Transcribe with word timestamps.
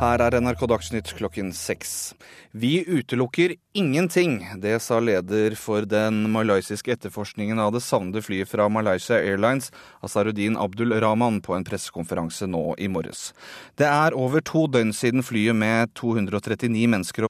Her 0.00 0.22
er 0.24 0.32
NRK 0.40 0.62
Dagsnytt 0.64 1.10
klokken 1.12 1.50
seks. 1.52 2.14
Vi 2.56 2.78
utelukker 2.88 3.52
ingenting. 3.76 4.38
Det 4.62 4.78
sa 4.80 4.96
leder 4.96 5.52
for 5.60 5.84
den 5.84 6.22
malaysiske 6.32 6.94
etterforskningen 6.94 7.60
av 7.60 7.74
det 7.74 7.82
savnede 7.84 8.22
flyet 8.24 8.48
fra 8.48 8.70
Malaysia 8.72 9.18
Airlines, 9.20 9.68
Asaruddin 10.00 10.56
Abdul 10.56 10.96
Rahman, 11.04 11.42
på 11.44 11.52
en 11.52 11.68
pressekonferanse 11.68 12.48
nå 12.48 12.62
i 12.80 12.88
morges. 12.88 13.34
Det 13.76 13.90
er 13.90 14.16
over 14.16 14.40
to 14.40 14.64
døgn 14.72 14.96
siden 14.96 15.20
flyet 15.20 15.60
med 15.60 15.92
239 16.00 16.88
mennesker 16.96 17.28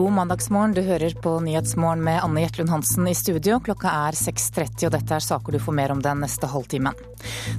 God 0.00 0.12
mandagsmorgen, 0.12 0.72
du 0.72 0.80
hører 0.80 1.12
på 1.20 1.34
Nyhetsmorgen 1.44 2.00
med 2.00 2.22
Anne 2.24 2.40
Jetlund 2.40 2.70
Hansen 2.72 3.08
i 3.10 3.12
studio. 3.12 3.58
Klokka 3.60 3.90
er 4.08 4.16
6.30 4.16 4.86
og 4.88 4.94
dette 4.94 5.12
er 5.12 5.24
saker 5.26 5.52
du 5.52 5.58
får 5.60 5.76
mer 5.76 5.92
om 5.92 6.00
den 6.00 6.22
neste 6.24 6.48
halvtimen. 6.48 6.96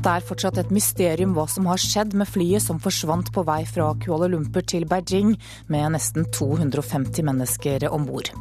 Det 0.02 0.10
er 0.10 0.26
fortsatt 0.26 0.58
et 0.58 0.72
mysterium 0.74 1.36
hva 1.38 1.46
som 1.46 1.70
har 1.70 1.78
skjedd 1.78 2.16
med 2.18 2.26
flyet 2.26 2.66
som 2.66 2.82
forsvant 2.82 3.30
på 3.36 3.44
vei 3.46 3.60
fra 3.70 3.92
Kuala 4.02 4.32
Lumpur 4.34 4.66
til 4.66 4.88
Beijing 4.90 5.36
med 5.70 5.94
nesten 5.94 6.26
250 6.34 7.30
mennesker 7.30 7.86
om 7.94 8.10
bord. 8.10 8.34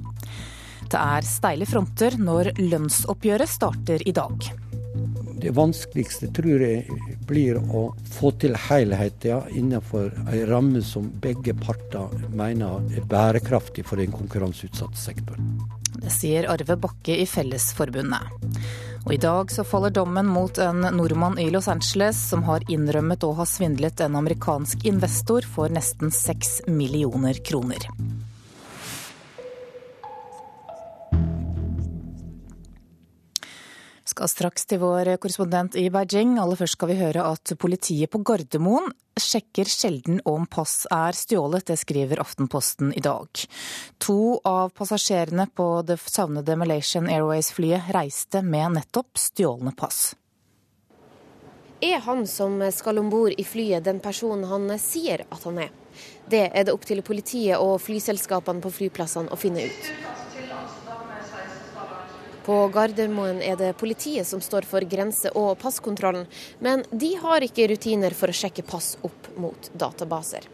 Det 0.88 0.96
er 0.96 1.28
steile 1.28 1.68
fronter 1.68 2.16
når 2.16 2.54
lønnsoppgjøret 2.56 3.52
starter 3.52 4.08
i 4.08 4.16
dag. 4.16 4.48
Det 5.40 5.54
vanskeligste 5.56 6.28
tror 6.36 6.60
jeg 6.60 6.84
blir 7.28 7.56
å 7.60 7.86
få 8.12 8.32
til 8.42 8.56
helheten 8.68 9.46
innenfor 9.56 10.10
en 10.26 10.46
ramme 10.50 10.82
som 10.84 11.06
begge 11.22 11.54
parter 11.56 12.12
mener 12.36 12.84
er 12.92 13.06
bærekraftig 13.08 13.86
for 13.88 14.00
den 14.00 14.12
konkurranseutsatte 14.12 15.00
sektoren. 15.00 15.54
Det 16.00 16.12
sier 16.12 16.48
Arve 16.52 16.76
Bakke 16.80 17.16
i 17.22 17.26
Fellesforbundet. 17.28 18.30
Og 19.06 19.14
I 19.14 19.20
dag 19.20 19.52
så 19.52 19.64
faller 19.64 19.92
dommen 19.96 20.28
mot 20.28 20.58
en 20.60 20.84
nordmann 20.96 21.38
i 21.40 21.48
Los 21.52 21.68
Angeles 21.72 22.20
som 22.30 22.44
har 22.44 22.64
innrømmet 22.68 23.24
å 23.24 23.32
ha 23.38 23.46
svindlet 23.48 24.00
en 24.04 24.18
amerikansk 24.20 24.84
investor 24.88 25.46
for 25.48 25.72
nesten 25.72 26.12
seks 26.12 26.60
millioner 26.68 27.40
kroner. 27.44 27.88
Skal 34.20 34.28
straks 34.28 34.66
til 34.68 34.82
vår 34.82 35.08
korrespondent 35.16 35.76
i 35.80 35.86
Beijing. 35.88 36.34
Aller 36.36 36.58
først 36.60 36.76
skal 36.76 36.90
vi 36.90 36.98
høre 36.98 37.22
at 37.24 37.54
politiet 37.56 38.10
på 38.12 38.20
Gardermoen 38.20 38.90
sjekker 39.16 39.64
sjelden 39.64 40.20
om 40.28 40.44
pass 40.44 40.82
er 40.92 41.16
stjålet. 41.16 41.64
Det 41.70 41.78
skriver 41.80 42.20
Aftenposten 42.20 42.92
i 42.92 43.00
dag. 43.00 43.28
To 44.04 44.36
av 44.44 44.74
passasjerene 44.76 45.48
på 45.56 45.70
det 45.88 45.96
savnede 46.04 46.58
Malaysian 46.60 47.08
Airways-flyet 47.08 47.88
reiste 47.96 48.44
med 48.44 48.76
nettopp 48.76 49.16
stjålne 49.16 49.72
pass. 49.72 50.12
Er 51.80 52.04
han 52.04 52.26
som 52.28 52.60
skal 52.76 53.00
om 53.00 53.08
bord 53.08 53.32
i 53.40 53.44
flyet 53.44 53.88
den 53.88 54.02
personen 54.04 54.44
han 54.50 54.68
sier 54.76 55.24
at 55.30 55.48
han 55.48 55.64
er? 55.64 55.72
Det 56.28 56.44
er 56.52 56.68
det 56.68 56.76
opp 56.76 56.84
til 56.84 57.00
politiet 57.00 57.56
og 57.56 57.78
flyselskapene 57.80 58.60
på 58.60 58.76
flyplassene 58.82 59.32
å 59.32 59.40
finne 59.40 59.64
ut. 59.64 59.92
På 62.44 62.68
Gardermoen 62.72 63.42
er 63.44 63.58
det 63.60 63.74
politiet 63.80 64.26
som 64.26 64.40
står 64.40 64.68
for 64.68 64.86
grense- 64.88 65.32
og 65.36 65.58
passkontrollen, 65.60 66.26
men 66.58 66.84
de 66.90 67.14
har 67.20 67.44
ikke 67.44 67.68
rutiner 67.74 68.16
for 68.16 68.32
å 68.32 68.36
sjekke 68.36 68.64
pass 68.66 68.94
opp 69.06 69.28
mot 69.36 69.70
databaser. 69.76 70.48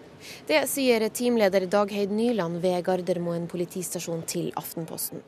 Det 0.46 0.62
sier 0.70 1.08
teamleder 1.08 1.66
Dagheid 1.70 2.10
Nyland 2.10 2.60
ved 2.62 2.84
Gardermoen 2.86 3.46
politistasjon 3.50 4.22
til 4.28 4.52
Aftenposten. 4.56 5.22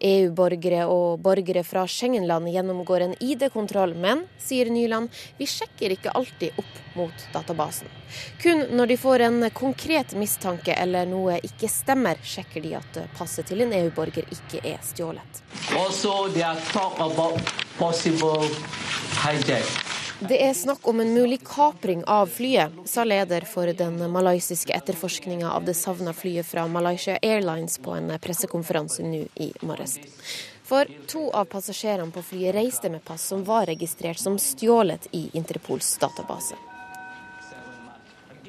EU-borgere 0.00 0.84
og 0.86 1.20
borgere 1.24 1.64
fra 1.66 1.84
Schengen-land 1.88 2.50
gjennomgår 2.52 3.06
en 3.06 3.14
ID-kontroll, 3.20 3.94
men, 3.98 4.24
sier 4.38 4.70
Nyland, 4.70 5.10
vi 5.38 5.48
sjekker 5.48 5.94
ikke 5.96 6.14
alltid 6.18 6.58
opp 6.60 6.96
mot 6.98 7.26
databasen. 7.32 7.88
Kun 8.42 8.64
når 8.76 8.92
de 8.92 8.96
får 9.00 9.26
en 9.26 9.50
konkret 9.54 10.14
mistanke 10.18 10.74
eller 10.74 11.06
noe 11.08 11.38
ikke 11.44 11.70
stemmer, 11.70 12.20
sjekker 12.22 12.64
de 12.64 12.74
at 12.78 13.00
passet 13.18 13.48
til 13.48 13.64
en 13.64 13.74
EU-borger 13.82 14.28
ikke 14.34 14.62
er 14.64 14.82
stjålet. 14.84 15.42
Also, 15.76 16.28
they 16.32 16.42
are 16.42 16.58
talk 16.72 16.98
about 17.00 17.40
possible 17.78 18.48
hijack. 19.24 20.07
Det 20.18 20.34
er 20.42 20.54
snakk 20.54 20.88
om 20.90 20.98
en 21.00 21.12
mulig 21.14 21.44
kapring 21.46 22.00
av 22.04 22.26
flyet, 22.26 22.72
sa 22.90 23.04
leder 23.06 23.44
for 23.46 23.70
den 23.70 24.00
malaysiske 24.10 24.74
etterforskninga 24.74 25.52
av 25.52 25.64
det 25.64 25.76
savna 25.78 26.10
flyet 26.12 26.46
fra 26.46 26.64
Malaysia 26.66 27.18
Airlines 27.22 27.78
på 27.78 27.94
en 27.94 28.10
pressekonferanse 28.18 29.06
nå 29.06 29.20
i 29.38 29.52
morges. 29.62 29.94
For 30.66 30.90
to 31.06 31.28
av 31.30 31.46
passasjerene 31.52 32.10
på 32.10 32.24
flyet 32.32 32.56
reiste 32.56 32.90
med 32.90 33.04
pass 33.06 33.28
som 33.30 33.44
var 33.46 33.70
registrert 33.70 34.18
som 34.18 34.40
stjålet 34.42 35.06
i 35.14 35.28
Interpols 35.38 35.92
database. 36.02 36.58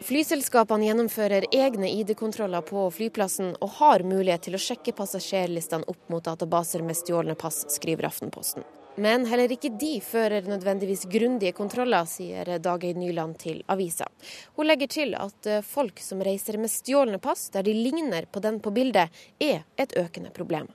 Flyselskapene 0.10 0.90
gjennomfører 0.90 1.46
egne 1.54 1.94
ID-kontroller 2.00 2.66
på 2.66 2.90
flyplassen 2.98 3.54
og 3.62 3.78
har 3.78 4.02
mulighet 4.02 4.48
til 4.50 4.58
å 4.58 4.66
sjekke 4.66 4.98
passasjerlistene 4.98 5.86
opp 5.86 6.10
mot 6.10 6.26
databaser 6.26 6.82
med 6.82 6.98
stjålne 6.98 7.38
pass, 7.38 7.62
skriver 7.78 8.10
Aftenposten. 8.10 8.66
Men 9.00 9.24
heller 9.30 9.52
ikke 9.54 9.72
de 9.80 9.94
fører 10.04 10.44
nødvendigvis 10.50 11.06
grundige 11.08 11.56
kontroller, 11.56 12.04
sier 12.10 12.58
Dagøy 12.60 12.98
Nyland 13.00 13.38
til 13.40 13.62
avisa. 13.72 14.10
Hun 14.58 14.68
legger 14.68 14.92
til 14.92 15.16
at 15.16 15.48
eh, 15.48 15.64
folk 15.64 16.04
som 16.04 16.20
reiser 16.26 16.60
med 16.60 16.72
stjålne 16.74 17.22
pass 17.24 17.48
der 17.54 17.64
de 17.64 17.78
ligner 17.78 18.28
på 18.28 18.44
den 18.44 18.60
på 18.60 18.76
bildet, 18.76 19.08
er 19.40 19.64
et 19.80 19.96
økende 19.96 20.34
problem. 20.36 20.68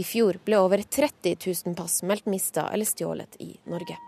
I 0.00 0.04
fjor 0.06 0.40
ble 0.48 0.62
over 0.64 0.80
30 0.80 1.36
000 1.44 1.76
pass 1.76 2.00
meldt 2.08 2.30
mista 2.32 2.70
eller 2.72 2.88
stjålet 2.88 3.36
i 3.44 3.52
Norge. 3.68 4.07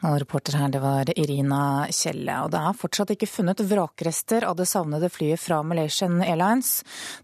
Og 0.00 0.14
reporter 0.22 0.54
her, 0.56 0.70
det 0.72 0.80
var 0.80 1.10
Irina 1.12 1.84
Kjelle. 1.92 2.32
Og 2.46 2.52
det 2.54 2.60
er 2.60 2.76
fortsatt 2.80 3.10
ikke 3.12 3.28
funnet 3.28 3.60
vrakrester 3.68 4.46
av 4.48 4.56
det 4.56 4.64
savnede 4.70 5.10
flyet 5.12 5.42
fra 5.42 5.58
Malaysian 5.60 6.22
Airlines. 6.24 6.78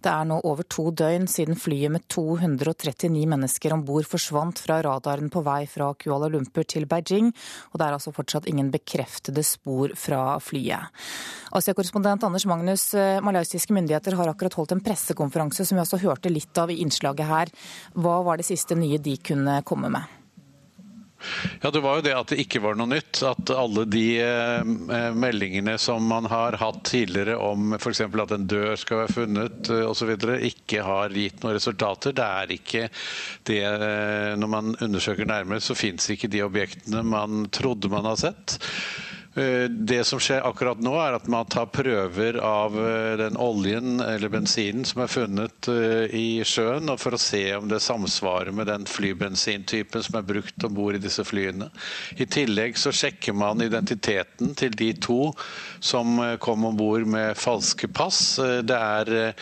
Det 0.04 0.10
er 0.12 0.26
nå 0.28 0.42
over 0.44 0.66
to 0.68 0.90
døgn 0.92 1.24
siden 1.30 1.56
flyet 1.56 1.94
med 1.94 2.04
239 2.12 3.22
mennesker 3.32 3.72
om 3.72 3.84
bord 3.88 4.04
forsvant 4.10 4.60
fra 4.60 4.82
radaren 4.84 5.32
på 5.32 5.40
vei 5.46 5.62
fra 5.70 5.88
Kuala 5.96 6.28
Lumpur 6.32 6.68
til 6.68 6.84
Beijing, 6.90 7.32
og 7.72 7.80
det 7.80 7.86
er 7.86 7.96
altså 7.96 8.12
fortsatt 8.12 8.50
ingen 8.52 8.68
bekreftede 8.74 9.46
spor 9.46 9.96
fra 9.96 10.36
flyet. 10.44 10.92
Asia-korrespondent 11.56 12.28
Anders 12.28 12.44
Magnus, 12.44 12.90
eh, 12.92 13.22
malaysiske 13.24 13.72
myndigheter 13.72 14.18
har 14.20 14.34
akkurat 14.34 14.58
holdt 14.60 14.76
en 14.76 14.84
pressekonferanse 14.84 15.64
som 15.64 15.78
vi 15.78 15.84
også 15.86 16.02
hørte 16.04 16.28
litt 16.28 16.60
av 16.60 16.70
i 16.70 16.82
innslaget 16.84 17.24
her. 17.24 17.56
Hva 17.96 18.20
var 18.26 18.36
det 18.36 18.50
siste 18.50 18.76
nye 18.76 19.00
de 19.00 19.16
kunne 19.16 19.62
komme 19.64 19.88
med? 19.88 20.25
Ja, 21.62 21.70
Det 21.70 21.80
var 21.80 21.96
jo 21.96 22.04
det 22.04 22.12
at 22.16 22.30
det 22.32 22.38
ikke 22.42 22.60
var 22.64 22.76
noe 22.78 22.90
nytt. 22.90 23.20
At 23.26 23.50
alle 23.54 23.86
de 23.88 24.04
eh, 24.22 25.10
meldingene 25.16 25.76
som 25.80 26.04
man 26.06 26.28
har 26.30 26.58
hatt 26.60 26.82
tidligere 26.90 27.38
om 27.40 27.74
f.eks. 27.78 28.02
at 28.06 28.34
en 28.36 28.46
dør 28.50 28.76
skal 28.80 29.02
være 29.04 29.16
funnet 29.16 29.70
eh, 29.72 29.84
osv., 29.88 30.12
ikke 30.50 30.84
har 30.86 31.16
gitt 31.16 31.42
noen 31.42 31.56
resultater. 31.56 32.16
Det 32.16 32.26
er 32.26 32.54
ikke 32.58 32.86
det 33.48 33.62
eh, 33.64 34.32
Når 34.38 34.52
man 34.52 34.76
undersøker 34.84 35.28
nærmere, 35.28 35.64
så 35.64 35.76
fins 35.78 36.10
ikke 36.12 36.30
de 36.32 36.44
objektene 36.46 37.02
man 37.06 37.48
trodde 37.54 37.90
man 37.92 38.08
har 38.12 38.20
sett. 38.20 38.58
Eh, 39.36 39.64
det 39.70 40.04
som 40.04 40.20
skjer 40.20 40.46
akkurat 40.48 40.80
nå, 40.80 40.94
er 40.96 41.12
at 41.18 41.26
man 41.28 41.44
tar 41.52 41.66
prøver 41.68 42.38
av 42.40 42.72
eh, 42.80 43.18
den 43.20 43.34
oljen 43.36 44.00
eller 44.00 44.30
bensinen 44.32 44.86
som 44.88 45.02
er 45.04 45.10
funnet 45.12 45.68
eh, 45.68 46.14
i 46.16 46.28
sjøen, 46.40 46.88
og 46.88 47.02
for 47.02 47.12
å 47.12 47.20
se 47.20 47.42
om 47.58 47.66
det 47.68 47.82
samsvarer 47.84 48.54
med 48.56 48.70
den 48.70 48.86
flybensintypen 48.88 50.06
som 50.06 50.16
er 50.16 50.24
brukt 50.30 50.64
om 50.64 50.72
bord 50.78 50.96
i 50.96 51.02
disse 51.04 51.20
flyene. 51.28 51.68
I 52.16 52.24
tillegg 52.32 52.80
så 52.80 52.94
sjekker 52.96 53.36
man 53.36 53.60
identiteten 53.60 54.54
til 54.56 54.72
de 54.72 54.88
to 55.04 55.18
som 55.84 56.16
kom 56.40 56.64
om 56.64 56.78
bord 56.78 57.04
med 57.04 57.36
falske 57.36 57.90
pass. 57.92 58.38
Det 58.40 58.78
er, 58.78 59.34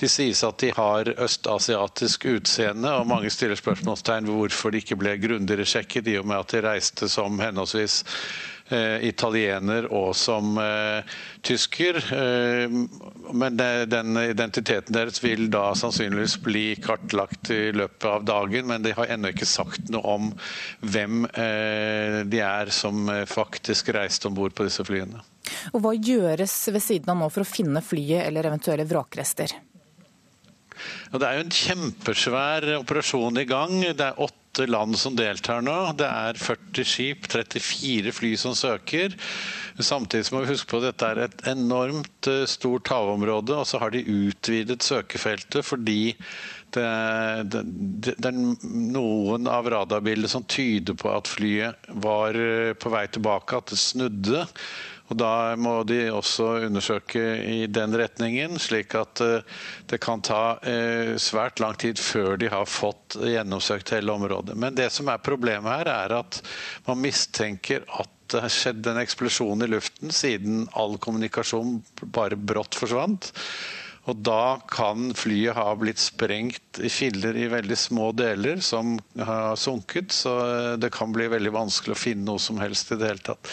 de 0.00 0.08
sies 0.08 0.40
at 0.48 0.64
de 0.64 0.70
har 0.72 1.10
østasiatisk 1.12 2.24
utseende, 2.32 2.88
og 2.96 3.10
mange 3.10 3.28
stiller 3.30 3.60
spørsmålstegn 3.60 4.30
ved 4.30 4.40
hvorfor 4.40 4.72
de 4.72 4.80
ikke 4.80 4.96
ble 5.02 5.18
grundigere 5.20 5.68
sjekket, 5.68 6.08
i 6.08 6.16
og 6.22 6.30
med 6.32 6.40
at 6.40 6.56
de 6.56 6.64
reiste 6.64 7.10
som 7.12 7.36
henholdsvis 7.42 8.00
italiener 9.04 9.86
og 9.92 10.12
som 10.16 10.56
eh, 10.60 11.16
tysker. 11.44 11.98
Eh, 12.16 12.76
men 13.32 13.58
den 13.58 14.18
identiteten 14.22 14.94
deres 14.94 15.22
vil 15.24 15.48
da 15.52 15.70
sannsynligvis 15.78 16.38
bli 16.44 16.64
kartlagt 16.82 17.52
i 17.54 17.72
løpet 17.76 18.08
av 18.08 18.26
dagen, 18.28 18.68
men 18.70 18.84
de 18.84 18.94
har 18.96 19.12
ennå 19.12 19.32
ikke 19.32 19.48
sagt 19.48 19.92
noe 19.92 20.02
om 20.16 20.30
hvem 20.80 21.24
de 21.32 22.40
er 22.44 22.70
som 22.74 23.08
faktisk 23.28 23.92
reiste 23.94 24.28
om 24.28 24.36
bord 24.36 24.54
på 24.56 24.66
disse 24.66 24.84
flyene. 24.84 25.22
Og 25.72 25.82
Hva 25.84 25.92
gjøres 25.96 26.54
ved 26.72 26.84
siden 26.84 27.12
av 27.12 27.20
nå 27.20 27.28
for 27.32 27.44
å 27.44 27.48
finne 27.48 27.82
flyet 27.84 28.26
eller 28.26 28.50
eventuelle 28.50 28.86
vrakrester? 28.88 29.54
Det 31.12 31.26
er 31.26 31.38
jo 31.38 31.44
en 31.44 31.56
kjempesvær 31.56 32.68
operasjon 32.80 33.40
i 33.42 33.48
gang. 33.48 33.74
Det 33.92 34.06
er 34.06 34.22
åtte 34.22 34.41
åtte 34.52 34.66
land 34.66 34.98
som 34.98 35.16
deltar 35.16 35.62
nå. 35.64 35.92
Det 35.96 36.04
er 36.06 36.36
40 36.36 36.84
skip, 36.84 37.28
34 37.32 38.12
fly 38.12 38.32
som 38.36 38.54
søker. 38.54 39.14
Samtidig 39.80 40.28
må 40.34 40.42
vi 40.42 40.52
huske 40.52 40.68
på 40.68 40.82
at 40.82 40.90
dette 40.90 41.08
er 41.08 41.20
et 41.24 41.46
enormt 41.48 42.28
eh, 42.28 42.44
stort 42.44 42.90
havområde, 42.92 43.56
og 43.56 43.66
så 43.66 43.80
har 43.80 43.94
de 43.94 44.04
utvidet 44.04 44.84
søkefeltet 44.84 45.64
fordi 45.64 46.14
det, 46.72 46.84
det, 47.52 47.62
det, 48.12 48.28
er 48.28 48.36
noen 48.36 49.48
av 49.48 49.68
radarbildene 49.72 50.28
som 50.28 50.44
tyder 50.44 50.96
på 51.00 51.08
at 51.12 51.28
flyet 51.28 51.88
var 52.04 52.36
eh, 52.36 52.72
på 52.76 52.92
vei 52.92 53.06
tilbake, 53.08 53.56
at 53.56 53.72
det 53.72 53.80
snudde. 53.80 54.44
Og 55.12 55.18
Da 55.20 55.52
må 55.60 55.74
de 55.84 56.06
også 56.08 56.46
undersøke 56.70 57.20
i 57.44 57.66
den 57.68 57.92
retningen, 58.00 58.56
slik 58.62 58.94
at 58.96 59.20
eh, 59.20 59.44
det 59.90 60.00
kan 60.00 60.24
ta 60.24 60.56
eh, 60.64 61.12
svært 61.20 61.60
lang 61.60 61.76
tid 61.80 62.00
før 62.00 62.38
de 62.40 62.48
har 62.52 62.64
fått 62.70 63.18
gjennomsøkt 63.20 63.92
hele 63.92 64.14
området. 64.16 64.56
Men 64.56 64.78
det 64.78 64.88
som 64.94 65.10
er 65.12 65.20
problemet 65.20 65.68
her, 65.68 65.92
er 65.92 66.16
at 66.22 66.40
man 66.88 67.02
mistenker 67.04 67.84
at 67.92 68.08
det 68.32 68.40
har 68.40 68.54
skjedd 68.54 68.88
en 68.88 69.02
eksplosjon 69.02 69.66
i 69.66 69.68
luften 69.68 70.12
siden 70.14 70.64
all 70.78 70.96
kommunikasjon 70.96 71.82
bare 72.16 72.38
brått 72.40 72.78
forsvant. 72.80 73.28
Og 74.10 74.18
da 74.26 74.58
kan 74.70 75.12
flyet 75.14 75.54
ha 75.54 75.68
blitt 75.78 76.00
sprengt 76.02 76.80
i 76.82 76.90
filler 76.90 77.36
i 77.38 77.46
veldig 77.52 77.78
små 77.78 78.10
deler 78.18 78.58
som 78.64 78.96
har 79.14 79.54
sunket, 79.60 80.10
så 80.14 80.34
eh, 80.42 80.72
det 80.82 80.90
kan 80.94 81.14
bli 81.14 81.28
veldig 81.30 81.54
vanskelig 81.54 81.94
å 81.94 82.00
finne 82.00 82.26
noe 82.26 82.42
som 82.42 82.58
helst 82.62 82.90
i 82.90 82.98
det 82.98 83.12
hele 83.12 83.26
tatt. 83.30 83.52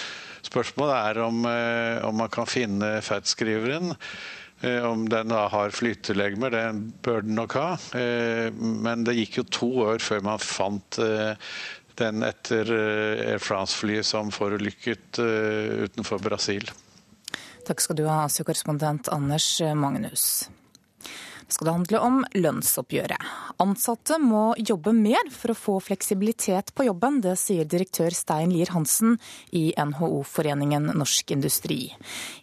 Spørsmålet 0.49 0.95
er 0.97 1.21
om, 1.21 1.45
eh, 1.45 2.01
om 2.07 2.17
man 2.23 2.33
kan 2.33 2.49
finne 2.49 2.95
ferdskriveren. 3.05 3.93
Eh, 4.65 4.81
om 4.89 5.05
den 5.11 5.29
da 5.29 5.45
har 5.53 5.75
flytelegmer, 5.75 6.55
det 6.55 6.65
bør 7.05 7.21
den 7.27 7.37
nok 7.37 7.53
ha. 7.59 7.69
Men 7.93 9.05
det 9.05 9.19
gikk 9.19 9.39
jo 9.43 9.47
to 9.53 9.69
år 9.85 10.03
før 10.03 10.25
man 10.25 10.41
fant 10.41 10.99
den 11.99 12.25
etter 12.25 12.73
Air 12.73 13.39
France-flyet 13.43 14.07
som 14.07 14.33
forulykket 14.33 15.19
utenfor 15.19 16.23
Brasil. 16.23 16.67
Takk 17.67 17.81
skal 17.83 17.99
du 17.99 18.05
ha, 18.07 18.23
Asia-korrespondent 18.25 19.09
Anders 19.13 19.61
Magnus 19.75 20.49
Det 20.99 21.53
skal 21.53 21.67
det 21.67 21.73
handle 21.73 21.99
om 22.05 22.19
lønnsoppgjøret. 22.37 23.29
Ansatte 23.59 24.19
må 24.21 24.53
jobbe 24.57 24.93
mer 24.95 25.31
for 25.33 25.51
å 25.51 25.57
få 25.57 25.75
fleksibilitet 25.83 26.71
på 26.77 26.85
jobben. 26.87 27.17
Det 27.25 27.33
sier 27.41 27.67
direktør 27.67 28.13
Stein 28.15 28.53
Lier 28.53 28.71
Hansen 28.71 29.17
i 29.51 29.71
NHO-foreningen 29.73 30.93
Norsk 30.93 31.33
Industri. 31.35 31.81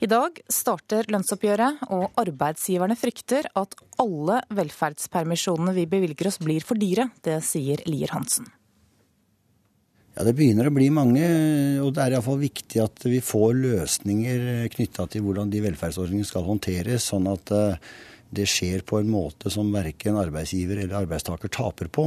I 0.02 0.10
dag 0.10 0.42
starter 0.52 1.08
lønnsoppgjøret, 1.12 1.86
og 1.94 2.18
arbeidsgiverne 2.20 2.98
frykter 2.98 3.48
at 3.56 3.78
alle 4.02 4.42
velferdspermisjonene 4.58 5.74
vi 5.78 5.88
bevilger 5.96 6.32
oss 6.32 6.42
blir 6.42 6.66
for 6.66 6.78
dyre. 6.78 7.08
Det 7.24 7.40
sier 7.46 7.86
Lier 7.88 8.12
Hansen. 8.12 8.50
Ja, 10.16 10.24
Det 10.24 10.32
begynner 10.32 10.70
å 10.70 10.72
bli 10.72 10.86
mange, 10.88 11.24
og 11.84 11.90
det 11.92 12.00
er 12.00 12.14
iallfall 12.16 12.38
viktig 12.40 12.80
at 12.80 13.02
vi 13.04 13.18
får 13.20 13.50
løsninger 13.58 14.64
knytta 14.72 15.04
til 15.12 15.26
hvordan 15.26 15.50
de 15.52 15.60
velferdsordningene 15.60 16.24
skal 16.24 16.46
håndteres, 16.46 17.10
sånn 17.10 17.28
at 17.28 17.52
uh, 17.52 17.76
det 18.32 18.46
skjer 18.48 18.80
på 18.88 18.96
en 19.02 19.10
måte 19.12 19.52
som 19.52 19.68
verken 19.74 20.16
arbeidsgiver 20.16 20.80
eller 20.80 21.02
arbeidstaker 21.02 21.52
taper 21.52 21.92
på. 21.92 22.06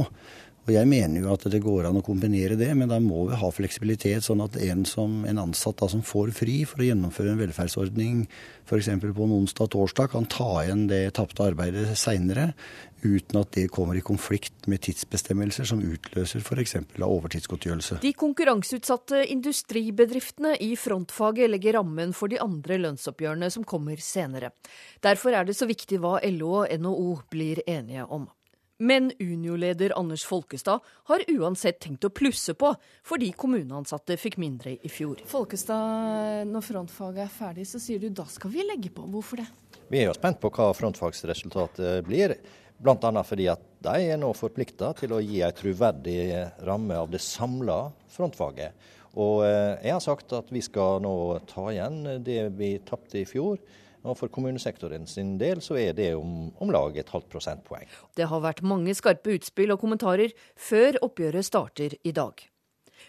Og 0.68 0.74
Jeg 0.74 0.86
mener 0.86 1.24
jo 1.24 1.32
at 1.32 1.46
det 1.50 1.62
går 1.64 1.88
an 1.88 1.98
å 1.98 2.04
kombinere 2.04 2.56
det, 2.58 2.68
men 2.76 2.90
da 2.90 2.98
må 3.00 3.24
vi 3.30 3.38
ha 3.40 3.48
fleksibilitet, 3.50 4.22
sånn 4.26 4.42
at 4.44 4.58
en, 4.60 4.84
som, 4.86 5.22
en 5.24 5.40
ansatt 5.40 5.80
da, 5.80 5.88
som 5.88 6.02
får 6.04 6.34
fri 6.36 6.60
for 6.68 6.82
å 6.82 6.86
gjennomføre 6.90 7.32
en 7.32 7.40
velferdsordning 7.40 8.26
f.eks. 8.68 8.90
på 9.00 9.24
en 9.24 9.34
onsdag 9.40 9.66
og 9.66 9.72
torsdag, 9.72 10.10
kan 10.12 10.28
ta 10.30 10.50
igjen 10.62 10.84
det 10.90 11.00
tapte 11.16 11.48
arbeidet 11.48 11.96
seinere, 11.98 12.50
uten 13.00 13.40
at 13.40 13.54
det 13.56 13.70
kommer 13.72 13.96
i 13.96 14.04
konflikt 14.04 14.68
med 14.70 14.84
tidsbestemmelser 14.84 15.66
som 15.70 15.80
utløser 15.80 16.44
f.eks. 16.44 16.76
av 17.00 17.08
overtidsgodtgjørelse. 17.08 18.02
De 18.04 18.12
konkurranseutsatte 18.12 19.24
industribedriftene 19.32 20.58
i 20.60 20.74
frontfaget 20.78 21.50
legger 21.50 21.80
rammen 21.80 22.12
for 22.16 22.30
de 22.30 22.38
andre 22.42 22.76
lønnsoppgjørene 22.84 23.48
som 23.50 23.64
kommer 23.64 24.02
senere. 24.04 24.52
Derfor 25.00 25.34
er 25.34 25.48
det 25.48 25.56
så 25.56 25.66
viktig 25.70 26.02
hva 26.04 26.18
LO 26.28 26.60
og 26.62 26.76
NHO 26.84 27.14
blir 27.32 27.64
enige 27.66 28.04
om. 28.06 28.28
Men 28.80 29.10
Unio-leder 29.20 29.92
Anders 29.98 30.24
Folkestad 30.24 30.80
har 31.10 31.24
uansett 31.28 31.82
tenkt 31.84 32.06
å 32.08 32.10
plusse 32.16 32.54
på, 32.56 32.70
fordi 33.04 33.28
kommuneansatte 33.36 34.16
fikk 34.16 34.38
mindre 34.40 34.72
i 34.80 34.88
fjor. 34.88 35.20
Folkestad, 35.28 36.48
når 36.48 36.64
frontfaget 36.64 37.26
er 37.26 37.34
ferdig, 37.34 37.66
så 37.68 37.80
sier 37.82 38.00
du 38.00 38.08
da 38.08 38.24
skal 38.24 38.54
vi 38.54 38.64
legge 38.64 38.92
på. 38.94 39.04
Hvorfor 39.12 39.42
det? 39.42 39.50
Vi 39.92 40.00
er 40.00 40.08
jo 40.08 40.16
spent 40.16 40.40
på 40.40 40.48
hva 40.54 40.70
frontfagsresultatet 40.78 42.06
blir. 42.08 42.38
Bl.a. 42.80 43.10
fordi 43.26 43.50
at 43.52 43.66
de 43.84 44.06
er 44.14 44.16
nå 44.20 44.30
forplikta 44.32 44.94
til 44.96 45.12
å 45.12 45.20
gi 45.20 45.42
en 45.44 45.56
troverdig 45.56 46.22
ramme 46.64 46.96
av 46.96 47.12
det 47.12 47.20
samla 47.20 47.82
frontfaget. 48.08 48.88
Og 49.20 49.42
eh, 49.44 49.76
jeg 49.84 49.92
har 49.92 50.02
sagt 50.04 50.32
at 50.38 50.48
vi 50.54 50.62
skal 50.64 51.02
nå 51.04 51.14
ta 51.50 51.66
igjen 51.68 52.22
det 52.24 52.44
vi 52.56 52.78
tapte 52.86 53.20
i 53.20 53.28
fjor. 53.28 53.60
Og 54.04 54.16
For 54.16 54.32
kommunesektoren 54.32 55.06
sin 55.10 55.34
del 55.40 55.60
så 55.64 55.76
er 55.80 55.96
det 55.96 56.14
om, 56.16 56.48
om 56.60 56.70
lag 56.72 56.96
et 56.96 57.10
halvt 57.12 57.28
prosentpoeng. 57.32 57.88
Det 58.16 58.28
har 58.30 58.44
vært 58.44 58.64
mange 58.64 58.94
skarpe 58.96 59.34
utspill 59.36 59.74
og 59.74 59.82
kommentarer 59.82 60.32
før 60.56 61.00
oppgjøret 61.04 61.46
starter 61.46 61.98
i 62.00 62.14
dag. 62.16 62.40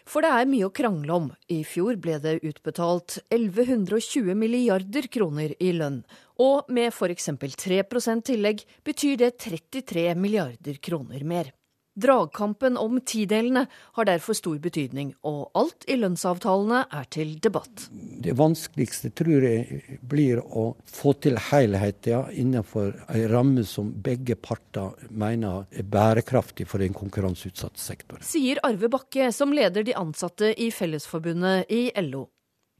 For 0.08 0.24
det 0.24 0.32
er 0.34 0.48
mye 0.50 0.66
å 0.66 0.74
krangle 0.74 1.14
om. 1.14 1.30
I 1.52 1.62
fjor 1.68 1.98
ble 2.02 2.18
det 2.22 2.38
utbetalt 2.42 3.18
1120 3.28 4.34
milliarder 4.38 5.08
kroner 5.12 5.54
i 5.62 5.72
lønn, 5.76 6.02
og 6.42 6.70
med 6.72 6.90
f.eks. 6.90 7.30
3% 7.38 8.28
tillegg 8.32 8.64
betyr 8.86 9.20
det 9.20 9.34
33 9.38 10.12
milliarder 10.18 10.80
kroner 10.82 11.24
mer. 11.28 11.52
Dragkampen 11.94 12.76
om 12.76 13.00
tidelene 13.00 13.66
har 13.92 14.06
derfor 14.08 14.32
stor 14.32 14.56
betydning, 14.64 15.10
og 15.28 15.50
alt 15.58 15.84
i 15.92 15.98
lønnsavtalene 16.00 16.86
er 16.88 17.08
til 17.12 17.34
debatt. 17.44 17.88
Det 17.92 18.32
vanskeligste 18.38 19.10
tror 19.12 19.44
jeg 19.44 19.98
blir 20.00 20.40
å 20.40 20.70
få 20.88 21.12
til 21.20 21.36
helheten 21.50 22.32
innenfor 22.32 22.94
en 23.12 23.28
ramme 23.28 23.66
som 23.68 23.92
begge 23.92 24.38
parter 24.40 24.96
mener 25.10 25.66
er 25.68 25.84
bærekraftig 25.84 26.64
for 26.70 26.80
en 26.80 26.96
konkurranseutsatt 26.96 27.76
sektor. 27.76 28.24
Sier 28.24 28.62
Arve 28.64 28.88
Bakke, 28.88 29.28
som 29.36 29.52
leder 29.52 29.84
de 29.84 29.92
ansatte 29.98 30.54
i 30.56 30.72
Fellesforbundet 30.72 31.68
i 31.68 31.90
LO. 32.08 32.30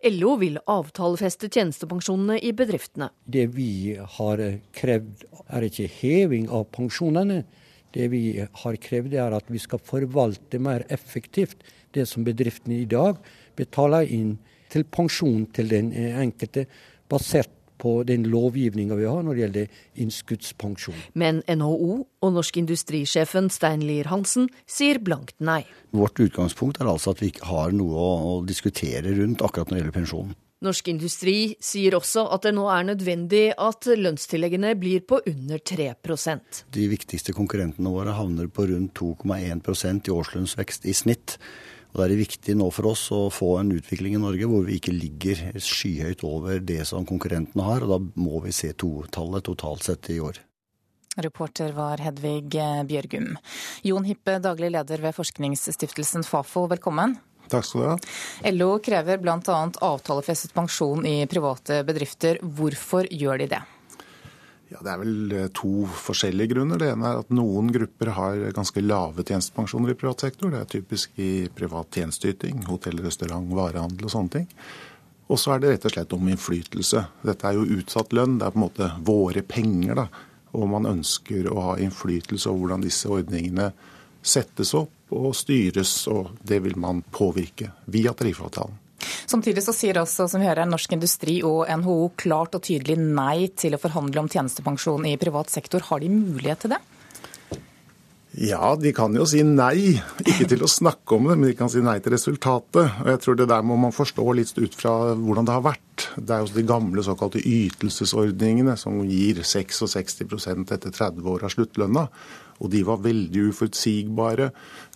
LO 0.08 0.36
vil 0.40 0.56
avtalefeste 0.66 1.46
tjenestepensjonene 1.52 2.40
i 2.42 2.50
bedriftene. 2.56 3.12
Det 3.22 3.44
vi 3.54 3.92
har 4.16 4.40
krevd 4.74 5.26
er 5.52 5.68
ikke 5.68 5.90
heving 6.00 6.48
av 6.50 6.64
pensjonene 6.74 7.44
det 7.94 8.08
vi 8.12 8.22
har 8.40 8.78
krevd, 8.82 9.14
er 9.14 9.36
at 9.36 9.48
vi 9.52 9.60
skal 9.62 9.82
forvalte 9.84 10.60
mer 10.62 10.86
effektivt 10.92 11.64
det 11.92 12.06
som 12.08 12.24
bedriftene 12.24 12.80
i 12.80 12.88
dag 12.88 13.18
betaler 13.58 14.08
inn 14.08 14.36
til 14.72 14.86
pensjon 14.88 15.44
til 15.52 15.68
den 15.68 15.92
enkelte, 15.92 16.64
basert 17.12 17.52
på 17.82 18.02
den 18.06 18.28
lovgivninga 18.30 18.94
vi 18.94 19.08
har 19.10 19.24
når 19.26 19.34
det 19.34 19.42
gjelder 19.42 19.80
innskuddspensjon. 20.04 21.00
Men 21.18 21.42
NHO 21.50 21.96
og 22.22 22.36
Norsk 22.36 22.60
Industrisjefen 22.62 23.50
Stein 23.52 23.82
Lier 23.86 24.10
Hansen 24.12 24.46
sier 24.70 25.02
blankt 25.02 25.34
nei. 25.42 25.64
Vårt 25.90 26.22
utgangspunkt 26.22 26.80
er 26.80 26.90
altså 26.92 27.16
at 27.16 27.24
vi 27.24 27.32
ikke 27.32 27.48
har 27.50 27.74
noe 27.74 28.06
å 28.30 28.38
diskutere 28.46 29.16
rundt 29.18 29.42
akkurat 29.42 29.72
når 29.72 29.76
det 29.76 29.82
gjelder 29.82 29.98
pensjon. 29.98 30.34
Norsk 30.62 30.92
Industri 30.92 31.36
sier 31.62 31.96
også 31.98 32.28
at 32.30 32.44
det 32.46 32.52
nå 32.54 32.68
er 32.70 32.86
nødvendig 32.86 33.44
at 33.58 33.88
lønnstilleggene 33.98 34.76
blir 34.78 35.02
på 35.02 35.18
under 35.26 35.58
3% 35.58 36.62
De 36.76 36.86
viktigste 36.90 37.34
konkurrentene 37.34 37.90
våre 37.90 38.14
havner 38.14 38.46
på 38.46 38.68
rundt 38.70 38.94
2,1% 39.00 40.06
i 40.06 40.14
årslønnsvekst 40.14 40.86
i 40.86 40.94
snitt. 40.94 41.38
Og 41.92 41.98
Da 41.98 42.04
er 42.06 42.14
det 42.14 42.22
viktig 42.22 42.54
nå 42.56 42.70
for 42.72 42.92
oss 42.92 43.08
å 43.12 43.26
få 43.34 43.56
en 43.60 43.74
utvikling 43.74 44.14
i 44.16 44.22
Norge 44.22 44.48
hvor 44.48 44.62
vi 44.68 44.78
ikke 44.78 44.94
ligger 44.94 45.42
skyhøyt 45.58 46.22
over 46.24 46.62
det 46.62 46.86
som 46.88 47.04
konkurrentene 47.08 47.66
har. 47.66 47.82
og 47.82 47.92
Da 47.92 48.22
må 48.22 48.40
vi 48.46 48.54
se 48.54 48.72
totallet 48.72 49.44
totalt 49.50 49.84
sett 49.90 50.08
i 50.14 50.20
år. 50.22 50.38
Reporter 51.20 51.74
var 51.76 52.00
Hedvig 52.00 52.54
Bjørgum. 52.88 53.34
Jon 53.84 54.06
Hippe, 54.08 54.38
daglig 54.40 54.70
leder 54.72 55.02
ved 55.02 55.12
forskningsstiftelsen 55.18 56.24
Fafo, 56.24 56.64
velkommen. 56.70 57.18
Takk 57.50 57.66
skal 57.66 57.82
du 57.82 57.88
ha. 57.90 57.98
LO 58.52 58.70
krever 58.84 59.20
bl.a. 59.22 59.60
avtalefestet 59.82 60.54
pensjon 60.54 61.06
i 61.06 61.22
private 61.30 61.82
bedrifter. 61.88 62.38
Hvorfor 62.42 63.08
gjør 63.10 63.42
de 63.42 63.48
det? 63.56 63.62
Ja, 64.72 64.80
Det 64.80 64.92
er 64.92 65.00
vel 65.02 65.32
eh, 65.36 65.48
to 65.52 65.84
forskjellige 66.06 66.54
grunner. 66.54 66.80
Det 66.80 66.92
ene 66.94 67.10
er 67.10 67.20
at 67.20 67.34
noen 67.34 67.68
grupper 67.74 68.12
har 68.16 68.46
ganske 68.56 68.80
lave 68.84 69.24
tjenestepensjoner 69.26 69.92
i 69.92 69.98
privat 69.98 70.24
sektor. 70.24 70.52
Det 70.52 70.62
er 70.62 70.70
typisk 70.78 71.20
i 71.20 71.32
privat 71.52 71.92
tjenesteyting, 71.92 72.64
hotell, 72.70 73.02
restaurant, 73.04 73.52
varehandel 73.52 74.08
og 74.08 74.14
sånne 74.14 74.36
ting. 74.38 74.48
Og 75.32 75.40
så 75.40 75.54
er 75.54 75.60
det 75.62 75.74
rett 75.74 75.86
og 75.88 75.94
slett 75.94 76.16
om 76.16 76.28
innflytelse. 76.28 77.04
Dette 77.24 77.48
er 77.48 77.58
jo 77.58 77.80
utsatt 77.80 78.12
lønn. 78.16 78.38
Det 78.40 78.48
er 78.48 78.54
på 78.54 78.60
en 78.60 78.66
måte 78.66 78.90
våre 79.04 79.44
penger. 79.44 80.02
da. 80.02 80.06
Og 80.56 80.68
man 80.72 80.88
ønsker 80.88 81.48
å 81.52 81.68
ha 81.68 81.76
innflytelse 81.80 82.48
over 82.50 82.64
hvordan 82.64 82.84
disse 82.84 83.08
ordningene 83.12 83.70
settes 84.22 84.72
opp 84.78 85.12
og 85.12 85.34
styres, 85.36 86.06
og 86.08 86.38
det 86.42 86.62
vil 86.64 86.78
man 86.80 87.02
påvirke 87.12 87.72
via 87.92 88.14
tariffavtalen. 88.16 88.78
Samtidig 89.26 89.64
så 89.64 89.74
sier 89.74 89.98
også 89.98 90.28
som 90.30 90.42
vi 90.42 90.46
hører, 90.46 90.68
Norsk 90.68 90.94
Industri 90.94 91.40
og 91.46 91.66
NHO 91.66 92.12
klart 92.20 92.54
og 92.54 92.62
tydelig 92.66 92.98
nei 93.02 93.50
til 93.58 93.74
å 93.74 93.82
forhandle 93.82 94.22
om 94.22 94.30
tjenestepensjon 94.30 95.08
i 95.10 95.18
privat 95.20 95.50
sektor. 95.50 95.82
Har 95.88 96.02
de 96.02 96.10
mulighet 96.12 96.64
til 96.64 96.76
det? 96.76 96.82
Ja, 98.32 98.70
de 98.80 98.94
kan 98.96 99.12
jo 99.12 99.26
si 99.28 99.42
nei. 99.44 99.98
Ikke 100.24 100.46
til 100.48 100.62
å 100.64 100.70
snakke 100.70 101.18
om 101.18 101.26
det, 101.28 101.34
men 101.36 101.50
de 101.50 101.56
kan 101.56 101.68
si 101.68 101.82
nei 101.84 101.98
til 102.00 102.14
resultatet. 102.14 102.94
Og 103.02 103.10
jeg 103.10 103.20
tror 103.20 103.36
det 103.36 103.48
der 103.50 103.66
må 103.66 103.76
man 103.80 103.92
forstå 103.92 104.24
litt 104.38 104.54
ut 104.56 104.76
fra 104.78 104.94
hvordan 105.12 105.48
det 105.48 105.56
har 105.58 105.66
vært. 105.66 106.06
Det 106.16 106.32
er 106.32 106.40
jo 106.40 106.54
de 106.54 106.64
gamle 106.68 107.04
såkalte 107.04 107.42
ytelsesordningene 107.44 108.78
som 108.80 109.02
gir 109.04 109.42
66% 109.44 110.72
etter 110.72 110.96
30 110.96 111.28
år 111.34 111.44
av 111.44 111.52
sluttlønna. 111.52 112.06
Og 112.62 112.70
de 112.72 112.84
var 112.86 113.02
veldig 113.02 113.48
uforutsigbare, 113.50 114.50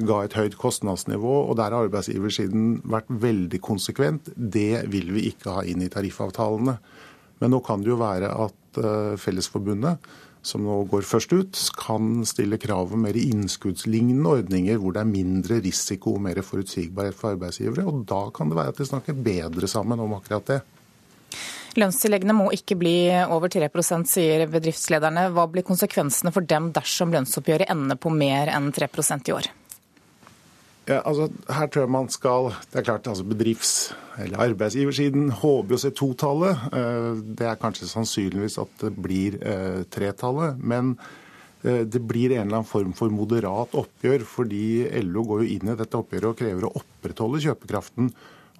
ga 0.06 0.20
et 0.22 0.36
høyt 0.38 0.54
kostnadsnivå. 0.60 1.34
Og 1.50 1.56
der 1.58 1.74
har 1.74 1.88
arbeidsgiversiden 1.88 2.80
vært 2.86 3.10
veldig 3.10 3.60
konsekvent. 3.64 4.30
Det 4.36 4.86
vil 4.92 5.10
vi 5.16 5.26
ikke 5.32 5.58
ha 5.58 5.66
inn 5.66 5.82
i 5.82 5.90
tariffavtalene. 5.92 6.78
Men 7.42 7.52
nå 7.52 7.60
kan 7.66 7.82
det 7.82 7.92
jo 7.92 7.98
være 8.00 8.30
at 8.46 8.80
eh, 8.80 9.18
Fellesforbundet 9.20 10.06
som 10.46 10.62
nå 10.62 10.76
går 10.90 11.06
først 11.06 11.32
ut, 11.34 11.60
kan 11.78 12.22
stille 12.28 12.58
krav 12.62 12.92
om 12.94 13.02
mer 13.06 13.16
innskuddslignende 13.18 14.30
ordninger 14.38 14.78
hvor 14.78 14.94
det 14.94 15.02
er 15.02 15.10
mindre 15.10 15.58
risiko 15.64 16.14
og 16.16 16.22
mer 16.28 16.38
forutsigbarhet 16.46 17.18
for 17.18 17.34
arbeidsgivere. 17.34 17.86
Og 17.90 18.04
da 18.08 18.22
kan 18.34 18.50
det 18.50 18.58
være 18.58 18.74
at 18.74 18.80
de 18.80 18.86
snakker 18.86 19.18
bedre 19.26 19.70
sammen 19.70 20.02
om 20.02 20.14
akkurat 20.18 20.52
det. 20.52 20.60
Lønnstilleggene 21.76 22.34
må 22.36 22.48
ikke 22.56 22.78
bli 22.80 22.96
over 23.28 23.52
3% 23.52 24.08
sier 24.08 24.46
bedriftslederne. 24.48 25.28
Hva 25.36 25.44
blir 25.52 25.66
konsekvensene 25.66 26.32
for 26.32 26.46
dem 26.48 26.70
dersom 26.76 27.12
lønnsoppgjøret 27.12 27.72
ender 27.72 28.00
på 28.00 28.12
mer 28.14 28.52
enn 28.54 28.72
3% 28.72 29.28
i 29.30 29.36
år? 29.36 29.50
Ja, 30.86 31.00
altså, 31.02 31.26
her 31.50 31.66
tror 31.66 31.82
jeg 31.82 31.90
man 31.90 32.08
skal 32.14 32.52
Det 32.70 32.78
er 32.78 32.84
klart, 32.86 33.08
altså 33.10 33.24
bedrifts- 33.26 33.94
eller 34.22 34.38
arbeidsgiversiden 34.44 35.32
håper 35.42 35.76
å 35.76 35.80
se 35.82 35.90
totallet. 35.92 36.62
Eh, 36.72 37.08
det 37.36 37.48
er 37.50 37.58
kanskje 37.60 37.88
sannsynligvis 37.90 38.56
at 38.62 38.84
det 38.84 38.92
blir 38.94 39.36
eh, 39.42 39.82
tretallet. 39.92 40.56
Men 40.56 40.94
eh, 41.64 41.82
det 41.82 42.00
blir 42.00 42.30
en 42.30 42.46
eller 42.46 42.62
annen 42.62 42.70
form 42.70 42.94
for 42.96 43.12
moderat 43.12 43.74
oppgjør, 43.76 44.24
fordi 44.30 44.86
LO 45.02 45.26
går 45.26 45.42
jo 45.42 45.58
inn 45.58 45.74
i 45.74 45.76
dette 45.76 46.00
oppgjøret 46.00 46.30
og 46.30 46.38
krever 46.38 46.68
å 46.68 46.72
opprettholde 46.80 47.42
kjøpekraften. 47.44 48.14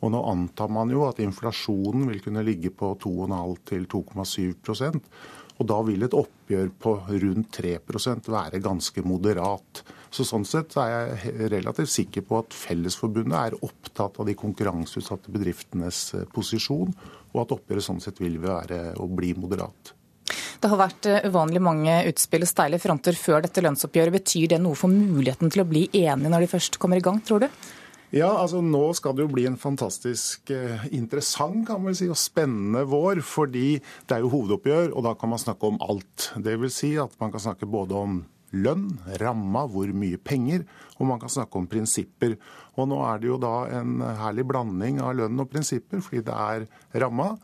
Og 0.04 0.12
nå 0.12 0.20
antar 0.28 0.68
man 0.72 0.90
jo 0.92 1.06
at 1.06 1.22
inflasjonen 1.24 2.04
vil 2.10 2.20
kunne 2.24 2.44
ligge 2.44 2.70
på 2.74 2.92
2,5 3.00 3.56
til 3.70 3.88
2,7% 3.90 5.00
og 5.56 5.68
da 5.70 5.76
vil 5.86 6.04
et 6.04 6.16
oppgjør 6.16 6.70
på 6.80 6.92
rundt 7.08 7.58
3% 7.58 8.28
være 8.28 8.60
ganske 8.64 9.04
moderat. 9.06 9.82
Så 10.12 10.26
Sånn 10.28 10.44
sett 10.48 10.76
er 10.80 10.90
jeg 10.92 11.50
relativt 11.52 11.92
sikker 11.92 12.24
på 12.28 12.40
at 12.42 12.56
Fellesforbundet 12.56 13.36
er 13.38 13.56
opptatt 13.64 14.20
av 14.20 14.28
de 14.28 14.36
konkurranseutsatte 14.36 15.32
bedriftenes 15.32 16.00
eh, 16.16 16.26
posisjon, 16.32 16.92
og 17.32 17.42
at 17.42 17.54
oppgjøret 17.56 17.88
sånn 17.88 18.02
sett 18.04 18.20
vil 18.20 18.38
være 18.42 18.98
å 19.00 19.08
bli 19.08 19.32
moderat. 19.36 19.94
Det 20.60 20.70
har 20.72 20.80
vært 20.80 21.08
eh, 21.08 21.24
uvanlig 21.28 21.64
mange 21.64 21.96
utspill 22.10 22.44
og 22.44 22.52
steile 22.52 22.80
fronter 22.82 23.16
før 23.16 23.44
dette 23.46 23.64
lønnsoppgjøret. 23.64 24.18
Betyr 24.20 24.52
det 24.52 24.60
noe 24.60 24.76
for 24.76 24.92
muligheten 24.92 25.52
til 25.52 25.64
å 25.64 25.68
bli 25.68 25.86
enige 25.88 26.32
når 26.32 26.44
de 26.44 26.52
først 26.52 26.80
kommer 26.82 27.00
i 27.00 27.04
gang, 27.04 27.22
tror 27.24 27.46
du? 27.46 27.48
Ja, 28.16 28.30
altså 28.40 28.62
Nå 28.64 28.94
skal 28.96 29.16
det 29.16 29.26
jo 29.26 29.32
bli 29.34 29.42
en 29.44 29.58
fantastisk 29.60 30.48
eh, 30.54 30.86
interessant 30.96 31.66
kan 31.68 31.82
man 31.84 31.96
si, 31.96 32.06
og 32.08 32.16
spennende 32.16 32.86
vår. 32.88 33.20
Fordi 33.26 33.76
det 33.76 34.16
er 34.16 34.22
jo 34.24 34.30
hovedoppgjør, 34.32 34.94
og 34.94 35.04
da 35.04 35.12
kan 35.20 35.32
man 35.34 35.42
snakke 35.42 35.68
om 35.68 35.76
alt. 35.84 36.30
Det 36.40 36.54
vil 36.62 36.72
si 36.72 36.94
at 37.00 37.12
man 37.20 37.34
kan 37.34 37.44
snakke 37.44 37.68
både 37.68 37.98
om 37.98 38.22
lønn, 38.56 38.86
ramma, 39.20 39.66
hvor 39.68 39.90
mye 39.92 40.16
penger, 40.22 40.64
og 40.96 41.10
man 41.10 41.20
kan 41.20 41.34
snakke 41.34 41.60
om 41.60 41.68
prinsipper. 41.68 42.38
Og 42.78 42.88
nå 42.88 43.02
er 43.04 43.20
det 43.20 43.28
jo 43.28 43.36
da 43.42 43.54
en 43.82 44.00
herlig 44.22 44.46
blanding 44.48 45.02
av 45.04 45.18
lønn 45.18 45.42
og 45.42 45.50
prinsipper, 45.52 46.00
fordi 46.00 46.24
det 46.24 46.40
er 46.46 46.66
ramma, 47.02 47.34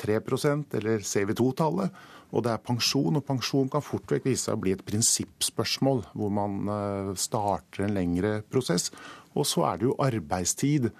3% 0.00 0.78
eller 0.80 1.04
CV2-tallet, 1.04 1.92
og 2.34 2.42
det 2.44 2.52
er 2.52 2.62
pensjon. 2.66 3.18
Og 3.18 3.26
pensjon 3.26 3.70
kan 3.70 3.84
fort 3.84 4.10
vekk 4.10 4.26
vise 4.26 4.48
seg 4.48 4.56
å 4.56 4.62
bli 4.64 4.74
et 4.74 4.84
prinsippspørsmål, 4.86 6.04
hvor 6.18 6.32
man 6.34 6.70
eh, 6.70 7.12
starter 7.20 7.86
en 7.86 7.94
lengre 7.96 8.40
prosess. 8.50 8.90
Og 9.34 9.46
så 9.48 9.66
er 9.70 9.80
det 9.80 9.88
jo 9.88 9.98
arbeidstid, 10.02 10.90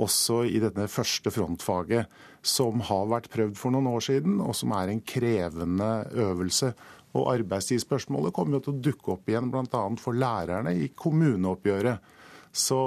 også 0.00 0.46
i 0.48 0.56
denne 0.62 0.86
første 0.88 1.28
frontfaget, 1.34 2.08
som 2.40 2.80
har 2.88 3.10
vært 3.10 3.28
prøvd 3.32 3.58
for 3.60 3.74
noen 3.74 3.90
år 3.90 4.06
siden, 4.06 4.38
og 4.40 4.54
som 4.56 4.72
er 4.72 4.88
en 4.88 5.02
krevende 5.04 5.90
øvelse. 6.16 6.72
Og 7.18 7.28
arbeidstidsspørsmålet 7.34 8.32
kommer 8.32 8.56
jo 8.56 8.62
til 8.64 8.72
å 8.78 8.82
dukke 8.86 9.12
opp 9.16 9.28
igjen 9.28 9.50
bl.a. 9.52 9.82
for 10.00 10.16
lærerne 10.16 10.72
i 10.72 10.88
kommuneoppgjøret. 10.96 12.16
Så, 12.50 12.78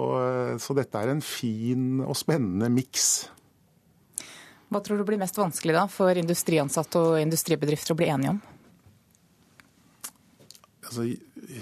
så, 0.59 0.75
dette 0.75 0.99
er 0.99 1.13
en 1.13 1.21
fin 1.23 2.01
og 2.03 2.17
spennende 2.19 2.67
miks. 2.73 3.29
Hva 4.73 4.81
tror 4.81 4.99
du 4.99 5.05
blir 5.07 5.21
mest 5.21 5.37
vanskelig 5.37 5.75
da 5.75 5.85
for 5.91 6.17
industriansatte 6.17 7.01
og 7.01 7.19
industribedrifter 7.21 7.93
å 7.93 7.99
bli 7.99 8.09
enige 8.09 8.33
om? 8.33 8.41
Altså, 10.83 11.05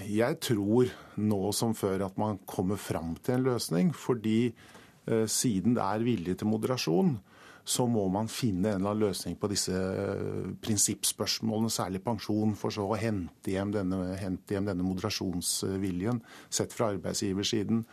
jeg 0.08 0.38
tror 0.44 0.92
nå 1.20 1.40
som 1.56 1.74
før 1.76 2.06
at 2.08 2.16
man 2.20 2.40
kommer 2.48 2.80
fram 2.80 3.14
til 3.20 3.38
en 3.38 3.46
løsning. 3.50 3.92
Fordi 3.96 4.38
eh, 4.48 5.26
siden 5.30 5.76
det 5.76 5.84
er 5.84 6.06
vilje 6.06 6.38
til 6.40 6.50
moderasjon, 6.50 7.14
så 7.62 7.86
må 7.86 8.08
man 8.10 8.30
finne 8.30 8.72
en 8.72 8.80
eller 8.80 8.90
annen 8.90 9.04
løsning 9.06 9.36
på 9.38 9.50
disse 9.52 9.76
eh, 9.76 10.48
prinsippspørsmålene, 10.64 11.70
særlig 11.70 12.02
pensjon, 12.04 12.56
for 12.58 12.74
så 12.74 12.88
å 12.88 12.98
hente 12.98 13.54
hjem 13.54 13.74
denne, 13.76 14.00
hente 14.18 14.56
hjem 14.56 14.72
denne 14.72 14.86
moderasjonsviljen 14.86 16.22
sett 16.50 16.74
fra 16.74 16.90
arbeidsgiversiden. 16.96 17.84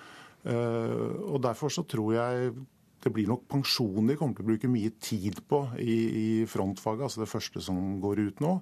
Eh, 0.50 1.08
og 1.30 1.42
Derfor 1.46 1.74
så 1.74 1.86
tror 1.88 2.16
jeg 2.18 2.54
det 3.04 3.12
blir 3.16 3.30
nok 3.30 3.48
pensjon 3.52 4.08
de 4.10 4.18
kommer 4.20 4.38
til 4.38 4.46
å 4.46 4.50
bruke 4.52 4.72
mye 4.72 4.92
tid 5.02 5.42
på 5.50 5.64
i, 5.80 5.98
i 6.22 6.30
frontfaget, 6.50 7.06
altså 7.08 7.24
det 7.24 7.32
første 7.32 7.64
som 7.64 8.00
går 8.04 8.24
ut 8.28 8.44
nå. 8.44 8.60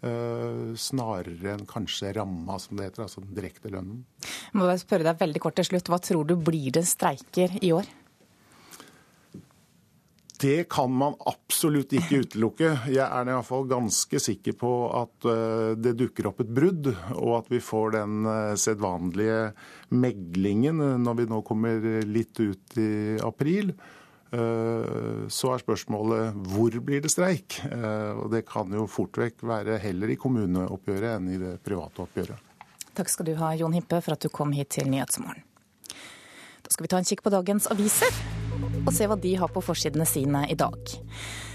Uh, 0.00 0.72
snarere 0.80 1.50
enn 1.52 1.66
kanskje 1.68 2.14
ramma, 2.16 2.56
som 2.56 2.78
det 2.78 2.86
heter, 2.86 3.04
altså 3.04 3.20
den 3.20 3.34
direkte 3.36 3.68
lønnen. 3.68 3.98
Må 4.56 4.70
jeg 4.70 4.80
spørre 4.80 5.04
deg 5.10 5.20
veldig 5.20 5.42
kort 5.44 5.58
til 5.60 5.68
slutt, 5.68 5.90
Hva 5.92 5.98
tror 6.00 6.24
du 6.28 6.38
blir 6.40 6.72
det 6.72 6.86
streiker 6.88 7.58
i 7.60 7.74
år? 7.76 7.88
Det 10.40 10.64
kan 10.72 10.92
man 10.96 11.18
absolutt 11.28 11.92
ikke 11.98 12.22
utelukke. 12.24 12.72
Jeg 12.88 13.04
er 13.04 13.28
i 13.28 13.34
hvert 13.34 13.48
fall 13.48 13.66
ganske 13.68 14.22
sikker 14.24 14.56
på 14.56 14.72
at 14.96 15.28
uh, 15.28 15.76
det 15.76 15.98
dukker 16.00 16.30
opp 16.30 16.40
et 16.40 16.52
brudd, 16.56 16.88
og 17.18 17.32
at 17.42 17.50
vi 17.52 17.60
får 17.60 17.96
den 17.98 18.24
uh, 18.24 18.56
sedvanlige 18.56 19.50
meglingen 19.92 20.80
når 21.04 21.18
vi 21.18 21.28
nå 21.28 21.42
kommer 21.44 21.90
litt 22.08 22.40
ut 22.40 22.78
i 22.80 22.92
april. 23.20 23.74
Eh, 24.30 25.28
så 25.28 25.50
er 25.50 25.62
spørsmålet 25.62 26.36
hvor 26.52 26.76
blir 26.86 27.02
det 27.02 27.10
streik? 27.10 27.58
Eh, 27.66 28.12
og 28.14 28.30
det 28.30 28.44
kan 28.46 28.70
jo 28.74 28.86
fort 28.90 29.18
vekk 29.18 29.42
være 29.50 29.80
heller 29.82 30.12
i 30.12 30.18
kommuneoppgjøret 30.20 31.16
enn 31.16 31.32
i 31.34 31.40
det 31.40 31.56
private 31.66 32.04
oppgjøret. 32.06 32.46
Takk 32.94 33.10
skal 33.10 33.30
du 33.30 33.34
ha, 33.40 33.54
Jon 33.58 33.74
Hippe, 33.74 33.98
for 34.04 34.14
at 34.14 34.22
du 34.22 34.30
kom 34.30 34.54
hit 34.54 34.70
til 34.76 34.90
Nyhetsmorgen. 34.90 35.46
Da 36.60 36.70
skal 36.70 36.86
vi 36.86 36.92
ta 36.92 37.00
en 37.00 37.08
kikk 37.08 37.24
på 37.26 37.34
dagens 37.34 37.66
aviser 37.72 38.14
og 38.84 38.92
se 38.94 39.08
hva 39.08 39.18
de 39.20 39.36
har 39.40 39.52
på 39.52 39.62
forsidene 39.64 40.06
sine 40.08 40.46
i 40.50 40.58
dag. 40.58 40.96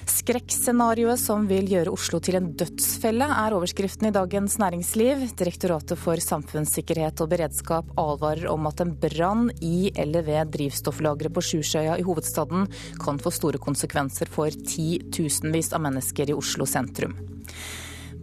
Skrekkscenarioet 0.05 1.17
som 1.17 1.47
vil 1.49 1.65
gjøre 1.69 1.91
Oslo 1.93 2.19
til 2.21 2.37
en 2.37 2.51
dødsfelle, 2.57 3.25
er 3.25 3.55
overskriften 3.57 4.07
i 4.09 4.13
Dagens 4.13 4.59
Næringsliv. 4.61 5.23
Direktoratet 5.37 5.97
for 5.97 6.21
samfunnssikkerhet 6.21 7.23
og 7.25 7.31
beredskap 7.33 7.89
advarer 7.97 8.45
om 8.51 8.69
at 8.69 8.83
en 8.83 8.93
brann 9.01 9.49
i 9.65 9.89
eller 9.97 10.27
ved 10.27 10.53
drivstofflageret 10.53 11.33
på 11.33 11.45
Sjusjøya 11.49 11.97
i 11.97 12.05
hovedstaden 12.05 12.69
kan 13.01 13.21
få 13.21 13.33
store 13.33 13.61
konsekvenser 13.61 14.29
for 14.29 14.53
titusenvis 14.53 15.73
av 15.73 15.81
mennesker 15.87 16.29
i 16.29 16.37
Oslo 16.37 16.69
sentrum. 16.69 17.17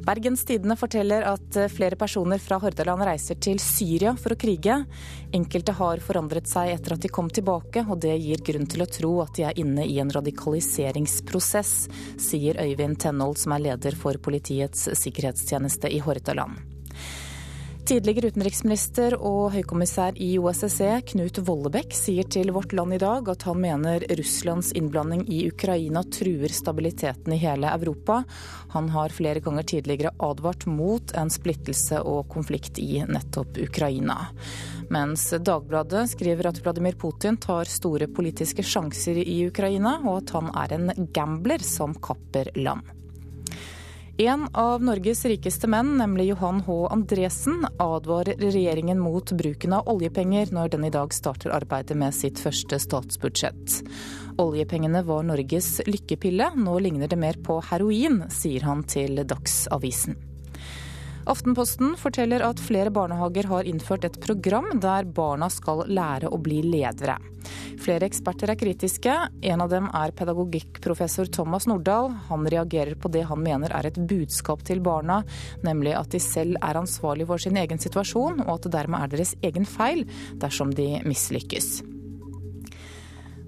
Bergens 0.02 0.42
Tidende 0.44 0.74
forteller 0.76 1.22
at 1.22 1.56
eh, 1.56 1.70
flere 1.70 1.96
personer 1.96 2.40
fra 2.42 2.58
Hordaland 2.58 3.04
reiser 3.06 3.38
til 3.38 3.60
Syria 3.62 4.16
for 4.18 4.34
å 4.34 4.38
krige. 4.40 4.80
Enkelte 5.36 5.76
har 5.78 6.02
forandret 6.02 6.50
seg 6.50 6.72
etter 6.72 6.96
at 6.96 7.04
de 7.04 7.12
kom 7.12 7.30
tilbake, 7.30 7.84
og 7.86 8.02
det 8.02 8.16
gir 8.18 8.42
grunn 8.42 8.66
til 8.66 8.82
å 8.82 8.90
tro 8.90 9.12
at 9.22 9.36
de 9.38 9.46
er 9.46 9.62
inne 9.62 9.86
i 9.86 10.00
en 10.02 10.10
radikaliseringsprosess, 10.10 11.74
sier 12.18 12.58
Øyvind 12.64 12.98
Tenhold, 13.04 13.38
som 13.38 13.54
er 13.54 13.66
leder 13.70 13.98
for 13.98 14.18
Politiets 14.22 14.88
sikkerhetstjeneste 15.04 15.92
i 15.92 16.02
Hordaland. 16.02 16.71
Tidligere 17.82 18.28
utenriksminister 18.30 19.16
og 19.18 19.56
høykommissær 19.56 20.14
i 20.22 20.36
OSSE, 20.38 21.00
Knut 21.10 21.40
Vollebekk, 21.42 21.90
sier 21.98 22.28
til 22.30 22.52
Vårt 22.54 22.70
Land 22.78 22.94
i 22.94 23.00
dag 23.02 23.26
at 23.32 23.42
han 23.48 23.58
mener 23.58 24.04
Russlands 24.20 24.70
innblanding 24.78 25.24
i 25.26 25.40
Ukraina 25.50 26.04
truer 26.06 26.54
stabiliteten 26.54 27.34
i 27.34 27.40
hele 27.42 27.72
Europa. 27.74 28.20
Han 28.76 28.92
har 28.94 29.10
flere 29.10 29.42
ganger 29.42 29.66
tidligere 29.74 30.14
advart 30.22 30.68
mot 30.70 31.10
en 31.18 31.34
splittelse 31.34 31.98
og 32.06 32.30
konflikt 32.30 32.78
i 32.78 33.02
nettopp 33.02 33.58
Ukraina. 33.66 34.20
Mens 34.94 35.26
Dagbladet 35.42 36.06
skriver 36.14 36.52
at 36.52 36.62
Vladimir 36.62 36.94
Putin 36.94 37.40
tar 37.42 37.66
store 37.66 38.06
politiske 38.06 38.62
sjanser 38.62 39.18
i 39.18 39.40
Ukraina, 39.50 39.98
og 40.06 40.22
at 40.22 40.36
han 40.38 40.54
er 40.54 40.78
en 40.78 41.10
gambler 41.10 41.66
som 41.66 41.98
kapper 41.98 42.54
land. 42.62 42.86
En 44.18 44.48
av 44.52 44.82
Norges 44.84 45.24
rikeste 45.24 45.68
menn, 45.72 45.94
nemlig 45.96 46.26
Johan 46.26 46.58
H. 46.66 46.74
Andresen, 46.92 47.62
advarer 47.80 48.36
regjeringen 48.36 49.00
mot 49.00 49.32
bruken 49.32 49.72
av 49.72 49.88
oljepenger 49.88 50.52
når 50.52 50.74
den 50.74 50.84
i 50.84 50.90
dag 50.92 51.14
starter 51.16 51.54
arbeidet 51.56 51.96
med 51.96 52.12
sitt 52.12 52.42
første 52.42 52.76
statsbudsjett. 52.82 53.78
Oljepengene 54.42 55.00
var 55.08 55.24
Norges 55.24 55.78
lykkepille, 55.88 56.50
nå 56.60 56.76
ligner 56.84 57.08
det 57.08 57.16
mer 57.16 57.40
på 57.40 57.56
heroin, 57.70 58.26
sier 58.28 58.68
han 58.68 58.84
til 58.84 59.24
Dagsavisen. 59.24 60.31
Aftenposten 61.26 61.94
forteller 61.96 62.42
at 62.42 62.60
flere 62.60 62.90
barnehager 62.90 63.46
har 63.46 63.68
innført 63.68 64.04
et 64.08 64.18
program 64.20 64.72
der 64.82 65.06
barna 65.06 65.46
skal 65.52 65.84
lære 65.86 66.30
å 66.32 66.40
bli 66.42 66.62
ledere. 66.66 67.18
Flere 67.82 68.06
eksperter 68.06 68.52
er 68.52 68.58
kritiske. 68.58 69.14
En 69.42 69.62
av 69.62 69.70
dem 69.70 69.88
er 69.94 70.14
pedagogikkprofessor 70.18 71.30
Thomas 71.34 71.66
Nordahl. 71.70 72.10
Han 72.28 72.46
reagerer 72.46 72.98
på 72.98 73.10
det 73.12 73.24
han 73.30 73.42
mener 73.42 73.74
er 73.74 73.90
et 73.90 74.02
budskap 74.08 74.62
til 74.66 74.82
barna, 74.82 75.22
nemlig 75.66 75.94
at 75.98 76.10
de 76.14 76.22
selv 76.22 76.58
er 76.62 76.82
ansvarlig 76.82 77.26
for 77.30 77.42
sin 77.42 77.58
egen 77.58 77.82
situasjon, 77.82 78.44
og 78.46 78.54
at 78.56 78.68
det 78.68 78.76
dermed 78.76 79.02
er 79.02 79.16
deres 79.16 79.34
egen 79.42 79.66
feil 79.66 80.06
dersom 80.42 80.74
de 80.74 80.94
mislykkes. 81.06 81.91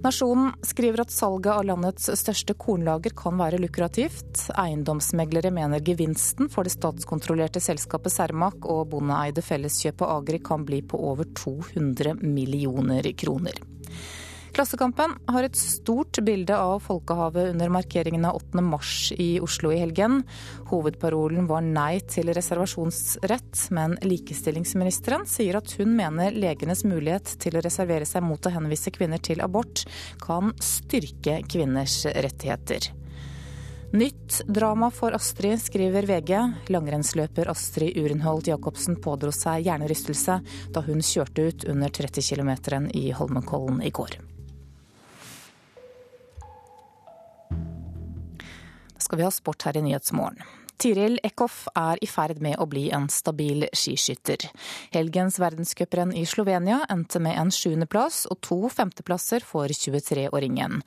Nasjonen 0.04 0.52
skriver 0.60 1.00
at 1.00 1.12
salget 1.12 1.48
av 1.48 1.62
landets 1.64 2.10
største 2.20 2.52
kornlager 2.60 3.14
kan 3.16 3.38
være 3.40 3.56
lukrativt. 3.62 4.50
Eiendomsmeglere 4.52 5.48
mener 5.48 5.80
gevinsten 5.80 6.50
for 6.52 6.68
det 6.68 6.74
statskontrollerte 6.74 7.62
selskapet 7.64 8.12
Cermaq 8.12 8.68
og 8.68 8.90
bondeeide 8.92 9.40
Felleskjøpet 9.46 10.04
Agri 10.04 10.42
kan 10.44 10.66
bli 10.68 10.82
på 10.84 11.00
over 11.08 11.30
200 11.40 12.18
millioner 12.20 13.08
kroner. 13.16 13.56
Klassekampen 14.54 15.16
har 15.26 15.42
et 15.42 15.56
stort 15.58 16.20
bilde 16.22 16.54
av 16.54 16.78
folkehavet 16.84 17.48
under 17.50 17.72
markeringen 17.74 18.24
av 18.24 18.36
8. 18.36 18.60
mars 18.62 19.12
i 19.18 19.40
Oslo 19.42 19.72
i 19.74 19.80
helgen. 19.80 20.20
Hovedparolen 20.70 21.48
var 21.50 21.64
nei 21.66 21.98
til 22.06 22.30
reservasjonsrett, 22.30 23.64
men 23.74 23.96
likestillingsministeren 24.06 25.26
sier 25.26 25.58
at 25.58 25.74
hun 25.80 25.96
mener 25.98 26.36
legenes 26.38 26.84
mulighet 26.86 27.32
til 27.42 27.58
å 27.58 27.62
reservere 27.66 28.06
seg 28.06 28.22
mot 28.22 28.46
å 28.46 28.52
henvise 28.54 28.92
kvinner 28.94 29.18
til 29.18 29.42
abort 29.42 29.82
kan 30.22 30.52
styrke 30.62 31.40
kvinners 31.50 32.04
rettigheter. 32.14 32.92
Nytt 33.94 34.44
drama 34.46 34.92
for 34.94 35.18
Astrid, 35.18 35.58
skriver 35.62 36.06
VG. 36.06 36.30
Langrennsløper 36.70 37.50
Astrid 37.50 37.98
Urenholt 37.98 38.52
Jacobsen 38.52 39.00
pådro 39.02 39.34
seg 39.34 39.66
hjernerystelse 39.66 40.38
da 40.74 40.84
hun 40.86 41.02
kjørte 41.02 41.48
ut 41.50 41.66
under 41.74 41.90
30 41.98 42.22
km 42.30 42.54
i 42.94 43.10
Holmenkollen 43.14 43.82
i 43.82 43.90
går. 43.94 44.18
Skal 49.04 49.20
vi 49.20 49.28
ha 49.28 49.32
sport 49.34 49.68
her 49.68 49.76
i 49.78 49.84
Nyhetsmorgen. 49.84 50.42
Tiril 50.80 51.20
Eckhoff 51.22 51.68
er 51.78 52.00
i 52.02 52.06
ferd 52.10 52.40
med 52.42 52.58
å 52.58 52.66
bli 52.68 52.88
en 52.94 53.06
stabil 53.12 53.66
skiskytter. 53.72 54.48
Helgens 54.94 55.38
verdenscuprenn 55.38 56.14
i 56.18 56.24
Slovenia 56.26 56.80
endte 56.90 57.22
med 57.22 57.38
en 57.38 57.52
sjuendeplass 57.54 58.24
og 58.32 58.40
to 58.44 58.58
femteplasser 58.72 59.46
for 59.46 59.70
23-åringen. 59.70 60.80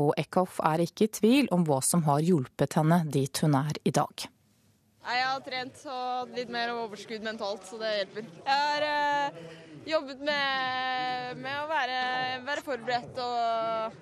Og 0.00 0.14
Eckhoff 0.20 0.60
er 0.64 0.86
ikke 0.86 1.08
i 1.08 1.12
tvil 1.20 1.50
om 1.54 1.66
hva 1.68 1.82
som 1.84 2.06
har 2.08 2.24
hjulpet 2.24 2.78
henne 2.80 3.02
dit 3.04 3.44
hun 3.44 3.58
er 3.60 3.76
i 3.84 3.92
dag. 3.94 4.28
Jeg 5.04 5.24
har 5.28 5.40
trent 5.44 5.80
og 5.92 6.30
litt 6.32 6.48
mer 6.48 6.70
overskudd 6.72 7.24
mentalt, 7.26 7.66
så 7.68 7.76
det 7.76 7.90
hjelper. 7.98 8.28
Jeg 8.46 8.60
har 8.62 8.86
øh, 8.88 9.42
jobbet 9.90 10.22
med, 10.24 11.42
med 11.44 11.58
å 11.60 11.66
være, 11.68 11.98
være 12.46 12.64
forberedt 12.64 13.20
og 13.20 13.98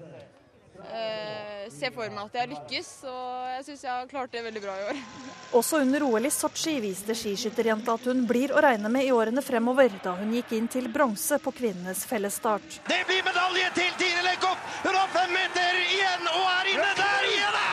eh, 0.90 1.68
se 1.72 1.90
for 1.94 2.10
meg 2.10 2.26
at 2.26 2.40
jeg 2.40 2.50
lykkes. 2.52 2.90
Og 3.10 3.52
jeg 3.52 3.64
syns 3.68 3.84
jeg 3.86 3.92
har 3.92 4.10
klart 4.10 4.34
det 4.34 4.42
veldig 4.46 4.62
bra 4.64 4.74
i 4.78 4.86
år. 4.90 5.00
Også 5.58 5.82
under 5.84 6.06
OL 6.06 6.26
i 6.26 6.32
Sotsji 6.32 6.78
viste 6.80 7.16
skiskytterjenta 7.18 7.94
at 7.98 8.08
hun 8.08 8.24
blir 8.28 8.54
å 8.56 8.62
regne 8.64 8.90
med 8.92 9.06
i 9.06 9.12
årene 9.12 9.44
fremover, 9.44 9.92
da 10.04 10.16
hun 10.18 10.32
gikk 10.38 10.54
inn 10.56 10.68
til 10.72 10.88
bronse 10.92 11.38
på 11.42 11.52
kvinnenes 11.54 12.06
fellesstart. 12.08 12.80
Det 12.88 13.02
blir 13.08 13.22
medalje 13.26 13.68
til 13.76 13.94
Tine 14.00 14.26
Lekhoff! 14.26 14.68
105 14.82 15.34
meter 15.36 15.80
igjen, 15.84 16.28
og 16.32 16.46
er 16.56 16.70
inne 16.74 16.92
der 16.98 17.30
igjen, 17.30 17.58
da! 17.58 17.72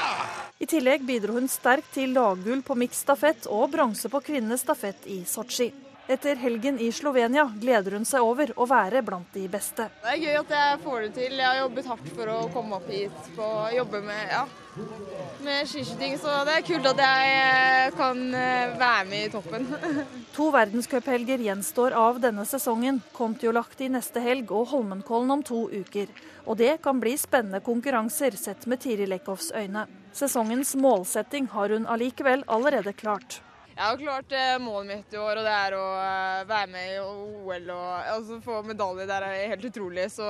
I 0.60 0.68
tillegg 0.68 1.06
bidro 1.08 1.38
hun 1.39 1.48
sterkt 1.48 1.94
til 1.96 2.12
laggull 2.18 2.62
på 2.68 2.75
miksstafett 2.78 3.48
og 3.48 3.70
bronse 3.72 4.12
på 4.12 4.20
kvinnenes 4.28 4.66
stafett 4.68 5.08
i 5.08 5.22
Sotsji. 5.25 5.72
Etter 6.10 6.39
helgen 6.42 6.80
i 6.82 6.88
Slovenia 6.92 7.44
gleder 7.62 7.94
hun 7.94 8.06
seg 8.08 8.25
over 8.25 8.50
å 8.58 8.66
være 8.66 9.04
blant 9.06 9.30
de 9.38 9.44
beste. 9.46 9.86
Det 10.01 10.16
er 10.16 10.22
gøy 10.24 10.38
at 10.39 10.54
jeg 10.56 10.78
får 10.82 11.04
det 11.04 11.10
til. 11.20 11.36
Jeg 11.38 11.46
har 11.46 11.58
jobbet 11.60 11.89
hardt 11.92 12.08
for 12.16 12.32
å 12.34 12.38
komme 12.50 12.80
opp 12.80 12.88
hit 12.89 13.28
og 13.36 13.75
jobbe 13.75 14.00
med, 14.08 14.24
ja, 14.32 14.39
med 15.46 15.70
skiskyting, 15.70 16.16
så 16.18 16.39
det 16.48 16.56
er 16.58 16.63
kult 16.66 16.89
at 16.89 17.01
jeg 17.04 17.36
eh, 17.36 17.92
kan 18.00 18.24
eh, 18.34 18.74
være 18.82 19.04
med 19.12 19.28
i 19.28 19.30
toppen. 19.36 19.68
to 20.38 20.48
verdenscuphelger 20.56 21.44
gjenstår 21.46 21.94
av 22.01 22.18
denne 22.24 22.46
sesongen. 22.50 22.98
Kontiolahti 23.14 23.92
neste 23.94 24.24
helg 24.25 24.50
og 24.50 24.72
Holmenkollen 24.72 25.36
om 25.36 25.44
to 25.46 25.68
uker. 25.70 26.10
Og 26.50 26.57
det 26.57 26.79
kan 26.81 26.98
bli 27.03 27.14
spennende 27.22 27.62
konkurranser 27.62 28.33
sett 28.33 28.66
med 28.66 28.81
Tiril 28.81 29.14
Eckhoffs 29.20 29.51
øyne. 29.53 29.86
Sesongens 30.18 30.74
målsetting 30.74 31.51
har 31.53 31.70
hun 31.70 31.86
allikevel 31.86 32.42
allerede 32.50 32.96
klart. 32.98 33.44
Jeg 33.79 33.87
har 33.87 34.00
klart 34.01 34.33
eh, 34.35 34.57
målet 34.59 34.87
mitt 34.89 35.13
i 35.15 35.20
år, 35.22 35.39
og 35.39 35.46
det 35.48 35.51
er 35.55 35.74
å 35.77 35.83
eh, 36.03 36.39
være 36.50 36.68
med 36.68 36.87
i 36.92 36.96
OL 37.00 37.70
og 37.72 38.09
altså, 38.11 38.39
få 38.44 38.57
medalje. 38.68 39.05
Det 39.07 39.20
er 39.24 39.53
helt 39.53 39.68
utrolig. 39.70 40.09
Så 40.11 40.25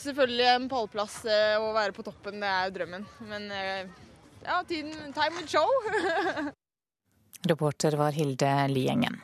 selvfølgelig 0.00 0.46
en 0.54 0.68
pallplass 0.72 1.18
eh, 1.28 1.58
og 1.60 1.74
være 1.76 1.92
på 1.92 2.06
toppen, 2.06 2.40
det 2.40 2.48
er 2.48 2.70
jo 2.70 2.74
drømmen. 2.78 3.04
Men 3.28 3.50
ja, 3.52 4.62
tiden, 4.64 5.12
time 5.12 5.36
will 5.36 5.50
show. 5.52 5.68
Reporter 7.52 7.98
var 8.00 8.16
Hilde 8.16 8.54
Liengen. 8.72 9.20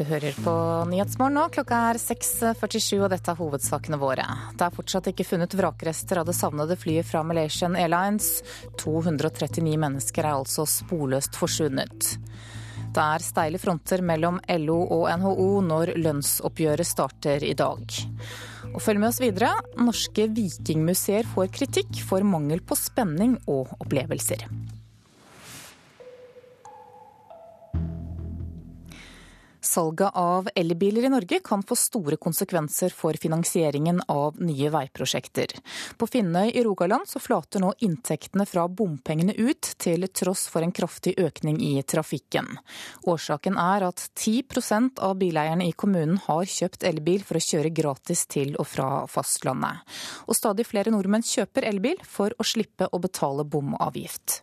Du 0.00 0.06
hører 0.08 0.32
på 0.40 0.52
Nyhetsmorgen 0.88 1.34
nå. 1.36 1.42
Klokka 1.52 1.76
er 1.90 1.98
6.47 2.00 3.02
og 3.02 3.10
dette 3.12 3.34
er 3.34 3.36
hovedsakene 3.36 3.98
våre. 4.00 4.24
Det 4.56 4.64
er 4.64 4.72
fortsatt 4.72 5.10
ikke 5.10 5.26
funnet 5.28 5.52
vrakrester 5.60 6.22
av 6.22 6.30
det 6.30 6.32
savnede 6.38 6.78
flyet 6.80 7.04
fra 7.04 7.20
Malaysian 7.20 7.76
Airlines. 7.76 8.30
239 8.80 9.76
mennesker 9.84 10.24
er 10.24 10.38
altså 10.38 10.64
sporløst 10.64 11.36
forsvunnet. 11.36 12.14
Det 12.80 13.04
er 13.04 13.26
steile 13.28 13.60
fronter 13.60 14.00
mellom 14.00 14.40
LO 14.64 14.80
og 14.88 15.06
NHO 15.20 15.52
når 15.68 15.92
lønnsoppgjøret 16.00 16.88
starter 16.88 17.44
i 17.44 17.52
dag. 17.52 18.00
Og 18.72 18.80
følg 18.80 19.04
med 19.04 19.12
oss 19.12 19.20
videre. 19.20 19.52
Norske 19.84 20.30
vikingmuseer 20.32 21.28
får 21.36 21.52
kritikk 21.60 22.00
for 22.08 22.24
mangel 22.24 22.64
på 22.64 22.80
spenning 22.88 23.36
og 23.44 23.68
opplevelser. 23.76 24.48
Salget 29.60 30.10
av 30.14 30.48
elbiler 30.54 31.04
i 31.04 31.08
Norge 31.12 31.40
kan 31.44 31.62
få 31.62 31.76
store 31.76 32.16
konsekvenser 32.16 32.94
for 32.96 33.16
finansieringen 33.20 34.00
av 34.08 34.40
nye 34.40 34.70
veiprosjekter. 34.72 35.52
På 36.00 36.08
Finnøy 36.08 36.50
i 36.54 36.64
Rogaland 36.64 37.08
så 37.08 37.20
flater 37.20 37.60
nå 37.60 37.74
inntektene 37.84 38.46
fra 38.48 38.66
bompengene 38.68 39.36
ut, 39.36 39.74
til 39.80 40.08
tross 40.08 40.46
for 40.48 40.64
en 40.64 40.72
kraftig 40.72 41.14
økning 41.20 41.60
i 41.60 41.74
trafikken. 41.82 42.48
Årsaken 43.04 43.60
er 43.60 43.86
at 43.90 44.06
10% 44.16 45.00
av 45.04 45.16
bileierne 45.20 45.68
i 45.68 45.76
kommunen 45.76 46.18
har 46.26 46.48
kjøpt 46.48 46.88
elbil 46.88 47.24
for 47.26 47.36
å 47.36 47.44
kjøre 47.44 47.74
gratis 47.74 48.26
til 48.30 48.56
og 48.56 48.68
fra 48.68 48.90
fastlandet. 49.12 49.84
Og 50.26 50.36
stadig 50.38 50.68
flere 50.68 50.92
nordmenn 50.94 51.26
kjøper 51.26 51.68
elbil 51.68 52.00
for 52.04 52.32
å 52.38 52.46
slippe 52.46 52.88
å 52.88 53.02
betale 53.02 53.44
bomavgift. 53.44 54.40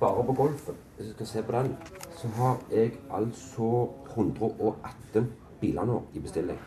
Bare 0.00 0.24
på 0.24 0.32
Golfen, 0.32 0.76
hvis 0.96 1.08
du 1.08 1.12
skal 1.12 1.26
se 1.26 1.42
på 1.44 1.52
den, 1.52 1.74
så 2.16 2.28
har 2.38 2.60
jeg 2.72 2.94
altså 3.12 3.90
118 4.16 5.26
biler 5.60 5.84
nå 5.84 5.98
i 6.16 6.22
bestilling. 6.24 6.58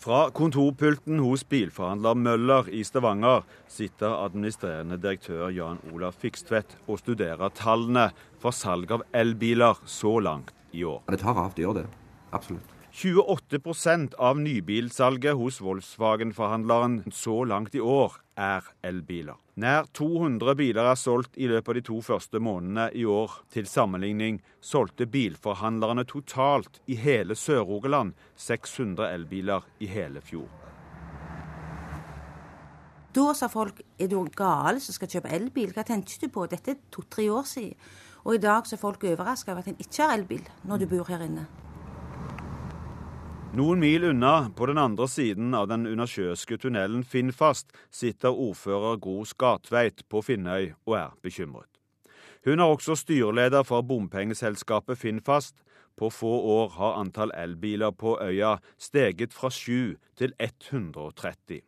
Fra 0.00 0.30
kontorpulten 0.30 1.18
hos 1.20 1.42
bilforhandler 1.44 2.16
Møller 2.16 2.68
i 2.72 2.80
Stavanger 2.86 3.42
sitter 3.68 4.14
administrerende 4.22 4.96
direktør 5.02 5.50
Jan 5.52 5.82
Olav 5.92 6.16
Fikstvedt 6.22 6.78
og 6.86 7.02
studerer 7.02 7.52
tallene 7.58 8.08
for 8.40 8.54
salg 8.56 8.94
av 8.94 9.04
elbiler 9.12 9.82
så 9.84 10.16
langt 10.22 10.54
i 10.72 10.86
år. 10.88 11.02
Det 11.10 11.20
tar 11.20 11.36
av, 11.36 11.52
det 11.56 11.66
gjør 11.66 11.82
det. 11.82 11.88
Absolutt. 12.32 12.71
28% 12.92 14.14
av 14.14 14.40
nybilsalget 14.40 15.34
hos 15.34 15.60
Volkswagen-forhandleren 15.60 16.98
så 17.12 17.44
langt 17.44 17.74
i 17.74 17.80
år 17.80 18.18
er 18.36 18.66
elbiler. 18.84 19.38
Nær 19.56 19.86
200 19.96 20.52
biler 20.58 20.90
er 20.90 20.98
solgt 21.00 21.38
i 21.40 21.48
løpet 21.48 21.72
av 21.72 21.78
de 21.78 21.84
to 21.86 22.00
første 22.04 22.40
månedene 22.40 22.90
i 22.92 23.06
år. 23.08 23.38
Til 23.52 23.64
sammenligning 23.68 24.42
solgte 24.60 25.08
bilforhandlerne 25.08 26.04
totalt 26.04 26.82
i 26.84 27.00
hele 27.00 27.32
Sør-Rogaland 27.32 28.12
600 28.36 29.08
elbiler 29.08 29.64
i 29.80 29.88
hele 29.88 30.20
fjor. 30.20 30.52
Da 33.12 33.32
sa 33.36 33.48
folk 33.52 33.80
er 34.00 34.12
du 34.12 34.20
gal 34.36 34.84
som 34.84 34.96
skal 34.96 35.08
kjøpe 35.16 35.32
elbil, 35.32 35.72
hva 35.72 35.84
tenkte 35.84 36.20
du 36.20 36.32
på? 36.32 36.44
Dette 36.48 36.76
er 36.76 36.80
to-tre 36.92 37.30
år 37.32 37.48
siden. 37.48 37.76
Og 38.28 38.36
i 38.36 38.44
dag 38.44 38.68
så 38.68 38.76
er 38.76 38.84
folk 38.84 39.04
overraska 39.04 39.52
over 39.52 39.64
at 39.64 39.72
en 39.72 39.80
ikke 39.80 40.04
har 40.04 40.16
elbil 40.20 40.44
når 40.68 40.84
du 40.84 40.90
bor 40.92 41.08
her 41.08 41.24
inne. 41.24 41.48
Noen 43.52 43.82
mil 43.84 44.04
unna, 44.08 44.48
på 44.56 44.64
den 44.64 44.78
andre 44.80 45.04
siden 45.12 45.52
av 45.52 45.66
den 45.68 45.82
undersjøiske 45.84 46.56
tunnelen 46.56 47.02
Finnfast, 47.04 47.68
sitter 47.92 48.32
ordfører 48.32 48.96
Gro 48.96 49.26
Skatveit 49.28 50.00
på 50.08 50.22
Finnøy 50.24 50.70
og 50.88 50.94
er 50.96 51.10
bekymret. 51.20 51.68
Hun 52.46 52.62
er 52.64 52.72
også 52.72 52.96
styreleder 52.96 53.66
for 53.68 53.84
bompengeselskapet 53.84 54.96
Finnfast. 54.96 55.60
På 56.00 56.08
få 56.08 56.32
år 56.54 56.72
har 56.78 56.96
antall 57.02 57.34
elbiler 57.36 57.92
på 57.92 58.16
øya 58.24 58.54
steget 58.80 59.36
fra 59.36 59.50
7 59.52 59.98
til 60.16 60.32
130. 60.40 61.60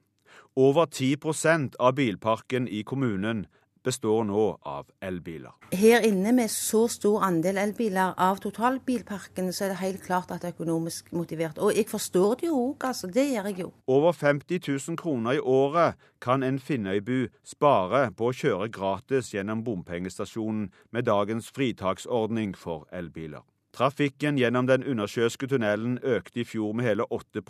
Over 0.56 0.86
10% 0.88 1.76
av 1.78 1.98
bilparken 2.00 2.64
i 2.64 2.80
kommunen 2.80 3.44
består 3.84 4.24
nå 4.24 4.44
av 4.64 4.88
elbiler. 5.04 5.52
Her 5.74 6.04
inne 6.08 6.32
med 6.36 6.50
så 6.52 6.84
stor 6.88 7.22
andel 7.26 7.58
elbiler 7.60 8.14
av 8.20 8.40
totalbilparken, 8.42 9.52
så 9.52 9.66
er 9.66 9.74
det 9.74 9.80
helt 9.82 10.02
klart 10.04 10.32
at 10.32 10.42
det 10.42 10.50
er 10.52 10.56
økonomisk 10.56 11.12
motivert. 11.12 11.58
Og 11.58 11.76
jeg 11.76 11.88
forstår 11.90 12.40
det 12.40 12.50
jo 12.50 12.60
òg, 12.70 12.88
altså. 12.90 13.10
Det 13.14 13.26
gjør 13.30 13.50
jeg 13.50 13.60
jo. 13.64 13.70
Over 13.86 14.12
50 14.12 14.60
000 14.88 14.96
kroner 15.00 15.38
i 15.38 15.40
året 15.40 16.00
kan 16.20 16.42
en 16.42 16.58
Finnøybu 16.58 17.28
spare 17.44 18.08
på 18.16 18.30
å 18.30 18.36
kjøre 18.36 18.70
gratis 18.72 19.34
gjennom 19.34 19.64
bompengestasjonen 19.64 20.70
med 20.90 21.06
dagens 21.10 21.50
fritaksordning 21.54 22.56
for 22.56 22.88
elbiler. 22.92 23.44
Trafikken 23.74 24.38
gjennom 24.38 24.68
den 24.70 24.84
undersjøiske 24.86 25.48
tunnelen 25.50 25.98
økte 26.02 26.44
i 26.44 26.46
fjor 26.46 26.76
med 26.78 26.86
hele 26.86 27.06
8 27.10 27.42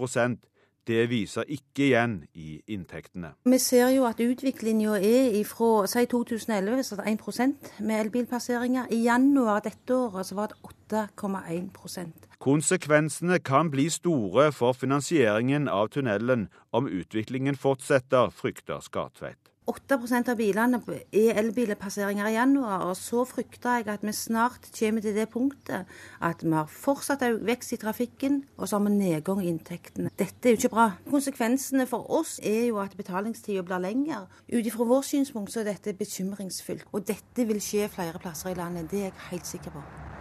det 0.86 1.08
viser 1.10 1.48
ikke 1.48 1.86
igjen 1.88 2.16
i 2.34 2.58
inntektene. 2.68 3.34
Vi 3.44 3.58
ser 3.58 3.88
jo 3.94 4.04
at 4.08 4.20
utviklinga 4.20 4.98
er 5.00 5.40
fra 5.48 5.86
si 5.90 6.04
2011 6.10 6.84
så 6.84 6.98
det 7.00 7.06
1% 7.14 7.72
med 7.80 8.00
elbilpasseringer. 8.00 8.90
I 8.90 9.04
januar 9.04 9.64
dette 9.64 9.96
året 9.96 10.26
så 10.26 10.38
var 10.38 10.52
det 10.52 10.60
8,1% 10.92 12.30
Konsekvensene 12.44 13.38
kan 13.40 13.70
bli 13.72 13.88
store 13.88 14.50
for 14.52 14.76
finansieringen 14.76 15.68
av 15.68 15.88
tunnelen 15.94 16.48
om 16.76 16.88
utviklingen 16.88 17.56
fortsetter, 17.56 18.28
frykter 18.28 18.84
Skartveit. 18.84 19.53
8 19.66 19.96
av 20.28 20.36
bilene 20.36 20.80
er 21.12 21.38
elbilpasseringer 21.40 22.28
i 22.28 22.34
januar. 22.34 22.84
Og 22.90 22.96
så 23.00 23.24
frykter 23.24 23.78
jeg 23.78 23.88
at 23.88 24.04
vi 24.04 24.12
snart 24.12 24.68
kommer 24.78 25.00
til 25.00 25.16
det 25.16 25.28
punktet 25.32 25.88
at 26.20 26.44
vi 26.44 26.52
har 26.52 26.68
fortsatt 26.68 27.24
vekst 27.40 27.72
i 27.72 27.80
trafikken, 27.80 28.42
og 28.58 28.68
så 28.68 28.78
har 28.78 28.84
vi 28.84 28.96
nedgang 28.96 29.40
i 29.42 29.48
inntektene. 29.48 30.12
Dette 30.18 30.48
er 30.48 30.56
jo 30.56 30.60
ikke 30.60 30.74
bra. 30.76 30.88
Konsekvensene 31.10 31.86
for 31.88 32.10
oss 32.12 32.38
er 32.42 32.66
jo 32.68 32.80
at 32.82 32.96
betalingstida 32.96 33.64
blir 33.64 33.80
lengre. 33.80 34.26
Ut 34.52 34.66
ifra 34.66 34.84
vårt 34.84 35.08
synspunkt 35.08 35.52
så 35.52 35.62
er 35.62 35.72
dette 35.72 35.96
bekymringsfullt. 35.96 36.84
Og 36.92 37.08
dette 37.08 37.48
vil 37.48 37.62
skje 37.64 37.88
flere 37.88 38.20
plasser 38.20 38.52
i 38.52 38.58
landet. 38.58 38.90
Det 38.90 39.06
er 39.06 39.10
jeg 39.10 39.30
helt 39.30 39.48
sikker 39.48 39.78
på. 39.78 40.13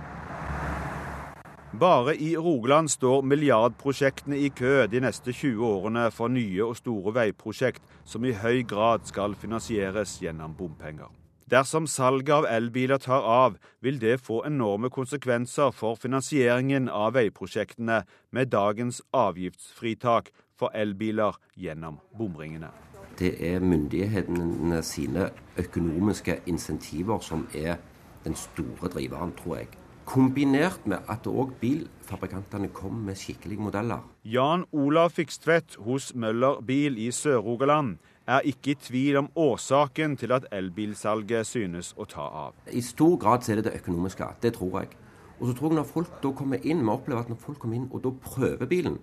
Bare 1.80 2.16
i 2.16 2.38
Rogaland 2.38 2.92
står 2.92 3.24
milliardprosjektene 3.26 4.38
i 4.38 4.50
kø 4.54 4.86
de 4.86 5.00
neste 5.02 5.34
20 5.34 5.66
årene 5.66 6.04
for 6.14 6.30
nye 6.30 6.62
og 6.62 6.76
store 6.78 7.16
veiprosjekt 7.16 7.82
som 8.06 8.26
i 8.30 8.34
høy 8.38 8.62
grad 8.70 9.08
skal 9.10 9.34
finansieres 9.34 10.20
gjennom 10.22 10.54
bompenger. 10.54 11.10
Dersom 11.50 11.88
salget 11.90 12.30
av 12.36 12.46
elbiler 12.46 13.02
tar 13.02 13.26
av, 13.26 13.58
vil 13.82 13.98
det 13.98 14.20
få 14.22 14.44
enorme 14.46 14.94
konsekvenser 14.94 15.74
for 15.74 15.98
finansieringen 15.98 16.92
av 16.94 17.18
veiprosjektene 17.18 18.04
med 18.30 18.54
dagens 18.54 19.02
avgiftsfritak 19.10 20.30
for 20.54 20.70
elbiler 20.78 21.42
gjennom 21.58 21.98
bomringene. 22.14 22.70
Det 23.18 23.34
er 23.50 23.66
myndighetene 23.66 24.86
sine 24.86 25.32
økonomiske 25.58 26.44
insentiver 26.46 27.18
som 27.26 27.48
er 27.54 27.80
den 28.24 28.38
store 28.38 28.94
driveren, 28.94 29.34
tror 29.42 29.64
jeg. 29.64 29.74
Kombinert 30.06 30.84
med 30.86 31.06
at 31.08 31.28
òg 31.32 31.54
bilfabrikantene 31.62 32.68
kom 32.76 33.06
med 33.08 33.16
skikkelige 33.16 33.62
modeller. 33.63 34.04
Jan 34.28 34.66
Olav 34.72 35.13
Fikstvedt 35.16 35.78
hos 35.86 36.12
Møller 36.16 36.60
Bil 36.62 36.98
i 37.00 37.08
Sør-Rogaland 37.12 37.96
er 38.28 38.44
ikke 38.48 38.74
i 38.74 38.76
tvil 38.76 39.22
om 39.22 39.30
årsaken 39.36 40.18
til 40.20 40.36
at 40.36 40.50
elbilsalget 40.52 41.48
synes 41.48 41.94
å 41.96 42.08
ta 42.10 42.28
av. 42.28 42.60
I 42.68 42.84
stor 42.84 43.16
grad 43.20 43.48
er 43.50 43.62
det 43.62 43.70
det 43.70 43.78
økonomiske. 43.80 44.28
Det 44.44 44.54
tror 44.60 44.82
jeg. 44.82 44.92
Og 45.39 45.48
så 45.48 45.56
tror 45.58 45.72
jeg 45.72 45.80
når 45.80 45.89
folk 45.96 46.20
da 46.24 46.34
kommer 46.36 46.68
inn, 46.68 46.84
vi 46.84 46.94
opplever 46.94 47.24
at 47.24 47.32
når 47.32 47.39
folk 47.39 47.63
kommer 47.63 47.80
inn 47.80 47.89
og 47.92 48.04
da 48.04 48.12
prøver 48.28 48.68
bilen, 48.68 49.00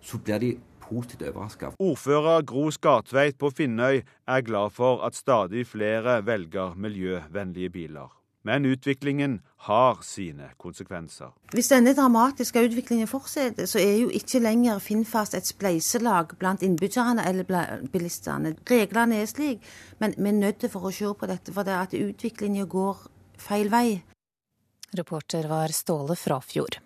så 0.00 0.18
blir 0.18 0.40
de 0.40 0.54
positivt 0.88 1.28
overraska. 1.28 1.74
Ordfører 1.78 2.44
Gro 2.48 2.70
Skartveit 2.72 3.38
på 3.40 3.52
Finnøy 3.52 4.02
er 4.26 4.44
glad 4.44 4.72
for 4.72 5.04
at 5.04 5.16
stadig 5.16 5.66
flere 5.68 6.20
velger 6.26 6.76
miljøvennlige 6.76 7.70
biler. 7.70 8.23
Men 8.44 8.66
utviklingen 8.68 9.38
har 9.64 10.02
sine 10.04 10.50
konsekvenser. 10.60 11.32
Hvis 11.52 11.70
denne 11.72 11.94
dramatiske 11.96 12.60
utviklingen 12.66 13.08
fortsetter, 13.08 13.64
så 13.66 13.80
er 13.80 13.94
jo 14.02 14.10
ikke 14.12 14.42
lenger 14.44 14.82
Finnfast 14.84 15.34
et 15.38 15.48
spleiselag 15.48 16.36
blant 16.38 16.62
innbyggerne 16.62 17.24
eller 17.24 17.48
bilistene. 17.92 18.52
Reglene 18.68 19.22
er 19.22 19.30
slik, 19.30 19.64
men 19.98 20.16
vi 20.18 20.28
er 20.28 20.40
nødt 20.42 20.68
for 20.70 20.84
å 20.84 20.92
se 20.92 21.14
på 21.16 21.30
dette, 21.30 21.56
for 21.56 21.64
det 21.64 21.78
at 21.78 21.96
utviklingen 21.96 22.68
går 22.68 23.06
feil 23.40 23.72
vei. 23.72 24.02
Reporter 24.94 25.48
var 25.48 25.72
Ståle 25.72 26.16
Frafjord. 26.16 26.82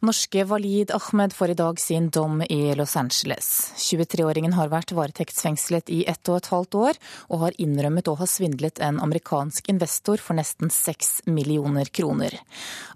Norske 0.00 0.44
Walid 0.44 0.90
Ahmed 0.90 1.32
får 1.32 1.50
i 1.50 1.54
dag 1.54 1.80
sin 1.80 2.08
dom 2.08 2.42
i 2.42 2.74
Los 2.74 2.96
Angeles. 2.96 3.72
23-åringen 3.76 4.54
har 4.56 4.70
vært 4.72 4.94
varetektsfengslet 4.96 5.92
i 5.92 5.98
ett 6.08 6.30
og 6.32 6.38
et 6.38 6.48
halvt 6.54 6.78
år, 6.80 7.00
og 7.28 7.42
har 7.42 7.58
innrømmet 7.60 8.08
å 8.08 8.16
ha 8.16 8.24
svindlet 8.24 8.80
en 8.80 8.96
amerikansk 9.04 9.68
investor 9.68 10.16
for 10.24 10.40
nesten 10.40 10.72
seks 10.72 11.20
millioner 11.28 11.92
kroner. 11.92 12.38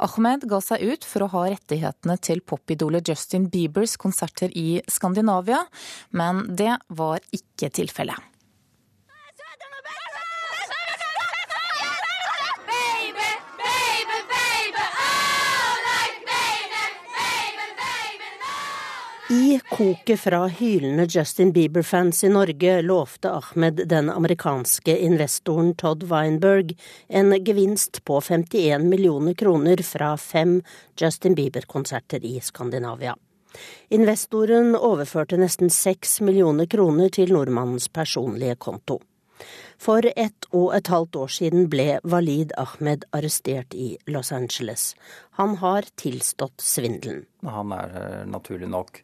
Ahmed 0.01 0.49
ga 0.49 0.65
seg 0.65 0.81
ut 0.81 1.05
for 1.05 1.27
å 1.27 1.33
ha 1.37 1.47
rettighetene 1.53 2.17
til 2.25 2.41
popidolet 2.41 3.13
Justin 3.13 3.51
Biebers 3.53 3.99
konserter 4.01 4.49
i 4.57 4.81
Skandinavia, 4.89 5.61
men 6.17 6.47
det 6.57 6.73
var 6.89 7.21
ikke 7.37 7.69
tilfellet. 7.69 8.34
I 19.31 19.61
koket 19.71 20.21
fra 20.21 20.47
hylende 20.47 21.07
Justin 21.11 21.53
Bieber-fans 21.53 22.25
i 22.25 22.29
Norge 22.29 22.83
lovte 22.83 23.31
Ahmed 23.31 23.89
den 23.89 24.11
amerikanske 24.11 24.99
investoren 24.99 25.75
Todd 25.75 26.03
Weinberg 26.03 26.75
en 27.09 27.45
gevinst 27.45 28.05
på 28.05 28.21
51 28.21 28.85
millioner 28.85 29.35
kroner 29.35 29.83
fra 29.83 30.17
fem 30.17 30.63
Justin 31.01 31.35
Bieber-konserter 31.35 32.25
i 32.25 32.41
Skandinavia. 32.41 33.17
Investoren 33.89 34.77
overførte 34.77 35.41
nesten 35.41 35.73
seks 35.73 36.21
millioner 36.21 36.69
kroner 36.69 37.09
til 37.09 37.33
nordmannens 37.33 37.89
personlige 37.89 38.59
konto. 38.61 39.01
For 39.81 40.05
ett 40.05 40.51
og 40.53 40.77
et 40.77 40.93
halvt 40.93 41.17
år 41.17 41.33
siden 41.33 41.71
ble 41.73 41.97
Walid 42.05 42.53
Ahmed 42.61 43.09
arrestert 43.17 43.73
i 43.73 43.97
Los 44.05 44.33
Angeles. 44.37 44.93
Han 45.41 45.57
har 45.65 45.89
tilstått 45.97 46.61
svindelen. 46.61 47.25
Han 47.43 47.73
er 47.73 47.99
eh, 48.05 48.23
naturlig 48.29 48.69
nok 48.69 49.01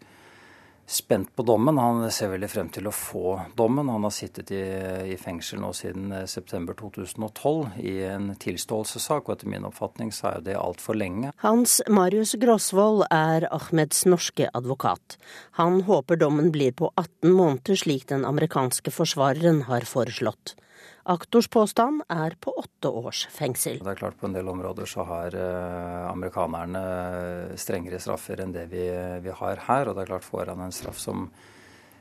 spent 0.91 1.37
på 1.37 1.43
dommen. 1.43 1.79
Han 1.79 2.03
ser 2.11 2.33
veldig 2.33 2.49
frem 2.51 2.69
til 2.75 2.89
å 2.91 2.95
få 2.95 3.35
dommen. 3.57 3.89
Han 3.93 4.07
har 4.07 4.15
sittet 4.15 4.51
i, 4.55 4.63
i 5.15 5.17
fengsel 5.21 5.63
nå 5.63 5.71
siden 5.77 6.11
eh, 6.17 6.27
september 6.31 6.75
2012 6.79 7.79
i 7.87 7.95
en 8.11 8.33
tilståelsessak, 8.43 9.29
og 9.29 9.37
etter 9.37 9.53
min 9.53 9.69
oppfatning 9.69 10.11
så 10.15 10.33
er 10.35 10.47
det 10.49 10.59
altfor 10.59 10.99
lenge. 10.99 11.31
Hans 11.45 11.79
Marius 11.89 12.35
Grosvold 12.43 13.05
er 13.15 13.47
Ahmeds 13.55 14.03
norske 14.11 14.51
advokat. 14.51 15.19
Han 15.61 15.85
håper 15.87 16.19
dommen 16.19 16.51
blir 16.55 16.75
på 16.75 16.91
18 16.97 17.31
måneder, 17.31 17.79
slik 17.79 18.09
den 18.11 18.27
amerikanske 18.27 18.91
forsvareren 18.95 19.65
har 19.71 19.87
foreslått. 19.87 20.57
Aktors 21.11 21.49
påstand 21.51 22.05
er 22.07 22.37
på 22.39 22.53
åtte 22.61 22.91
års 23.01 23.25
fengsel. 23.35 23.81
Det 23.83 23.95
er 23.95 23.99
klart 23.99 24.19
På 24.21 24.29
en 24.29 24.37
del 24.37 24.49
områder 24.49 24.87
så 24.87 25.03
har 25.09 25.35
eh, 25.35 26.05
amerikanerne 26.07 26.83
strengere 27.59 27.99
straffer 27.99 28.45
enn 28.45 28.55
det 28.55 28.69
vi, 28.71 28.85
vi 29.25 29.35
har 29.41 29.65
her. 29.67 29.91
Og 29.91 29.97
det 29.97 30.05
er 30.05 30.13
klart 30.13 30.29
får 30.29 30.53
han 30.53 30.63
en 30.63 30.75
straff 30.75 31.01
som 31.03 31.27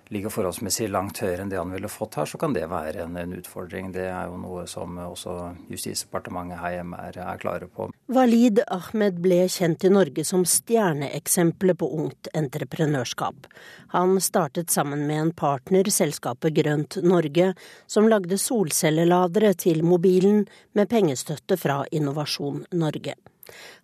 ligger 0.09 0.33
forholdsmessig 0.33 0.87
langt 0.89 1.21
høyere 1.21 1.43
enn 1.43 1.51
det 1.51 1.59
han 1.59 1.71
ville 1.73 1.89
fått 1.91 2.17
her, 2.17 2.29
så 2.29 2.39
kan 2.41 2.53
det 2.55 2.65
være 2.69 3.03
en, 3.05 3.17
en 3.19 3.35
utfordring. 3.37 3.91
Det 3.93 4.07
er 4.09 4.29
jo 4.29 4.39
noe 4.41 4.65
som 4.69 4.97
også 5.03 5.35
Justisdepartementet 5.69 6.59
her 6.61 6.79
hjemme 6.79 6.99
er, 7.09 7.19
er, 7.21 7.41
klare 7.41 7.69
på. 7.69 7.89
Walid 8.09 8.63
Ahmed 8.73 9.21
ble 9.21 9.43
kjent 9.51 9.85
i 9.85 9.93
Norge 9.93 10.25
som 10.25 10.45
stjerneeksempelet 10.49 11.77
på 11.79 11.91
ungt 12.01 12.31
entreprenørskap. 12.33 13.49
Han 13.93 14.17
startet 14.23 14.73
sammen 14.73 15.05
med 15.09 15.23
en 15.23 15.33
partner, 15.37 15.89
selskapet 15.93 16.57
Grønt 16.57 16.99
Norge, 17.05 17.53
som 17.87 18.09
lagde 18.09 18.41
solcelleladere 18.41 19.53
til 19.61 19.85
mobilen 19.85 20.47
med 20.73 20.89
pengestøtte 20.89 21.57
fra 21.59 21.83
Innovasjon 21.93 22.65
Norge. 22.73 23.17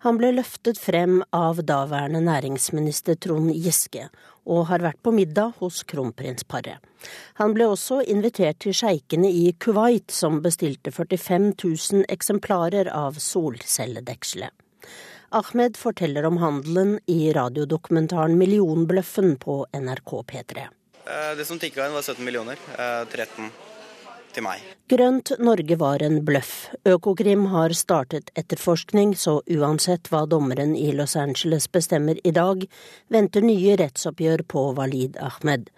Han 0.04 0.18
ble 0.20 0.32
løftet 0.36 0.78
frem 0.80 1.20
av 1.36 1.62
daværende 1.66 2.20
næringsminister 2.24 3.18
Trond 3.20 3.52
Giske, 3.54 4.08
og 4.46 4.68
har 4.70 4.84
vært 4.84 5.00
på 5.02 5.12
middag 5.14 5.56
hos 5.60 5.82
kronprinsparet. 5.88 6.78
Han 7.40 7.54
ble 7.56 7.66
også 7.70 8.00
invitert 8.06 8.60
til 8.64 8.76
sjeikene 8.76 9.30
i 9.30 9.50
Kuwait, 9.58 10.10
som 10.14 10.40
bestilte 10.44 10.92
45 10.94 11.52
000 11.52 12.06
eksemplarer 12.12 12.90
av 12.92 13.18
solcelledekselet. 13.22 14.54
Ahmed 15.34 15.76
forteller 15.76 16.24
om 16.28 16.38
handelen 16.38 16.98
i 17.10 17.32
radiodokumentaren 17.34 18.38
Millionbløffen 18.38 19.34
på 19.42 19.64
NRK 19.74 20.12
P3. 20.30 20.68
Eh, 21.06 21.32
det 21.38 21.44
som 21.48 21.58
tikka 21.58 21.86
inn, 21.86 21.94
var 21.94 22.06
17 22.06 22.24
millioner. 22.24 22.60
13 23.10 23.50
til 24.36 24.44
meg. 24.46 24.62
Grønt 24.90 25.32
Norge 25.42 25.78
var 25.80 26.02
en 26.04 26.20
bløff. 26.26 26.68
Økokrim 26.86 27.48
har 27.52 27.74
startet 27.76 28.30
etterforskning, 28.38 29.16
så 29.18 29.40
uansett 29.50 30.10
hva 30.12 30.24
dommeren 30.30 30.76
i 30.78 30.92
Los 30.94 31.16
Angeles 31.18 31.66
bestemmer 31.72 32.20
i 32.22 32.32
dag, 32.36 32.66
venter 33.12 33.44
nye 33.44 33.74
rettsoppgjør 33.80 34.44
på 34.52 34.68
Walid 34.78 35.18
Ahmed. 35.22 35.70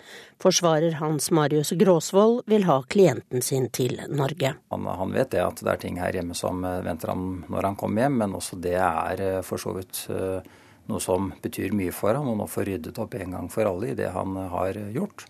Forsvarer 0.42 0.99
Hans 1.01 1.31
Marius 1.35 1.73
Gråsvold 1.79 2.44
vil 2.51 2.68
ha 2.68 2.83
klienten 2.90 3.42
sin 3.42 3.71
til 3.75 3.99
Norge. 4.11 4.55
Han, 4.75 4.87
han, 4.87 5.14
vet 5.14 5.33
det 5.35 5.42
at 5.42 5.64
det 5.64 5.73
er 5.73 5.83
ting 5.83 5.99
her 6.03 6.14
hjemme 6.14 6.37
som 6.38 6.62
eh, 6.66 6.83
venter 6.87 7.14
ham 7.14 7.27
når 7.49 7.73
han 7.73 7.81
kommer 7.81 8.07
hjem, 8.07 8.21
men 8.23 8.38
også 8.38 8.61
det 8.62 8.77
er 8.79 9.25
eh, 9.25 9.40
for 9.47 9.62
så 9.62 9.75
vidt 9.79 10.05
eh, 10.14 10.55
noe 10.88 11.03
som 11.03 11.33
betyr 11.42 11.75
mye 11.77 11.94
for 11.94 12.16
ham, 12.16 12.31
og 12.31 12.38
nå 12.38 12.47
får 12.51 12.71
ryddet 12.71 13.03
opp 13.03 13.18
en 13.18 13.35
gang 13.37 13.51
for 13.53 13.68
alle 13.68 13.92
i 13.92 13.99
det 13.99 14.12
han 14.14 14.37
har 14.53 14.79
gjort. 14.94 15.27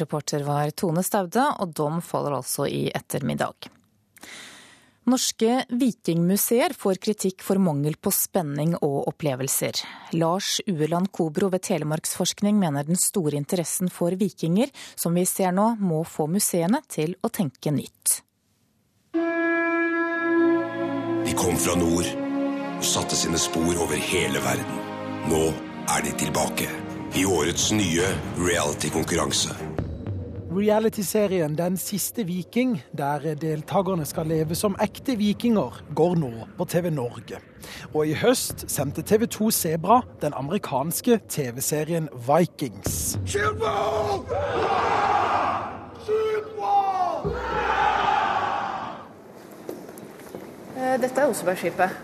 Reporter 0.00 0.44
var 0.46 0.70
Tone 0.70 1.04
Staude, 1.04 1.44
og 1.60 1.74
dom 1.76 2.00
faller 2.04 2.38
altså 2.38 2.66
i 2.68 2.86
ettermiddag. 2.94 3.68
Norske 5.02 5.64
vikingmuseer 5.66 6.76
får 6.78 7.00
kritikk 7.02 7.42
for 7.42 7.58
mangel 7.58 7.96
på 7.98 8.12
spenning 8.14 8.76
og 8.78 9.08
opplevelser. 9.10 9.80
Lars 10.14 10.60
Ueland 10.70 11.10
Kobro 11.10 11.48
ved 11.50 11.64
Telemarksforskning 11.66 12.60
mener 12.60 12.86
den 12.86 13.00
store 13.00 13.34
interessen 13.34 13.90
for 13.90 14.14
vikinger 14.14 14.70
som 14.94 15.18
vi 15.18 15.26
ser 15.26 15.50
nå, 15.56 15.72
må 15.82 16.04
få 16.06 16.28
museene 16.30 16.84
til 16.86 17.16
å 17.18 17.32
tenke 17.34 17.74
nytt. 17.74 18.20
De 21.26 21.34
kom 21.34 21.58
fra 21.58 21.74
nord 21.80 22.06
og 22.78 22.86
satte 22.86 23.18
sine 23.18 23.42
spor 23.42 23.74
over 23.82 23.98
hele 23.98 24.38
verden. 24.46 24.80
Nå 25.26 25.44
er 25.96 26.06
de 26.06 26.14
tilbake 26.22 26.70
i 27.18 27.26
årets 27.26 27.72
nye 27.74 28.06
reality-konkurranse. 28.38 29.71
Reality-serien 30.52 31.56
Den 31.58 31.76
siste 31.76 32.26
viking, 32.26 32.82
der 32.98 33.34
deltakerne 33.34 34.04
skal 34.04 34.26
leve 34.26 34.54
som 34.54 34.76
ekte 34.82 35.16
vikinger, 35.16 35.78
går 35.96 36.16
nå 36.20 36.30
på 36.58 36.64
TV 36.68 36.90
Norge. 36.92 37.38
Og 37.94 38.10
i 38.10 38.12
høst 38.12 38.66
sendte 38.68 39.02
TV 39.02 39.26
2 39.26 39.50
Sebra 39.50 40.02
den 40.20 40.36
amerikanske 40.36 41.20
TV-serien 41.28 42.08
Vikings. 42.26 43.18
Skyt 43.24 43.56
mål! 43.62 44.26
Skyt 46.04 46.52
mål! 46.58 47.32
Eh, 50.76 50.98
dette 51.00 51.20
er 51.20 51.30
Osebergskipet. 51.30 51.96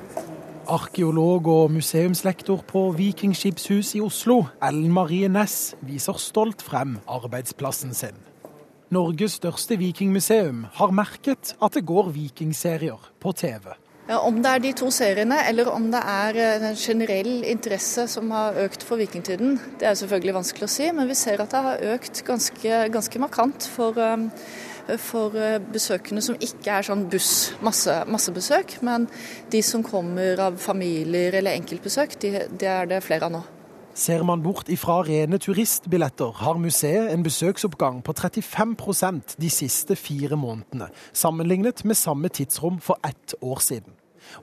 Arkeolog 0.68 1.46
og 1.48 1.70
museumslektor 1.72 2.64
på 2.68 2.90
Vikingskipshus 2.96 3.94
i 3.94 4.00
Oslo, 4.00 4.42
Ellen 4.64 4.92
Marie 4.92 5.28
Næss, 5.28 5.74
viser 5.80 6.16
stolt 6.20 6.62
frem 6.62 6.98
arbeidsplassen 7.08 7.94
sin. 7.94 8.27
Norges 8.88 9.34
største 9.36 9.76
vikingmuseum 9.76 10.62
har 10.78 10.92
merket 10.96 11.50
at 11.60 11.74
det 11.76 11.84
går 11.84 12.06
vikingserier 12.14 13.10
på 13.20 13.34
TV. 13.36 13.74
Om 14.08 14.38
det 14.40 14.48
er 14.54 14.62
de 14.64 14.70
to 14.72 14.86
seriene, 14.94 15.42
eller 15.50 15.68
om 15.68 15.90
det 15.92 16.00
er 16.00 16.38
eh, 16.40 16.62
en 16.70 16.78
generell 16.80 17.42
interesse 17.44 18.06
som 18.08 18.30
har 18.32 18.56
økt 18.62 18.86
for 18.88 18.96
vikingtiden, 18.96 19.58
det 19.76 19.90
er 19.90 19.98
selvfølgelig 20.00 20.36
vanskelig 20.38 20.64
å 20.64 20.72
si. 20.72 20.86
Men 20.96 21.10
vi 21.10 21.18
ser 21.20 21.42
at 21.44 21.52
det 21.52 21.60
har 21.66 21.84
økt 21.92 22.22
ganske, 22.24 22.80
ganske 22.94 23.20
markant 23.20 23.68
for, 23.68 24.00
eh, 24.00 24.96
for 25.04 25.36
eh, 25.36 25.58
besøkende 25.60 26.24
som 26.24 26.40
ikke 26.40 26.78
er 26.78 26.88
sånn 26.88 27.04
buss, 27.12 27.34
masse, 27.60 27.98
massebesøk. 28.08 28.78
Men 28.88 29.04
de 29.52 29.60
som 29.60 29.84
kommer 29.84 30.40
av 30.48 30.56
familier 30.64 31.36
eller 31.42 31.60
enkeltbesøk, 31.60 32.16
de, 32.24 32.34
det 32.48 32.74
er 32.78 32.88
det 32.88 33.04
flere 33.04 33.28
av 33.28 33.36
nå. 33.36 33.44
Ser 33.98 34.22
man 34.22 34.44
bort 34.44 34.68
ifra 34.70 35.00
rene 35.02 35.40
turistbilletter, 35.42 36.36
har 36.38 36.58
museet 36.62 37.10
en 37.10 37.24
besøksoppgang 37.26 37.96
på 38.06 38.12
35% 38.14 39.34
de 39.42 39.48
siste 39.50 39.96
fire 39.98 40.38
månedene, 40.38 40.86
sammenlignet 41.10 41.82
med 41.82 41.98
samme 41.98 42.30
tidsrom 42.30 42.76
for 42.78 43.02
ett 43.02 43.34
år 43.42 43.58
siden. 43.58 43.96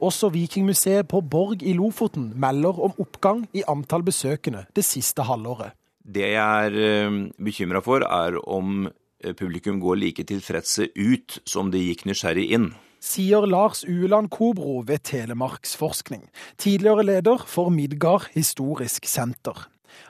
Også 0.04 0.28
Vikingmuseet 0.34 1.08
på 1.08 1.22
Borg 1.24 1.64
i 1.64 1.72
Lofoten 1.78 2.34
melder 2.36 2.82
om 2.84 3.00
oppgang 3.00 3.46
i 3.56 3.64
antall 3.72 4.04
besøkende 4.04 4.66
det 4.76 4.84
siste 4.84 5.24
halvåret. 5.24 5.72
Det 6.04 6.34
jeg 6.34 6.76
er 6.76 7.32
bekymra 7.40 7.80
for, 7.86 8.04
er 8.04 8.36
om 8.44 8.90
publikum 9.40 9.80
går 9.80 10.02
like 10.02 10.28
tilfredse 10.28 10.90
ut 11.00 11.40
som 11.48 11.72
de 11.72 11.80
gikk 11.80 12.04
nysgjerrig 12.10 12.50
inn 12.60 12.74
sier 13.06 13.46
Lars 13.46 13.84
Uland 13.86 14.32
Kobro 14.34 14.82
ved 14.88 15.04
Telemarksforskning, 15.06 16.26
tidligere 16.58 17.06
leder 17.06 17.44
for 17.48 17.70
Midgard 17.70 18.30
historisk 18.34 19.06
senter. 19.06 19.68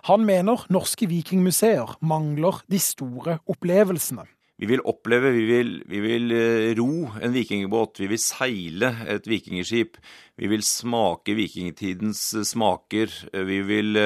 Han 0.07 0.23
mener 0.25 0.63
norske 0.73 1.09
vikingmuseer 1.09 1.97
mangler 2.01 2.61
de 2.71 2.79
store 2.81 3.39
opplevelsene. 3.51 4.25
Vi 4.55 4.69
vil 4.69 4.83
oppleve, 4.87 5.33
vi 5.35 5.43
vil, 5.49 5.71
vi 5.91 5.99
vil 5.99 6.33
ro 6.79 7.09
en 7.19 7.33
vikingbåt, 7.35 7.99
vi 7.99 8.07
vil 8.13 8.21
seile 8.23 8.93
et 9.11 9.27
vikingskip. 9.27 9.97
Vi 10.39 10.47
vil 10.47 10.63
smake 10.63 11.35
vikingtidens 11.35 12.21
smaker. 12.47 13.11
Vi 13.35 13.59
vil 13.67 13.99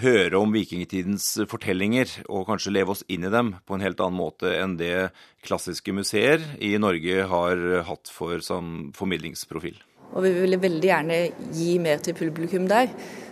høre 0.00 0.36
om 0.36 0.52
vikingtidens 0.52 1.26
fortellinger 1.48 2.10
og 2.28 2.46
kanskje 2.50 2.74
leve 2.74 2.92
oss 2.94 3.04
inn 3.08 3.24
i 3.24 3.32
dem 3.32 3.54
på 3.66 3.76
en 3.76 3.84
helt 3.84 4.00
annen 4.04 4.18
måte 4.18 4.52
enn 4.58 4.76
det 4.80 5.10
klassiske 5.46 5.94
museer 5.96 6.44
i 6.60 6.74
Norge 6.80 7.24
har 7.30 7.64
hatt 7.88 8.12
for 8.12 8.44
sånn 8.44 8.90
formidlingsprofil. 8.96 9.78
Og 10.10 10.24
vi 10.26 10.32
ville 10.34 10.58
veldig 10.60 10.88
gjerne 10.88 11.18
gi 11.54 11.74
mer 11.82 12.00
til 12.02 12.16
publikum 12.18 12.66
der. 12.70 12.90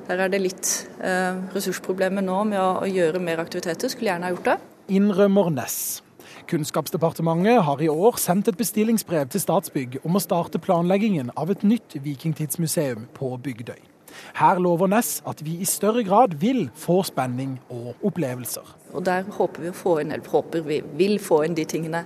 Der 0.08 0.24
er 0.24 0.32
det 0.32 0.40
litt 0.40 0.68
eh, 1.04 1.36
ressursproblemer 1.52 2.24
nå 2.24 2.42
med 2.48 2.60
å, 2.62 2.68
å, 2.84 2.88
gjøre 2.88 3.20
mer 3.20 3.42
aktiviteter. 3.42 3.90
Skulle 3.92 4.12
gjerne 4.12 4.30
ha 4.30 4.36
gjort 4.36 4.52
det. 4.52 4.56
Innrømmer 4.96 5.50
Ness. 5.52 6.00
Kunnskapsdepartementet 6.48 7.60
har 7.66 7.82
i 7.84 7.90
år 7.92 8.16
sendt 8.22 8.48
et 8.48 8.56
bestillingsbrev 8.56 9.28
til 9.34 9.42
Statsbygg 9.42 9.98
om 10.00 10.16
å 10.16 10.24
starte 10.24 10.62
planleggingen 10.62 11.34
av 11.36 11.52
et 11.52 11.66
nytt 11.66 11.98
vikingtidsmuseum 12.00 13.10
på 13.18 13.34
Bygdøy. 13.44 13.97
Her 14.38 14.60
lover 14.62 14.90
Ness 14.90 15.18
at 15.28 15.42
vi 15.44 15.58
i 15.62 15.68
større 15.68 16.04
grad 16.06 16.36
vil 16.40 16.66
få 16.78 17.00
spenning 17.06 17.56
og 17.74 17.94
opplevelser. 18.10 18.74
Og 18.94 19.04
Der 19.04 19.28
håper 19.38 19.66
vi 19.66 19.72
å 19.72 19.76
få 19.76 19.98
inn, 20.02 20.12
eller 20.12 20.32
håper 20.32 20.66
vi 20.66 20.80
vil 20.98 21.18
få 21.22 21.42
inn 21.46 21.56
de 21.58 21.66
tingene 21.68 22.04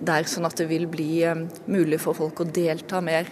der, 0.00 0.28
sånn 0.28 0.48
at 0.48 0.56
det 0.58 0.68
vil 0.70 0.86
bli 0.90 1.24
um, 1.28 1.46
mulig 1.66 2.00
for 2.02 2.16
folk 2.16 2.40
å 2.44 2.48
delta 2.48 3.00
mer. 3.04 3.30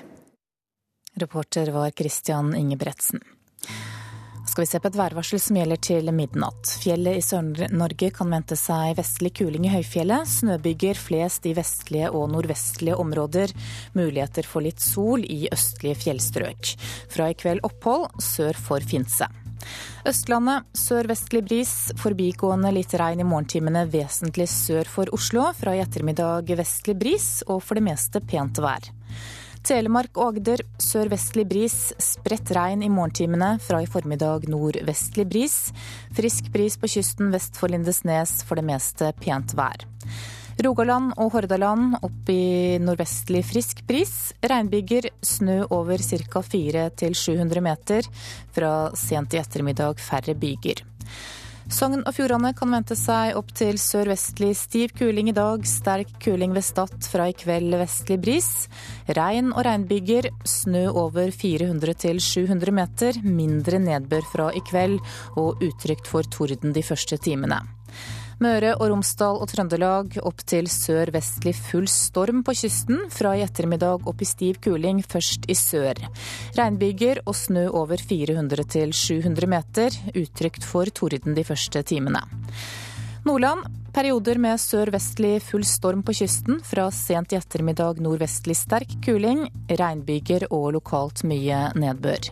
Reporter 1.21 1.73
var 1.75 1.93
Christian 1.97 2.55
Ingebretsen 2.57 3.21
skal 4.53 4.67
vi 4.67 4.69
se 4.69 4.81
på 4.85 4.91
et 4.91 4.97
værvarsel 4.99 5.41
som 5.41 5.57
gjelder 5.57 5.79
til 5.81 6.11
midnatt. 6.13 6.75
Fjellet 6.83 7.17
i 7.17 7.25
Sør-Norge 7.25 8.11
kan 8.13 8.33
vente 8.35 8.57
seg 8.59 8.99
vestlig 8.99 9.33
kuling 9.39 9.65
i 9.65 9.73
høyfjellet. 9.73 10.29
Snøbyger 10.29 10.99
flest 11.01 11.49
i 11.49 11.55
vestlige 11.57 12.11
og 12.13 12.27
nordvestlige 12.35 12.99
områder. 13.01 13.55
Muligheter 13.97 14.45
for 14.45 14.65
litt 14.67 14.85
sol 14.85 15.25
i 15.25 15.47
østlige 15.49 16.03
fjellstrøk. 16.05 16.75
Fra 17.15 17.31
i 17.33 17.39
kveld 17.39 17.65
opphold 17.65 18.11
sør 18.21 18.61
for 18.61 18.85
Finse. 18.85 19.31
Østlandet 20.05 20.69
sørvestlig 20.77 21.45
bris, 21.47 21.75
forbigående 22.03 22.75
litt 22.77 22.93
regn 22.99 23.23
i 23.23 23.29
morgentimene 23.29 23.87
vesentlig 23.89 24.51
sør 24.53 24.91
for 24.91 25.17
Oslo. 25.17 25.49
Fra 25.57 25.79
i 25.79 25.81
ettermiddag 25.81 26.53
vestlig 26.61 26.99
bris 27.01 27.29
og 27.47 27.63
for 27.65 27.81
det 27.81 27.87
meste 27.89 28.21
pent 28.21 28.61
vær. 28.61 28.93
Telemark 29.63 30.19
og 30.19 30.33
Agder 30.33 30.65
sørvestlig 30.83 31.45
bris, 31.47 31.77
spredt 32.03 32.51
regn 32.57 32.83
i 32.83 32.91
morgentimene. 32.91 33.55
Fra 33.63 33.79
i 33.83 33.87
formiddag 33.87 34.49
nordvestlig 34.51 35.29
bris. 35.31 35.57
Frisk 36.17 36.49
bris 36.55 36.75
på 36.81 36.91
kysten 36.91 37.31
vest 37.31 37.59
for 37.61 37.71
Lindesnes, 37.71 38.41
for 38.49 38.59
det 38.59 38.67
meste 38.67 39.13
pent 39.23 39.55
vær. 39.59 39.87
Rogaland 40.63 41.15
og 41.17 41.31
Hordaland 41.37 41.95
opp 42.03 42.33
i 42.33 42.79
nordvestlig 42.83 43.45
frisk 43.47 43.85
bris. 43.87 44.33
Regnbyger, 44.43 45.13
snø 45.23 45.63
over 45.71 46.03
ca. 46.03 46.43
400-700 46.43 47.63
meter. 47.63 48.11
Fra 48.53 48.73
sent 48.99 49.39
i 49.39 49.41
ettermiddag 49.41 50.03
færre 50.03 50.35
byger. 50.35 50.83
Sogn 51.71 52.03
og 52.03 52.15
Fjordane 52.17 52.51
kan 52.59 52.73
vente 52.75 52.97
seg 52.99 53.37
opp 53.39 53.53
til 53.55 53.79
sørvestlig 53.81 54.51
stiv 54.59 54.95
kuling 54.99 55.31
i 55.31 55.37
dag. 55.37 55.63
Sterk 55.69 56.11
kuling 56.25 56.55
ved 56.57 56.65
Stad 56.67 57.07
fra 57.07 57.29
i 57.31 57.37
kveld 57.37 57.77
vestlig 57.79 58.19
bris. 58.23 58.49
Regn 59.07 59.53
og 59.53 59.63
regnbyger. 59.69 60.31
Snø 60.49 60.89
over 60.91 61.31
400 61.31 61.95
til 62.03 62.19
700 62.23 62.75
meter. 62.75 63.21
Mindre 63.23 63.79
nedbør 63.83 64.27
fra 64.33 64.49
i 64.51 64.65
kveld 64.67 64.99
og 65.37 65.63
utrygt 65.63 66.11
for 66.11 66.27
torden 66.27 66.75
de 66.75 66.83
første 66.83 67.21
timene. 67.23 67.63
Møre 68.43 68.73
og 68.75 68.89
Romsdal 68.91 69.39
og 69.39 69.47
Trøndelag 69.53 70.17
opp 70.27 70.41
til 70.49 70.67
sør-vestlig 70.71 71.53
full 71.55 71.87
storm 71.91 72.41
på 72.43 72.55
kysten. 72.59 73.05
Fra 73.13 73.37
i 73.39 73.45
ettermiddag 73.45 74.09
opp 74.09 74.23
i 74.25 74.27
stiv 74.27 74.59
kuling, 74.65 75.03
først 75.07 75.47
i 75.53 75.55
sør. 75.59 76.01
Regnbyger 76.59 77.23
og 77.23 77.37
snø 77.39 77.69
over 77.71 78.03
400 78.03 78.67
til 78.75 78.95
700 78.97 79.51
meter. 79.53 80.01
Utrygt 80.19 80.67
for 80.67 80.91
torden 80.91 81.39
de 81.39 81.47
første 81.47 81.85
timene. 81.87 82.25
Nordland 83.29 83.82
Perioder 83.93 84.39
med 84.41 84.57
sørvestlig 84.57 85.35
full 85.45 85.65
storm 85.69 86.01
på 86.01 86.15
kysten. 86.17 86.63
Fra 86.65 86.87
sent 86.97 87.35
i 87.35 87.37
ettermiddag 87.37 88.01
nordvestlig 88.01 88.57
sterk 88.57 88.95
kuling. 89.05 89.43
Regnbyger 89.69 90.47
og 90.49 90.71
lokalt 90.79 91.21
mye 91.29 91.67
nedbør. 91.77 92.31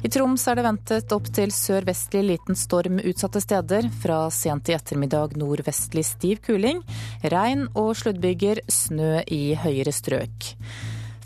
I 0.00 0.08
Troms 0.12 0.46
er 0.48 0.56
det 0.56 0.64
ventet 0.64 1.12
opp 1.12 1.28
til 1.36 1.52
sørvestlig 1.52 2.22
liten 2.30 2.56
storm 2.56 3.02
utsatte 3.04 3.44
steder. 3.44 3.90
Fra 4.00 4.22
sent 4.32 4.72
i 4.72 4.76
ettermiddag 4.78 5.36
nordvestlig 5.36 6.06
stiv 6.08 6.40
kuling. 6.48 6.80
Regn 7.28 7.68
og 7.74 7.92
sluddbyger, 8.00 8.64
snø 8.72 9.20
i 9.28 9.42
høyere 9.52 9.92
strøk. 9.92 10.54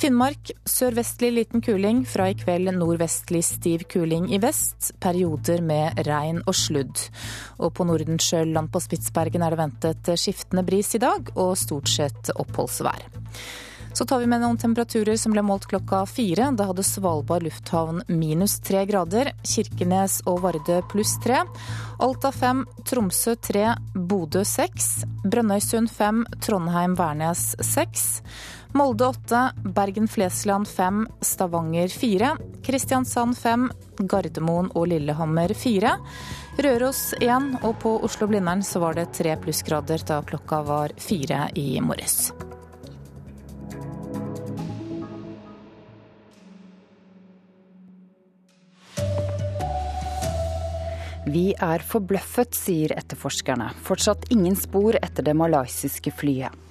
Finnmark 0.00 0.48
sørvestlig 0.64 1.28
liten 1.34 1.60
kuling. 1.60 1.98
Fra 2.08 2.30
i 2.30 2.36
kveld 2.38 2.70
nordvestlig 2.72 3.42
stiv 3.44 3.84
kuling 3.92 4.30
i 4.32 4.38
vest. 4.40 4.94
Perioder 4.96 5.60
med 5.60 6.00
regn 6.06 6.38
og 6.46 6.56
sludd. 6.56 7.02
Og 7.60 7.74
på 7.76 7.84
Nordensjøland 7.84 8.72
på 8.72 8.80
Spitsbergen 8.80 9.44
er 9.44 9.52
det 9.52 9.60
ventet 9.60 10.12
skiftende 10.22 10.64
bris 10.64 10.94
i 10.96 11.02
dag, 11.02 11.28
og 11.36 11.52
stort 11.60 11.92
sett 11.92 12.32
oppholdsvær. 12.32 13.04
Så 13.92 14.06
tar 14.06 14.22
vi 14.22 14.28
med 14.30 14.40
noen 14.40 14.56
temperaturer 14.56 15.18
som 15.20 15.34
ble 15.34 15.42
målt 15.44 15.66
klokka 15.68 16.04
fire. 16.08 16.48
Da 16.56 16.68
hadde 16.70 16.84
Svalbard 16.86 17.44
lufthavn 17.44 18.04
minus 18.08 18.54
tre 18.64 18.86
grader. 18.88 19.32
Kirkenes 19.44 20.20
og 20.30 20.40
Vardø 20.46 20.78
pluss 20.88 21.16
tre. 21.20 21.42
Alta 22.00 22.30
fem, 22.32 22.62
Tromsø 22.88 23.34
tre, 23.36 23.74
Bodø 23.92 24.46
seks. 24.48 25.02
Brønnøysund 25.26 25.92
fem, 25.92 26.22
Trondheim-Værnes 26.40 27.50
seks. 27.66 28.06
Molde 28.72 29.06
8, 29.06 29.52
Bergen-Flesland 29.64 30.68
5, 30.68 31.08
Stavanger 31.20 31.88
4, 31.88 32.36
Kristiansand 32.62 33.38
5, 33.38 33.70
Gardermoen 33.98 34.70
og 34.78 34.86
Lillehammer 34.92 35.50
4. 35.58 35.96
Røros 36.62 37.00
1, 37.18 37.48
og 37.66 37.74
på 37.82 37.96
Oslo-Blindern 38.06 38.62
så 38.62 38.78
var 38.84 38.94
det 38.94 39.08
tre 39.18 39.34
plussgrader 39.42 40.06
da 40.06 40.20
klokka 40.22 40.62
var 40.70 40.94
fire 41.02 41.48
i 41.58 41.80
morges. 41.82 42.30
Vi 51.26 51.50
er 51.58 51.82
forbløffet, 51.82 52.54
sier 52.54 52.94
etterforskerne. 52.94 53.72
Fortsatt 53.82 54.30
ingen 54.30 54.54
spor 54.58 54.94
etter 55.02 55.26
det 55.26 55.34
malaysiske 55.34 56.14
flyet. 56.14 56.69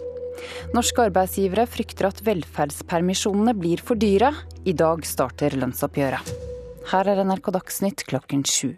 Norske 0.76 1.08
arbeidsgivere 1.08 1.66
frykter 1.70 2.10
at 2.10 2.22
velferdspermisjonene 2.26 3.56
blir 3.58 3.82
for 3.84 4.00
dyre. 4.00 4.34
I 4.66 4.76
dag 4.78 5.06
starter 5.08 5.58
lønnsoppgjøret. 5.60 6.34
Her 6.90 7.10
er 7.12 7.24
NRK 7.26 7.52
Dagsnytt 7.56 8.06
klokken 8.10 8.46
sju. 8.48 8.74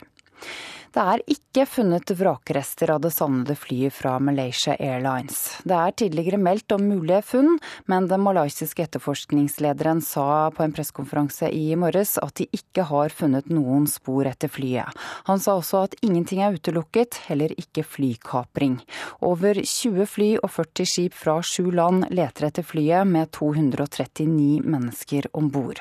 Det 0.92 1.00
er 1.00 1.22
ikke 1.32 1.64
funnet 1.72 2.12
vrakrester 2.20 2.92
av 2.92 3.00
det 3.06 3.14
savnede 3.16 3.56
flyet 3.56 3.96
fra 3.96 4.18
Malaysia 4.20 4.74
Airlines. 4.76 5.38
Det 5.64 5.78
er 5.78 5.94
tidligere 5.96 6.40
meldt 6.42 6.76
om 6.76 6.84
mulige 6.84 7.22
funn, 7.24 7.54
men 7.88 8.10
den 8.12 8.20
malaysiske 8.26 8.84
etterforskningslederen 8.84 10.02
sa 10.04 10.50
på 10.52 10.66
en 10.66 10.76
pressekonferanse 10.76 11.48
i 11.56 11.78
morges 11.80 12.18
at 12.20 12.36
de 12.42 12.50
ikke 12.60 12.84
har 12.90 13.16
funnet 13.16 13.48
noen 13.48 13.88
spor 13.88 14.28
etter 14.28 14.52
flyet. 14.52 14.92
Han 15.32 15.40
sa 15.40 15.56
også 15.62 15.86
at 15.86 15.96
ingenting 16.04 16.44
er 16.44 16.60
utelukket, 16.60 17.22
heller 17.30 17.56
ikke 17.56 17.88
flykapring. 17.88 18.82
Over 19.24 19.64
20 19.64 20.12
fly 20.12 20.30
og 20.42 20.52
40 20.58 20.92
skip 20.92 21.16
fra 21.16 21.40
sju 21.40 21.72
land 21.72 22.10
leter 22.12 22.50
etter 22.52 22.68
flyet 22.68 23.08
med 23.08 23.32
239 23.40 24.60
mennesker 24.68 25.32
om 25.32 25.48
bord 25.56 25.80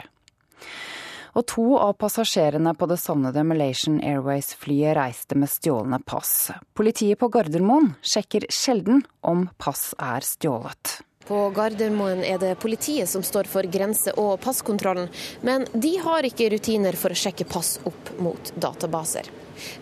og 1.35 1.47
to 1.51 1.67
av 1.79 1.95
passasjerene 2.01 2.75
på 2.79 2.89
det 2.91 2.99
savnede 3.01 3.45
Malaysian 3.47 4.01
Airways-flyet 4.05 4.97
reiste 4.99 5.39
med 5.39 5.51
stjålne 5.53 6.01
pass. 6.07 6.51
Politiet 6.75 7.21
på 7.21 7.29
Gardermoen 7.33 7.95
sjekker 8.03 8.49
sjelden 8.51 9.05
om 9.21 9.49
pass 9.59 9.91
er 9.99 10.27
stjålet. 10.27 11.01
På 11.31 11.45
Gardermoen 11.55 12.25
er 12.27 12.41
det 12.43 12.57
politiet 12.59 13.09
som 13.09 13.23
står 13.23 13.47
for 13.47 13.63
grense- 13.71 14.17
og 14.19 14.41
passkontrollen, 14.43 15.07
men 15.47 15.67
de 15.73 15.93
har 16.03 16.27
ikke 16.27 16.49
rutiner 16.51 16.99
for 16.99 17.15
å 17.15 17.21
sjekke 17.21 17.47
pass 17.47 17.77
opp 17.87 18.11
mot 18.19 18.51
databaser. 18.59 19.31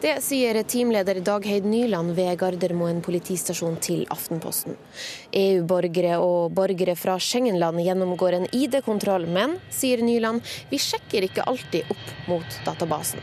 Det 0.03 0.15
sier 0.25 0.63
teamleder 0.63 1.21
Dagheid 1.25 1.65
Nyland 1.65 2.15
ved 2.17 2.39
Gardermoen 2.41 3.03
politistasjon 3.05 3.77
til 3.83 4.05
Aftenposten. 4.11 4.77
EU-borgere 5.33 6.19
og 6.23 6.53
borgere 6.57 6.97
fra 6.99 7.19
Schengen-land 7.21 7.83
gjennomgår 7.85 8.39
en 8.39 8.49
ID-kontroll, 8.55 9.29
men, 9.31 9.59
sier 9.71 10.03
Nyland, 10.05 10.43
vi 10.71 10.81
sjekker 10.83 11.29
ikke 11.29 11.47
alltid 11.51 11.89
opp 11.93 12.29
mot 12.31 12.59
databasen. 12.67 13.23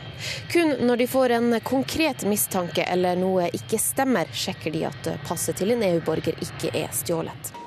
Kun 0.52 0.76
når 0.86 1.02
de 1.02 1.10
får 1.10 1.36
en 1.40 1.60
konkret 1.66 2.26
mistanke 2.28 2.86
eller 2.86 3.18
noe 3.20 3.50
ikke 3.56 3.80
stemmer, 3.80 4.30
sjekker 4.32 4.74
de 4.74 4.86
at 4.90 5.12
passet 5.28 5.58
til 5.60 5.76
en 5.76 5.86
EU-borger 5.92 6.36
ikke 6.42 6.74
er 6.76 6.92
stjålet. 6.94 7.65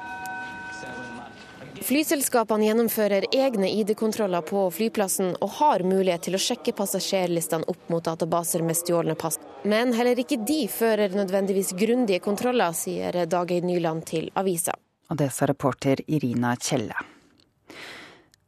Flyselskapene 1.90 2.68
gjennomfører 2.68 3.26
egne 3.34 3.66
ID-kontroller 3.80 4.44
på 4.46 4.68
flyplassen 4.70 5.32
og 5.42 5.56
har 5.56 5.82
mulighet 5.82 6.28
til 6.28 6.38
å 6.38 6.42
sjekke 6.44 6.76
passasjerlistene 6.78 7.66
opp 7.72 7.90
mot 7.90 8.06
databaser 8.06 8.62
med 8.62 8.78
stjålne 8.78 9.16
pass. 9.18 9.40
Men 9.66 9.96
heller 9.98 10.22
ikke 10.22 10.38
de 10.46 10.60
fører 10.70 11.18
nødvendigvis 11.18 11.74
grundige 11.80 12.22
kontroller, 12.22 12.78
sier 12.78 13.24
Dageid 13.26 13.66
Nyland 13.66 14.06
til 14.06 14.30
avisa. 14.38 14.78
Og 15.10 15.18
det 15.18 15.32
sa 15.34 15.50
reporter 15.50 16.06
Irina 16.06 16.54
Kjelle. 16.62 16.94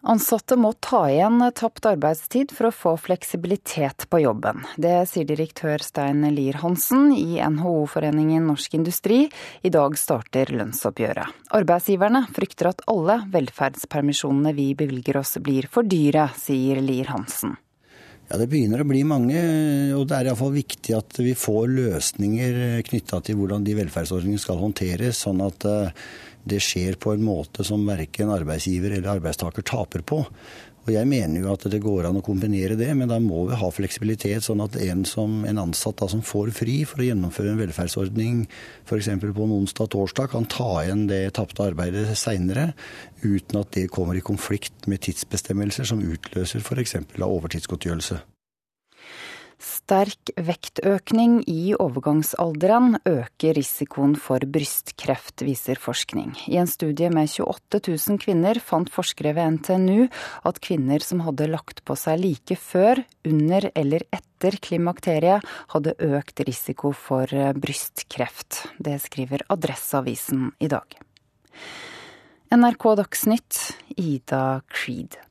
Ansatte 0.01 0.55
må 0.57 0.71
ta 0.81 1.03
igjen 1.11 1.37
tapt 1.53 1.85
arbeidstid 1.85 2.49
for 2.57 2.71
å 2.71 2.73
få 2.73 2.95
fleksibilitet 2.97 4.07
på 4.09 4.23
jobben. 4.23 4.63
Det 4.73 4.95
sier 5.11 5.27
direktør 5.29 5.83
Stein 5.85 6.25
Lier 6.33 6.57
Hansen 6.63 7.11
i 7.13 7.37
NHO-foreningen 7.37 8.47
Norsk 8.49 8.79
Industri. 8.79 9.27
I 9.61 9.69
dag 9.69 9.93
starter 10.01 10.49
lønnsoppgjøret. 10.57 11.37
Arbeidsgiverne 11.53 12.23
frykter 12.33 12.71
at 12.71 12.81
alle 12.89 13.19
velferdspermisjonene 13.29 14.55
vi 14.57 14.71
bevilger 14.79 15.21
oss 15.21 15.37
blir 15.37 15.69
for 15.69 15.85
dyre, 15.85 16.31
sier 16.33 16.81
Lier 16.81 17.13
Hansen. 17.13 17.59
Ja, 18.31 18.39
Det 18.39 18.47
begynner 18.47 18.81
å 18.81 18.87
bli 18.87 19.03
mange, 19.03 19.37
og 19.93 20.05
det 20.07 20.17
er 20.17 20.31
iallfall 20.31 20.53
viktig 20.55 20.93
at 20.95 21.17
vi 21.19 21.33
får 21.35 21.67
løsninger 21.67 22.79
knytta 22.87 23.19
til 23.27 23.37
hvordan 23.37 23.65
de 23.67 23.75
velferdsordningene 23.75 24.39
skal 24.39 24.61
håndteres, 24.61 25.19
sånn 25.25 25.43
at 25.43 25.67
eh, 25.67 25.91
det 26.43 26.61
skjer 26.63 26.97
på 27.01 27.13
en 27.13 27.23
måte 27.25 27.65
som 27.67 27.83
verken 27.87 28.31
arbeidsgiver 28.33 28.97
eller 28.97 29.17
arbeidstaker 29.17 29.65
taper 29.67 30.05
på. 30.05 30.23
Og 30.81 30.89
Jeg 30.89 31.05
mener 31.05 31.43
jo 31.43 31.51
at 31.53 31.65
det 31.69 31.77
går 31.83 32.07
an 32.09 32.17
å 32.17 32.23
kombinere 32.25 32.73
det, 32.79 32.89
men 32.97 33.09
da 33.09 33.19
må 33.21 33.43
vi 33.51 33.57
ha 33.59 33.67
fleksibilitet, 33.69 34.41
sånn 34.41 34.63
at 34.65 34.79
en, 34.81 35.03
som, 35.05 35.43
en 35.45 35.61
ansatt 35.61 35.99
da, 36.01 36.07
som 36.09 36.23
får 36.25 36.49
fri 36.57 36.79
for 36.89 37.03
å 37.03 37.05
gjennomføre 37.05 37.53
en 37.53 37.61
velferdsordning 37.61 38.41
f.eks. 38.87 39.11
på 39.21 39.45
en 39.45 39.55
onsdag-torsdag, 39.59 40.31
kan 40.33 40.49
ta 40.49 40.71
igjen 40.81 41.05
det 41.11 41.21
tapte 41.37 41.67
arbeidet 41.69 42.17
seinere, 42.17 42.71
uten 43.21 43.61
at 43.61 43.77
det 43.77 43.91
kommer 43.93 44.17
i 44.17 44.25
konflikt 44.25 44.89
med 44.89 45.05
tidsbestemmelser 45.05 45.85
som 45.93 46.01
utløser 46.01 46.65
f.eks. 46.65 46.97
av 46.97 47.29
overtidsgodtgjørelse. 47.29 48.23
Sterk 49.61 50.31
vektøkning 50.41 51.43
i 51.49 51.75
overgangsalderen 51.77 52.95
øker 53.05 53.53
risikoen 53.53 54.15
for 54.17 54.41
brystkreft, 54.41 55.43
viser 55.45 55.77
forskning. 55.77 56.33
I 56.49 56.57
en 56.63 56.69
studie 56.69 57.11
med 57.13 57.29
28 57.29 57.81
000 57.85 58.17
kvinner 58.23 58.57
fant 58.57 58.89
forskere 58.89 59.35
ved 59.37 59.59
NTNU 59.59 60.07
at 60.49 60.61
kvinner 60.65 61.05
som 61.05 61.21
hadde 61.27 61.51
lagt 61.51 61.83
på 61.85 61.93
seg 61.99 62.23
like 62.23 62.57
før, 62.57 63.03
under 63.27 63.69
eller 63.77 64.07
etter 64.09 64.57
klimakteriet, 64.65 65.45
hadde 65.75 65.93
økt 66.09 66.41
risiko 66.47 66.89
for 66.97 67.29
brystkreft. 67.61 68.63
Det 68.81 68.97
skriver 69.05 69.45
Adresseavisen 69.53 70.55
i 70.57 70.71
dag. 70.73 70.97
NRK 72.51 72.95
Dagsnytt, 72.97 73.61
Ida 73.93 74.63
Creed. 74.73 75.21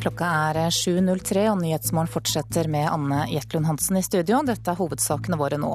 Klokka 0.00 0.26
er 0.48 0.70
7.03 0.72 1.42
og 1.50 1.58
Nyhetsmorgen 1.60 2.08
fortsetter 2.08 2.70
med 2.72 2.86
Anne 2.88 3.26
Jetlund 3.28 3.68
Hansen 3.68 3.98
i 4.00 4.02
studio. 4.04 4.38
Dette 4.48 4.72
er 4.72 4.78
hovedsakene 4.78 5.36
våre 5.36 5.58
nå. 5.60 5.72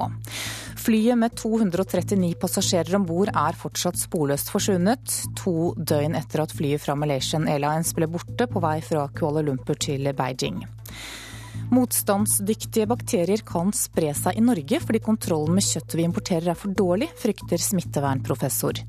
Flyet 0.82 1.20
med 1.20 1.36
239 1.38 2.32
passasjerer 2.42 2.96
om 2.98 3.04
bord 3.06 3.30
er 3.30 3.58
fortsatt 3.58 4.00
sporløst 4.00 4.50
forsvunnet. 4.50 5.14
To 5.38 5.74
døgn 5.78 6.18
etter 6.18 6.42
at 6.42 6.54
flyet 6.58 6.82
fra 6.82 6.96
Malaysian 6.98 7.46
Airlines 7.46 7.94
ble 7.94 8.08
borte 8.10 8.48
på 8.50 8.62
vei 8.64 8.80
fra 8.82 9.06
Kuala 9.14 9.44
Lumpur 9.46 9.78
til 9.86 10.10
Beijing. 10.18 10.58
Motstandsdyktige 11.70 12.88
bakterier 12.90 13.46
kan 13.46 13.70
spre 13.74 14.10
seg 14.14 14.38
i 14.38 14.42
Norge 14.42 14.82
fordi 14.82 15.02
kontrollen 15.06 15.54
med 15.54 15.66
kjøttet 15.66 15.98
vi 16.00 16.08
importerer 16.08 16.50
er 16.50 16.58
for 16.58 16.74
dårlig, 16.74 17.12
frykter 17.22 17.62
smittevernprofessor. 17.62 18.82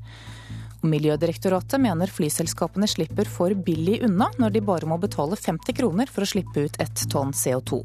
Miljødirektoratet 0.86 1.80
mener 1.82 2.10
flyselskapene 2.12 2.86
slipper 2.86 3.26
for 3.26 3.54
billig 3.66 3.98
unna 4.06 4.30
når 4.38 4.54
de 4.54 4.62
bare 4.62 4.86
må 4.86 4.98
betale 5.02 5.34
50 5.34 5.74
kroner 5.74 6.10
for 6.10 6.22
å 6.22 6.30
slippe 6.30 6.68
ut 6.68 6.78
ett 6.82 7.08
tonn 7.10 7.34
CO2. 7.34 7.82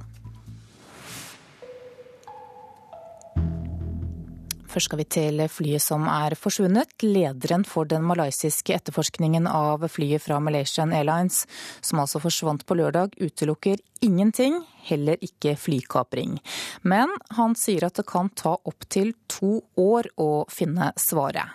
Først 4.73 4.89
skal 4.89 5.01
vi 5.03 5.05
til 5.05 5.41
flyet 5.53 5.83
som 5.85 6.07
er 6.09 6.33
forsvunnet. 6.37 6.95
Lederen 7.05 7.61
for 7.67 7.85
den 7.85 8.01
malaysiske 8.09 8.73
etterforskningen 8.73 9.45
av 9.45 9.85
flyet 9.85 10.23
fra 10.23 10.39
Malaysian 10.41 10.95
Airlines, 10.97 11.43
som 11.81 12.01
altså 12.01 12.21
forsvant 12.23 12.65
på 12.65 12.77
lørdag, 12.79 13.13
utelukker 13.21 13.77
ingenting, 14.01 14.57
heller 14.89 15.21
ikke 15.21 15.53
flykapring. 15.61 16.39
Men 16.81 17.13
han 17.37 17.53
sier 17.53 17.85
at 17.85 18.01
det 18.01 18.07
kan 18.09 18.33
ta 18.33 18.55
opptil 18.65 19.13
to 19.29 19.59
år 19.77 20.09
å 20.17 20.31
finne 20.49 20.89
svaret. 20.97 21.53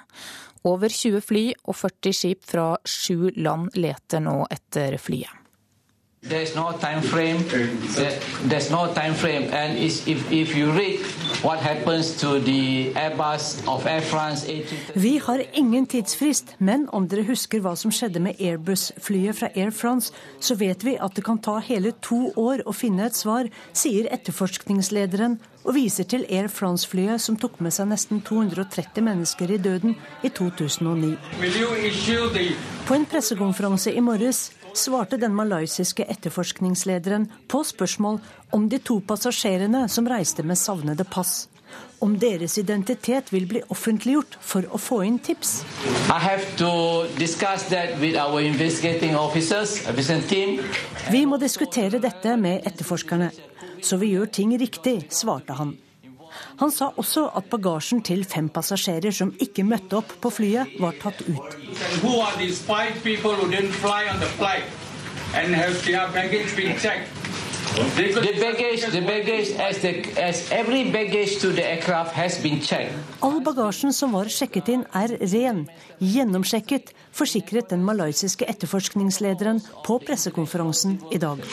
Over 0.68 0.92
20 0.92 1.24
fly 1.24 1.44
og 1.64 1.76
40 1.78 2.16
skip 2.16 2.46
fra 2.48 2.70
sju 2.84 3.30
land 3.38 3.76
leter 3.78 4.20
nå 4.24 4.42
etter 4.52 4.98
flyet. 5.00 5.37
There's 6.28 6.54
no 6.54 6.72
time 6.72 7.00
frame. 7.00 7.38
There's 8.48 8.70
no 8.70 8.92
time 8.92 9.14
frame. 9.14 9.48
And 9.52 9.78
if, 9.78 10.06
if 10.06 10.54
you 10.54 10.70
read 10.72 11.00
what 11.42 11.58
happens 11.58 12.20
to 12.20 12.38
the 12.38 12.92
Airbus 12.94 13.66
of 13.66 13.86
Air 13.86 14.02
France 14.02 14.46
Vi 14.94 15.18
har 15.18 15.42
ingen 15.52 15.86
tidsfrist, 15.86 16.54
men 16.58 16.88
om 16.92 17.08
dere 17.08 17.24
husker 17.24 17.62
hva 17.64 17.72
som 17.76 17.92
skjedde 17.94 18.20
med 18.20 18.40
Airbus-flyet 18.40 19.38
fra 19.38 19.48
Air 19.54 19.70
France, 19.70 20.12
så 20.40 20.54
vet 20.54 20.84
vi 20.84 20.98
at 21.00 21.16
det 21.16 21.24
kan 21.24 21.38
ta 21.38 21.58
hele 21.64 21.94
to 22.02 22.32
år 22.36 22.64
å 22.66 22.76
finne 22.76 23.06
et 23.06 23.16
svar, 23.16 23.48
sier 23.72 24.10
etterforskningslederen 24.12 25.38
og 25.64 25.74
viser 25.76 26.06
til 26.08 26.24
Air 26.28 26.48
France-flyet 26.52 27.20
som 27.20 27.36
tok 27.40 27.58
med 27.64 27.74
seg 27.74 27.88
nesten 27.90 28.20
230 28.24 29.04
mennesker 29.04 29.52
i 29.52 29.58
døden 29.60 29.96
i 30.24 30.30
2009. 30.32 31.16
På 32.88 32.96
en 32.96 33.08
pressekonferanse 33.08 33.92
i 33.92 34.04
morges 34.04 34.48
svarte 34.78 35.18
den 35.20 35.34
malaysiske 35.36 36.06
etterforskningslederen 36.08 37.26
på 37.50 37.62
spørsmål 37.66 38.20
om 38.56 38.68
de 38.70 38.78
to 38.78 39.00
passasjerene 39.04 39.86
som 39.92 40.08
reiste 40.08 40.44
med 40.46 40.58
savnede 40.58 41.04
pass. 41.04 41.48
Om 42.00 42.14
deres 42.18 42.56
identitet 42.58 43.32
vil 43.32 43.48
bli 43.50 43.62
offentliggjort 43.74 44.38
for 44.40 44.64
å 44.70 44.78
få 44.80 45.00
inn 45.06 45.18
tips. 45.18 45.58
Vi 51.10 51.24
må 51.26 51.40
diskutere 51.42 52.00
dette 52.02 52.36
med 52.38 52.70
etterforskerne, 52.70 53.32
så 53.82 53.98
vi 54.00 54.14
gjør 54.14 54.32
ting 54.40 54.54
riktig, 54.62 55.00
svarte 55.10 55.58
han. 55.58 55.76
Han 56.62 56.72
sa 56.74 56.92
også 56.96 57.28
at 57.38 57.48
bagasjen 57.52 58.02
til 58.06 58.24
fem 58.28 58.48
passasjerer 58.52 59.14
som 59.14 59.34
ikke 59.42 59.66
møtte 59.66 60.00
opp 60.00 60.14
på 60.22 60.32
flyet, 60.40 60.78
var 60.82 60.96
tatt 61.02 61.22
ut. 61.28 61.58
All 73.22 73.40
bagasjen 73.44 73.92
som 73.94 74.16
var 74.16 74.30
sjekket 74.32 74.70
inn, 74.72 74.82
er 74.96 75.14
ren, 75.34 75.60
gjennomsjekket, 76.00 76.90
forsikret 77.14 77.70
den 77.70 77.84
malaysiske 77.86 78.48
etterforskningslederen 78.50 79.62
på 79.86 80.00
pressekonferansen 80.08 80.98
i 81.12 81.22
dag. 81.22 81.44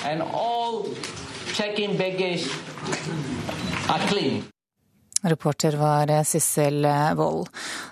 Reporter 5.25 5.77
var 5.81 6.13
Sissel 6.27 6.85
Wold. 7.17 7.49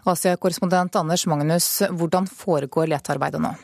Asia-korrespondent 0.09 0.95
Anders 1.01 1.27
Magnus, 1.29 1.69
hvordan 1.91 2.29
foregår 2.29 2.91
letearbeidet 2.93 3.41
nå? 3.43 3.55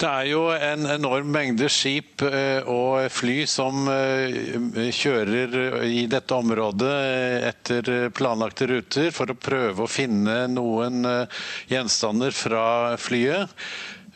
Det 0.00 0.08
er 0.08 0.26
jo 0.30 0.44
en 0.54 0.86
enorm 0.88 1.28
mengde 1.34 1.66
skip 1.68 2.22
eh, 2.24 2.64
og 2.64 3.10
fly 3.12 3.42
som 3.50 3.88
eh, 3.92 4.88
kjører 4.96 5.82
i 5.84 6.06
dette 6.08 6.36
området 6.36 6.94
etter 7.50 7.90
planlagte 8.16 8.70
ruter 8.70 9.10
for 9.12 9.28
å 9.28 9.36
prøve 9.36 9.84
å 9.84 9.90
finne 9.90 10.46
noen 10.48 11.04
eh, 11.04 11.42
gjenstander 11.72 12.32
fra 12.32 12.64
flyet. 12.96 13.52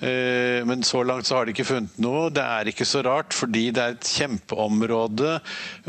Eh, 0.01 0.65
men 0.67 0.83
så 0.83 1.03
langt 1.03 1.27
så 1.27 1.37
har 1.37 1.47
de 1.47 1.55
ikke 1.55 1.67
funnet 1.69 1.99
noe. 2.03 2.27
Det 2.35 2.43
er 2.43 2.71
ikke 2.71 2.87
så 2.89 3.03
rart, 3.07 3.35
fordi 3.37 3.69
det 3.75 3.83
er 3.83 3.95
et 3.95 4.11
kjempeområde 4.17 5.37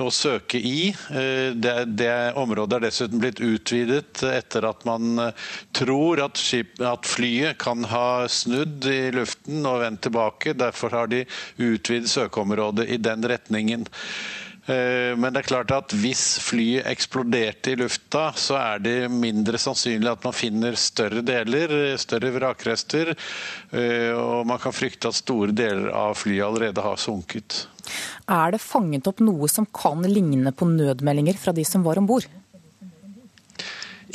å 0.01 0.09
søke 0.13 0.61
i. 0.61 0.91
Eh, 1.09 1.55
det, 1.57 1.75
det 1.97 2.13
området 2.37 2.77
er 2.77 2.85
dessuten 2.87 3.21
blitt 3.23 3.41
utvidet 3.43 4.21
etter 4.29 4.69
at 4.69 4.85
man 4.87 5.27
eh, 5.27 5.49
tror 5.75 6.21
at, 6.27 6.39
skip, 6.41 6.77
at, 6.85 7.09
flyet 7.09 7.59
kan 7.61 7.85
ha 7.89 8.25
snudd 8.29 8.85
i 8.91 9.09
luften 9.15 9.65
og 9.65 9.81
vendt 9.85 10.05
tilbake. 10.05 10.55
Derfor 10.57 11.01
har 11.01 11.11
de 11.11 11.25
utvidet 11.57 12.11
søkeområdet 12.13 12.89
i 12.93 13.01
den 13.01 13.25
retningen. 13.25 13.89
Eh, 14.65 15.13
men 15.17 15.29
det 15.29 15.43
er 15.43 15.49
klart 15.49 15.73
at 15.75 15.93
hvis 15.93 16.23
flyet 16.41 16.87
eksploderte 16.89 17.75
i 17.75 17.79
lufta, 17.79 18.31
så 18.33 18.57
er 18.57 18.81
det 18.81 18.95
mindre 19.13 19.59
sannsynlig 19.61 20.09
at 20.09 20.25
man 20.25 20.35
finner 20.35 20.77
større 20.79 21.21
deler, 21.25 21.95
større 22.01 22.33
vrakrester. 22.33 23.13
Eh, 23.71 24.11
og 24.15 24.47
man 24.49 24.61
kan 24.61 24.75
frykte 24.75 25.11
at 25.11 25.19
store 25.19 25.53
deler 25.55 25.91
av 25.93 26.17
flyet 26.17 26.47
allerede 26.47 26.85
har 26.85 26.97
sunket. 27.01 27.65
Er 28.25 28.55
det 28.55 28.63
fanget 28.63 29.05
opp 29.09 29.21
noe 29.21 29.49
som 29.51 29.67
kan 29.69 30.01
ligne 30.09 30.49
på 30.55 30.65
nødmeldinger 30.71 31.37
fra 31.37 31.53
de 31.53 31.65
som 31.67 31.85
var 31.85 32.01
om 32.01 32.09
bord? 32.09 32.25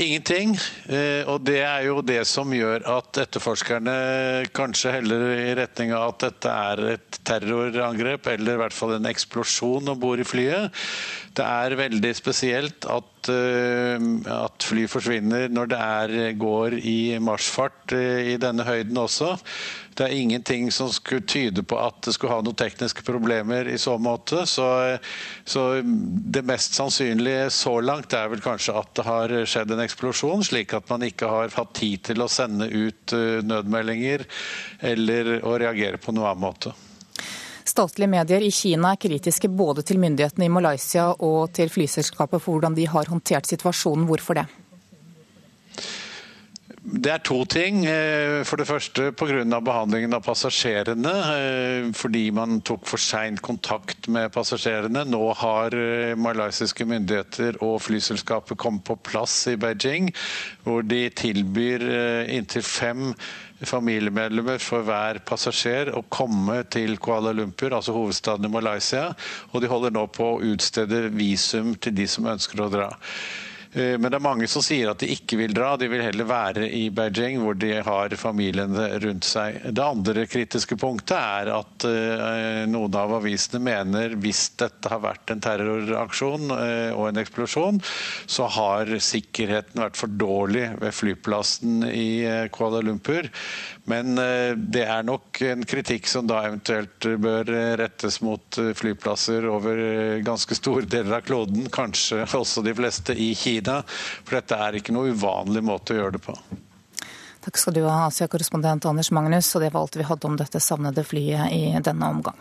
Ingenting. 0.01 0.55
Eh, 0.89 1.29
og 1.29 1.43
det 1.45 1.59
er 1.61 1.85
jo 1.85 2.01
det 2.01 2.23
som 2.29 2.49
gjør 2.55 2.87
at 2.89 3.19
etterforskerne 3.21 3.97
kanskje 4.57 4.95
heller 4.95 5.25
i 5.35 5.51
retning 5.59 5.93
av 5.93 6.15
at 6.15 6.25
dette 6.25 6.55
er 6.71 6.83
et 6.95 7.19
terrorangrep, 7.29 8.31
eller 8.33 8.57
i 8.57 8.63
hvert 8.63 8.77
fall 8.77 8.95
en 8.97 9.11
eksplosjon 9.11 9.93
om 9.93 10.01
bord 10.01 10.23
i 10.23 10.29
flyet. 10.29 10.73
Det 11.31 11.45
er 11.47 11.77
veldig 11.79 12.11
spesielt 12.19 12.87
at, 12.91 13.29
eh, 13.31 14.03
at 14.35 14.65
fly 14.67 14.87
forsvinner 14.91 15.47
når 15.53 15.69
det 15.71 15.79
er, 15.79 16.15
går 16.35 16.75
i 16.81 16.99
marsjfart 17.23 17.95
eh, 17.95 18.33
i 18.33 18.35
denne 18.41 18.67
høyden 18.67 18.99
også. 18.99 19.37
Det 19.95 20.09
er 20.09 20.17
ingenting 20.17 20.73
som 20.75 20.91
skulle 20.91 21.27
tyde 21.29 21.63
på 21.63 21.79
at 21.79 22.01
det 22.07 22.17
skulle 22.17 22.35
ha 22.35 22.43
noen 22.43 22.59
tekniske 22.59 23.05
problemer 23.07 23.71
i 23.71 23.79
så 23.79 23.95
måte. 24.01 24.43
Så, 24.49 24.67
så, 25.45 25.65
det 25.85 26.43
mest 26.49 26.75
sannsynlige 26.79 27.47
så 27.55 27.77
langt 27.85 28.17
er 28.17 28.31
vel 28.33 28.43
kanskje 28.43 28.75
at 28.83 28.95
det 28.99 29.07
har 29.07 29.39
skjedd 29.47 29.77
en 29.77 29.87
eksplosjon, 29.87 30.43
slik 30.51 30.75
at 30.75 30.91
man 30.91 31.07
ikke 31.07 31.31
har 31.31 31.55
hatt 31.55 31.75
tid 31.79 32.09
til 32.11 32.27
å 32.27 32.31
sende 32.33 32.67
ut 32.67 33.15
eh, 33.15 33.39
nødmeldinger 33.47 34.27
eller 34.93 35.37
å 35.47 35.59
reagere 35.63 36.03
på 36.03 36.17
noen 36.17 36.33
annen 36.33 36.49
måte. 36.51 36.75
Statlige 37.71 38.11
medier 38.11 38.43
i 38.43 38.51
Kina 38.51 38.95
er 38.95 39.01
kritiske 39.01 39.51
både 39.53 39.85
til 39.87 40.01
myndighetene 40.03 40.49
i 40.49 40.53
Malaysia 40.53 41.11
og 41.13 41.53
til 41.55 41.71
flyselskapet 41.71 42.43
for 42.43 42.57
hvordan 42.57 42.75
de 42.75 42.89
har 42.91 43.11
håndtert 43.13 43.47
situasjonen. 43.51 44.09
Hvorfor 44.11 44.41
det? 44.41 44.49
Det 46.81 47.11
er 47.13 47.21
to 47.23 47.45
ting. 47.45 47.85
Eh, 47.87 48.41
for 48.49 48.57
det 48.57 48.67
første 48.67 49.13
pga. 49.13 49.61
behandlingen 49.61 50.15
av 50.17 50.25
passasjerene. 50.25 51.13
Eh, 51.37 51.93
fordi 51.93 52.31
man 52.31 52.63
tok 52.63 52.87
for 52.87 52.99
seint 52.99 53.43
kontakt 53.43 54.09
med 54.09 54.33
passasjerene. 54.33 55.05
Nå 55.05 55.33
har 55.35 55.77
eh, 55.77 56.17
malaysiske 56.17 56.85
myndigheter 56.85 57.61
og 57.63 57.83
flyselskapet 57.83 58.59
kommet 58.59 58.85
på 58.85 58.97
plass 58.97 59.47
i 59.47 59.57
Beijing, 59.57 60.11
hvor 60.65 60.83
de 60.83 61.11
tilbyr 61.11 61.85
inntil 62.33 62.63
fem 62.63 63.15
familiemedlemmer 63.69 64.63
for 64.63 64.87
hver 64.87 65.21
passasjer 65.27 65.93
å 65.97 66.05
komme 66.09 66.63
til 66.73 66.97
Kuala 67.03 67.35
Lumpur, 67.37 67.75
altså 67.77 67.95
hovedstaden 67.97 68.49
i 68.49 68.53
Malaysia. 68.53 69.11
Og 69.53 69.61
de 69.63 69.71
holder 69.71 69.95
nå 69.95 70.07
på 70.15 70.33
å 70.35 70.41
utstede 70.53 71.09
visum 71.13 71.75
til 71.77 71.97
de 71.97 72.09
som 72.09 72.29
ønsker 72.31 72.65
å 72.65 72.71
dra. 72.73 72.89
Eh, 73.73 73.95
men 73.99 74.11
det 74.11 74.19
er 74.19 74.25
mange 74.25 74.49
som 74.51 74.65
sier 74.65 74.91
at 74.91 75.03
de 75.03 75.11
ikke 75.15 75.39
vil 75.39 75.55
dra, 75.55 75.77
de 75.79 75.87
vil 75.91 76.03
heller 76.03 76.27
være 76.27 76.67
i 76.75 76.89
Beijing 76.95 77.39
hvor 77.45 77.55
de 77.59 77.77
har 77.87 78.15
familiene 78.19 78.89
rundt 79.05 79.29
seg. 79.29 79.61
Det 79.71 79.85
andre 79.85 80.27
kritiske 80.31 80.79
punktet 80.81 81.15
er 81.17 81.53
at 81.55 81.87
eh, 81.87 82.65
noen 82.71 82.99
av 82.99 83.15
avisene 83.21 83.63
mener 83.63 84.17
hvis 84.21 84.43
dette 84.61 84.91
har 84.91 85.03
vært 85.05 85.31
en 85.31 85.45
terroraksjon 85.45 86.51
eh, 86.57 86.91
og 86.97 87.11
en 87.11 87.23
eksplosjon, 87.23 87.79
så 88.27 88.49
har 88.59 88.91
sikkerheten 88.99 89.85
vært 89.85 90.01
for 90.01 90.19
dårlig 90.19 90.67
ved 90.81 90.97
flyplassen 90.97 91.85
i 91.87 92.11
Kuala 92.55 92.83
Lumpur. 92.83 93.31
Men 93.91 94.15
det 94.71 94.85
er 94.87 95.03
nok 95.07 95.41
en 95.49 95.65
kritikk 95.67 96.07
som 96.11 96.29
da 96.31 96.45
eventuelt 96.47 97.09
bør 97.19 97.51
rettes 97.81 98.21
mot 98.23 98.61
flyplasser 98.79 99.49
over 99.51 99.83
ganske 100.27 100.55
store 100.55 100.87
deler 100.87 101.19
av 101.19 101.27
kloden, 101.27 101.67
kanskje 101.73 102.23
også 102.39 102.63
de 102.67 102.75
fleste 102.79 103.17
i 103.19 103.33
Kina. 103.35 103.81
For 104.23 104.39
dette 104.39 104.59
er 104.63 104.79
ikke 104.79 104.95
noe 104.95 105.11
uvanlig 105.11 105.65
måte 105.67 105.97
å 105.97 106.03
gjøre 106.03 106.19
det 106.21 106.25
på. 106.29 106.37
Takk 107.41 107.57
skal 107.57 107.75
du 107.75 107.83
ha, 107.87 108.07
Asia-korrespondent 108.07 108.85
Anders 108.87 109.11
Magnus. 109.11 109.49
Og 109.57 109.65
det 109.65 109.73
var 109.73 109.83
alt 109.83 109.97
vi 109.97 110.07
hadde 110.07 110.29
om 110.29 110.37
dette 110.37 110.61
savnede 110.61 111.05
flyet 111.05 111.53
i 111.57 111.63
denne 111.81 112.11
omgang. 112.13 112.37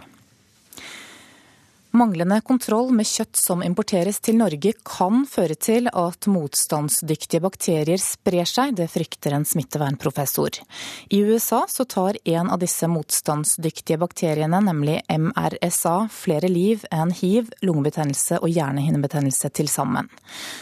Manglende 1.91 2.37
kontroll 2.45 2.91
med 2.93 3.07
kjøtt 3.09 3.39
som 3.39 3.63
importeres 3.65 4.19
til 4.21 4.35
Norge 4.37 4.75
kan 4.85 5.23
føre 5.25 5.55
til 5.57 5.87
at 5.89 6.27
motstandsdyktige 6.29 7.41
bakterier 7.41 7.97
sprer 7.97 8.45
seg, 8.45 8.75
det 8.77 8.85
frykter 8.93 9.33
en 9.33 9.45
smittevernprofessor. 9.49 10.59
I 11.09 11.23
USA 11.25 11.63
så 11.65 11.87
tar 11.89 12.19
en 12.29 12.51
av 12.53 12.61
disse 12.61 12.85
motstandsdyktige 12.85 13.97
bakteriene, 14.03 14.59
nemlig 14.67 14.99
MRSA, 15.09 15.95
flere 16.13 16.51
liv 16.53 16.85
enn 16.93 17.09
hiv, 17.09 17.49
lungebetennelse 17.65 18.37
og 18.37 18.53
hjernehinnebetennelse 18.53 19.49
til 19.57 19.71
sammen. 19.71 20.11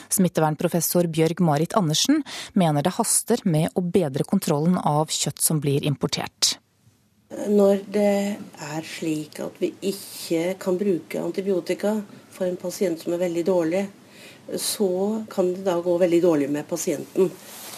Smittevernprofessor 0.07 1.11
Bjørg 1.11 1.43
Marit 1.43 1.75
Andersen 1.75 2.23
mener 2.55 2.87
det 2.87 2.95
haster 3.01 3.43
med 3.43 3.75
å 3.75 3.83
bedre 3.83 4.23
kontrollen 4.23 4.79
av 4.79 5.11
kjøtt 5.11 5.43
som 5.43 5.59
blir 5.59 5.83
importert. 5.83 6.55
Når 7.27 7.81
det 7.91 8.37
er 8.63 8.85
slik 8.87 9.41
at 9.43 9.57
vi 9.59 9.73
ikke 9.83 10.53
kan 10.61 10.77
bruke 10.79 11.19
antibiotika 11.19 11.97
for 12.31 12.47
en 12.47 12.59
pasient 12.59 13.01
som 13.03 13.15
er 13.15 13.25
veldig 13.25 13.43
dårlig, 13.49 13.81
så 14.55 15.25
kan 15.27 15.51
det 15.51 15.65
da 15.65 15.75
gå 15.83 15.97
veldig 15.99 16.21
dårlig 16.23 16.47
med 16.51 16.67
pasienten. 16.69 17.27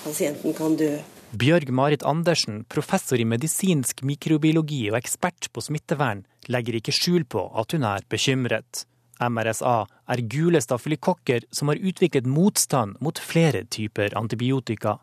Pasienten 0.04 0.54
kan 0.54 0.78
dø. 0.78 0.92
Bjørg 1.30 1.70
Marit 1.74 2.06
Andersen, 2.06 2.64
professor 2.70 3.18
i 3.22 3.26
medisinsk 3.26 4.04
mikrobiologi 4.06 4.84
og 4.92 5.00
ekspert 5.02 5.50
på 5.54 5.62
smittevern, 5.66 6.24
legger 6.50 6.78
ikke 6.78 6.94
skjul 6.94 7.26
på 7.26 7.44
at 7.58 7.74
hun 7.74 7.86
er 7.90 8.06
bekymret. 8.10 8.86
MRSA 9.20 9.84
er 10.14 10.26
gule 10.32 10.62
stafylokokker 10.62 11.50
som 11.52 11.74
har 11.74 11.82
utviklet 11.82 12.30
motstand 12.30 13.02
mot 13.02 13.20
flere 13.20 13.66
typer 13.66 14.14
antibiotika. 14.18 15.00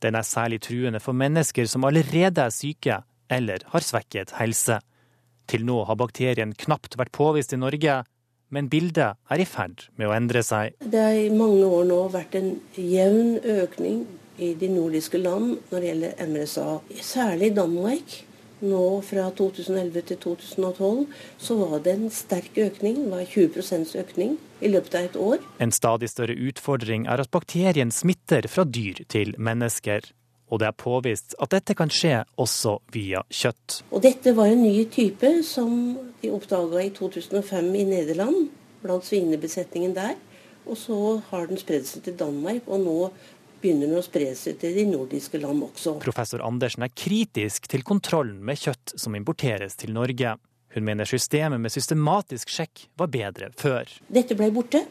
Den 0.00 0.16
er 0.16 0.24
særlig 0.24 0.60
truende 0.64 1.00
for 1.00 1.16
mennesker 1.16 1.68
som 1.68 1.84
allerede 1.84 2.44
er 2.44 2.54
syke, 2.54 3.00
eller 3.30 3.64
har 3.72 3.86
svekket 3.86 4.36
helse. 4.38 4.80
Til 5.50 5.66
nå 5.66 5.82
har 5.88 5.98
bakterien 5.98 6.54
knapt 6.54 6.96
vært 6.98 7.14
påvist 7.16 7.54
i 7.54 7.58
Norge, 7.58 8.00
men 8.50 8.70
bildet 8.70 9.18
er 9.30 9.42
i 9.42 9.46
ferd 9.46 9.86
med 9.98 10.10
å 10.10 10.14
endre 10.14 10.42
seg. 10.46 10.74
Det 10.82 11.02
har 11.02 11.18
i 11.18 11.30
mange 11.34 11.66
år 11.66 11.86
nå 11.90 12.00
vært 12.12 12.34
en 12.38 12.56
jevn 12.74 13.38
økning 13.38 14.02
i 14.40 14.54
de 14.58 14.70
nordiske 14.72 15.20
land 15.20 15.58
når 15.70 15.76
det 15.76 15.88
gjelder 15.90 16.26
MRSA. 16.30 16.66
Særlig 17.04 17.54
Danmark. 17.58 18.18
Nå 18.60 19.00
fra 19.06 19.30
2011 19.32 20.02
til 20.10 20.18
2012 20.20 21.04
så 21.40 21.56
var 21.62 21.78
det 21.84 21.94
en 21.96 22.10
sterk 22.12 22.58
økning. 22.60 22.98
Det 23.06 23.12
var 23.14 23.22
20% 23.24 23.94
økning 24.02 24.34
i 24.60 24.68
løpet 24.68 24.96
av 24.98 25.06
et 25.08 25.16
år. 25.16 25.44
En 25.64 25.72
stadig 25.72 26.10
større 26.12 26.36
utfordring 26.36 27.06
er 27.08 27.22
at 27.24 27.32
bakterien 27.32 27.92
smitter 27.94 28.48
fra 28.52 28.66
dyr 28.68 29.00
til 29.08 29.32
mennesker 29.40 30.10
og 30.50 30.60
det 30.60 30.68
er 30.68 30.76
påvist 30.76 31.36
at 31.40 31.52
dette 31.54 31.76
kan 31.78 31.90
skje 31.92 32.24
også 32.40 32.76
via 32.94 33.22
kjøtt. 33.30 33.80
Og 33.94 34.02
Dette 34.04 34.34
var 34.36 34.50
en 34.50 34.64
ny 34.64 34.84
type 34.92 35.30
som 35.46 35.94
de 36.20 36.32
oppdaga 36.34 36.82
i 36.82 36.90
2005 36.96 37.70
i 37.78 37.86
Nederland, 37.88 38.50
blant 38.82 39.06
svinebesetningen 39.06 39.94
der. 39.96 40.16
Og 40.66 40.76
så 40.78 40.96
har 41.30 41.48
den 41.48 41.60
spredd 41.60 41.86
seg 41.88 42.04
til 42.04 42.18
Danmark, 42.18 42.66
og 42.68 42.82
nå 42.82 42.98
begynner 43.60 43.88
den 43.88 44.00
å 44.00 44.04
spre 44.04 44.30
seg 44.36 44.58
til 44.60 44.76
de 44.76 44.86
nordiske 44.88 45.40
land 45.40 45.64
også. 45.66 45.98
Professor 46.02 46.42
Andersen 46.44 46.84
er 46.86 46.92
kritisk 46.92 47.68
til 47.70 47.84
kontrollen 47.86 48.40
med 48.44 48.60
kjøtt 48.60 48.94
som 49.00 49.16
importeres 49.18 49.76
til 49.80 49.94
Norge. 49.96 50.36
Hun 50.74 50.86
mener 50.86 51.08
systemet 51.08 51.60
med 51.60 51.74
systematisk 51.74 52.52
sjekk 52.52 52.86
var 53.00 53.10
bedre 53.12 53.50
før. 53.58 53.90
Dette 54.08 54.36
ble 54.38 54.52
borte. 54.54 54.84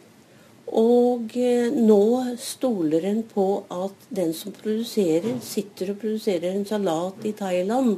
Og 0.77 1.33
eh, 1.39 1.71
nå 1.73 2.35
stoler 2.37 3.07
en 3.09 3.23
på 3.25 3.45
at 3.73 4.09
den 4.13 4.35
som 4.37 4.53
produserer, 4.53 5.39
sitter 5.41 5.93
og 5.93 6.01
produserer 6.03 6.51
en 6.51 6.67
salat 6.67 7.25
i 7.25 7.33
Thailand, 7.37 7.97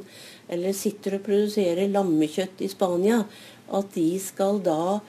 eller 0.52 0.78
sitter 0.78 1.18
og 1.18 1.26
produserer 1.26 1.92
lammekjøtt 1.92 2.64
i 2.64 2.70
Spania, 2.72 3.20
at 3.72 3.92
de 3.96 4.08
skal 4.24 4.64
da 4.64 5.00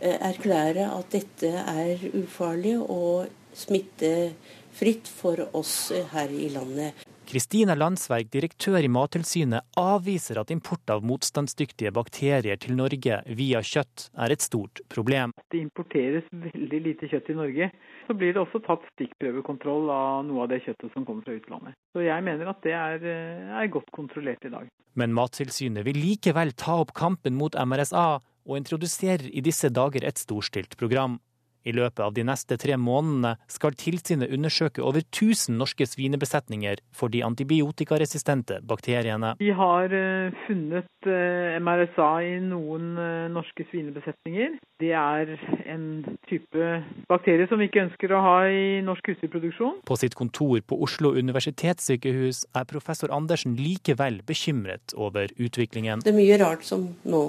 eh, 0.00 0.18
erklære 0.18 0.88
at 0.90 1.14
dette 1.14 1.52
er 1.62 2.02
ufarlig 2.10 2.76
og 2.82 3.30
smittefritt 3.54 5.10
for 5.10 5.46
oss 5.54 5.92
her 6.14 6.32
i 6.34 6.50
landet. 6.50 7.11
Kristina 7.32 7.72
Landsverk, 7.72 8.26
direktør 8.28 8.84
i 8.84 8.90
Mattilsynet, 8.92 9.64
avviser 9.80 10.36
at 10.42 10.50
import 10.52 10.90
av 10.92 11.00
motstandsdyktige 11.08 11.88
bakterier 11.96 12.58
til 12.60 12.76
Norge 12.76 13.22
via 13.38 13.62
kjøtt 13.64 14.10
er 14.20 14.34
et 14.34 14.44
stort 14.44 14.82
problem. 14.92 15.32
Det 15.48 15.62
importeres 15.62 16.28
veldig 16.28 16.80
lite 16.90 17.08
kjøtt 17.08 17.30
i 17.32 17.38
Norge. 17.38 17.70
Så 18.04 18.18
blir 18.20 18.36
det 18.36 18.42
også 18.42 18.60
tatt 18.66 18.84
stikkprøvekontroll 18.90 19.88
av 19.94 20.26
noe 20.28 20.44
av 20.44 20.52
det 20.52 20.60
kjøttet 20.66 20.92
som 20.92 21.08
kommer 21.08 21.24
fra 21.24 21.38
utlandet. 21.38 21.78
Så 21.96 22.04
jeg 22.04 22.28
mener 22.28 22.52
at 22.52 22.60
det 22.68 22.76
er, 22.76 23.08
er 23.62 23.72
godt 23.78 23.88
kontrollert 23.96 24.44
i 24.44 24.52
dag. 24.52 24.68
Men 25.00 25.16
Mattilsynet 25.16 25.88
vil 25.88 26.04
likevel 26.04 26.52
ta 26.52 26.82
opp 26.84 26.92
kampen 26.92 27.40
mot 27.40 27.56
MRSA, 27.56 28.20
og 28.42 28.58
introduserer 28.58 29.30
i 29.32 29.40
disse 29.40 29.72
dager 29.72 30.04
et 30.04 30.20
storstilt 30.20 30.76
program. 30.76 31.16
I 31.64 31.74
løpet 31.76 32.02
av 32.02 32.14
de 32.16 32.24
neste 32.26 32.58
tre 32.60 32.76
månedene 32.80 33.36
skal 33.50 33.76
tilsynet 33.78 34.32
undersøke 34.34 34.82
over 34.82 35.02
1000 35.04 35.58
norske 35.60 35.86
svinebesetninger 35.86 36.82
for 36.96 37.12
de 37.12 37.22
antibiotikaresistente 37.26 38.60
bakteriene. 38.66 39.34
Vi 39.40 39.52
har 39.56 39.94
eh, 39.94 40.34
funnet 40.46 41.08
eh, 41.08 41.58
MRSA 41.62 42.10
i 42.26 42.34
noen 42.44 42.96
eh, 42.98 43.28
norske 43.32 43.66
svinebesetninger. 43.70 44.58
Det 44.82 44.90
er 44.98 45.36
en 45.70 45.86
type 46.26 46.72
bakterie 47.10 47.46
som 47.50 47.60
vi 47.62 47.68
ikke 47.70 47.84
ønsker 47.86 48.14
å 48.16 48.22
ha 48.24 48.36
i 48.50 48.80
norsk 48.84 49.12
husdyrproduksjon. 49.12 49.78
På 49.86 49.98
sitt 50.00 50.16
kontor 50.18 50.58
på 50.66 50.78
Oslo 50.82 51.12
universitetssykehus 51.14 52.44
er 52.58 52.68
professor 52.70 53.14
Andersen 53.14 53.54
likevel 53.60 54.20
bekymret 54.26 54.96
over 54.98 55.30
utviklingen. 55.38 56.02
Det 56.02 56.10
er 56.10 56.18
mye 56.18 56.42
rart 56.42 56.66
som 56.66 56.90
nå 57.06 57.22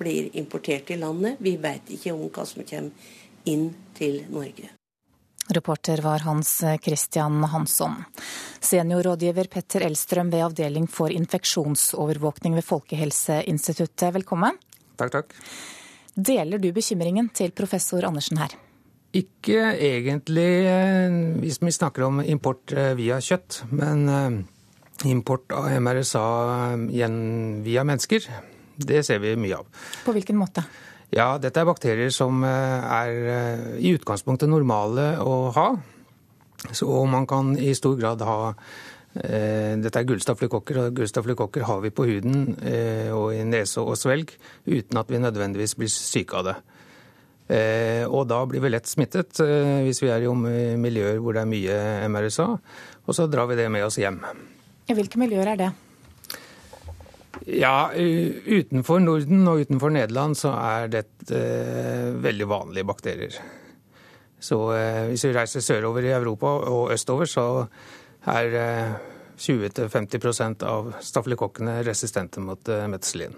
blir 0.00 0.30
importert 0.40 0.90
i 0.90 0.96
landet. 1.00 1.40
Vi 1.44 1.56
vet 1.60 1.90
ikke 1.92 2.14
om 2.14 2.28
hva 2.32 2.46
som 2.48 2.64
kommer 2.64 3.18
inn 3.48 3.70
til 3.96 4.22
Norge. 4.32 4.74
Reporter 5.50 6.02
var 6.04 6.22
Hans 6.22 6.52
Christian 6.84 7.42
Hansson. 7.50 7.96
Seniorrådgiver 8.60 9.48
Petter 9.50 9.82
Elstrøm 9.88 10.30
ved 10.30 10.44
Avdeling 10.46 10.86
for 10.86 11.10
infeksjonsovervåkning 11.10 12.54
ved 12.54 12.66
Folkehelseinstituttet, 12.68 14.12
velkommen. 14.14 14.58
Takk, 15.00 15.14
takk. 15.16 15.34
Deler 16.14 16.60
du 16.60 16.70
bekymringen 16.74 17.30
til 17.34 17.54
professor 17.56 18.04
Andersen 18.06 18.38
her? 18.42 18.54
Ikke 19.16 19.72
egentlig 19.74 20.50
eh, 20.70 21.14
hvis 21.42 21.58
vi 21.62 21.72
snakker 21.74 22.06
om 22.06 22.20
import 22.22 22.70
eh, 22.70 22.92
via 22.98 23.18
kjøtt, 23.24 23.64
men 23.74 24.04
eh, 24.06 25.08
import 25.10 25.50
av 25.56 25.66
MRSA 25.82 26.22
via 26.86 27.84
mennesker, 27.86 28.28
det 28.80 29.02
ser 29.06 29.18
vi 29.24 29.34
mye 29.40 29.58
av. 29.58 29.82
På 30.04 30.14
hvilken 30.14 30.38
måte? 30.38 30.62
Ja, 31.10 31.34
dette 31.42 31.58
er 31.58 31.66
bakterier 31.66 32.12
som 32.14 32.44
eh, 32.46 32.84
er 32.86 33.16
eh, 33.34 33.64
i 33.82 33.94
utgangspunktet 33.96 34.50
normale 34.50 35.16
å 35.18 35.50
ha. 35.56 35.66
Så 36.76 36.86
man 37.10 37.26
kan 37.26 37.56
i 37.58 37.72
stor 37.74 37.96
grad 37.98 38.22
ha 38.22 38.52
eh, 38.52 39.74
dette 39.80 39.98
er 39.98 40.06
gullstafylokokker, 40.06 40.78
og 40.84 41.00
gullstafylokokker 41.00 41.66
har 41.66 41.82
vi 41.82 41.90
på 41.90 42.06
huden 42.06 42.54
og 43.16 43.34
i 43.34 43.42
nese 43.48 43.82
og 43.82 43.98
svelg 43.98 44.36
uten 44.68 45.00
at 45.00 45.10
vi 45.10 45.22
nødvendigvis 45.24 45.74
blir 45.80 45.90
syke 45.90 46.38
av 46.38 46.50
det. 46.50 46.56
Og 48.06 48.28
da 48.30 48.44
blir 48.46 48.62
vi 48.62 48.70
lett 48.70 48.86
smittet 48.86 49.40
hvis 49.42 49.98
vi 50.04 50.12
er 50.14 50.22
i 50.22 50.30
miljøer 50.78 51.18
hvor 51.18 51.34
det 51.34 51.42
er 51.42 51.50
mye 51.50 51.78
MRSA, 52.06 52.46
og 53.02 53.16
så 53.16 53.26
drar 53.26 53.50
vi 53.50 53.58
det 53.58 53.66
med 53.74 53.88
oss 53.88 53.98
hjem. 53.98 54.20
Hvilke 54.86 55.18
miljøer 55.18 55.56
er 55.56 55.64
det? 55.64 55.72
Ja, 57.46 57.90
utenfor 57.94 59.00
Norden 59.02 59.46
og 59.48 59.62
utenfor 59.64 59.92
Nederland 59.94 60.36
så 60.38 60.52
er 60.56 60.90
dette 60.92 61.40
veldig 62.20 62.48
vanlige 62.50 62.88
bakterier. 62.88 63.38
Så 64.40 64.58
hvis 65.10 65.24
vi 65.28 65.34
reiser 65.36 65.64
sørover 65.64 66.06
i 66.08 66.14
Europa 66.16 66.52
og 66.72 66.92
østover, 66.94 67.28
så 67.28 67.44
er 68.28 68.56
uh, 68.56 68.94
20-50 69.40 70.64
av 70.68 70.94
stafylokokkene 71.04 71.80
resistente 71.84 72.40
mot 72.44 72.72
meteselin. 72.88 73.36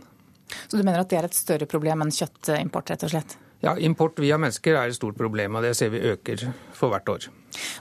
Så 0.68 0.78
du 0.78 0.82
mener 0.82 1.02
at 1.02 1.10
det 1.10 1.18
er 1.20 1.28
et 1.28 1.36
større 1.36 1.68
problem 1.70 2.04
enn 2.04 2.12
kjøttimport, 2.14 2.92
rett 2.92 3.06
og 3.06 3.12
slett? 3.14 3.36
Ja, 3.62 3.76
import 3.78 4.18
via 4.18 4.38
mennesker 4.42 4.74
er 4.74 4.90
et 4.90 4.98
stort 4.98 5.14
problem, 5.18 5.54
og 5.54 5.62
det 5.62 5.76
ser 5.78 5.92
vi 5.92 6.02
øker 6.02 6.48
for 6.74 6.90
hvert 6.90 7.12
år. 7.12 7.28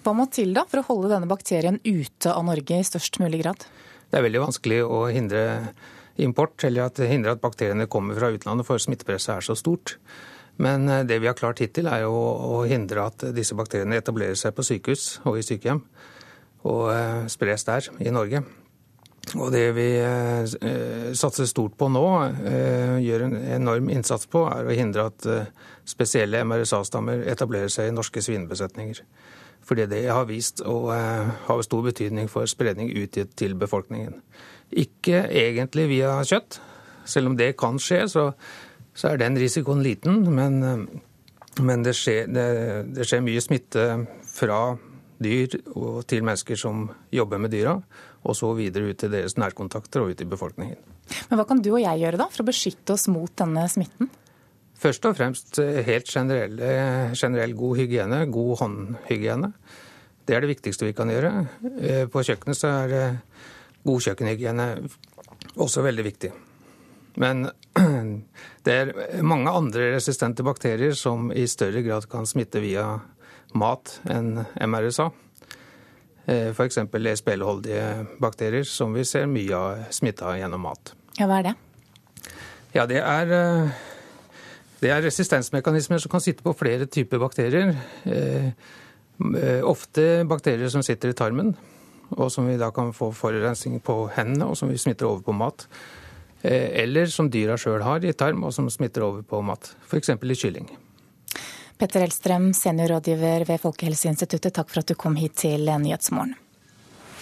Hva 0.05 0.13
må 0.13 0.27
til 0.29 0.53
da 0.53 0.67
for 0.69 0.83
å 0.83 0.85
holde 0.91 1.09
denne 1.15 1.29
bakterien 1.29 1.79
ute 1.81 2.29
av 2.29 2.45
Norge 2.45 2.77
i 2.77 2.85
størst 2.85 3.17
mulig 3.23 3.41
grad? 3.41 3.65
Det 4.11 4.19
er 4.19 4.27
veldig 4.27 4.43
vanskelig 4.43 4.81
å 4.85 4.99
hindre 5.09 5.41
import, 6.17 6.63
eller 6.67 6.89
at 6.89 6.99
det 6.99 7.09
hindrer 7.11 7.35
at 7.35 7.43
bakteriene 7.43 7.89
kommer 7.91 8.17
fra 8.17 8.31
utlandet, 8.33 8.67
for 8.67 8.81
smittepresset 8.81 9.37
er 9.37 9.47
så 9.47 9.55
stort. 9.55 9.97
Men 10.61 10.89
eh, 10.89 11.05
det 11.07 11.19
vi 11.21 11.29
har 11.29 11.37
klart 11.37 11.61
hittil, 11.63 11.89
er 11.89 12.05
jo 12.05 12.13
å 12.13 12.63
hindre 12.69 13.07
at 13.09 13.29
disse 13.35 13.57
bakteriene 13.57 13.99
etablerer 14.01 14.37
seg 14.39 14.55
på 14.57 14.65
sykehus 14.67 15.21
og 15.25 15.39
i 15.39 15.45
sykehjem, 15.45 15.83
og 16.67 16.89
eh, 16.93 17.21
spres 17.31 17.65
der 17.67 17.91
i 18.03 18.13
Norge. 18.13 18.43
Og 19.37 19.51
det 19.53 19.67
vi 19.77 19.87
eh, 20.01 21.13
satser 21.15 21.47
stort 21.47 21.77
på 21.79 21.87
nå, 21.93 22.05
gjør 23.05 23.27
en 23.27 23.35
enorm 23.59 23.91
innsats 23.93 24.25
på, 24.31 24.43
er 24.49 24.67
å 24.67 24.75
hindre 24.75 25.07
at 25.11 25.27
spesielle 25.87 26.41
MRSA-stammer 26.43 27.27
etablerer 27.31 27.69
seg 27.71 27.91
i 27.91 27.93
norske 27.95 28.23
svinebesetninger. 28.25 29.03
Fordi 29.61 29.85
det 29.85 30.01
har 30.09 30.25
vist 30.25 30.63
å 30.65 30.89
ha 30.89 31.57
stor 31.61 31.85
betydning 31.85 32.31
for 32.33 32.49
spredning 32.49 32.89
ut 32.97 33.19
til 33.37 33.53
befolkningen. 33.61 34.17
Ikke 34.71 35.25
egentlig 35.27 35.89
via 35.91 36.17
kjøtt. 36.27 36.61
Selv 37.05 37.31
om 37.31 37.37
det 37.39 37.55
kan 37.59 37.79
skje, 37.81 38.05
så 38.11 38.29
så 38.93 39.11
er 39.11 39.21
den 39.21 39.39
risikoen 39.39 39.81
liten. 39.83 40.23
Men, 40.35 40.61
men 41.61 41.83
det, 41.85 41.95
skjer, 41.97 42.29
det, 42.31 42.47
det, 42.95 43.07
skjer, 43.07 43.23
mye 43.25 43.43
smitte 43.43 43.89
fra 44.31 44.61
dyr 45.21 45.59
og 45.75 46.01
til 46.09 46.25
mennesker 46.25 46.57
som 46.57 46.87
jobber 47.13 47.41
med 47.41 47.53
dyra, 47.53 47.75
og 48.25 48.37
så 48.37 48.51
videre 48.57 48.89
ut 48.89 48.99
til 49.01 49.11
deres 49.13 49.37
nærkontakter 49.37 50.01
og 50.01 50.13
ut 50.13 50.23
i 50.23 50.29
befolkningen. 50.29 50.79
Men 51.29 51.39
Hva 51.39 51.45
kan 51.49 51.61
du 51.61 51.73
og 51.75 51.83
jeg 51.83 52.01
gjøre 52.01 52.19
da 52.21 52.27
for 52.31 52.43
å 52.43 52.49
beskytte 52.49 52.95
oss 52.95 53.07
mot 53.11 53.31
denne 53.37 53.67
smitten? 53.69 54.09
Først 54.81 55.05
og 55.05 55.13
fremst 55.13 55.59
helt 55.61 56.09
generell, 56.09 56.57
generell 57.13 57.53
god 57.53 57.77
hygiene, 57.77 58.23
god 58.33 58.53
håndhygiene. 58.63 59.51
Det 60.25 60.33
er 60.33 60.41
det 60.41 60.55
viktigste 60.55 60.87
vi 60.87 60.95
kan 60.97 61.09
gjøre. 61.11 61.31
Eh, 61.69 62.05
på 62.09 62.23
kjøkkenet 62.25 62.57
så 62.57 62.71
er 62.87 62.95
god 63.83 64.05
kjøkkenhygiene 64.07 64.67
også 65.55 65.83
veldig 65.85 66.05
viktig. 66.05 66.31
Men 67.21 67.49
det 68.65 68.75
er 68.75 68.93
mange 69.25 69.51
andre 69.51 69.91
resistente 69.95 70.45
bakterier 70.47 70.95
som 70.97 71.31
i 71.33 71.47
større 71.49 71.83
grad 71.85 72.07
kan 72.11 72.27
smitte 72.29 72.61
via 72.63 72.85
mat 73.57 73.97
enn 74.09 74.37
MRSA. 74.55 75.09
Eh, 76.25 76.51
F.eks. 76.53 76.79
speleholdige 77.19 78.05
bakterier, 78.21 78.63
som 78.63 78.93
vi 78.93 79.05
ser 79.07 79.27
mye 79.27 79.57
av 79.57 79.87
smitta 79.93 80.35
gjennom 80.39 80.63
mat. 80.69 80.93
Ja, 81.17 81.27
Hva 81.27 81.41
er 81.41 81.49
det? 81.49 81.55
Ja, 82.73 82.85
Det 82.85 83.01
er, 83.01 83.31
eh, 83.31 83.71
det 84.79 84.89
er 84.89 85.01
resistensmekanismer 85.01 85.99
som 85.99 86.11
kan 86.11 86.21
sitte 86.21 86.43
på 86.43 86.55
flere 86.55 86.85
typer 86.85 87.19
bakterier. 87.19 87.75
Eh, 88.05 88.53
ofte 89.63 90.23
bakterier 90.25 90.69
som 90.69 90.81
sitter 90.81 91.09
i 91.09 91.13
tarmen, 91.13 91.55
og 92.17 92.31
som 92.31 92.47
vi 92.47 92.59
da 92.59 92.71
kan 92.75 92.93
få 92.95 93.11
forurensning 93.15 93.79
på 93.83 93.97
hendene, 94.15 94.51
og 94.51 94.59
som 94.59 94.71
vi 94.71 94.79
smitter 94.81 95.09
over 95.09 95.23
på 95.25 95.35
mat. 95.35 95.67
Eller 96.43 97.09
som 97.11 97.29
dyra 97.29 97.57
sjøl 97.59 97.83
har 97.85 98.05
i 98.05 98.13
tarm, 98.17 98.43
og 98.43 98.53
som 98.55 98.69
smitter 98.69 99.05
over 99.05 99.25
på 99.25 99.41
mat. 99.45 99.73
F.eks. 99.87 100.09
i 100.09 100.37
kylling. 100.43 100.69
Petter 101.81 102.03
Elstrøm, 102.05 102.51
seniorrådgiver 102.53 103.45
ved 103.49 103.61
Folkehelseinstituttet, 103.61 104.53
takk 104.53 104.69
for 104.69 104.83
at 104.83 104.91
du 104.91 104.97
kom 104.97 105.15
hit 105.17 105.39
til 105.41 105.65
Nyhetsmorgen. 105.65 106.37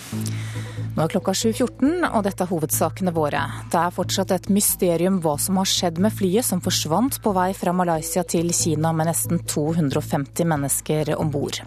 Nå 0.10 1.06
er 1.06 1.12
klokka 1.14 1.36
7.14, 1.38 2.02
og 2.10 2.24
dette 2.26 2.44
er 2.44 2.50
hovedsakene 2.50 3.14
våre. 3.16 3.44
Det 3.72 3.80
er 3.80 3.94
fortsatt 3.94 4.34
et 4.36 4.50
mysterium 4.52 5.20
hva 5.24 5.36
som 5.40 5.60
har 5.62 5.70
skjedd 5.70 6.02
med 6.02 6.16
flyet 6.16 6.48
som 6.48 6.64
forsvant 6.66 7.20
på 7.24 7.34
vei 7.38 7.52
fra 7.56 7.72
Malaysia 7.76 8.26
til 8.28 8.50
Kina 8.56 8.92
med 8.96 9.12
nesten 9.12 9.44
250 9.46 10.50
mennesker 10.50 11.14
om 11.20 11.32
bord. 11.32 11.62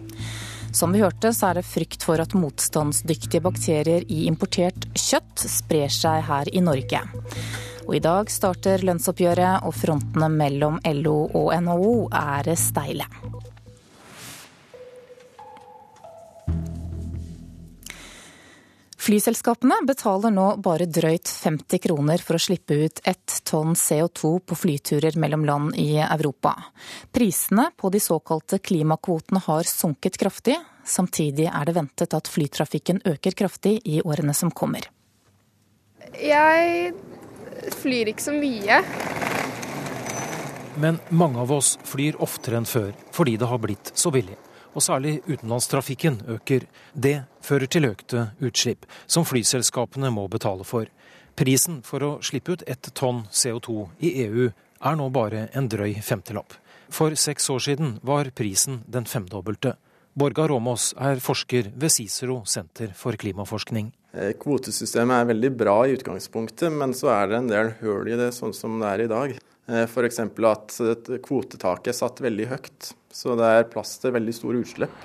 Som 0.72 0.94
vi 0.94 1.02
hørte, 1.02 1.34
så 1.36 1.50
er 1.50 1.60
det 1.60 1.68
frykt 1.68 2.04
for 2.06 2.20
at 2.22 2.32
motstandsdyktige 2.32 3.42
bakterier 3.44 4.06
i 4.08 4.24
importert 4.30 4.88
kjøtt 4.96 5.44
sprer 5.44 5.92
seg 5.92 6.24
her 6.28 6.48
i 6.48 6.64
Norge. 6.64 7.02
Og 7.84 7.96
i 7.98 8.02
dag 8.02 8.30
starter 8.32 8.84
lønnsoppgjøret, 8.86 9.66
og 9.68 9.76
frontene 9.76 10.30
mellom 10.32 10.80
LO 11.02 11.18
og 11.28 11.52
NHO 11.66 11.94
er 12.16 12.54
steile. 12.56 13.08
Flyselskapene 19.02 19.80
betaler 19.82 20.30
nå 20.30 20.44
bare 20.62 20.86
drøyt 20.86 21.26
50 21.26 21.80
kroner 21.82 22.22
for 22.22 22.38
å 22.38 22.42
slippe 22.42 22.76
ut 22.84 23.00
ett 23.02 23.40
tonn 23.48 23.74
CO2 23.74 24.28
på 24.46 24.58
flyturer 24.60 25.16
mellom 25.18 25.42
land 25.48 25.74
i 25.74 25.96
Europa. 26.04 26.52
Prisene 27.10 27.64
på 27.74 27.90
de 27.90 27.98
såkalte 27.98 28.60
klimakvotene 28.62 29.42
har 29.48 29.66
sunket 29.66 30.20
kraftig. 30.22 30.54
Samtidig 30.86 31.48
er 31.50 31.66
det 31.66 31.74
ventet 31.80 32.14
at 32.14 32.30
flytrafikken 32.30 33.02
øker 33.10 33.34
kraftig 33.42 33.80
i 33.90 33.98
årene 34.06 34.36
som 34.38 34.54
kommer. 34.54 34.86
Jeg 36.14 36.94
flyr 37.82 38.12
ikke 38.14 38.28
så 38.28 38.36
mye. 38.38 38.78
Men 40.78 41.02
mange 41.10 41.42
av 41.42 41.50
oss 41.58 41.74
flyr 41.90 42.22
oftere 42.22 42.62
enn 42.62 42.70
før 42.70 42.94
fordi 43.10 43.34
det 43.42 43.50
har 43.50 43.66
blitt 43.66 43.96
så 43.98 44.14
billig. 44.14 44.38
Og 44.72 44.82
særlig 44.82 45.20
utenlandstrafikken 45.28 46.22
øker. 46.32 46.66
Det 46.94 47.22
fører 47.44 47.66
til 47.66 47.88
økte 47.90 48.30
utslipp, 48.40 48.86
som 49.06 49.26
flyselskapene 49.28 50.10
må 50.10 50.28
betale 50.32 50.64
for. 50.64 50.88
Prisen 51.36 51.80
for 51.84 52.04
å 52.04 52.10
slippe 52.24 52.56
ut 52.56 52.64
ett 52.68 52.90
tonn 52.96 53.26
CO2 53.30 53.88
i 54.00 54.14
EU 54.26 54.50
er 54.82 54.98
nå 54.98 55.08
bare 55.12 55.46
en 55.56 55.68
drøy 55.68 55.96
femtelapp. 56.04 56.56
For 56.92 57.14
seks 57.16 57.48
år 57.52 57.62
siden 57.64 57.96
var 58.04 58.28
prisen 58.36 58.82
den 58.86 59.08
femdobbelte. 59.08 59.76
Borga 60.12 60.44
Råmås 60.50 60.90
er 61.00 61.22
forsker 61.24 61.70
ved 61.72 61.92
Cicero 61.94 62.42
senter 62.44 62.92
for 62.96 63.16
klimaforskning. 63.16 63.94
Eh, 64.12 64.34
kvotesystemet 64.36 65.22
er 65.22 65.30
veldig 65.30 65.50
bra 65.56 65.78
i 65.86 65.94
utgangspunktet, 65.96 66.68
men 66.68 66.92
så 66.92 67.08
er 67.14 67.30
det 67.30 67.38
en 67.38 67.48
del 67.48 67.72
hull 67.80 68.10
i 68.12 68.18
det 68.20 68.28
sånn 68.36 68.52
som 68.52 68.76
det 68.82 68.90
er 68.90 69.04
i 69.06 69.08
dag. 69.08 69.38
Eh, 69.70 69.84
F.eks. 69.86 70.18
at 70.20 71.10
kvotetaket 71.22 71.92
er 71.92 71.98
satt 71.98 72.22
veldig 72.24 72.48
høyt, 72.50 72.92
så 73.12 73.36
det 73.38 73.50
er 73.58 73.68
plass 73.70 73.98
til 74.02 74.14
veldig 74.16 74.34
store 74.34 74.62
utslipp. 74.64 74.96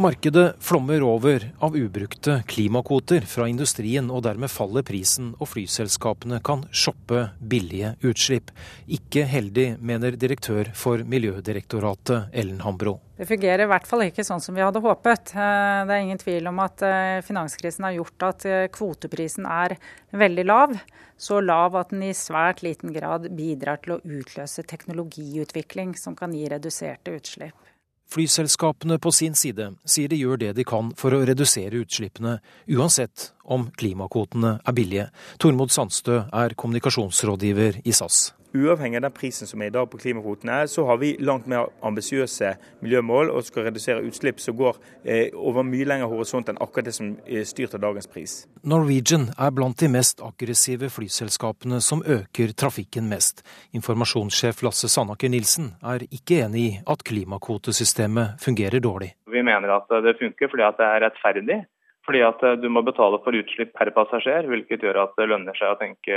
Markedet 0.00 0.54
flommer 0.58 1.02
over 1.02 1.52
av 1.58 1.76
ubrukte 1.76 2.38
klimakvoter 2.48 3.20
fra 3.28 3.44
industrien, 3.50 4.06
og 4.08 4.22
dermed 4.24 4.48
faller 4.48 4.80
prisen, 4.88 5.34
og 5.36 5.50
flyselskapene 5.52 6.38
kan 6.40 6.62
shoppe 6.72 7.26
billige 7.52 7.90
utslipp. 8.08 8.48
Ikke 8.88 9.26
heldig, 9.28 9.74
mener 9.76 10.16
direktør 10.16 10.70
for 10.72 11.04
Miljødirektoratet, 11.04 12.32
Ellen 12.32 12.64
Hambro. 12.64 12.96
Det 13.20 13.28
fungerer 13.28 13.66
i 13.66 13.68
hvert 13.74 13.90
fall 13.90 14.06
ikke 14.06 14.24
sånn 14.24 14.40
som 14.40 14.56
vi 14.56 14.64
hadde 14.64 14.80
håpet. 14.80 15.34
Eh, 15.36 15.84
det 15.84 15.92
er 15.92 16.04
ingen 16.06 16.24
tvil 16.24 16.48
om 16.48 16.64
at 16.64 16.80
eh, 16.88 17.20
finanskrisen 17.26 17.84
har 17.84 17.98
gjort 17.98 18.28
at 18.30 18.48
eh, 18.48 18.68
kvoteprisen 18.72 19.44
er 19.44 19.76
veldig 20.16 20.46
lav. 20.48 20.78
Så 21.20 21.42
lav 21.44 21.76
at 21.76 21.92
den 21.92 22.08
i 22.08 22.14
svært 22.16 22.64
liten 22.64 22.96
grad 22.96 23.28
bidrar 23.36 23.84
til 23.84 23.98
å 23.98 24.00
utløse 24.00 24.64
teknologiutvikling 24.64 25.92
som 26.00 26.16
kan 26.16 26.32
gi 26.32 26.48
reduserte 26.48 27.20
utslipp. 27.20 27.69
Flyselskapene 28.10 28.98
på 28.98 29.12
sin 29.14 29.36
side 29.38 29.68
sier 29.86 30.10
de 30.10 30.18
gjør 30.18 30.40
det 30.42 30.50
de 30.58 30.64
kan 30.66 30.90
for 30.98 31.14
å 31.14 31.22
redusere 31.28 31.84
utslippene, 31.84 32.40
uansett 32.74 33.30
om 33.46 33.68
klimakvotene 33.78 34.56
er 34.66 34.74
billige. 34.74 35.06
Tormod 35.38 35.70
Sandstø 35.70 36.24
er 36.26 36.58
kommunikasjonsrådgiver 36.58 37.82
i 37.86 37.94
SAS 37.94 38.32
uavhengig 38.54 38.98
av 38.98 39.06
den 39.06 39.14
prisen 39.14 39.48
som 39.48 39.62
er 39.62 39.70
i 39.70 39.74
dag 39.74 39.88
på 39.90 39.98
klimakvotene, 40.00 40.62
så 40.68 40.84
har 40.88 40.98
vi 41.02 41.12
langt 41.20 41.46
mer 41.50 41.70
ambisiøse 41.86 42.54
miljømål 42.82 43.30
og 43.30 43.44
skal 43.46 43.68
redusere 43.68 44.04
utslipp 44.06 44.40
som 44.42 44.56
går 44.58 44.78
eh, 45.04 45.28
over 45.34 45.66
mye 45.66 45.86
lengre 45.88 46.10
horisont 46.10 46.50
enn 46.50 46.60
akkurat 46.60 46.90
det 46.90 46.96
som 46.96 47.12
er 47.26 47.46
styrt 47.48 47.76
av 47.78 47.84
dagens 47.84 48.10
pris. 48.10 48.36
Norwegian 48.66 49.28
er 49.38 49.54
blant 49.54 49.78
de 49.80 49.90
mest 49.92 50.22
aggressive 50.24 50.90
flyselskapene 50.92 51.80
som 51.84 52.04
øker 52.04 52.54
trafikken 52.58 53.08
mest. 53.10 53.44
Informasjonssjef 53.76 54.64
Lasse 54.66 54.90
Sandaker 54.92 55.32
Nilsen 55.32 55.74
er 55.82 56.06
ikke 56.10 56.42
enig 56.46 56.64
i 56.66 56.72
at 56.90 57.04
klimakvotesystemet 57.06 58.40
fungerer 58.42 58.82
dårlig. 58.82 59.14
Vi 59.30 59.44
mener 59.46 59.76
at 59.78 59.90
det 60.04 60.18
funker 60.18 60.50
fordi 60.50 60.66
at 60.66 60.80
det 60.80 60.88
er 60.88 61.06
rettferdig. 61.06 61.62
Fordi 62.08 62.22
at 62.24 62.40
du 62.58 62.68
må 62.72 62.80
betale 62.82 63.20
for 63.22 63.36
utslipp 63.36 63.74
per 63.76 63.90
passasjer, 63.94 64.48
hvilket 64.48 64.82
gjør 64.82 65.02
at 65.04 65.12
det 65.20 65.28
lønner 65.30 65.54
seg 65.54 65.74
å 65.74 65.78
tenke 65.78 66.16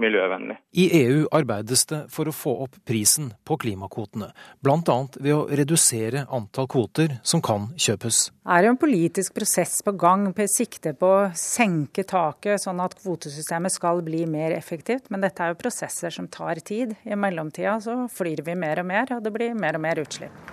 miljøvennlig. 0.00 0.56
I 0.72 0.84
EU 1.02 1.24
arbeides 1.34 1.84
det 1.90 1.98
for 2.12 2.28
å 2.28 2.34
få 2.34 2.54
opp 2.64 2.78
prisen 2.88 3.32
på 3.44 3.58
klimakvotene, 3.60 4.30
bl.a. 4.64 4.96
ved 5.18 5.34
å 5.34 5.42
redusere 5.50 6.24
antall 6.32 6.68
kvoter 6.70 7.18
som 7.22 7.42
kan 7.44 7.68
kjøpes. 7.76 8.24
Det 8.42 8.56
er 8.56 8.66
jo 8.66 8.72
en 8.72 8.80
politisk 8.80 9.36
prosess 9.36 9.80
på 9.84 9.94
gang 10.00 10.30
på 10.36 10.48
sikte 10.50 10.94
på 10.98 11.10
å 11.18 11.28
senke 11.38 12.06
taket, 12.08 12.62
sånn 12.64 12.80
at 12.82 12.96
kvotesystemet 13.02 13.74
skal 13.74 14.02
bli 14.06 14.24
mer 14.30 14.56
effektivt. 14.56 15.10
Men 15.12 15.24
dette 15.24 15.44
er 15.44 15.52
jo 15.52 15.60
prosesser 15.60 16.14
som 16.14 16.30
tar 16.32 16.62
tid. 16.64 16.96
I 17.04 17.18
mellomtida 17.18 17.78
så 17.84 18.02
flyr 18.12 18.44
vi 18.46 18.56
mer 18.58 18.82
og 18.82 18.88
mer, 18.88 19.12
og 19.16 19.22
det 19.24 19.34
blir 19.34 19.54
mer 19.58 19.78
og 19.78 19.84
mer 19.84 20.02
utslipp. 20.02 20.52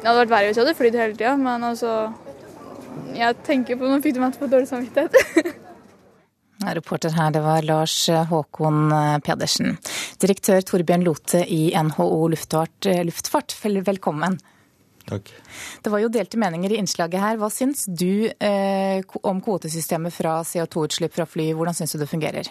Det 0.00 0.08
hadde 0.08 0.20
vært 0.22 0.32
verre 0.32 0.48
hvis 0.48 0.56
jeg 0.56 0.64
hadde 0.64 0.78
flydd 0.78 0.94
hele 0.96 1.16
tida, 1.16 1.32
men 1.36 1.64
altså 1.70 1.94
Jeg 3.14 3.36
tenker 3.46 3.76
på 3.76 3.88
Nå 3.88 3.98
fikk 4.02 4.16
du 4.16 4.22
meg 4.22 4.32
til 4.32 4.40
å 4.40 4.46
få 4.46 4.54
dårlig 4.54 4.70
samvittighet. 4.70 5.58
Reporter 6.60 7.14
her, 7.16 7.30
det 7.32 7.40
var 7.40 7.62
Lars 7.64 7.94
Håkon 8.28 8.92
Pedersen. 9.24 9.78
Direktør 10.20 10.60
Torbjørn 10.60 11.04
Lote 11.06 11.40
i 11.48 11.70
NHO 11.72 12.28
Luftfart, 12.34 12.88
Luftfart 13.08 13.54
velkommen. 13.86 14.36
Takk. 15.08 15.30
Det 15.82 15.90
var 15.90 16.02
jo 16.02 16.10
delte 16.12 16.38
meninger 16.38 16.74
i 16.74 16.78
innslaget 16.80 17.22
her. 17.22 17.38
Hva 17.40 17.48
syns 17.52 17.86
du 17.88 18.28
eh, 18.28 19.00
om 19.26 19.40
kvotesystemet 19.42 20.14
fra 20.14 20.40
CO2-utslipp 20.46 21.16
fra 21.16 21.26
fly? 21.26 21.50
Hvordan 21.56 21.76
syns 21.76 21.96
du 21.96 22.00
det 22.02 22.10
fungerer? 22.10 22.50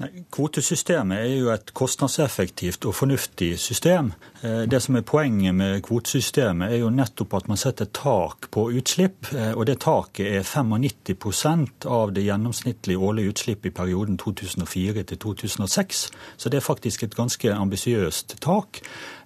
Nei, 0.00 0.24
kvotesystemet 0.32 1.20
er 1.20 1.34
jo 1.36 1.50
et 1.52 1.72
kostnadseffektivt 1.76 2.86
og 2.88 2.96
fornuftig 2.96 3.52
system. 3.60 4.12
Eh, 4.42 4.64
det 4.70 4.80
som 4.82 4.96
er 4.96 5.06
Poenget 5.10 5.54
med 5.54 5.82
kvotesystemet 5.84 6.72
er 6.72 6.82
jo 6.84 6.90
nettopp 6.94 7.34
at 7.40 7.48
man 7.50 7.60
setter 7.60 7.90
tak 7.94 8.50
på 8.54 8.68
utslipp. 8.80 9.30
Eh, 9.34 9.52
og 9.52 9.66
det 9.68 9.80
taket 9.84 10.40
er 10.40 10.46
95% 10.46 11.86
av 11.90 12.14
det 12.16 12.24
gjennomsnittlige 12.26 12.98
årlige 12.98 13.34
utslippet 13.34 13.70
i 13.70 13.76
perioden 13.76 14.18
2004 14.20 15.06
til 15.12 15.22
2006. 15.26 16.04
Så 16.36 16.48
det 16.48 16.60
er 16.60 16.66
faktisk 16.66 17.04
et 17.04 17.16
ganske 17.16 17.54
ambisiøst 17.54 18.38
tak. 18.40 18.82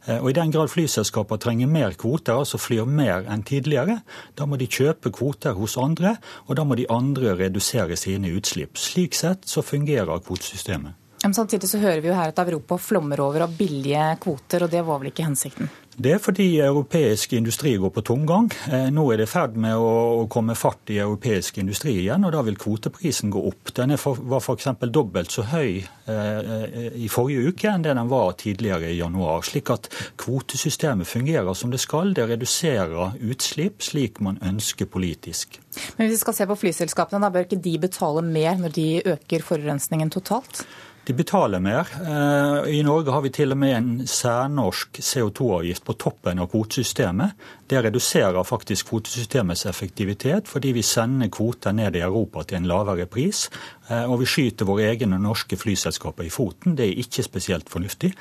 Eh, 0.07 0.21
og 0.21 0.31
I 0.31 0.37
den 0.37 0.53
grad 0.53 0.73
flyselskaper 0.73 1.41
trenger 1.41 1.71
mer 1.71 1.97
kvoter, 2.01 2.37
altså 2.43 2.61
flyr 2.61 2.89
mer 2.89 3.29
enn 3.31 3.45
tidligere. 3.47 4.01
Da 4.37 4.49
må 4.49 4.59
de 4.61 4.69
kjøpe 4.69 5.13
kvoter 5.15 5.57
hos 5.57 5.79
andre, 5.81 6.17
og 6.49 6.59
da 6.59 6.67
må 6.67 6.77
de 6.79 6.89
andre 6.93 7.37
redusere 7.39 7.97
sine 8.01 8.35
utslipp. 8.37 8.77
Slik 8.81 9.17
sett 9.17 9.49
så 9.49 9.65
fungerer 9.65 10.21
kvotesystemet. 10.25 11.01
Samtidig 11.25 11.71
så 11.71 11.79
hører 11.81 12.03
vi 12.05 12.11
jo 12.11 12.17
her 12.19 12.35
at 12.35 12.41
Europa 12.43 12.77
flommer 12.77 13.23
over 13.25 13.47
av 13.47 13.55
billige 13.57 14.11
kvoter, 14.21 14.67
og 14.67 14.73
det 14.73 14.83
var 14.85 15.01
vel 15.01 15.09
ikke 15.09 15.25
hensikten? 15.25 15.71
Det 15.95 16.11
er 16.11 16.19
fordi 16.19 16.47
europeisk 16.59 17.33
industri 17.39 17.77
går 17.79 17.93
på 17.95 18.03
tomgang. 18.03 18.49
Eh, 18.67 18.89
nå 18.91 19.05
er 19.13 19.21
det 19.21 19.29
i 19.29 19.31
ferd 19.31 19.55
med 19.61 19.79
å 19.79 20.25
komme 20.33 20.57
fart 20.59 20.91
i 20.91 20.99
europeisk 20.99 21.61
industri 21.63 21.95
igjen, 22.01 22.25
og 22.27 22.33
da 22.35 22.41
vil 22.43 22.59
kvoteprisen 22.59 23.31
gå 23.31 23.43
opp. 23.51 23.71
Den 23.77 23.95
var 23.95 24.41
f.eks. 24.43 24.67
dobbelt 24.91 25.31
så 25.31 25.45
høy 25.53 25.85
eh, 25.85 26.89
i 26.99 27.11
forrige 27.13 27.53
uke 27.53 27.71
enn 27.71 27.85
det 27.87 27.95
den 27.95 28.11
var 28.11 28.35
tidligere 28.41 28.91
i 28.91 28.99
januar. 28.99 29.45
Slik 29.47 29.71
at 29.71 29.87
kvotesystemet 30.21 31.07
fungerer 31.07 31.55
som 31.55 31.71
det 31.71 31.83
skal. 31.83 32.11
Det 32.17 32.27
reduserer 32.33 33.15
utslipp 33.23 33.85
slik 33.87 34.19
man 34.25 34.41
ønsker 34.43 34.91
politisk. 34.91 35.61
Men 35.95 36.09
hvis 36.09 36.19
vi 36.19 36.25
skal 36.25 36.39
se 36.41 36.49
på 36.51 36.59
flyselskapene, 36.59 37.23
da 37.23 37.31
bør 37.31 37.47
ikke 37.47 37.63
de 37.63 37.77
betale 37.87 38.27
mer 38.27 38.59
når 38.59 38.75
de 38.75 38.89
øker 39.15 39.47
forurensningen 39.47 40.11
totalt? 40.11 40.65
De 41.05 41.13
betaler 41.13 41.61
mer. 41.61 41.89
Eh, 42.01 42.79
I 42.79 42.83
Norge 42.83 43.13
har 43.13 43.21
vi 43.21 43.31
til 43.35 43.53
og 43.53 43.59
med 43.61 43.75
en 43.77 43.89
særnorsk 44.09 45.03
CO2-avgift 45.05 45.85
på 45.85 45.97
toppen 46.01 46.39
av 46.41 46.49
kvotesystemet. 46.49 47.35
Det 47.69 47.83
reduserer 47.85 48.47
faktisk 48.49 48.89
kvotesystemets 48.89 49.67
effektivitet, 49.69 50.49
fordi 50.49 50.73
vi 50.73 50.83
sender 50.83 51.29
kvoter 51.29 51.77
ned 51.77 51.99
i 51.99 52.05
Europa 52.07 52.47
til 52.49 52.63
en 52.63 52.69
lavere 52.71 53.05
pris. 53.05 53.51
Eh, 53.91 54.07
og 54.09 54.23
vi 54.23 54.29
skyter 54.33 54.65
våre 54.65 54.87
egne 54.95 55.19
norske 55.21 55.59
flyselskaper 55.61 56.25
i 56.25 56.33
foten. 56.33 56.73
Det 56.79 56.87
er 56.87 57.03
ikke 57.05 57.27
spesielt 57.27 57.69
fornuftig. 57.69 58.15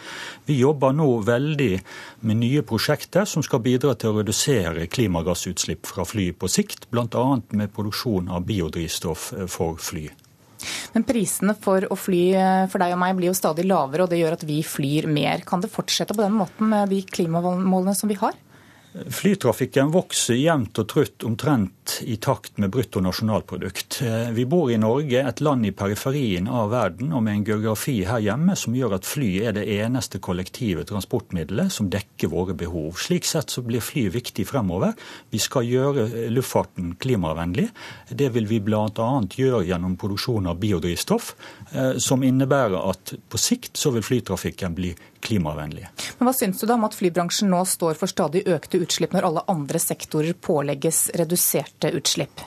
Vi 0.50 0.60
jobber 0.60 0.92
nå 0.92 1.08
veldig 1.24 1.72
med 2.28 2.42
nye 2.42 2.66
prosjekter 2.68 3.24
som 3.24 3.48
skal 3.48 3.64
bidra 3.64 3.96
til 3.96 4.12
å 4.12 4.20
redusere 4.20 4.90
klimagassutslipp 4.92 5.88
fra 5.88 6.04
fly 6.04 6.34
på 6.36 6.52
sikt, 6.52 6.90
bl.a. 6.92 7.26
med 7.56 7.72
produksjon 7.72 8.28
av 8.28 8.44
biodrivstoff 8.52 9.32
eh, 9.38 9.48
for 9.48 9.80
fly. 9.80 10.10
Men 10.94 11.08
prisene 11.08 11.56
for 11.60 11.88
å 11.90 11.98
fly 12.00 12.24
eh, 12.38 12.66
for 12.72 12.84
deg 12.84 12.96
og 12.96 13.02
meg 13.04 13.18
blir 13.18 13.32
jo 13.32 13.38
stadig 13.38 13.68
lavere, 13.70 14.06
og 14.06 14.12
det 14.14 14.22
gjør 14.22 14.38
at 14.38 14.48
vi 14.48 14.62
flyr 14.66 15.10
mer. 15.12 15.46
Kan 15.48 15.64
det 15.64 15.72
fortsette 15.74 16.16
på 16.16 16.24
den 16.24 16.36
måten 16.38 16.72
med 16.74 16.92
de 16.94 17.02
klimamålene 17.08 17.96
som 17.98 18.12
vi 18.12 18.20
har? 18.22 18.38
Flytrafikken 18.94 19.90
vokser 19.90 20.38
jevnt 20.38 20.78
og 20.78 20.86
trutt 20.92 21.24
omtrent 21.26 21.96
i 22.06 22.14
takt 22.22 22.60
med 22.62 22.70
bruttonasjonalprodukt. 22.76 23.98
Eh, 24.06 24.30
vi 24.38 24.46
bor 24.46 24.70
i 24.70 24.78
Norge, 24.78 25.18
et 25.18 25.42
land 25.42 25.66
i 25.66 25.72
periferien 25.74 26.46
av 26.46 26.70
verden, 26.70 27.10
og 27.10 27.24
med 27.26 27.40
en 27.40 27.46
geografi 27.48 27.96
her 28.06 28.22
hjemme 28.22 28.54
som 28.60 28.76
gjør 28.78 29.00
at 29.00 29.08
fly 29.10 29.30
er 29.50 29.56
det 29.58 29.66
eneste 29.80 30.22
kollektive 30.22 30.86
transportmiddelet 30.86 31.74
som 31.74 31.90
dekker 31.90 32.30
våre 32.30 32.54
behov. 32.58 33.00
Slik 33.02 33.26
sett 33.26 33.50
så 33.50 33.64
blir 33.66 33.82
fly 33.82 34.06
viktig 34.14 34.46
fremover. 34.46 34.94
Vi 35.34 35.42
skal 35.42 35.66
gjøre 35.66 36.30
luftfarten 36.30 36.94
klimavennlig. 37.02 37.72
Det 38.14 38.30
vil 38.38 38.46
vi 38.52 38.62
bl.a. 38.62 39.10
gjøre 39.26 39.64
gjennom 39.72 39.98
produksjon 39.98 40.52
av 40.54 40.62
biodrivstoff, 40.62 41.34
eh, 41.74 41.98
som 41.98 42.22
innebærer 42.22 42.78
at 42.94 43.16
på 43.26 43.42
sikt 43.42 43.74
så 43.82 43.96
vil 43.98 44.06
flytrafikken 44.06 44.78
bli 44.78 44.94
klimavennlige. 45.24 45.90
Men 46.20 46.30
Hva 46.30 46.36
syns 46.38 46.62
du 46.62 46.68
da 46.68 46.78
om 46.78 46.86
at 46.88 46.98
flybransjen 46.98 47.52
nå 47.52 47.64
står 47.68 47.98
for 48.00 48.12
stadig 48.12 48.46
økte 48.50 48.82
utslipp, 48.84 49.16
når 49.16 49.30
alle 49.30 49.48
andre 49.52 49.82
sektorer 49.82 50.36
pålegges 50.36 51.08
reduserte 51.20 51.94
utslipp? 51.96 52.44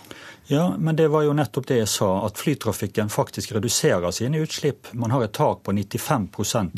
Ja, 0.48 0.74
men 0.78 0.96
det 0.96 1.08
var 1.08 1.24
jo 1.26 1.32
nettopp 1.34 1.66
det 1.66 1.80
jeg 1.80 1.88
sa, 1.90 2.08
at 2.22 2.38
flytrafikken 2.38 3.08
faktisk 3.10 3.56
reduserer 3.56 4.12
sine 4.14 4.38
utslipp. 4.44 4.92
Man 4.94 5.10
har 5.10 5.24
et 5.24 5.34
tak 5.34 5.64
på 5.66 5.74
95 5.74 6.28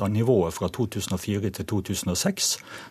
av 0.01 0.09
nivået 0.11 0.57
fra 0.57 0.71
2004 0.73 1.51
til 1.59 1.69
2006. 1.75 2.49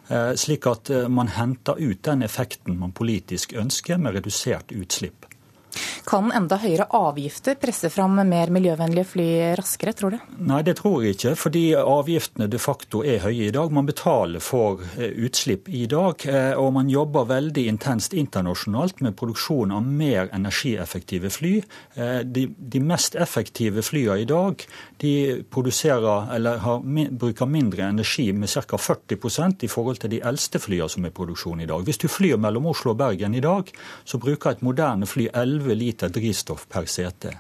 Eh, 0.08 0.34
slik 0.38 0.68
at 0.70 0.92
eh, 0.94 1.08
man 1.10 1.34
henter 1.34 1.82
ut 1.82 2.04
den 2.06 2.22
effekten 2.22 2.78
man 2.78 2.94
politisk 2.94 3.58
ønsker 3.58 3.98
med 3.98 4.20
redusert 4.20 4.72
utslipp. 4.72 5.26
Kan 6.08 6.32
enda 6.32 6.60
høyere 6.62 6.88
avgifter 6.96 7.58
presse 7.60 7.90
fram 7.92 8.16
mer 8.28 8.52
miljøvennlige 8.54 9.10
fly 9.12 9.28
raskere, 9.60 9.94
tror 9.98 10.16
du? 10.16 10.20
Nei, 10.48 10.62
det 10.64 10.78
tror 10.80 11.04
jeg 11.04 11.18
ikke, 11.18 11.34
fordi 11.40 11.64
avgiftene 11.78 12.48
de 12.52 12.62
facto 12.62 13.04
er 13.04 13.22
høye 13.26 13.50
i 13.50 13.54
dag. 13.56 13.74
Man 13.76 13.90
betaler 13.90 14.44
for 14.44 14.84
eh, 14.96 15.12
utslipp 15.28 15.68
i 15.70 15.86
dag, 15.92 16.24
eh, 16.30 16.54
og 16.56 16.72
man 16.78 16.92
jobber 16.92 17.28
veldig 17.30 17.68
intenst 17.74 18.16
internasjonalt 18.18 19.02
med 19.04 19.18
produksjon 19.20 19.76
av 19.76 19.84
mer 19.84 20.32
energieffektive 20.36 21.32
fly. 21.34 21.54
Eh, 21.96 22.22
de, 22.24 22.48
de 22.58 22.84
mest 22.84 23.18
effektive 23.20 23.84
flyene 23.84 24.22
i 24.24 24.30
dag 24.30 24.64
de 25.02 25.44
produserer, 25.52 26.32
eller 26.36 26.62
har, 26.64 26.82
bruker 27.12 27.50
mindre 27.50 27.90
energi 27.92 28.32
med 28.34 28.50
ca. 28.50 28.78
40% 28.78 29.66
i 29.68 29.70
forhold 29.72 30.00
til 30.02 30.16
de 30.16 30.22
eldste 30.26 30.62
flyene 30.62 30.90
som 30.90 31.06
er 31.06 31.12
i 31.12 31.18
produksjon 31.18 31.62
i 31.62 31.68
dag. 31.70 31.84
Hvis 31.86 32.00
du 32.02 32.08
flyr 32.12 32.40
mellom 32.42 32.70
Oslo 32.72 32.94
og 32.94 33.02
Bergen 33.02 33.36
i 33.36 33.44
dag, 33.44 33.70
så 34.08 34.20
bruker 34.22 34.56
et 34.56 34.64
moderne 34.66 35.08
fly 35.10 35.28
11 35.34 35.67
liter 35.76 36.10
drivstoff 36.14 36.68
per 36.72 36.86
sete. 36.86 37.34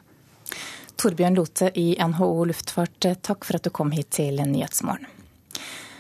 Torbjørn 0.97 1.37
Lote 1.37 1.69
i 1.77 1.91
NHO 2.01 2.31
Luftfart, 2.49 3.11
takk 3.21 3.45
for 3.45 3.59
at 3.59 3.67
du 3.67 3.69
kom 3.69 3.93
hit 3.93 4.09
til 4.17 4.41
Nyhetsmorgen. 4.41 5.13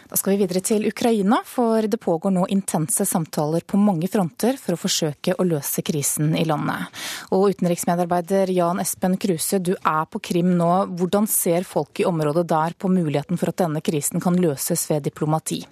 Da 0.07 0.15
skal 0.15 0.33
vi 0.33 0.45
videre 0.45 0.61
til 0.63 0.85
Ukraina, 0.87 1.41
for 1.43 1.83
det 1.83 1.99
pågår 1.99 2.31
nå 2.31 2.45
intense 2.55 3.05
samtaler 3.05 3.65
på 3.67 3.77
mange 3.77 4.07
fronter 4.07 4.55
for 4.55 4.77
å 4.77 4.79
forsøke 4.79 5.35
å 5.35 5.43
løse 5.43 5.83
krisen 5.83 6.31
i 6.39 6.45
landet. 6.47 6.87
Og 7.35 7.51
utenriksmedarbeider 7.51 8.53
Jan 8.55 8.79
Espen 8.79 9.17
Kruse, 9.19 9.59
du 9.59 9.73
er 9.75 10.05
på 10.07 10.23
Krim 10.23 10.53
nå. 10.55 10.71
Hvordan 10.95 11.27
ser 11.27 11.67
folk 11.67 11.99
i 11.99 12.07
området 12.07 12.47
der 12.47 12.77
på 12.79 12.91
muligheten 12.91 13.39
for 13.39 13.51
at 13.51 13.59
denne 13.65 13.83
krisen 13.83 14.23
kan 14.23 14.39
løses 14.39 14.87
ved 14.87 15.09
diplomati? 15.11 15.65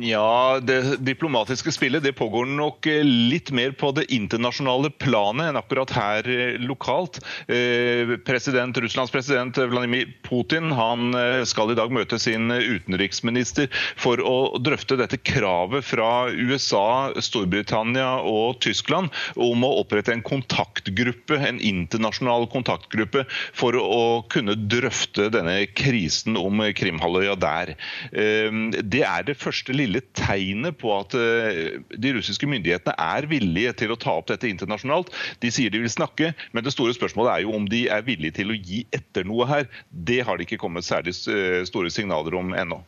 Ja, 0.00 0.60
Det 0.62 0.96
diplomatiske 0.96 1.72
spillet 1.72 2.02
det 2.02 2.12
pågår 2.12 2.46
nok 2.46 2.86
eh, 2.86 3.04
litt 3.04 3.50
mer 3.52 3.74
på 3.76 3.90
det 3.92 4.06
internasjonale 4.14 4.88
planet 4.90 5.50
enn 5.50 5.58
akkurat 5.60 5.90
her 5.92 6.28
eh, 6.32 6.54
lokalt. 6.64 7.18
Eh, 7.44 8.14
president, 8.24 8.78
Russlands 8.80 9.12
president 9.12 9.58
Vladimir 9.58 10.08
Putin 10.24 10.72
han 10.72 11.12
skal 11.48 11.72
i 11.72 11.76
dag 11.76 11.92
møte 11.92 12.16
sin 12.20 12.48
utenriksminister 12.48 13.68
for 14.00 14.22
å 14.24 14.56
drøfte 14.62 14.96
dette 14.96 15.18
kravet 15.20 15.84
fra 15.84 16.30
USA, 16.30 17.12
Storbritannia 17.20 18.22
og 18.24 18.62
Tyskland 18.64 19.12
om 19.36 19.66
å 19.66 19.74
opprette 19.82 20.14
en 20.14 20.24
kontaktgruppe, 20.24 21.36
en 21.36 21.60
internasjonal 21.60 22.48
kontaktgruppe 22.52 23.26
for 23.28 23.76
å 23.76 24.22
kunne 24.32 24.56
drøfte 24.56 25.28
denne 25.34 25.58
krisen 25.76 26.38
om 26.40 26.64
Krimhalvøya 26.76 27.36
der. 27.42 27.74
Det 28.12 29.04
er 29.04 29.26
det 29.28 29.38
første 29.40 29.74
lille 29.82 30.02
tegnet 30.16 30.78
på 30.80 30.92
at 30.96 31.16
eh, 31.18 31.80
de 31.92 32.14
russiske 32.16 32.48
myndighetene 32.48 32.94
er 32.96 33.28
villige 33.30 33.74
til 33.82 33.94
å 33.94 33.98
ta 34.00 34.16
opp 34.20 34.30
dette 34.30 34.48
internasjonalt. 34.50 35.12
De 35.42 35.50
sier 35.54 35.72
de 35.72 35.82
vil 35.82 35.92
snakke, 35.92 36.32
men 36.52 36.64
det 36.64 36.74
store 36.74 36.94
spørsmålet 36.96 37.34
er 37.34 37.44
jo 37.46 37.56
om 37.58 37.68
de 37.70 37.84
er 37.92 38.06
villige 38.06 38.40
til 38.40 38.54
å 38.54 38.58
gi 38.58 38.84
etter 38.94 39.28
noe 39.28 39.48
her. 39.50 39.68
Det 39.90 40.22
har 40.26 40.38
det 40.38 40.48
ikke 40.48 40.62
kommet 40.64 40.88
særlig 40.88 41.16
eh, 41.30 41.62
store 41.68 41.92
signaler 41.92 42.38
om 42.38 42.54
ennå. 42.56 42.82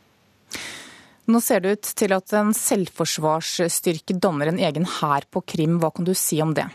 Nå 1.25 1.41
ser 1.41 1.63
det 1.65 1.79
ut 1.79 1.91
til 1.97 2.13
at 2.13 2.33
en 2.37 2.53
selvforsvarsstyrke 2.57 4.19
danner 4.21 4.51
en 4.51 4.61
egen 4.61 4.85
hær 4.99 5.25
på 5.33 5.41
Krim. 5.55 5.79
Hva 5.81 5.95
kan 5.95 6.05
du 6.05 6.13
si 6.19 6.41
om 6.45 6.53
det? 6.57 6.69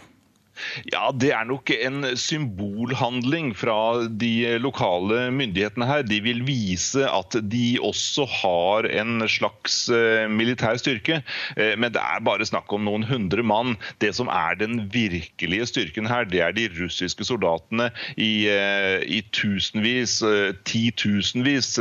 Ja, 0.91 1.09
Det 1.13 1.31
er 1.35 1.45
nok 1.47 1.71
en 1.73 2.03
symbolhandling 2.17 3.53
fra 3.57 4.05
de 4.09 4.57
lokale 4.61 5.29
myndighetene 5.33 5.87
her. 5.89 6.03
De 6.07 6.19
vil 6.23 6.43
vise 6.47 7.05
at 7.05 7.37
de 7.51 7.77
også 7.83 8.25
har 8.29 8.87
en 9.01 9.23
slags 9.29 9.81
eh, 9.93 10.27
militær 10.31 10.79
styrke. 10.81 11.21
Eh, 11.55 11.75
men 11.79 11.93
det 11.95 12.01
er 12.01 12.23
bare 12.25 12.47
snakk 12.47 12.71
om 12.75 12.85
noen 12.87 13.05
hundre 13.07 13.43
mann. 13.45 13.75
Det 14.03 14.13
som 14.17 14.31
er 14.31 14.57
den 14.59 14.85
virkelige 14.93 15.69
styrken 15.69 16.09
her, 16.09 16.27
det 16.29 16.43
er 16.45 16.55
de 16.55 16.67
russiske 16.79 17.27
soldatene 17.27 17.89
i, 18.15 18.47
eh, 18.51 18.99
i 19.05 19.21
tusenvis, 19.35 20.19
titusenvis. 20.69 21.75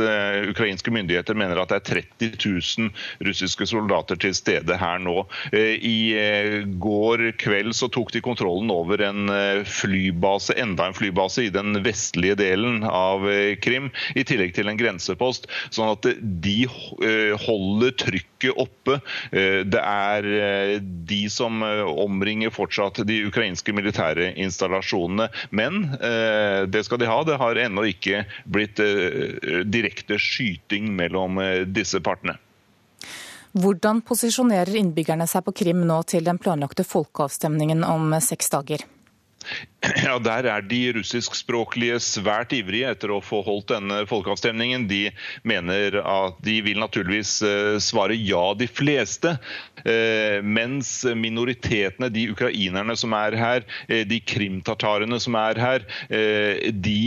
Ukrainske 0.49 0.91
myndigheter 0.93 1.37
mener 1.37 1.59
at 1.61 1.71
det 1.71 1.79
er 1.79 2.03
30 2.19 2.37
000 2.39 2.91
russiske 3.27 3.67
soldater 3.69 4.19
til 4.19 4.35
stede 4.37 4.77
her 4.79 4.99
nå. 5.01 5.23
I 5.53 6.65
går 6.81 7.23
kveld 7.41 7.73
så 7.77 7.89
tok 7.91 8.13
de 8.13 8.21
kontrollen 8.23 8.68
over 8.71 9.01
en 9.01 9.29
eh, 9.29 9.63
flybase, 9.67 10.53
enda 10.53 10.87
en 10.87 10.93
flybase 10.97 11.43
i 11.47 11.51
den 11.53 11.77
vestlige 11.85 12.37
delen 12.39 12.83
av 12.83 13.25
eh, 13.29 13.55
Krim, 13.61 13.89
i 14.15 14.25
tillegg 14.27 14.55
til 14.57 14.71
en 14.71 14.79
grensepost. 14.79 15.49
Sånn 15.75 15.91
at 15.93 16.07
de 16.43 16.57
eh, 16.65 17.35
holder 17.45 17.95
trykket 17.99 18.55
oppe. 18.59 19.01
Det 19.29 19.79
er 19.83 20.25
de 21.09 21.19
som 21.31 21.59
omringer 21.59 22.53
fortsatt 22.55 23.01
de 23.07 23.17
ukrainske 23.27 23.75
militære 23.75 24.29
installasjonene. 24.39 25.27
Men 25.51 25.81
det 26.71 26.85
skal 26.87 27.01
de 27.03 27.09
ha. 27.11 27.19
Det 27.27 27.35
har 27.41 27.59
ennå 27.59 27.83
ikke 27.91 28.23
blitt 28.47 28.79
direkte 29.67 30.15
skyting 30.23 30.93
mellom 30.95 31.41
disse 31.75 31.99
partene. 31.99 32.39
Hvordan 33.57 34.03
posisjonerer 34.05 34.75
innbyggerne 34.77 35.25
seg 35.27 35.41
på 35.47 35.55
Krim 35.63 35.81
nå 35.89 36.03
til 36.05 36.25
den 36.27 36.37
planlagte 36.37 36.85
folkeavstemningen 36.85 37.81
om 37.87 38.13
seks 38.21 38.51
dager? 38.53 38.83
Ja, 40.03 40.17
Der 40.19 40.47
er 40.49 40.63
de 40.65 40.79
russiskspråklige 40.97 41.99
svært 42.03 42.51
ivrige 42.55 42.89
etter 42.91 43.13
å 43.15 43.21
få 43.23 43.39
holdt 43.45 43.71
denne 43.71 44.01
folkeavstemningen. 44.09 44.87
De 44.89 45.07
mener 45.47 45.99
at 46.03 46.39
de 46.43 46.57
vil 46.65 46.81
naturligvis 46.81 47.37
eh, 47.47 47.77
svare 47.83 48.17
ja, 48.19 48.41
de 48.59 48.67
fleste. 48.67 49.37
Eh, 49.87 50.39
mens 50.43 50.91
minoritetene, 51.15 52.09
de 52.11 52.27
ukrainerne 52.33 52.95
som 52.99 53.15
er 53.15 53.37
her, 53.39 53.67
eh, 53.87 54.03
de 54.07 54.19
krimtartarene 54.19 55.19
som 55.23 55.37
er 55.39 55.59
her, 55.59 55.85
de 56.09 56.99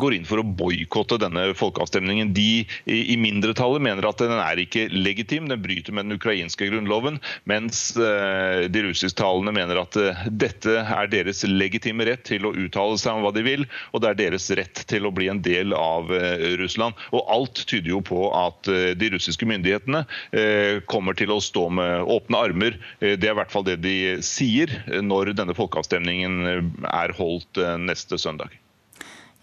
går 0.00 0.14
inn 0.14 0.26
for 0.28 0.40
å 0.40 0.44
boikotte 0.44 1.18
denne 1.20 1.50
folkeavstemningen. 1.56 2.32
De 2.36 2.64
i 2.90 3.16
mindretallet 3.20 3.82
mener 3.84 4.06
at 4.08 4.20
den 4.20 4.36
er 4.36 4.60
ikke 4.60 4.86
legitim, 4.92 5.48
den 5.50 5.62
bryter 5.62 5.94
med 5.96 6.08
den 6.08 6.18
ukrainske 6.18 6.68
grunnloven. 6.70 7.18
Mens 7.48 7.82
de 7.96 8.84
russisktalende 8.84 9.54
mener 9.56 9.80
at 9.82 9.96
dette 10.30 10.76
er 10.82 11.10
deres 11.12 11.44
legitime 11.46 11.69
rett 11.70 12.24
til 12.24 12.46
å 12.46 12.52
uttale 12.54 12.98
seg 12.98 13.16
om 13.16 13.24
hva 13.24 13.32
de 13.34 13.44
vil, 13.46 13.66
og 13.92 14.02
det 14.02 14.10
er 14.10 14.18
deres 14.18 14.50
rett 14.58 14.82
til 14.90 15.06
å 15.06 15.12
bli 15.14 15.28
en 15.28 15.42
del 15.42 15.74
av 15.76 16.10
eh, 16.14 16.56
Russland. 16.60 16.94
Og 17.12 17.24
alt 17.30 17.64
tyder 17.66 17.90
jo 17.90 18.00
på 18.00 18.30
at 18.34 18.68
eh, 18.68 18.92
de 18.98 19.10
russiske 19.14 19.46
myndighetene 19.46 20.04
eh, 20.32 20.80
kommer 20.90 21.14
til 21.14 21.30
å 21.30 21.40
stå 21.40 21.68
med 21.70 22.08
åpne 22.10 22.40
armer. 22.40 22.78
Det 23.00 23.26
er 23.26 23.34
i 23.34 23.38
hvert 23.38 23.52
fall 23.52 23.66
det 23.66 23.80
de 23.84 24.18
sier 24.24 24.72
når 25.02 25.34
denne 25.38 25.54
folkeavstemningen 25.56 26.72
er 26.86 27.14
holdt 27.16 27.60
neste 27.80 28.18
søndag. 28.18 28.52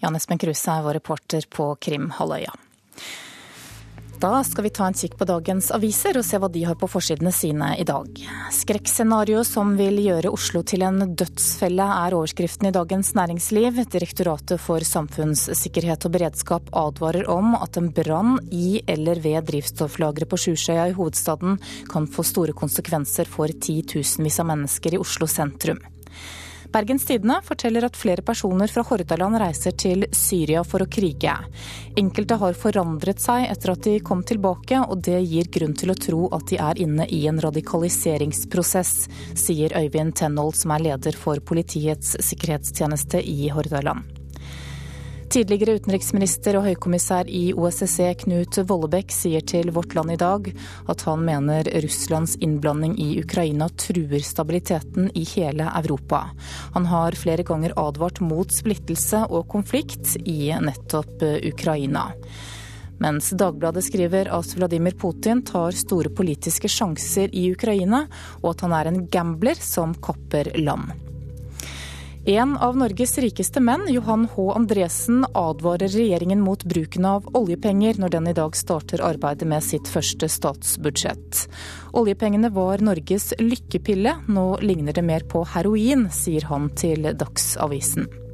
Jan 0.02 0.14
Espen 0.14 0.38
Kruse 0.38 0.70
er 0.70 0.84
vår 0.84 0.98
reporter 1.00 1.46
på 1.50 1.72
Krimhalvøya. 1.82 2.54
Da 4.18 4.40
skal 4.42 4.64
vi 4.64 4.70
ta 4.74 4.86
en 4.88 4.96
kikk 4.98 5.12
på 5.14 5.26
dagens 5.28 5.68
aviser 5.70 6.16
og 6.18 6.24
se 6.26 6.40
hva 6.42 6.48
de 6.50 6.64
har 6.66 6.74
på 6.78 6.88
forsidene 6.90 7.30
sine 7.30 7.68
i 7.78 7.84
dag. 7.86 8.08
Skrekkscenario 8.50 9.44
som 9.46 9.76
vil 9.78 10.00
gjøre 10.02 10.32
Oslo 10.34 10.64
til 10.66 10.82
en 10.82 11.12
dødsfelle 11.14 11.86
er 11.86 12.16
overskriften 12.18 12.66
i 12.66 12.72
Dagens 12.74 13.12
Næringsliv. 13.14 13.78
Direktoratet 13.92 14.58
for 14.58 14.82
samfunnssikkerhet 14.82 16.08
og 16.08 16.16
beredskap 16.16 16.72
advarer 16.80 17.30
om 17.30 17.54
at 17.60 17.78
en 17.78 17.92
brann 17.94 18.40
i 18.50 18.80
eller 18.90 19.22
ved 19.22 19.46
drivstofflageret 19.52 20.32
på 20.32 20.40
Sjusjøya 20.48 20.88
i 20.90 20.96
hovedstaden 20.98 21.60
kan 21.92 22.10
få 22.10 22.26
store 22.26 22.56
konsekvenser 22.58 23.30
for 23.30 23.54
titusenvis 23.54 24.40
av 24.42 24.50
mennesker 24.50 24.98
i 24.98 25.02
Oslo 25.04 25.30
sentrum. 25.30 25.78
Bergens 26.72 27.04
Tidende 27.08 27.38
forteller 27.44 27.86
at 27.86 27.96
flere 27.96 28.22
personer 28.22 28.68
fra 28.68 28.82
Hordaland 28.84 29.38
reiser 29.40 29.72
til 29.72 30.04
Syria 30.12 30.60
for 30.68 30.84
å 30.84 30.88
krige. 30.90 31.32
Enkelte 31.96 32.36
har 32.42 32.58
forandret 32.60 33.22
seg 33.24 33.46
etter 33.48 33.72
at 33.72 33.88
de 33.88 33.96
kom 34.04 34.20
tilbake, 34.28 34.82
og 34.84 35.00
det 35.08 35.22
gir 35.24 35.48
grunn 35.54 35.72
til 35.78 35.94
å 35.94 35.96
tro 35.96 36.28
at 36.36 36.44
de 36.52 36.60
er 36.60 36.82
inne 36.84 37.08
i 37.08 37.24
en 37.30 37.40
radikaliseringsprosess, 37.40 38.94
sier 39.32 39.72
Øyvind 39.80 40.18
Tenhold, 40.20 40.60
som 40.60 40.76
er 40.76 40.90
leder 40.90 41.16
for 41.16 41.40
Politiets 41.40 42.18
sikkerhetstjeneste 42.28 43.24
i 43.24 43.48
Hordaland. 43.54 44.18
Tidligere 45.28 45.74
utenriksminister 45.76 46.56
og 46.56 46.64
høykommissær 46.64 47.28
i 47.28 47.50
OSSE 47.52 48.06
Knut 48.22 48.56
Vollebekk 48.64 49.10
sier 49.12 49.42
til 49.44 49.68
Vårt 49.76 49.92
Land 49.92 50.14
i 50.14 50.16
dag 50.16 50.46
at 50.88 51.02
han 51.04 51.26
mener 51.26 51.68
Russlands 51.84 52.38
innblanding 52.40 52.94
i 52.96 53.10
Ukraina 53.20 53.66
truer 53.76 54.24
stabiliteten 54.24 55.10
i 55.12 55.26
hele 55.28 55.66
Europa. 55.82 56.22
Han 56.72 56.88
har 56.88 57.18
flere 57.20 57.44
ganger 57.44 57.76
advart 57.76 58.22
mot 58.24 58.54
splittelse 58.56 59.26
og 59.28 59.50
konflikt 59.52 60.14
i 60.24 60.48
nettopp 60.64 61.20
Ukraina. 61.50 62.06
Mens 63.04 63.28
Dagbladet 63.36 63.84
skriver 63.84 64.30
at 64.32 64.54
Vladimir 64.56 64.96
Putin 64.96 65.44
tar 65.44 65.76
store 65.76 66.08
politiske 66.08 66.72
sjanser 66.72 67.28
i 67.36 67.50
Ukraina, 67.52 68.06
og 68.40 68.54
at 68.54 68.64
han 68.64 68.74
er 68.80 68.90
en 68.90 69.04
gambler 69.12 69.60
som 69.60 69.92
kapper 69.92 70.54
land. 70.56 71.07
En 72.28 72.56
av 72.56 72.76
Norges 72.76 73.18
rikeste 73.18 73.60
menn, 73.64 73.86
Johan 73.88 74.26
H. 74.34 74.50
Andresen, 74.52 75.22
advarer 75.32 75.88
regjeringen 75.88 76.42
mot 76.44 76.60
bruken 76.68 77.06
av 77.08 77.24
oljepenger 77.32 77.96
når 77.96 78.12
den 78.12 78.28
i 78.28 78.34
dag 78.36 78.56
starter 78.56 79.00
arbeidet 79.00 79.48
med 79.48 79.64
sitt 79.64 79.88
første 79.88 80.28
statsbudsjett. 80.28 81.46
Oljepengene 81.96 82.52
var 82.52 82.84
Norges 82.84 83.30
lykkepille, 83.40 84.18
nå 84.28 84.46
ligner 84.60 84.92
det 84.92 85.08
mer 85.08 85.24
på 85.24 85.46
heroin, 85.56 86.10
sier 86.12 86.44
han 86.52 86.68
til 86.76 87.14
Dagsavisen. 87.16 88.27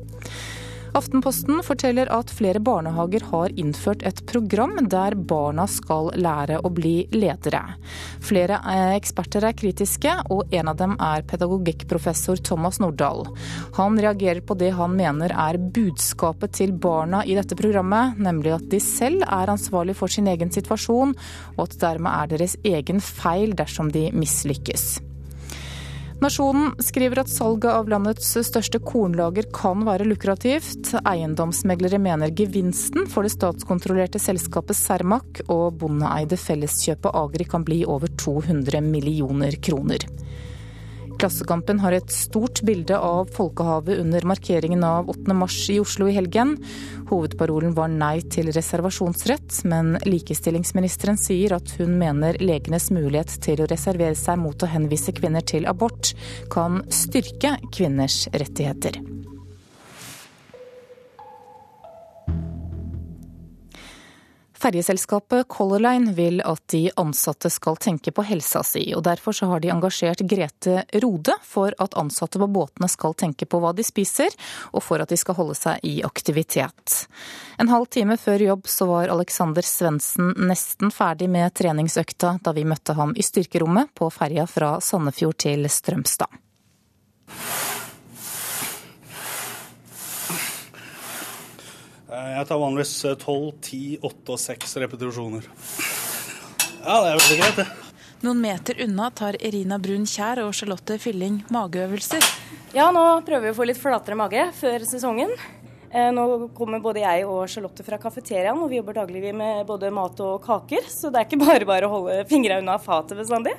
Aftenposten 0.95 1.59
forteller 1.67 2.07
at 2.15 2.31
flere 2.31 2.61
barnehager 2.63 3.25
har 3.33 3.53
innført 3.59 4.05
et 4.07 4.21
program 4.31 4.77
der 4.87 5.17
barna 5.19 5.65
skal 5.67 6.13
lære 6.15 6.61
å 6.63 6.71
bli 6.71 7.09
ledere. 7.11 7.63
Flere 8.23 8.61
eh, 8.71 8.93
eksperter 8.95 9.49
er 9.49 9.57
kritiske, 9.59 10.13
og 10.31 10.55
en 10.55 10.71
av 10.71 10.79
dem 10.79 10.95
er 11.03 11.25
pedagogikkprofessor 11.27 12.39
Thomas 12.47 12.79
Nordahl. 12.79 13.27
Han 13.81 13.99
reagerer 13.99 14.45
på 14.47 14.55
det 14.61 14.71
han 14.79 14.95
mener 14.95 15.35
er 15.35 15.59
budskapet 15.59 16.55
til 16.61 16.77
barna 16.79 17.25
i 17.27 17.35
dette 17.35 17.59
programmet, 17.59 18.21
nemlig 18.23 18.55
at 18.55 18.69
de 18.71 18.79
selv 18.83 19.27
er 19.27 19.51
ansvarlig 19.51 19.97
for 19.99 20.13
sin 20.13 20.31
egen 20.31 20.55
situasjon, 20.55 21.17
og 21.57 21.65
at 21.67 21.77
dermed 21.83 22.13
er 22.13 22.31
deres 22.37 22.55
egen 22.63 23.03
feil 23.03 23.59
dersom 23.59 23.91
de 23.91 24.13
mislykkes. 24.15 25.14
Nasjonen 26.23 26.75
skriver 26.79 27.19
at 27.25 27.31
salget 27.31 27.73
av 27.75 27.89
landets 27.91 28.29
største 28.47 28.79
kornlager 28.87 29.49
kan 29.55 29.83
være 29.87 30.07
lukrativt. 30.07 30.93
Eiendomsmeglere 31.03 31.99
mener 31.99 32.31
gevinsten 32.39 33.09
for 33.11 33.27
det 33.27 33.35
statskontrollerte 33.35 34.23
selskapet 34.23 34.79
Cermaq 34.79 35.43
og 35.49 35.81
bondeeide 35.83 36.39
Felleskjøpet 36.39 37.19
Agri 37.19 37.49
kan 37.51 37.67
bli 37.67 37.83
over 37.85 38.13
200 38.23 38.81
millioner 38.87 39.59
kroner. 39.59 40.07
Klassekampen 41.19 41.81
har 41.81 41.95
et 41.97 42.11
stort 42.13 42.63
bilde 42.67 42.99
av 42.99 43.31
folkehavet 43.37 44.01
under 44.03 44.27
markeringen 44.27 44.85
av 44.85 45.09
8. 45.13 45.35
mars 45.37 45.57
i 45.71 45.79
Oslo 45.81 46.09
i 46.11 46.17
helgen. 46.17 46.57
Hovedparolen 47.11 47.75
var 47.77 47.93
nei 47.93 48.19
til 48.35 48.51
reservasjonsrett, 48.55 49.63
men 49.71 49.95
likestillingsministeren 50.09 51.21
sier 51.21 51.57
at 51.59 51.77
hun 51.79 51.97
mener 52.01 52.39
legenes 52.43 52.91
mulighet 52.95 53.39
til 53.45 53.63
å 53.63 53.71
reservere 53.71 54.19
seg 54.19 54.41
mot 54.43 54.63
å 54.63 54.73
henvise 54.75 55.15
kvinner 55.17 55.45
til 55.47 55.69
abort 55.71 56.15
kan 56.53 56.83
styrke 56.93 57.57
kvinners 57.71 58.25
rettigheter. 58.35 59.14
Ferjeselskapet 64.65 65.49
Color 65.49 65.79
Line 65.79 66.13
vil 66.13 66.41
at 66.41 66.63
de 66.73 66.87
ansatte 66.97 67.51
skal 67.53 67.77
tenke 67.77 68.15
på 68.17 68.23
helsa 68.25 68.63
si, 68.65 68.87
og 68.97 69.03
derfor 69.05 69.37
har 69.51 69.61
de 69.61 69.69
engasjert 69.69 70.23
Grete 70.25 70.87
Rode 71.05 71.35
for 71.45 71.75
at 71.85 71.97
ansatte 72.01 72.41
på 72.41 72.49
båtene 72.49 72.89
skal 72.89 73.13
tenke 73.13 73.45
på 73.45 73.61
hva 73.61 73.75
de 73.77 73.85
spiser, 73.85 74.33
og 74.73 74.81
for 74.87 75.05
at 75.05 75.13
de 75.13 75.19
skal 75.21 75.37
holde 75.37 75.59
seg 75.59 75.85
i 75.85 75.99
aktivitet. 76.09 76.95
En 77.61 77.69
halv 77.69 77.91
time 77.93 78.17
før 78.17 78.47
jobb 78.47 78.65
så 78.73 78.89
var 78.89 79.13
Alexander 79.13 79.69
Svendsen 79.69 80.33
nesten 80.49 80.89
ferdig 80.89 81.29
med 81.29 81.53
treningsøkta 81.53 82.39
da 82.41 82.57
vi 82.57 82.65
møtte 82.65 82.97
ham 82.97 83.13
i 83.13 83.27
styrkerommet 83.27 83.93
på 83.93 84.09
ferja 84.17 84.49
fra 84.49 84.79
Sandefjord 84.81 85.43
til 85.45 85.69
Strømstad. 85.69 86.41
Jeg 92.15 92.47
tar 92.49 92.61
vanligvis 92.61 92.93
12, 93.19 93.53
10, 93.61 93.81
8 94.07 94.35
og 94.35 94.43
6 94.43 94.77
repetisjoner. 94.85 95.49
Ja, 96.85 97.01
det 97.01 97.11
er 97.11 97.19
veldig 97.19 97.41
greit, 97.41 97.59
det. 97.63 97.67
Noen 98.25 98.41
meter 98.41 98.79
unna 98.85 99.11
tar 99.13 99.37
Irina 99.45 99.77
Brun 99.83 100.07
Kjær 100.09 100.41
og 100.47 100.55
Charlotte 100.57 100.97
Fylling 101.03 101.43
mageøvelser. 101.53 102.25
Ja, 102.73 102.89
nå 102.95 103.03
prøver 103.27 103.49
vi 103.49 103.53
å 103.53 103.57
få 103.59 103.67
litt 103.69 103.81
flatere 103.81 104.17
mage 104.17 104.47
før 104.57 104.87
sesongen. 104.89 105.33
Eh, 105.95 106.09
nå 106.11 106.49
kommer 106.57 106.81
både 106.83 107.05
jeg 107.05 107.27
og 107.29 107.45
Charlotte 107.53 107.85
fra 107.87 107.99
kafeteriaen, 108.03 108.59
og 108.59 108.73
vi 108.73 108.81
jobber 108.81 108.97
daglig 108.97 109.35
med 109.37 109.67
både 109.69 109.93
mat 109.95 110.19
og 110.25 110.41
kaker. 110.43 110.89
Så 110.91 111.13
det 111.13 111.21
er 111.21 111.29
ikke 111.29 111.43
bare 111.45 111.69
bare 111.69 111.87
å 111.87 111.93
holde 111.99 112.25
fingra 112.31 112.59
unna 112.63 112.79
fatet 112.83 113.21
bestandig. 113.21 113.53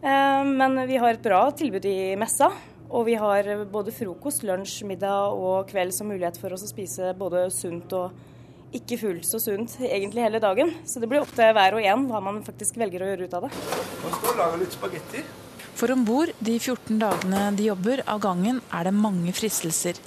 Eh, 0.00 0.44
men 0.46 0.80
vi 0.88 1.00
har 1.02 1.12
et 1.16 1.26
bra 1.26 1.42
tilbud 1.52 1.84
i 1.90 2.14
messa. 2.20 2.48
Og 2.90 3.04
vi 3.06 3.14
har 3.14 3.46
både 3.70 3.92
frokost, 3.94 4.42
lunsj, 4.42 4.82
middag 4.88 5.36
og 5.38 5.68
kveld 5.70 5.94
som 5.94 6.10
mulighet 6.10 6.40
for 6.40 6.56
oss 6.56 6.64
å 6.66 6.70
spise 6.70 7.12
både 7.18 7.44
sunt 7.54 7.92
og 7.94 8.74
ikke 8.74 8.98
fullt 8.98 9.26
så 9.26 9.38
sunt 9.42 9.76
egentlig 9.82 10.24
hele 10.24 10.40
dagen. 10.42 10.72
Så 10.86 11.02
det 11.02 11.10
blir 11.10 11.22
opp 11.22 11.30
til 11.34 11.54
hver 11.54 11.78
og 11.78 11.86
en 11.86 12.08
hva 12.10 12.22
man 12.22 12.42
faktisk 12.46 12.78
velger 12.82 13.02
å 13.02 13.12
gjøre 13.12 13.28
ut 13.28 13.38
av 13.38 13.46
det. 13.46 13.52
Nå 14.02 14.12
skal 14.16 14.38
lage 14.42 14.60
litt 14.64 14.74
spagetti. 14.74 15.22
For 15.80 15.94
om 15.94 16.02
bord 16.04 16.34
de 16.42 16.58
14 16.58 16.98
dagene 17.00 17.44
de 17.56 17.70
jobber 17.70 18.02
av 18.10 18.20
gangen, 18.22 18.58
er 18.74 18.90
det 18.90 18.94
mange 18.96 19.32
fristelser. 19.38 19.98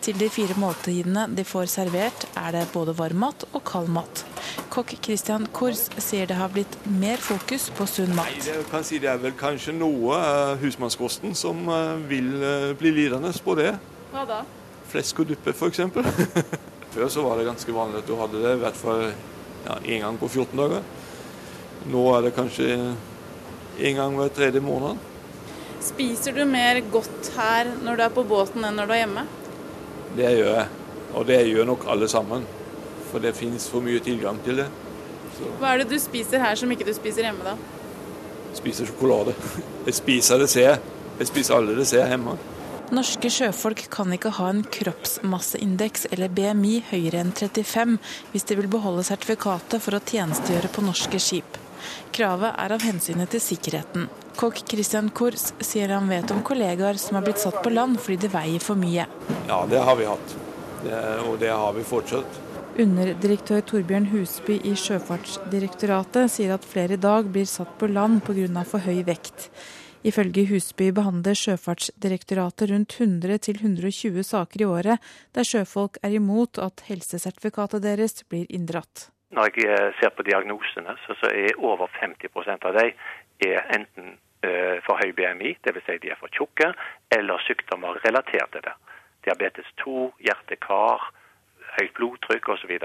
Til 0.00 0.16
de 0.16 0.30
fire 0.32 0.56
måltidene 0.56 1.26
de 1.36 1.44
får 1.44 1.68
servert, 1.72 2.24
er 2.38 2.54
det 2.56 2.66
både 2.72 2.94
varm 2.96 3.20
mat 3.24 3.44
og 3.50 3.62
kald 3.68 3.90
mat. 3.92 4.24
Kokk 4.72 4.94
Christian 5.04 5.44
Kors 5.52 5.88
sier 6.00 6.28
det 6.30 6.38
har 6.38 6.52
blitt 6.54 6.78
mer 6.88 7.20
fokus 7.20 7.68
på 7.76 7.86
sunn 7.90 8.14
mat. 8.16 8.30
Nei, 8.32 8.44
det, 8.46 8.56
kan 8.70 8.86
si 8.86 9.00
det 9.02 9.10
er 9.12 9.20
vel 9.20 9.36
kanskje 9.38 9.74
noe 9.76 10.16
husmannskosten 10.62 11.36
som 11.38 11.66
eh, 11.68 11.92
vil 12.10 12.32
eh, 12.38 12.70
bli 12.80 12.94
lidende 12.96 13.32
på 13.44 13.56
det. 13.58 13.74
Hva 14.14 14.24
da? 14.28 14.40
Flesk 14.90 15.22
og 15.22 15.30
duppe, 15.30 15.54
f.eks. 15.54 15.84
Før 16.94 17.12
så 17.12 17.22
var 17.22 17.38
det 17.38 17.46
ganske 17.46 17.74
vanlig 17.74 18.00
at 18.00 18.08
du 18.08 18.16
hadde 18.18 18.40
det 18.42 18.56
i 18.56 18.62
hvert 18.64 18.78
fall 18.78 19.04
ja, 19.10 19.76
én 19.84 20.02
gang 20.02 20.18
på 20.18 20.30
14 20.30 20.56
dager. 20.58 20.88
Nå 21.90 22.02
er 22.16 22.26
det 22.26 22.34
kanskje 22.36 22.72
én 23.80 24.00
gang 24.00 24.16
hver 24.18 24.32
tredje 24.34 24.64
måned. 24.64 24.98
Spiser 25.80 26.34
du 26.36 26.42
mer 26.44 26.80
godt 26.92 27.30
her 27.38 27.70
når 27.80 27.96
du 27.96 28.02
er 28.04 28.16
på 28.16 28.24
båten 28.28 28.66
enn 28.66 28.76
når 28.76 28.88
du 28.88 28.96
er 28.96 29.02
hjemme? 29.04 29.28
Det 30.16 30.30
gjør 30.38 30.54
jeg. 30.56 30.68
Og 31.14 31.26
det 31.26 31.40
gjør 31.48 31.68
nok 31.72 31.86
alle 31.90 32.08
sammen. 32.10 32.46
For 33.10 33.22
det 33.22 33.34
finnes 33.38 33.66
for 33.70 33.82
mye 33.84 34.02
tilgang 34.04 34.38
til 34.44 34.62
det. 34.62 34.68
Så. 35.36 35.50
Hva 35.58 35.74
er 35.74 35.82
det 35.82 35.90
du 35.90 35.98
spiser 36.02 36.42
her 36.42 36.58
som 36.58 36.70
ikke 36.70 36.86
du 36.86 36.94
spiser 36.94 37.26
hjemme, 37.26 37.46
da? 37.46 37.56
Jeg 38.50 38.62
spiser 38.62 38.90
sjokolade. 38.90 39.34
Jeg 39.86 39.96
spiser 39.96 40.40
det 40.42 40.48
ser 40.50 40.66
jeg. 40.66 40.80
Jeg 41.20 41.28
spiser 41.28 41.56
alle 41.56 41.74
det 41.76 41.86
ser 41.88 42.02
jeg 42.02 42.14
hjemme. 42.14 42.34
Norske 42.90 43.30
sjøfolk 43.30 43.84
kan 43.94 44.10
ikke 44.12 44.32
ha 44.34 44.48
en 44.50 44.64
kroppsmasseindeks 44.66 46.08
eller 46.10 46.32
BMI 46.34 46.80
høyere 46.88 47.20
enn 47.22 47.30
35 47.30 47.98
hvis 48.32 48.46
de 48.48 48.56
vil 48.58 48.70
beholde 48.72 49.04
sertifikatet 49.06 49.84
for 49.84 49.94
å 49.94 50.02
tjenestegjøre 50.02 50.72
på 50.74 50.82
norske 50.82 51.20
skip. 51.22 51.60
Kravet 52.16 52.58
er 52.58 52.74
av 52.74 52.82
hensynet 52.82 53.30
til 53.30 53.44
sikkerheten. 53.44 54.08
Kokk 54.38 54.62
Christian 54.70 55.10
Kors 55.10 55.50
sier 55.64 55.90
han 55.94 56.08
vet 56.10 56.30
om 56.30 56.42
kollegaer 56.46 57.00
som 57.00 57.18
har 57.18 57.26
blitt 57.26 57.42
satt 57.42 57.58
på 57.64 57.72
land 57.72 57.98
fordi 58.00 58.20
det 58.26 58.30
veier 58.34 58.62
for 58.62 58.78
mye. 58.78 59.08
Ja, 59.48 59.64
det 59.70 59.82
har 59.88 59.98
vi 59.98 60.06
hatt. 60.08 60.36
Det, 60.84 61.02
og 61.26 61.36
det 61.42 61.50
har 61.50 61.74
vi 61.76 61.84
fortsatt. 61.84 62.40
Underdirektør 62.80 63.60
Torbjørn 63.66 64.06
Husby 64.12 64.60
i 64.64 64.76
Sjøfartsdirektoratet 64.78 66.30
sier 66.32 66.54
at 66.54 66.64
flere 66.64 66.96
i 66.96 67.02
dag 67.02 67.28
blir 67.32 67.48
satt 67.50 67.74
på 67.80 67.90
land 67.90 68.22
pga. 68.24 68.64
for 68.64 68.80
høy 68.80 69.02
vekt. 69.04 69.50
Ifølge 70.06 70.46
Husby 70.48 70.88
behandler 70.96 71.36
Sjøfartsdirektoratet 71.36 72.70
rundt 72.70 72.96
100-120 72.96 74.22
saker 74.24 74.62
i 74.62 74.68
året 74.68 75.10
der 75.36 75.44
sjøfolk 75.44 75.98
er 76.02 76.16
imot 76.16 76.56
at 76.58 76.86
helsesertifikatet 76.88 77.82
deres 77.84 78.22
blir 78.24 78.46
inndratt. 78.48 79.10
Når 79.30 79.50
jeg 79.52 79.68
eh, 79.70 79.90
ser 80.00 80.10
på 80.16 80.24
diagnosene, 80.26 80.96
så, 81.04 81.14
er 81.28 81.58
over 81.58 81.90
50% 82.00 82.64
av 82.66 82.78
dem 82.80 82.96
er 83.46 83.64
enten 83.76 84.16
uh, 84.44 84.76
for 84.86 85.00
høy 85.00 85.12
BMI, 85.16 85.56
dvs. 85.64 85.86
Si 85.86 85.98
de 86.02 86.12
er 86.12 86.20
for 86.20 86.32
tjukke, 86.36 86.72
eller 87.16 87.46
sykdommer 87.46 88.00
relatert 88.04 88.52
til 88.54 88.64
det. 88.66 88.76
Diabetes 89.26 89.68
2, 89.84 90.10
hjerte-kar, 90.26 91.10
høyt 91.78 91.96
blodtrykk 91.98 92.48
osv. 92.54 92.76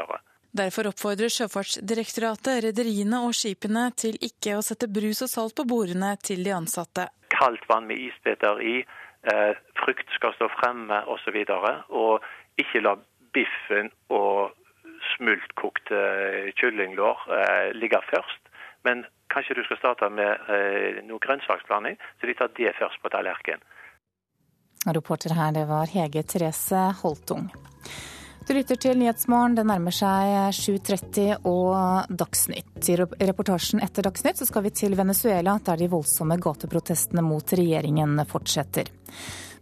Derfor 0.56 0.88
oppfordrer 0.88 1.32
Sjøfartsdirektoratet 1.36 2.62
rederiene 2.64 3.22
og 3.28 3.34
skipene 3.36 3.90
til 4.00 4.16
ikke 4.24 4.56
å 4.56 4.64
sette 4.64 4.88
brus 4.88 5.24
og 5.26 5.32
salt 5.32 5.56
på 5.58 5.66
bordene 5.68 6.14
til 6.24 6.46
de 6.48 6.54
ansatte. 6.56 7.10
Kaldt 7.34 7.66
vann 7.68 7.90
med 7.90 8.00
isbiter 8.00 8.62
i, 8.64 8.78
eh, 9.32 9.54
frukt 9.82 10.08
skal 10.16 10.36
stå 10.38 10.48
fremme 10.60 11.02
osv. 11.12 11.42
Og, 11.50 11.82
og 11.90 12.24
ikke 12.62 12.84
la 12.86 12.96
biffen 13.36 13.92
og 14.10 14.56
smultkokte 15.16 16.00
kyllinglår 16.60 17.28
eh, 17.40 17.70
ligge 17.76 18.00
først. 18.12 18.52
Men 18.88 19.04
kanskje 19.34 19.58
du 19.60 19.64
skal 19.68 19.80
starte 19.82 20.10
med 20.14 20.50
eh, 20.50 21.02
noe 21.08 21.22
grønnsaksblanding, 21.24 21.98
så 22.20 22.30
de 22.30 22.38
tar 22.38 22.52
det 22.58 22.76
først 22.80 23.02
på 23.02 23.12
tallerkenen. 23.14 23.64
Reporter 24.86 25.34
her, 25.34 25.52
det 25.52 25.66
var 25.66 25.90
Hege 25.90 26.22
Therese 26.24 26.92
Holtung. 27.02 27.50
Du 28.46 28.54
lytter 28.54 28.78
til 28.78 29.00
Nyhetsmorgen. 29.02 29.56
Det 29.58 29.64
nærmer 29.66 29.94
seg 29.96 30.54
7.30 30.54 31.48
og 31.50 32.12
Dagsnytt. 32.14 32.78
I 32.94 32.98
reportasjen 33.26 33.82
etter 33.82 34.06
Dagsnytt 34.06 34.38
så 34.38 34.46
skal 34.46 34.68
vi 34.68 34.74
til 34.78 34.94
Venezuela, 35.00 35.58
der 35.66 35.82
de 35.82 35.90
voldsomme 35.90 36.38
gateprotestene 36.38 37.26
mot 37.26 37.56
regjeringen 37.58 38.22
fortsetter. 38.30 38.94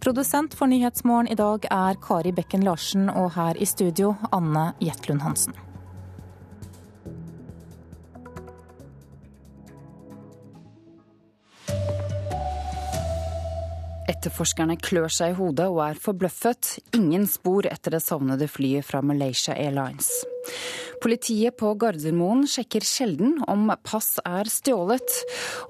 Produsent 0.04 0.58
for 0.60 0.68
Nyhetsmorgen 0.68 1.32
i 1.32 1.40
dag 1.40 1.70
er 1.72 2.02
Kari 2.04 2.36
Bekken 2.36 2.68
Larsen, 2.68 3.08
og 3.08 3.32
her 3.38 3.56
i 3.56 3.70
studio 3.70 4.18
Anne 4.36 4.74
Jetlund 4.84 5.24
Hansen. 5.24 5.56
Etterforskerne 14.10 14.76
klør 14.84 15.12
seg 15.12 15.32
i 15.32 15.38
hodet 15.38 15.70
og 15.72 15.80
er 15.86 16.00
forbløffet. 16.00 16.78
Ingen 16.98 17.24
spor 17.30 17.68
etter 17.70 17.96
det 17.96 18.02
savnede 18.04 18.50
flyet 18.52 18.84
fra 18.88 19.00
Malaysia 19.06 19.56
Airlines. 19.56 20.10
Politiet 21.04 21.56
på 21.60 21.72
Gardermoen 21.80 22.44
sjekker 22.48 22.84
sjelden 22.88 23.38
om 23.48 23.72
pass 23.88 24.18
er 24.28 24.52
stjålet. 24.52 25.18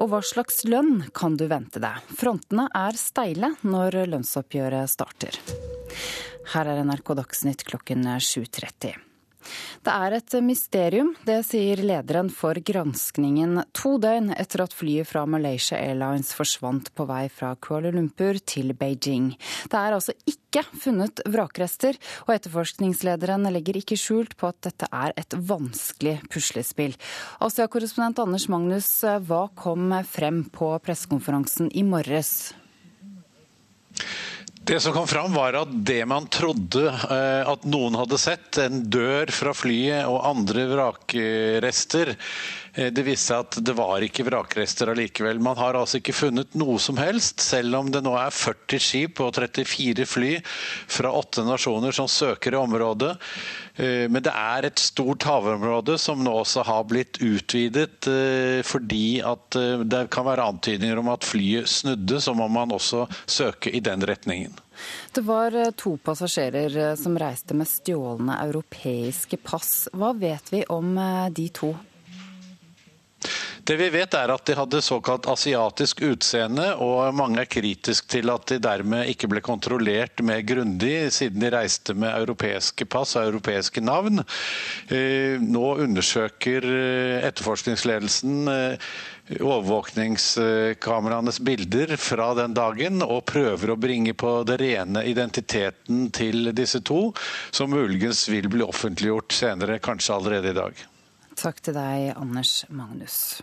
Og 0.01 0.09
hva 0.09 0.23
slags 0.25 0.63
lønn 0.65 1.05
kan 1.13 1.37
du 1.37 1.45
vente 1.51 1.81
deg? 1.83 2.01
Frontene 2.17 2.67
er 2.73 2.97
steile 2.97 3.53
når 3.61 4.03
lønnsoppgjøret 4.15 4.89
starter. 4.89 5.37
Her 6.53 6.73
er 6.73 6.83
NRK 6.85 7.15
Dagsnytt 7.21 7.65
klokken 7.69 8.05
7.30. 8.17 9.12
Det 9.83 9.93
er 9.93 10.15
et 10.17 10.35
mysterium, 10.45 11.13
det 11.27 11.39
sier 11.47 11.81
lederen 11.83 12.29
for 12.33 12.57
granskningen 12.57 13.61
to 13.75 13.97
døgn 14.01 14.31
etter 14.37 14.63
at 14.65 14.75
flyet 14.75 15.09
fra 15.09 15.25
Malaysia 15.29 15.79
Airlines 15.79 16.33
forsvant 16.37 16.91
på 16.95 17.07
vei 17.09 17.25
fra 17.33 17.53
Kuala 17.59 17.91
Lumpur 17.93 18.39
til 18.47 18.73
Beijing. 18.77 19.33
Det 19.69 19.79
er 19.79 19.97
altså 19.97 20.15
ikke 20.29 20.63
funnet 20.79 21.23
vrakrester, 21.29 21.97
og 22.27 22.35
etterforskningslederen 22.35 23.49
legger 23.53 23.79
ikke 23.81 23.99
skjult 23.99 24.37
på 24.39 24.51
at 24.51 24.59
dette 24.69 24.89
er 24.93 25.15
et 25.19 25.37
vanskelig 25.49 26.19
puslespill. 26.33 26.97
Asia-korrespondent 27.43 28.21
Anders 28.23 28.49
Magnus, 28.51 28.89
hva 29.27 29.47
kom 29.57 29.93
frem 30.07 30.43
på 30.53 30.73
pressekonferansen 30.83 31.71
i 31.73 31.85
morges? 31.87 32.53
Det 34.65 34.79
som 34.79 34.93
kom 34.93 35.07
fram, 35.07 35.33
var 35.33 35.57
at 35.59 35.71
det 35.85 36.05
man 36.07 36.29
trodde 36.31 36.85
eh, 36.87 37.49
at 37.51 37.65
noen 37.67 37.97
hadde 37.99 38.15
sett, 38.21 38.55
en 38.63 38.85
dør 38.87 39.27
fra 39.35 39.51
flyet 39.51 40.07
og 40.07 40.21
andre 40.29 40.63
vrakrester, 40.71 42.13
det 42.73 43.03
viste 43.05 43.29
seg 43.29 43.43
at 43.43 43.57
det 43.65 43.75
var 43.77 44.01
ikke 44.01 44.25
vrakrester 44.25 44.89
allikevel. 44.93 45.37
Man 45.43 45.59
har 45.59 45.77
altså 45.77 45.99
ikke 45.99 46.15
funnet 46.17 46.55
noe 46.57 46.79
som 46.81 46.97
helst, 46.97 47.43
selv 47.43 47.77
om 47.77 47.91
det 47.93 48.01
nå 48.05 48.15
er 48.17 48.33
40 48.33 48.81
skip 48.81 49.21
og 49.21 49.35
34 49.37 50.07
fly 50.09 50.31
fra 50.43 51.11
åtte 51.13 51.45
nasjoner 51.45 51.93
som 51.93 52.09
søker 52.09 52.55
i 52.55 52.61
området. 52.61 53.13
Eh, 53.75 54.09
men 54.09 54.25
det 54.25 54.33
er 54.33 54.69
et 54.69 54.81
stort 54.81 55.27
havområde 55.29 55.99
som 56.01 56.23
nå 56.25 56.33
også 56.41 56.65
har 56.65 56.83
blitt 56.89 57.21
utvidet 57.21 58.09
fordi 58.67 59.21
at 59.25 59.55
det 59.87 60.01
kan 60.13 60.25
være 60.25 60.45
antydninger 60.51 60.99
om 60.99 61.11
at 61.13 61.25
flyet 61.27 61.69
snudde, 61.69 62.19
så 62.21 62.33
må 62.37 62.49
man 62.51 62.73
også 62.73 63.05
søke 63.29 63.71
i 63.71 63.81
den 63.83 64.03
retningen. 64.07 64.57
Det 65.11 65.21
var 65.21 65.55
eh, 65.55 65.71
to 65.77 65.97
passasjerer 65.97 66.77
eh, 66.77 66.95
som 66.95 67.17
reiste 67.19 67.55
med 67.57 67.69
stjålne 67.69 68.39
europeiske 68.47 69.39
pass. 69.45 69.87
Hva 69.93 70.13
vet 70.17 70.53
vi 70.53 70.63
om 70.73 70.97
eh, 70.97 71.29
de 71.33 71.49
to? 71.53 71.73
Det 73.63 73.75
vi 73.79 73.85
vet 73.93 74.15
er 74.19 74.31
at 74.33 74.43
de 74.49 74.55
hadde 74.57 74.79
såkalt 74.83 75.27
asiatisk 75.31 76.01
utseende, 76.03 76.65
og 76.83 77.13
mange 77.15 77.39
er 77.43 77.47
kritisk 77.51 78.07
til 78.11 78.27
at 78.33 78.47
de 78.51 78.57
dermed 78.63 79.07
ikke 79.13 79.29
ble 79.31 79.41
kontrollert 79.45 80.19
mer 80.27 80.41
grundig, 80.47 80.97
siden 81.15 81.39
de 81.45 81.51
reiste 81.53 81.93
med 81.95 82.11
europeiske 82.17 82.85
pass 82.91 83.15
og 83.19 83.29
europeiske 83.31 83.81
navn. 83.85 84.19
Nå 85.47 85.63
undersøker 85.85 86.67
etterforskningsledelsen 87.29 88.49
overvåkningskameraenes 89.39 91.39
bilder 91.47 91.95
fra 91.95 92.33
den 92.41 92.51
dagen 92.57 92.99
og 93.07 93.23
prøver 93.31 93.71
å 93.71 93.79
bringe 93.79 94.11
på 94.19 94.41
det 94.49 94.57
rene 94.59 95.05
identiteten 95.07 96.09
til 96.11 96.51
disse 96.51 96.83
to, 96.83 97.13
som 97.55 97.71
muligens 97.71 98.27
vil 98.27 98.51
bli 98.51 98.67
offentliggjort 98.67 99.31
senere, 99.39 99.79
kanskje 99.79 100.19
allerede 100.19 100.51
i 100.51 100.59
dag. 100.59 100.75
Takk 101.39 101.61
til 101.65 101.75
deg, 101.75 102.11
Anders 102.19 102.63
Magnus. 102.69 103.41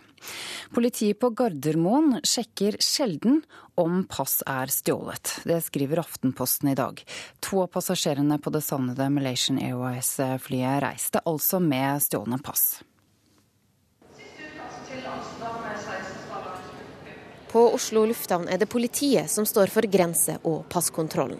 Politiet 0.71 1.19
på 1.19 1.31
Gardermoen 1.35 2.19
sjekker 2.27 2.77
sjelden 2.81 3.41
om 3.79 4.03
pass 4.09 4.39
er 4.47 4.71
stjålet. 4.71 5.33
Det 5.47 5.57
skriver 5.65 6.03
Aftenposten 6.03 6.71
i 6.71 6.77
dag. 6.77 7.01
To 7.43 7.63
av 7.65 7.71
passasjerene 7.75 8.37
på 8.41 8.53
det 8.53 8.63
savnede 8.65 9.09
Malaysian 9.13 9.59
Airways-flyet 9.61 10.81
reiste 10.85 11.23
altså 11.27 11.59
med 11.63 12.03
stjålne 12.05 12.39
pass. 12.45 12.81
På 17.51 17.65
Oslo 17.75 18.05
lufthavn 18.07 18.47
er 18.47 18.57
det 18.57 18.69
politiet 18.71 19.27
som 19.29 19.45
står 19.45 19.67
for 19.67 19.83
grense- 19.83 20.37
og 20.47 20.69
passkontrollen. 20.71 21.39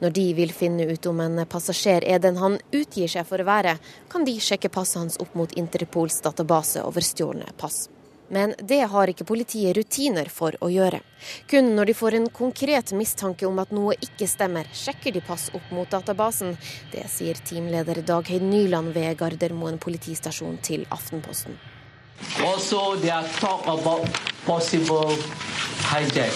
Når 0.00 0.10
de 0.16 0.22
vil 0.34 0.52
finne 0.56 0.86
ut 0.88 1.06
om 1.06 1.18
en 1.20 1.42
passasjer 1.44 2.06
er 2.08 2.18
den 2.18 2.38
han 2.40 2.56
utgir 2.72 3.10
seg 3.12 3.26
for 3.28 3.42
å 3.42 3.44
være, 3.44 3.74
kan 4.08 4.24
de 4.24 4.38
sjekke 4.40 4.70
passet 4.72 5.02
hans 5.02 5.18
opp 5.20 5.34
mot 5.36 5.52
Interpols 5.60 6.16
database 6.24 6.80
over 6.80 7.04
stjålne 7.04 7.52
pass. 7.60 7.90
Men 8.32 8.54
det 8.62 8.78
har 8.88 9.12
ikke 9.12 9.26
politiet 9.28 9.76
rutiner 9.76 10.30
for 10.32 10.56
å 10.64 10.70
gjøre. 10.72 11.02
Kun 11.50 11.74
når 11.76 11.90
de 11.90 11.96
får 11.98 12.16
en 12.16 12.28
konkret 12.32 12.92
mistanke 12.96 13.44
om 13.44 13.60
at 13.60 13.74
noe 13.76 13.98
ikke 14.00 14.30
stemmer, 14.30 14.70
sjekker 14.72 15.12
de 15.12 15.20
pass 15.26 15.50
opp 15.52 15.74
mot 15.76 15.90
databasen. 15.92 16.54
Det 16.94 17.04
sier 17.12 17.36
teamleder 17.36 18.00
Dagheid 18.00 18.46
Nyland 18.48 18.94
ved 18.96 19.18
Gardermoen 19.20 19.76
politistasjon 19.82 20.56
til 20.64 20.88
Aftenposten. 20.88 21.60
Also, 22.44 22.96
they 22.96 23.10
are 23.10 23.28
talk 23.40 23.66
about 23.66 24.08
possible 24.46 25.16
hijack. 25.92 26.32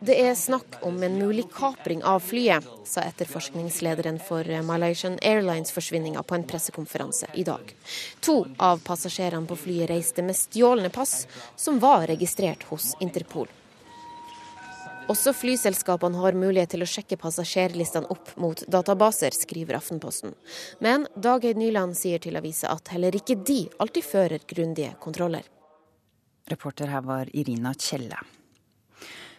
Det 0.00 0.14
er 0.20 0.34
snakk 0.34 0.76
om 0.82 1.02
en 1.02 1.18
mulig 1.18 1.44
kapring 1.52 2.04
av 2.04 2.20
flyet, 2.20 2.64
sa 2.84 3.00
etterforskningslederen 3.00 4.18
for 4.28 4.62
Malaysian 4.62 5.18
Airlines-forsvinninga 5.22 6.22
på 6.22 6.34
en 6.34 6.44
pressekonferanse 6.44 7.26
i 7.34 7.44
dag. 7.44 7.74
To 8.20 8.46
av 8.56 8.78
passasjerene 8.84 9.46
på 9.46 9.56
flyet 9.56 9.90
reiste 9.90 10.22
med 10.22 10.36
stjålne 10.36 10.90
pass, 10.90 11.26
som 11.56 11.78
var 11.78 12.06
registrert 12.06 12.62
hos 12.70 12.94
Interpol. 13.00 13.48
Også 15.06 15.30
flyselskapene 15.38 16.18
har 16.18 16.34
mulighet 16.34 16.72
til 16.74 16.82
å 16.82 16.88
sjekke 16.90 17.14
passasjerlistene 17.20 18.08
opp 18.10 18.32
mot 18.42 18.58
databaser, 18.66 19.30
skriver 19.38 19.78
Aftenposten. 19.78 20.34
Men 20.82 21.06
Dag 21.14 21.46
Eid 21.46 21.60
Nyland 21.60 21.94
sier 21.94 22.18
til 22.22 22.34
avisa 22.34 22.72
at 22.74 22.90
heller 22.90 23.14
ikke 23.14 23.38
de 23.46 23.60
alltid 23.78 24.02
fører 24.02 24.42
grundige 24.50 24.96
kontroller. 24.98 25.46
Reporter 26.50 26.90
her 26.90 27.06
var 27.06 27.30
Irina 27.38 27.70
Kjelle. 27.78 28.18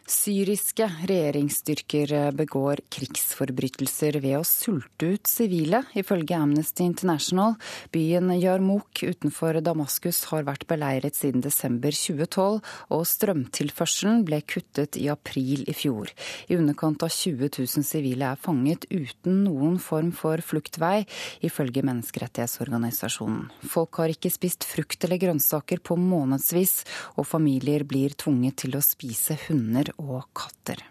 Syriske 0.07 0.85
regjeringsstyrker 1.03 2.31
begår 2.39 2.79
krigsforbrytelser 2.95 4.15
ved 4.23 4.37
å 4.37 4.45
sulte 4.47 5.09
ut 5.17 5.27
sivile, 5.27 5.81
ifølge 5.99 6.37
Amnesty 6.39 6.85
International. 6.87 7.57
Byen 7.91 8.31
Yarmouk 8.39 9.01
utenfor 9.03 9.59
Damaskus 9.59 10.21
har 10.29 10.45
vært 10.47 10.63
beleiret 10.69 11.17
siden 11.19 11.43
desember 11.43 11.91
2012, 11.91 12.61
og 12.95 13.03
strømtilførselen 13.11 14.23
ble 14.29 14.39
kuttet 14.47 14.95
i 14.95 15.09
april 15.11 15.65
i 15.67 15.75
fjor. 15.75 16.13
I 16.47 16.55
underkant 16.55 17.03
av 17.03 17.11
20 17.11 17.51
000 17.57 17.83
sivile 17.89 18.31
er 18.31 18.39
fanget 18.39 18.87
uten 18.87 19.43
noen 19.43 19.75
form 19.75 20.13
for 20.15 20.39
fluktvei, 20.39 21.03
ifølge 21.43 21.83
menneskerettighetsorganisasjonen. 21.83 23.51
Folk 23.75 23.99
har 23.99 24.15
ikke 24.15 24.31
spist 24.31 24.63
frukt 24.71 25.03
eller 25.03 25.19
grønnsaker 25.19 25.83
på 25.83 25.99
månedsvis, 25.99 26.79
og 27.19 27.27
familier 27.27 27.83
blir 27.83 28.15
tvunget 28.15 28.61
til 28.63 28.79
å 28.79 28.85
spise 28.87 29.35
hunder 29.49 29.96
og 30.01 30.29
katter. 30.37 30.83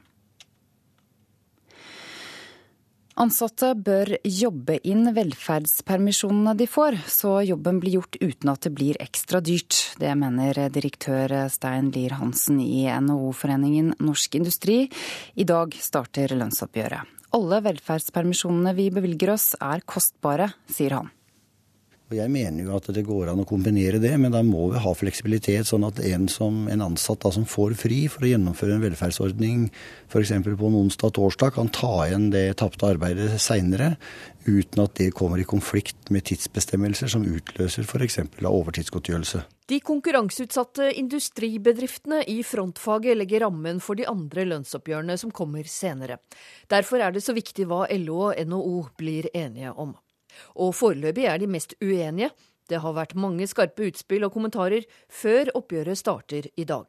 Ansatte 3.17 3.71
bør 3.81 4.11
jobbe 4.29 4.75
inn 4.85 5.09
velferdspermisjonene 5.17 6.53
de 6.59 6.67
får, 6.69 6.99
så 7.09 7.39
jobben 7.49 7.79
blir 7.81 7.95
gjort 7.97 8.19
uten 8.21 8.51
at 8.53 8.67
det 8.67 8.73
blir 8.77 8.99
ekstra 9.01 9.41
dyrt. 9.41 9.79
Det 9.97 10.13
mener 10.21 10.67
direktør 10.69 11.33
Stein 11.49 11.89
Lier 11.95 12.19
Hansen 12.19 12.61
i 12.61 12.85
NHO-foreningen 12.93 13.95
Norsk 14.05 14.37
Industri. 14.37 14.83
I 15.33 15.49
dag 15.49 15.73
starter 15.81 16.37
lønnsoppgjøret. 16.37 17.09
Alle 17.37 17.63
velferdspermisjonene 17.65 18.77
vi 18.77 18.91
bevilger 18.93 19.33
oss 19.33 19.55
er 19.65 19.81
kostbare, 19.89 20.53
sier 20.69 21.01
han. 21.01 21.09
Og 22.07 22.15
Jeg 22.15 22.31
mener 22.31 22.63
jo 22.63 22.77
at 22.77 22.87
det 22.95 23.03
går 23.03 23.33
an 23.33 23.41
å 23.43 23.45
kombinere 23.49 23.99
det, 23.99 24.13
men 24.23 24.31
da 24.31 24.39
må 24.47 24.69
vi 24.71 24.79
ha 24.79 24.93
fleksibilitet, 24.95 25.67
sånn 25.67 25.89
at 25.89 25.99
en, 26.07 26.29
som, 26.31 26.69
en 26.71 26.85
ansatt 26.85 27.25
da, 27.25 27.33
som 27.35 27.43
får 27.51 27.75
fri 27.81 28.05
for 28.13 28.23
å 28.23 28.31
gjennomføre 28.31 28.77
en 28.77 28.85
velferdsordning 28.85 29.65
f.eks. 30.07 30.31
på 30.47 30.71
en 30.71 30.79
onsdag-torsdag, 30.85 31.57
kan 31.57 31.73
ta 31.75 31.91
igjen 32.05 32.29
det 32.31 32.45
tapte 32.63 32.87
arbeidet 32.93 33.41
seinere, 33.43 33.97
uten 34.47 34.85
at 34.85 34.95
det 35.01 35.09
kommer 35.19 35.43
i 35.43 35.49
konflikt 35.51 36.15
med 36.15 36.29
tidsbestemmelser 36.31 37.11
som 37.11 37.27
utløser 37.27 37.83
f.eks. 37.83 38.21
overtidsgodtgjørelse. 38.39 39.43
De 39.67 39.83
konkurranseutsatte 39.83 40.93
industribedriftene 41.03 42.23
i 42.31 42.39
frontfaget 42.47 43.19
legger 43.19 43.49
rammen 43.49 43.83
for 43.83 43.99
de 43.99 44.07
andre 44.07 44.47
lønnsoppgjørene 44.47 45.19
som 45.19 45.35
kommer 45.35 45.67
senere. 45.67 46.23
Derfor 46.71 47.03
er 47.03 47.19
det 47.19 47.27
så 47.27 47.35
viktig 47.35 47.67
hva 47.67 47.89
LO 47.99 48.29
og 48.31 48.45
NHO 48.47 48.77
blir 48.95 49.33
enige 49.35 49.75
om. 49.75 49.97
Og 50.55 50.75
foreløpig 50.77 51.27
er 51.31 51.41
de 51.43 51.51
mest 51.51 51.77
uenige. 51.83 52.33
Det 52.67 52.83
har 52.83 52.97
vært 52.97 53.17
mange 53.19 53.47
skarpe 53.47 53.87
utspill 53.87 54.27
og 54.27 54.35
kommentarer 54.35 54.87
før 55.09 55.53
oppgjøret 55.55 56.01
starter 56.01 56.49
i 56.57 56.67
dag. 56.67 56.89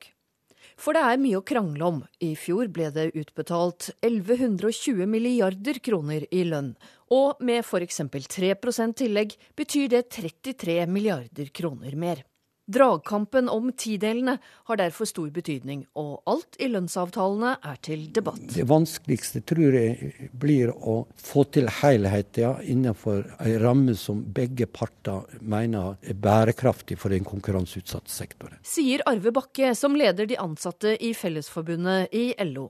For 0.78 0.94
det 0.94 1.04
er 1.06 1.22
mye 1.22 1.40
å 1.40 1.46
krangle 1.46 1.86
om. 1.86 2.00
I 2.22 2.34
fjor 2.38 2.70
ble 2.74 2.90
det 2.94 3.12
utbetalt 3.18 3.90
1120 4.06 5.08
milliarder 5.10 5.80
kroner 5.84 6.28
i 6.30 6.44
lønn, 6.46 6.74
og 7.14 7.42
med 7.42 7.64
f.eks. 7.64 8.02
3% 8.06 8.98
tillegg 9.02 9.38
betyr 9.58 9.94
det 9.96 10.04
33 10.14 10.84
milliarder 10.92 11.54
kroner 11.56 11.96
mer. 11.98 12.26
Dragkampen 12.68 13.48
om 13.50 13.70
tidelene 13.72 14.38
har 14.68 14.80
derfor 14.80 15.08
stor 15.08 15.30
betydning, 15.32 15.86
og 15.96 16.20
alt 16.28 16.58
i 16.60 16.68
lønnsavtalene 16.68 17.54
er 17.64 17.78
til 17.80 18.08
debatt. 18.12 18.42
Det 18.52 18.66
vanskeligste 18.68 19.40
tror 19.48 19.78
jeg 19.78 20.30
blir 20.36 20.74
å 20.76 20.98
få 21.16 21.46
til 21.56 21.72
helheten 21.80 22.60
innenfor 22.68 23.24
en 23.40 23.60
ramme 23.64 23.96
som 23.96 24.20
begge 24.36 24.68
parter 24.68 25.24
mener 25.40 25.96
er 26.04 26.20
bærekraftig 26.20 27.00
for 27.00 27.16
den 27.16 27.24
konkurranseutsatte 27.28 28.12
sektoren. 28.12 28.60
Sier 28.68 29.06
Arve 29.08 29.32
Bakke, 29.32 29.72
som 29.72 29.96
leder 29.96 30.28
de 30.28 30.36
ansatte 30.42 30.98
i 31.00 31.14
Fellesforbundet 31.16 32.12
i 32.12 32.34
LO. 32.52 32.68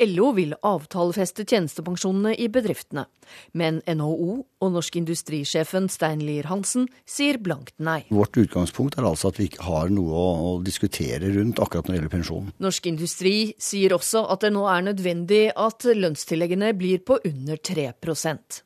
LO 0.00 0.30
vil 0.32 0.54
avtalefeste 0.64 1.44
tjenestepensjonene 1.44 2.32
i 2.40 2.46
bedriftene, 2.52 3.04
men 3.52 3.82
NHO 3.84 4.30
og 4.40 4.72
Norsk 4.72 4.96
Industrisjefen 5.00 5.90
Stein 5.92 6.22
Lier 6.24 6.48
Hansen 6.48 6.88
sier 7.04 7.36
blankt 7.42 7.76
nei. 7.76 8.06
Vårt 8.08 8.38
utgangspunkt 8.40 8.96
er 8.96 9.08
altså 9.08 9.28
at 9.28 9.40
vi 9.40 9.50
ikke 9.50 9.66
har 9.68 9.92
noe 9.92 10.24
å 10.40 10.56
diskutere 10.64 11.32
rundt 11.36 11.60
akkurat 11.60 11.86
når 11.86 11.92
det 11.92 12.00
gjelder 12.00 12.14
pensjon. 12.16 12.50
Norsk 12.64 12.90
Industri 12.90 13.36
sier 13.60 13.94
også 13.96 14.24
at 14.32 14.46
det 14.46 14.54
nå 14.56 14.64
er 14.72 14.88
nødvendig 14.88 15.44
at 15.52 15.84
lønnstilleggene 15.84 16.72
blir 16.78 17.04
på 17.04 17.20
under 17.20 17.60
3% 17.60 18.60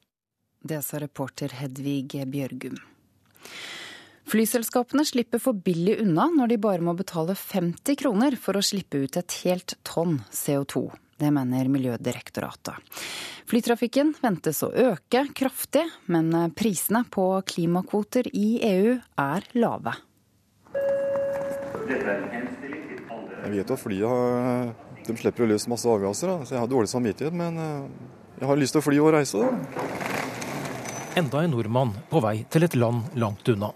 Det 0.65 0.83
sa 0.87 0.99
reporter 1.03 1.53
Hedvig 1.59 2.23
Bjørgum. 2.31 2.79
Flyselskapene 4.25 5.05
slipper 5.05 5.43
for 5.43 5.59
billig 5.67 5.99
unna 6.01 6.31
når 6.33 6.55
de 6.55 6.61
bare 6.63 6.85
må 6.85 6.95
betale 6.97 7.37
50 7.37 7.99
kroner 8.01 8.39
for 8.41 8.57
å 8.57 8.65
slippe 8.65 9.03
ut 9.05 9.19
et 9.21 9.41
helt 9.45 9.77
tonn 9.85 10.23
CO2. 10.33 10.87
Det 11.21 11.31
mener 11.35 11.69
Miljødirektoratet. 11.71 12.75
Flytrafikken 13.51 14.15
ventes 14.23 14.63
å 14.65 14.71
øke 14.73 15.27
kraftig, 15.37 15.85
men 16.11 16.33
prisene 16.57 17.05
på 17.13 17.29
klimakvoter 17.47 18.31
i 18.33 18.57
EU 18.65 18.97
er 19.21 19.47
lave. 19.59 19.95
Jeg 23.45 23.53
vet 23.53 23.69
jo 23.69 23.77
at 23.77 23.83
flyene 23.83 24.75
de 25.05 25.17
slipper 25.21 25.45
å 25.45 25.49
løse 25.51 25.69
masse 25.69 25.89
avgasser, 25.89 26.31
da. 26.31 26.47
så 26.47 26.57
jeg 26.57 26.63
har 26.63 26.71
dårlig 26.71 26.91
samvittighet. 26.91 27.37
Men 27.37 27.61
eh, 27.61 28.11
jeg 28.41 28.49
har 28.49 28.61
lyst 28.61 28.77
til 28.77 28.81
å 28.81 28.87
fly 28.87 29.01
og 29.03 29.13
reise. 29.19 29.41
da. 29.41 29.49
Enda 31.21 31.45
en 31.45 31.53
nordmann 31.55 31.93
på 32.11 32.23
vei 32.25 32.39
til 32.51 32.67
et 32.67 32.77
land 32.79 33.13
langt 33.21 33.49
unna. 33.53 33.71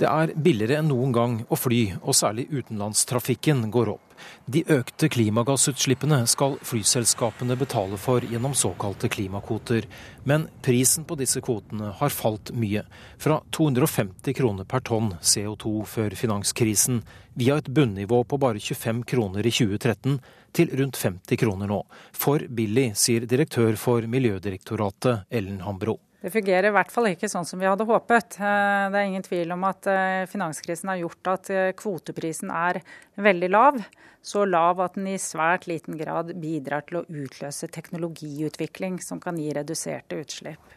Det 0.00 0.08
er 0.08 0.32
billigere 0.34 0.80
enn 0.80 0.90
noen 0.90 1.12
gang 1.14 1.36
å 1.46 1.56
fly, 1.56 1.84
og 2.02 2.16
særlig 2.18 2.48
utenlandstrafikken 2.50 3.68
går 3.72 3.94
opp. 3.94 4.11
De 4.46 4.64
økte 4.74 5.08
klimagassutslippene 5.12 6.22
skal 6.30 6.56
flyselskapene 6.66 7.56
betale 7.58 7.98
for 8.00 8.24
gjennom 8.26 8.54
såkalte 8.58 9.10
klimakvoter. 9.12 9.86
Men 10.28 10.48
prisen 10.66 11.06
på 11.08 11.16
disse 11.20 11.40
kvotene 11.44 11.92
har 12.00 12.14
falt 12.14 12.50
mye. 12.54 12.84
Fra 13.22 13.40
250 13.54 14.36
kroner 14.38 14.68
per 14.68 14.84
tonn 14.86 15.14
CO2 15.20 15.74
før 15.86 16.16
finanskrisen, 16.18 17.02
via 17.34 17.56
et 17.62 17.70
bunnivå 17.72 18.22
på 18.28 18.38
bare 18.38 18.60
25 18.60 19.04
kroner 19.08 19.46
i 19.46 19.54
2013, 19.54 20.20
til 20.52 20.72
rundt 20.78 21.00
50 21.00 21.40
kroner 21.40 21.70
nå. 21.70 21.82
For 22.12 22.44
billig, 22.48 22.92
sier 22.98 23.26
direktør 23.28 23.78
for 23.80 24.04
Miljødirektoratet, 24.10 25.28
Ellen 25.30 25.62
Hambro. 25.64 25.98
Det 26.22 26.30
fungerer 26.30 26.68
i 26.68 26.74
hvert 26.76 26.92
fall 26.94 27.08
ikke 27.10 27.26
sånn 27.26 27.46
som 27.46 27.58
vi 27.58 27.66
hadde 27.66 27.86
håpet. 27.88 28.36
Eh, 28.38 28.84
det 28.94 28.98
er 28.98 29.08
ingen 29.08 29.24
tvil 29.26 29.50
om 29.56 29.64
at 29.66 29.88
eh, 29.90 30.22
finanskrisen 30.30 30.92
har 30.92 31.00
gjort 31.00 31.30
at 31.32 31.48
eh, 31.50 31.70
kvoteprisen 31.74 32.52
er 32.54 32.78
veldig 33.18 33.48
lav. 33.50 33.80
Så 34.22 34.44
lav 34.46 34.78
at 34.84 34.94
den 34.94 35.08
i 35.10 35.16
svært 35.18 35.66
liten 35.66 35.96
grad 35.98 36.30
bidrar 36.38 36.84
til 36.86 37.00
å 37.00 37.06
utløse 37.10 37.66
teknologiutvikling 37.74 39.00
som 39.02 39.18
kan 39.22 39.40
gi 39.40 39.48
reduserte 39.56 40.20
utslipp. 40.22 40.76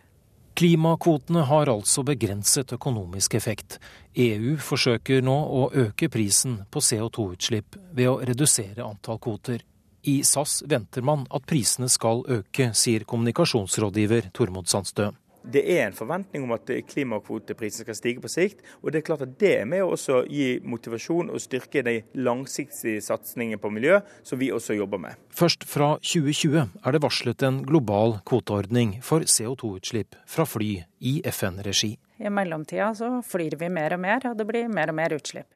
Klimakvotene 0.57 1.43
har 1.45 1.69
altså 1.69 2.01
begrenset 2.07 2.73
økonomisk 2.73 3.35
effekt. 3.37 3.77
EU 4.17 4.55
forsøker 4.57 5.21
nå 5.21 5.35
å 5.35 5.67
øke 5.83 6.09
prisen 6.09 6.63
på 6.71 6.81
CO2-utslipp 6.81 7.77
ved 7.93 8.09
å 8.09 8.17
redusere 8.25 8.87
antall 8.87 9.21
kvoter. 9.21 9.61
I 10.09 10.23
SAS 10.25 10.63
venter 10.69 11.05
man 11.05 11.27
at 11.29 11.45
prisene 11.49 11.89
skal 11.91 12.23
øke, 12.39 12.71
sier 12.77 13.05
kommunikasjonsrådgiver 13.09 14.31
Tormod 14.33 14.71
Sandstø 14.71 15.11
det 15.51 15.63
er 15.75 15.85
en 15.85 15.95
forventning 15.95 16.45
om 16.45 16.53
at 16.55 16.69
klimakvoteprisen 16.89 17.85
skal 17.85 17.97
stige 17.97 18.23
på 18.23 18.31
sikt. 18.31 18.63
Og 18.81 18.91
det 18.91 19.01
er 19.01 19.07
klart 19.09 19.25
at 19.25 19.35
det 19.41 19.51
er 19.61 19.67
med 19.69 19.83
å 19.83 19.93
også 19.95 20.23
gi 20.29 20.59
motivasjon 20.65 21.31
og 21.33 21.43
styrke 21.43 21.83
de 21.85 21.97
langsiktige 22.17 23.03
satsingene 23.05 23.61
på 23.61 23.71
miljø, 23.73 23.99
som 24.25 24.41
vi 24.41 24.51
også 24.53 24.77
jobber 24.77 25.01
med. 25.07 25.19
Først 25.35 25.67
fra 25.69 25.95
2020 26.01 26.61
er 26.61 26.95
det 26.95 27.03
varslet 27.03 27.45
en 27.45 27.61
global 27.67 28.19
kvoteordning 28.27 28.97
for 29.05 29.25
CO2-utslipp 29.25 30.17
fra 30.29 30.47
fly 30.49 30.71
i 30.99 31.19
FN-regi. 31.31 31.95
I 32.17 32.31
mellomtida 32.31 32.93
så 32.95 33.11
flyr 33.25 33.57
vi 33.59 33.69
mer 33.69 33.97
og 33.97 34.01
mer, 34.05 34.31
og 34.31 34.39
det 34.39 34.47
blir 34.47 34.71
mer 34.71 34.93
og 34.93 34.99
mer 35.01 35.17
utslipp. 35.17 35.51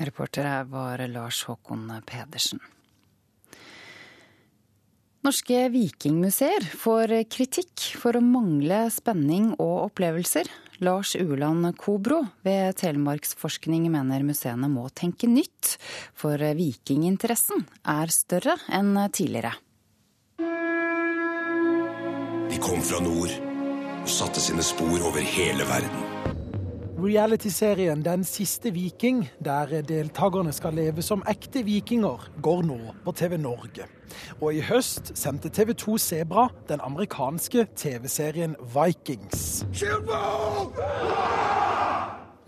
Reporter 0.00 0.46
her 0.48 0.68
var 0.70 1.02
Lars 1.12 1.44
Håkon 1.44 1.90
Pedersen. 2.08 2.60
Norske 5.20 5.66
vikingmuseer 5.68 6.64
får 6.80 7.12
kritikk 7.28 7.82
for 8.00 8.16
å 8.16 8.22
mangle 8.24 8.86
spenning 8.88 9.50
og 9.60 9.90
opplevelser. 9.90 10.48
Lars 10.80 11.12
Ueland 11.12 11.74
Kobro 11.76 12.22
ved 12.40 12.78
Telemarksforskning 12.80 13.84
mener 13.92 14.24
museene 14.24 14.70
må 14.72 14.86
tenke 14.96 15.28
nytt, 15.28 15.74
for 16.16 16.40
vikinginteressen 16.56 17.66
er 17.84 18.16
større 18.16 18.56
enn 18.72 18.96
tidligere. 19.12 19.52
De 22.48 22.64
kom 22.64 22.80
fra 22.80 23.04
nord 23.04 23.36
og 24.00 24.08
satte 24.08 24.40
sine 24.40 24.64
spor 24.64 25.04
over 25.04 25.20
hele 25.36 25.68
verden. 25.68 26.29
Reality-serien 27.00 28.02
Den 28.04 28.24
siste 28.24 28.70
viking, 28.74 29.22
der 29.44 29.80
deltakerne 29.88 30.52
skal 30.52 30.74
leve 30.76 31.02
som 31.02 31.22
ekte 31.28 31.62
vikinger, 31.64 32.26
går 32.42 32.62
nå 32.68 32.78
på 33.04 33.14
TV 33.16 33.38
Norge. 33.40 33.86
Og 34.40 34.58
i 34.58 34.60
høst 34.64 35.12
sendte 35.16 35.48
TV 35.48 35.72
2 35.72 35.96
Sebra 36.02 36.48
den 36.68 36.82
amerikanske 36.84 37.66
TV-serien 37.76 38.56
Vikings. 38.74 39.64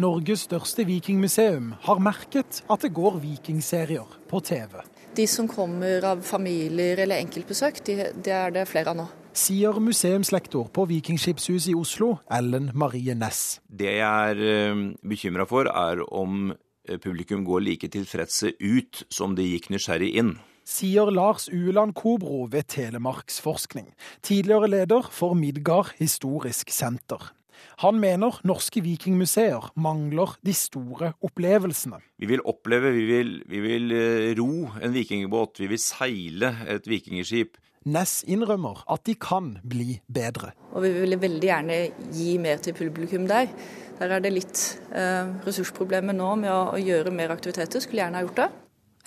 Norges 0.03 0.45
største 0.49 0.85
vikingmuseum 0.85 1.73
har 1.87 2.03
merket 2.03 2.63
at 2.69 2.85
det 2.85 2.93
går 2.93 3.21
vikingserier 3.23 4.19
på 4.29 4.41
TV. 4.45 4.83
De 5.17 5.27
som 5.29 5.49
kommer 5.49 6.05
av 6.13 6.21
familier 6.27 7.05
eller 7.05 7.23
enkeltbesøk, 7.23 7.85
de, 7.87 7.99
det 8.13 8.37
er 8.37 8.53
det 8.53 8.69
flere 8.69 8.93
av 8.93 9.01
nå. 9.05 9.11
Sier 9.33 9.79
museumslektor 9.81 10.67
på 10.77 10.85
Vikingskipshuset 10.91 11.71
i 11.73 11.75
Oslo, 11.75 12.19
Ellen 12.29 12.67
Marie 12.77 13.15
Næss. 13.17 13.63
Det 13.65 13.95
jeg 13.97 14.05
er 14.05 14.41
eh, 14.45 14.83
bekymra 15.09 15.47
for, 15.49 15.71
er 15.73 16.03
om 16.13 16.53
eh, 16.53 16.99
publikum 17.01 17.41
går 17.47 17.65
like 17.65 17.89
tilfredse 17.89 18.53
ut 18.61 19.01
som 19.09 19.33
de 19.39 19.47
gikk 19.55 19.71
nysgjerrig 19.73 20.11
inn. 20.21 20.35
Sier 20.69 21.09
Lars 21.09 21.49
Ueland 21.49 21.97
Kobro 21.97 22.45
ved 22.53 22.69
Telemarksforskning, 22.75 23.89
tidligere 24.21 24.69
leder 24.69 25.09
for 25.09 25.33
Midgard 25.33 25.95
historisk 25.97 26.69
senter. 26.69 27.33
Han 27.81 27.97
mener 28.05 28.37
norske 28.45 28.85
vikingmuseer 28.85 29.73
mangler 29.81 30.37
de 30.45 30.53
store 30.53 31.15
opplevelsene. 31.25 32.05
Vi 32.21 32.29
vil 32.29 32.45
oppleve, 32.45 32.93
vi 32.93 33.09
vil, 33.09 33.35
vi 33.49 33.65
vil 33.65 33.97
eh, 33.97 34.31
ro 34.37 34.69
en 34.77 34.93
vikingbåt, 34.93 35.65
vi 35.65 35.73
vil 35.73 35.81
seile 35.81 36.53
et 36.69 36.85
vikingskip. 36.85 37.57
Ness 37.85 38.23
innrømmer 38.31 38.85
at 38.93 39.05
de 39.09 39.17
kan 39.19 39.57
bli 39.67 39.97
bedre. 40.07 40.53
Og 40.73 40.85
vi 40.85 40.93
ville 40.95 41.19
veldig 41.21 41.49
gjerne 41.49 41.79
gi 42.15 42.37
mer 42.43 42.63
til 42.63 42.77
publikum 42.79 43.27
der. 43.31 43.51
Der 43.99 44.17
er 44.17 44.23
det 44.23 44.33
litt 44.35 44.63
eh, 44.95 45.33
ressursproblemer 45.47 46.17
nå 46.17 46.31
med 46.45 46.53
å, 46.53 46.63
å 46.77 46.81
gjøre 46.81 47.15
mer 47.15 47.35
aktiviteter. 47.35 47.83
Skulle 47.83 48.05
gjerne 48.05 48.21
ha 48.21 48.27
gjort 48.27 48.41
det. 48.43 48.49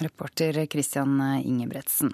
Reporter 0.06 0.60
Christian 0.72 1.15
Ingebretsen. 1.39 2.11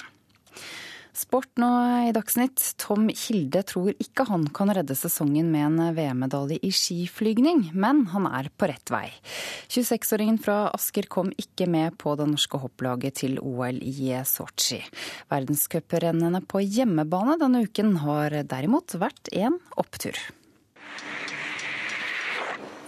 Sport 1.14 1.60
nå 1.60 1.70
i 2.08 2.12
Dagsnytt. 2.16 2.62
Tom 2.80 3.10
Kilde 3.12 3.62
tror 3.68 3.92
ikke 4.00 4.24
han 4.30 4.46
kan 4.56 4.72
redde 4.72 4.96
sesongen 4.96 5.50
med 5.52 5.66
en 5.66 5.96
VM-medalje 5.98 6.62
i 6.64 6.72
skiflygning, 6.72 7.66
men 7.76 8.06
han 8.14 8.30
er 8.30 8.48
på 8.56 8.70
rett 8.72 8.94
vei. 8.94 9.10
26-åringen 9.68 10.40
fra 10.40 10.70
Asker 10.72 11.10
kom 11.12 11.34
ikke 11.36 11.68
med 11.68 11.98
på 12.00 12.16
det 12.16 12.30
norske 12.32 12.62
hopplaget 12.64 13.20
til 13.26 13.42
OL 13.44 13.84
i 13.84 14.14
Sotsji. 14.24 14.80
Verdenscuprennene 15.32 16.46
på 16.48 16.64
hjemmebane 16.64 17.36
denne 17.42 17.66
uken 17.68 17.98
har 18.06 18.42
derimot 18.48 18.96
vært 18.96 19.34
en 19.36 19.60
opptur. 19.76 20.16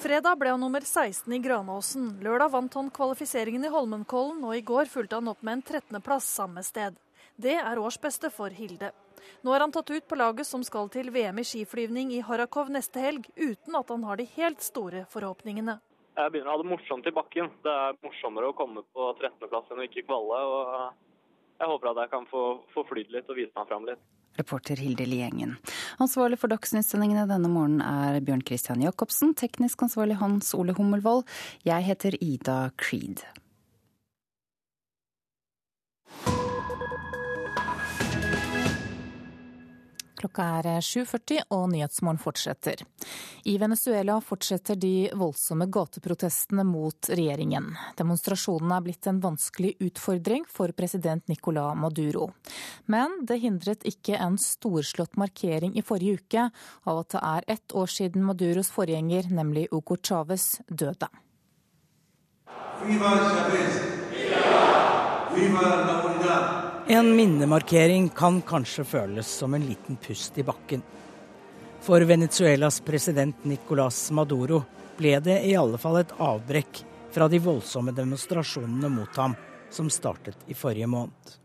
Fredag 0.04 0.36
ble 0.36 0.52
han 0.52 0.60
nummer 0.60 0.84
16 0.84 1.32
i 1.32 1.44
Granåsen. 1.44 2.10
Lørdag 2.24 2.52
vant 2.56 2.74
han 2.76 2.90
kvalifiseringen 2.92 3.64
i 3.68 3.72
Holmenkollen, 3.72 4.42
og 4.44 4.56
i 4.56 4.64
går 4.64 4.92
fulgte 4.92 5.20
han 5.20 5.32
opp 5.32 5.44
med 5.44 5.60
en 5.60 5.64
13.-plass 5.64 6.28
samme 6.40 6.64
sted. 6.64 6.96
Det 7.36 7.56
er 7.58 7.80
årsbeste 7.82 8.30
for 8.34 8.54
Hilde. 8.54 8.92
Nå 9.44 9.54
er 9.56 9.64
han 9.64 9.72
tatt 9.74 9.90
ut 9.90 10.06
på 10.08 10.18
laget 10.20 10.48
som 10.48 10.64
skal 10.64 10.90
til 10.94 11.10
VM 11.14 11.40
i 11.42 11.46
skiflyvning 11.48 12.12
i 12.14 12.22
Harakov 12.26 12.70
neste 12.74 13.02
helg, 13.02 13.26
uten 13.36 13.78
at 13.80 13.90
han 13.90 14.04
har 14.06 14.20
de 14.20 14.28
helt 14.36 14.62
store 14.62 15.06
forhåpningene. 15.14 15.80
Jeg 16.14 16.30
begynner 16.30 16.52
å 16.52 16.58
ha 16.58 16.62
det 16.62 16.70
morsomt 16.70 17.08
i 17.10 17.16
bakken. 17.16 17.50
Det 17.66 17.74
er 17.74 17.98
morsommere 18.06 18.52
å 18.52 18.58
komme 18.58 18.84
på 18.94 19.08
13.-plass 19.18 19.72
enn 19.74 19.82
å 19.82 19.88
ikke 19.88 20.06
kvalle. 20.06 20.42
og 20.46 21.64
Jeg 21.64 21.72
håper 21.72 21.90
at 21.90 22.02
jeg 22.04 22.12
kan 22.12 22.28
få, 22.30 22.44
få 22.76 22.86
flydd 22.92 23.16
litt 23.16 23.32
og 23.32 23.40
vise 23.40 23.56
meg 23.58 23.72
fram 23.72 23.88
litt. 23.90 24.04
Reporter 24.38 24.78
Hilde 24.82 25.06
Liengen. 25.06 25.58
Ansvarlig 26.02 26.40
for 26.42 26.54
Dagsnytt-sendingene 26.54 27.28
denne 27.30 27.50
morgenen 27.50 27.82
er 27.86 28.22
Bjørn 28.26 28.46
Christian 28.46 28.82
Jacobsen. 28.82 29.34
Teknisk 29.38 29.86
ansvarlig 29.86 30.18
Hans 30.22 30.54
Ole 30.58 30.74
Hummelvold. 30.78 31.26
Jeg 31.66 31.90
heter 31.90 32.18
Ida 32.22 32.58
Creed. 32.78 33.26
Klokka 40.24 40.44
er 40.62 40.68
7.40 40.80 41.50
og 41.52 41.66
Nyhetsmorgen 41.74 42.20
fortsetter. 42.22 42.80
I 43.44 43.58
Venezuela 43.60 44.16
fortsetter 44.24 44.78
de 44.80 45.10
voldsomme 45.20 45.68
gateprotestene 45.68 46.64
mot 46.64 47.10
regjeringen. 47.12 47.74
Demonstrasjonene 48.00 48.78
er 48.78 48.86
blitt 48.86 49.10
en 49.12 49.20
vanskelig 49.20 49.74
utfordring 49.84 50.48
for 50.48 50.72
president 50.78 51.28
Nicolás 51.28 51.76
Maduro. 51.76 52.30
Men 52.88 53.20
det 53.28 53.42
hindret 53.44 53.84
ikke 53.84 54.16
en 54.16 54.40
storslått 54.40 55.20
markering 55.20 55.76
i 55.76 55.84
forrige 55.84 56.22
uke 56.24 56.48
av 56.88 57.04
at 57.04 57.18
det 57.18 57.24
er 57.34 57.52
ett 57.58 57.76
år 57.76 57.92
siden 57.92 58.24
Maduros 58.24 58.72
forgjenger, 58.72 59.28
nemlig 59.28 59.68
Hugo 59.74 60.00
Chávez, 60.00 60.62
døde. 60.72 61.12
Viva 62.88 63.18
Chávez! 63.28 63.82
Viva! 64.16 64.46
Viva 65.36 65.74
la 65.84 65.98
unidad! 66.08 66.73
En 66.88 67.16
minnemarkering 67.16 68.10
kan 68.10 68.42
kanskje 68.42 68.84
føles 68.84 69.28
som 69.28 69.54
en 69.54 69.64
liten 69.66 69.96
pust 69.96 70.38
i 70.38 70.44
bakken. 70.44 70.82
For 71.82 72.02
Venezuelas 72.02 72.82
president 72.84 73.46
Nicolas 73.48 74.12
Maduro 74.12 74.64
ble 74.98 75.14
det 75.24 75.38
i 75.48 75.54
alle 75.56 75.78
fall 75.80 76.02
et 76.02 76.12
avbrekk 76.20 76.82
fra 77.14 77.30
de 77.32 77.40
voldsomme 77.40 77.94
demonstrasjonene 77.96 78.90
mot 78.92 79.16
ham 79.16 79.36
som 79.72 79.88
startet 79.90 80.44
i 80.52 80.58
forrige 80.60 80.90
måned. 80.92 81.38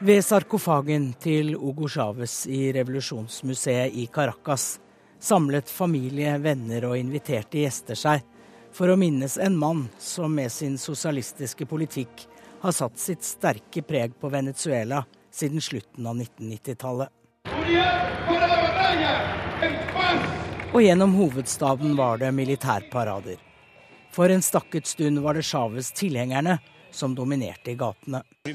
Ved 0.00 0.24
sarkofagen 0.24 1.10
til 1.20 1.52
Hugo 1.60 1.88
Chávez 1.88 2.46
i 2.48 2.70
Revolusjonsmuseet 2.72 3.92
i 3.92 4.06
Caracas 4.06 4.78
samlet 5.20 5.68
familie, 5.68 6.38
venner 6.38 6.88
og 6.88 6.96
inviterte 6.96 7.60
gjester 7.60 7.96
seg 7.96 8.24
for 8.72 8.88
å 8.88 8.96
minnes 8.96 9.36
en 9.36 9.56
mann 9.56 9.84
som 10.00 10.32
med 10.32 10.52
sin 10.52 10.80
sosialistiske 10.80 11.68
politikk 11.68 12.24
har 12.66 12.72
satt 12.74 12.98
sitt 12.98 13.22
sterke 13.22 13.82
preg 13.86 14.16
på 14.20 14.28
Venezuela 14.28 15.04
siden 15.30 15.60
slutten 15.62 16.06
av 16.06 16.16
1990-tallet. 16.18 17.08
Og 20.74 20.82
gjennom 20.82 21.14
hovedstaden 21.14 21.94
var 21.96 22.18
det 22.18 22.32
militærparader. 22.34 23.38
For 24.10 24.32
en 24.32 24.42
stakket 24.42 24.86
stund 24.90 25.22
var 25.22 25.38
det 25.38 25.44
Chávez 25.46 25.92
tilhengerne 25.94 26.58
som 26.90 27.14
dominerte 27.14 27.70
i 27.70 27.78
gatene. 27.78 28.22
Jeg 28.46 28.54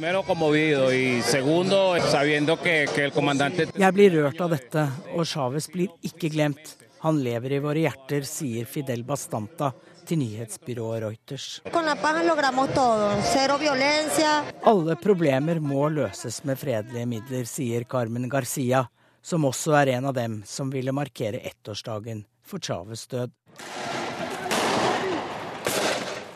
blir 3.96 4.12
rørt 4.18 4.42
av 4.42 4.50
dette, 4.58 4.88
og 5.16 5.24
Chávez 5.30 5.70
blir 5.72 5.90
ikke 6.12 6.34
glemt. 6.36 6.76
Han 7.06 7.24
lever 7.24 7.56
i 7.56 7.64
våre 7.64 7.86
hjerter, 7.86 8.28
sier 8.28 8.68
Fidel 8.68 9.06
Bastanta, 9.08 9.72
til 10.08 10.20
nyhetsbyrået 10.22 11.04
Reuters. 11.04 11.62
Alle 14.72 14.96
problemer 15.04 15.60
må 15.60 15.90
løses 15.90 16.44
med 16.44 16.60
fredelige 16.60 17.06
midler, 17.06 17.46
sier 17.46 17.84
Carmen 17.84 18.30
Garcia, 18.30 18.86
som 19.22 19.46
også 19.46 19.76
er 19.82 19.96
en 19.98 20.10
av 20.10 20.18
dem 20.18 20.42
som 20.46 20.72
ville 20.74 20.94
markere 20.96 21.42
ettårsdagen 21.52 22.26
for 22.46 22.60
Chávez 22.60 23.08
død. 23.10 23.32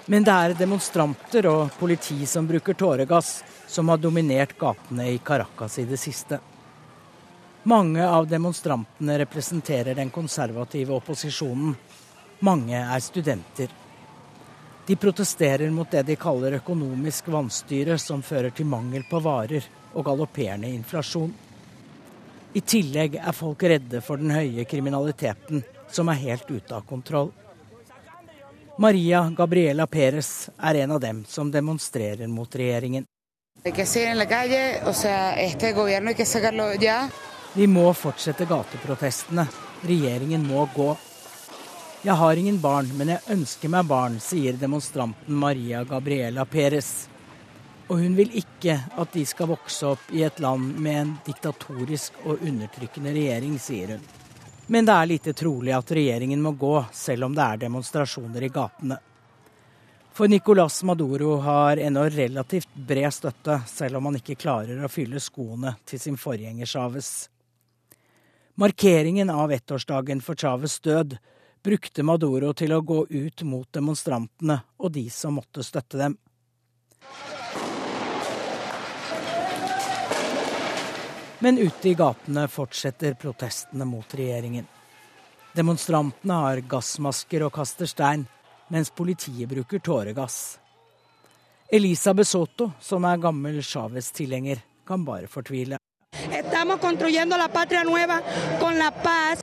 Men 0.06 0.24
det 0.24 0.34
er 0.34 0.54
demonstranter 0.54 1.48
og 1.50 1.72
politi 1.80 2.28
som 2.30 2.46
bruker 2.46 2.78
tåregass, 2.78 3.40
som 3.68 3.90
har 3.90 3.98
dominert 3.98 4.54
gatene 4.60 5.08
i 5.16 5.18
Caracas 5.18 5.80
i 5.82 5.88
det 5.90 5.98
siste. 5.98 6.38
Mange 7.66 8.06
av 8.06 8.28
demonstrantene 8.30 9.18
representerer 9.24 9.98
den 9.98 10.12
konservative 10.14 10.94
opposisjonen, 10.94 11.74
mange 12.40 12.78
er 12.78 13.00
studenter. 13.00 13.72
De 14.86 14.96
protesterer 14.96 15.72
mot 15.74 15.92
det 15.92 16.04
de 16.06 16.16
kaller 16.16 16.60
økonomisk 16.60 17.28
vanstyre, 17.34 17.98
som 17.98 18.22
fører 18.22 18.54
til 18.54 18.68
mangel 18.70 19.06
på 19.10 19.20
varer 19.20 19.66
og 19.94 20.06
galopperende 20.06 20.70
inflasjon. 20.70 21.34
I 22.56 22.62
tillegg 22.62 23.18
er 23.20 23.34
folk 23.36 23.64
redde 23.64 24.00
for 24.06 24.22
den 24.22 24.32
høye 24.32 24.64
kriminaliteten, 24.70 25.64
som 25.92 26.10
er 26.10 26.22
helt 26.22 26.52
ute 26.52 26.76
av 26.76 26.86
kontroll. 26.88 27.32
Maria 28.78 29.24
Gabriela 29.38 29.88
Perez 29.88 30.50
er 30.58 30.84
en 30.84 30.92
av 30.92 31.00
dem 31.00 31.24
som 31.28 31.52
demonstrerer 31.52 32.28
mot 32.28 32.56
regjeringen. 32.56 33.06
Vi 37.56 37.68
må 37.68 37.86
fortsette 37.94 38.46
gateprotestene. 38.46 39.48
Regjeringen 39.88 40.44
må 40.48 40.68
gå. 40.76 40.90
Jeg 42.06 42.14
har 42.14 42.38
ingen 42.38 42.60
barn, 42.62 42.86
men 42.98 43.10
jeg 43.10 43.34
ønsker 43.34 43.72
meg 43.74 43.88
barn, 43.90 44.20
sier 44.22 44.54
demonstranten 44.62 45.40
Maria 45.42 45.80
Gabriela 45.90 46.44
Perez. 46.46 47.08
Og 47.88 47.98
hun 47.98 48.14
vil 48.14 48.30
ikke 48.38 48.76
at 49.02 49.18
de 49.18 49.24
skal 49.26 49.50
vokse 49.50 49.90
opp 49.90 50.14
i 50.14 50.22
et 50.28 50.38
land 50.44 50.78
med 50.86 51.00
en 51.00 51.16
diktatorisk 51.26 52.22
og 52.28 52.46
undertrykkende 52.46 53.16
regjering, 53.18 53.58
sier 53.58 53.96
hun. 53.96 54.06
Men 54.70 54.86
det 54.86 54.94
er 54.94 55.12
lite 55.16 55.34
trolig 55.34 55.74
at 55.74 55.98
regjeringen 55.98 56.46
må 56.46 56.54
gå, 56.54 56.76
selv 56.94 57.26
om 57.26 57.34
det 57.34 57.42
er 57.50 57.66
demonstrasjoner 57.66 58.46
i 58.46 58.54
gatene. 58.54 59.02
For 60.14 60.30
Nicolas 60.30 60.84
Maduro 60.86 61.40
har 61.42 61.82
ennå 61.82 62.06
relativt 62.14 62.70
bred 62.76 63.18
støtte, 63.18 63.64
selv 63.66 63.98
om 63.98 64.12
han 64.12 64.22
ikke 64.22 64.38
klarer 64.46 64.78
å 64.78 64.94
fylle 64.94 65.18
skoene 65.18 65.74
til 65.90 66.06
sin 66.06 66.22
forgjenger 66.22 66.70
Chávez. 66.70 67.16
Markeringen 68.62 69.34
av 69.34 69.58
ettårsdagen 69.58 70.22
for 70.22 70.38
Chávez 70.38 70.78
død 70.86 71.18
brukte 71.66 72.04
Maduro 72.06 72.54
til 72.54 72.74
å 72.76 72.84
gå 72.86 73.00
ut 73.10 73.42
mot 73.50 73.68
demonstrantene 73.74 74.60
og 74.78 74.92
de 74.94 75.08
som 75.10 75.40
måtte 75.40 75.66
støtte 75.66 75.98
dem. 75.98 76.18
Men 81.42 81.58
ute 81.60 81.90
i 81.90 81.96
gatene 81.98 82.46
fortsetter 82.50 83.18
protestene 83.20 83.86
mot 83.86 84.14
regjeringen. 84.18 84.68
Demonstrantene 85.56 86.38
har 86.46 86.62
gassmasker 86.70 87.46
og 87.48 87.54
kaster 87.58 87.90
stein, 87.90 88.26
mens 88.70 88.92
politiet 88.92 89.50
bruker 89.50 89.80
tåregass. 89.80 90.60
Elisa 91.72 92.14
Besoto, 92.14 92.72
som 92.82 93.06
er 93.10 93.22
gammel 93.22 93.62
Chávez-tilhenger, 93.64 94.62
kan 94.86 95.06
bare 95.06 95.30
fortvile. 95.32 95.80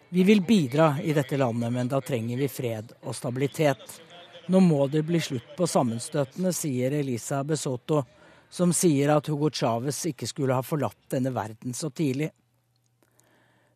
Vi 0.08 0.22
vil 0.22 0.42
bidra 0.42 0.96
i 1.02 1.12
dette 1.12 1.36
landet, 1.36 1.72
men 1.72 1.88
da 1.88 2.00
trenger 2.00 2.40
vi 2.40 2.48
fred 2.48 2.92
og 3.02 3.16
stabilitet. 3.16 4.00
Nå 4.46 4.60
må 4.60 4.86
det 4.88 5.04
bli 5.06 5.20
slutt 5.20 5.52
på 5.56 5.66
sammenstøtene, 5.68 6.52
sier 6.56 6.92
Elisa 6.98 7.42
Besoto, 7.44 8.02
som 8.50 8.72
sier 8.76 9.14
at 9.14 9.28
Hugo 9.28 9.50
Chávez 9.50 10.00
ikke 10.10 10.28
skulle 10.28 10.56
ha 10.56 10.64
forlatt 10.64 11.12
denne 11.14 11.32
verden 11.32 11.76
så 11.76 11.90
tidlig. 11.90 12.30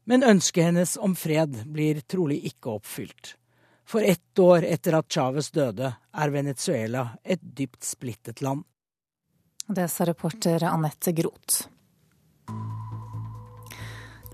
Men 0.05 0.25
ønsket 0.25 0.71
hennes 0.71 0.97
om 0.97 1.17
fred 1.19 1.63
blir 1.73 2.01
trolig 2.09 2.43
ikke 2.51 2.77
oppfylt. 2.79 3.37
For 3.87 4.03
ett 4.03 4.39
år 4.39 4.67
etter 4.67 4.99
at 4.99 5.13
Chávez 5.13 5.53
døde, 5.55 5.93
er 5.93 6.35
Venezuela 6.35 7.09
et 7.23 7.41
dypt 7.41 7.85
splittet 7.85 8.43
land. 8.43 8.65
Det 9.67 9.89
sa 9.91 10.07
reporter 10.07 10.65
Anette 10.67 11.13
Groth. 11.13 11.76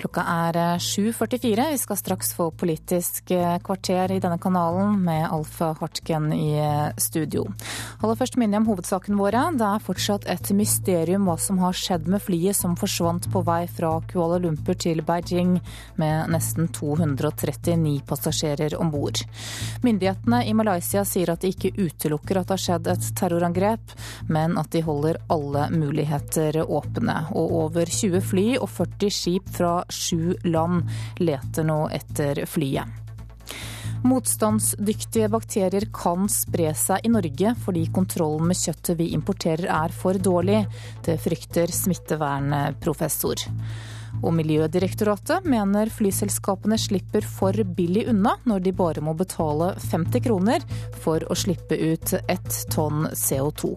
Klokka 0.03 0.23
er 0.27 0.57
7.44. 0.83 1.59
Eh, 1.59 1.71
Vi 1.73 1.79
skal 1.79 1.97
straks 1.97 2.35
få 2.35 2.51
Politisk 2.51 3.31
eh, 3.31 3.59
kvarter 3.63 4.11
i 4.11 4.19
denne 4.19 4.39
kanalen 4.43 4.97
med 5.05 5.29
Alf 5.31 5.61
Hartgen 5.61 6.33
i 6.35 6.57
eh, 6.59 6.89
studio. 6.99 7.45
Aller 8.03 8.19
først 8.19 8.35
minner 8.35 8.59
jeg 8.59 8.65
om 8.65 8.71
hovedsakene 8.73 9.19
våre. 9.21 9.45
Det 9.55 9.69
er 9.69 9.85
fortsatt 9.85 10.27
et 10.33 10.51
mysterium 10.59 11.29
hva 11.31 11.37
som 11.39 11.61
har 11.63 11.77
skjedd 11.79 12.09
med 12.11 12.23
flyet 12.25 12.59
som 12.59 12.75
forsvant 12.75 13.29
på 13.31 13.45
vei 13.47 13.61
fra 13.71 13.93
Kuala 14.11 14.41
Lumpur 14.43 14.75
til 14.75 15.05
Beijing 15.07 15.61
med 16.03 16.35
nesten 16.35 16.67
239 16.75 18.03
passasjerer 18.09 18.75
om 18.83 18.91
bord. 18.91 19.23
Myndighetene 19.87 20.43
i 20.51 20.57
Malaysia 20.59 21.07
sier 21.07 21.31
at 21.31 21.47
de 21.47 21.53
ikke 21.55 21.77
utelukker 21.79 22.43
at 22.43 22.51
det 22.51 22.57
har 22.57 22.65
skjedd 22.65 22.91
et 22.91 23.09
terrorangrep, 23.23 23.95
men 24.27 24.59
at 24.59 24.75
de 24.75 24.83
holder 24.83 25.23
alle 25.31 25.69
muligheter 25.71 26.59
åpne. 26.67 27.21
Og 27.39 27.57
over 27.69 27.87
20 27.87 28.27
fly 28.33 28.47
og 28.59 28.67
40 28.81 29.15
skip 29.23 29.55
fra 29.55 29.77
sju 29.93 30.35
land 30.49 30.89
leter 31.21 31.69
nå 31.69 31.85
etter 31.93 32.45
flyet. 32.49 32.99
Motstandsdyktige 34.03 35.29
bakterier 35.31 35.85
kan 35.95 36.27
spre 36.31 36.73
seg 36.75 37.05
i 37.07 37.11
Norge 37.13 37.53
fordi 37.63 37.85
kontrollen 37.95 38.49
med 38.51 38.59
kjøttet 38.59 38.99
vi 38.99 39.13
importerer 39.15 39.69
er 39.71 39.95
for 39.95 40.19
dårlig. 40.19 40.65
Det 41.07 41.21
frykter 41.23 41.71
smittevernprofessor. 41.71 43.47
Og 44.21 44.35
Miljødirektoratet 44.37 45.47
mener 45.49 45.91
flyselskapene 45.95 46.77
slipper 46.83 47.25
for 47.25 47.57
billig 47.79 48.09
unna 48.11 48.35
når 48.45 48.67
de 48.67 48.75
bare 48.77 49.05
må 49.05 49.15
betale 49.19 49.73
50 49.87 50.27
kroner 50.27 50.67
for 51.05 51.25
å 51.31 51.39
slippe 51.39 51.79
ut 51.79 52.17
ett 52.27 52.61
tonn 52.75 53.07
CO2. 53.15 53.73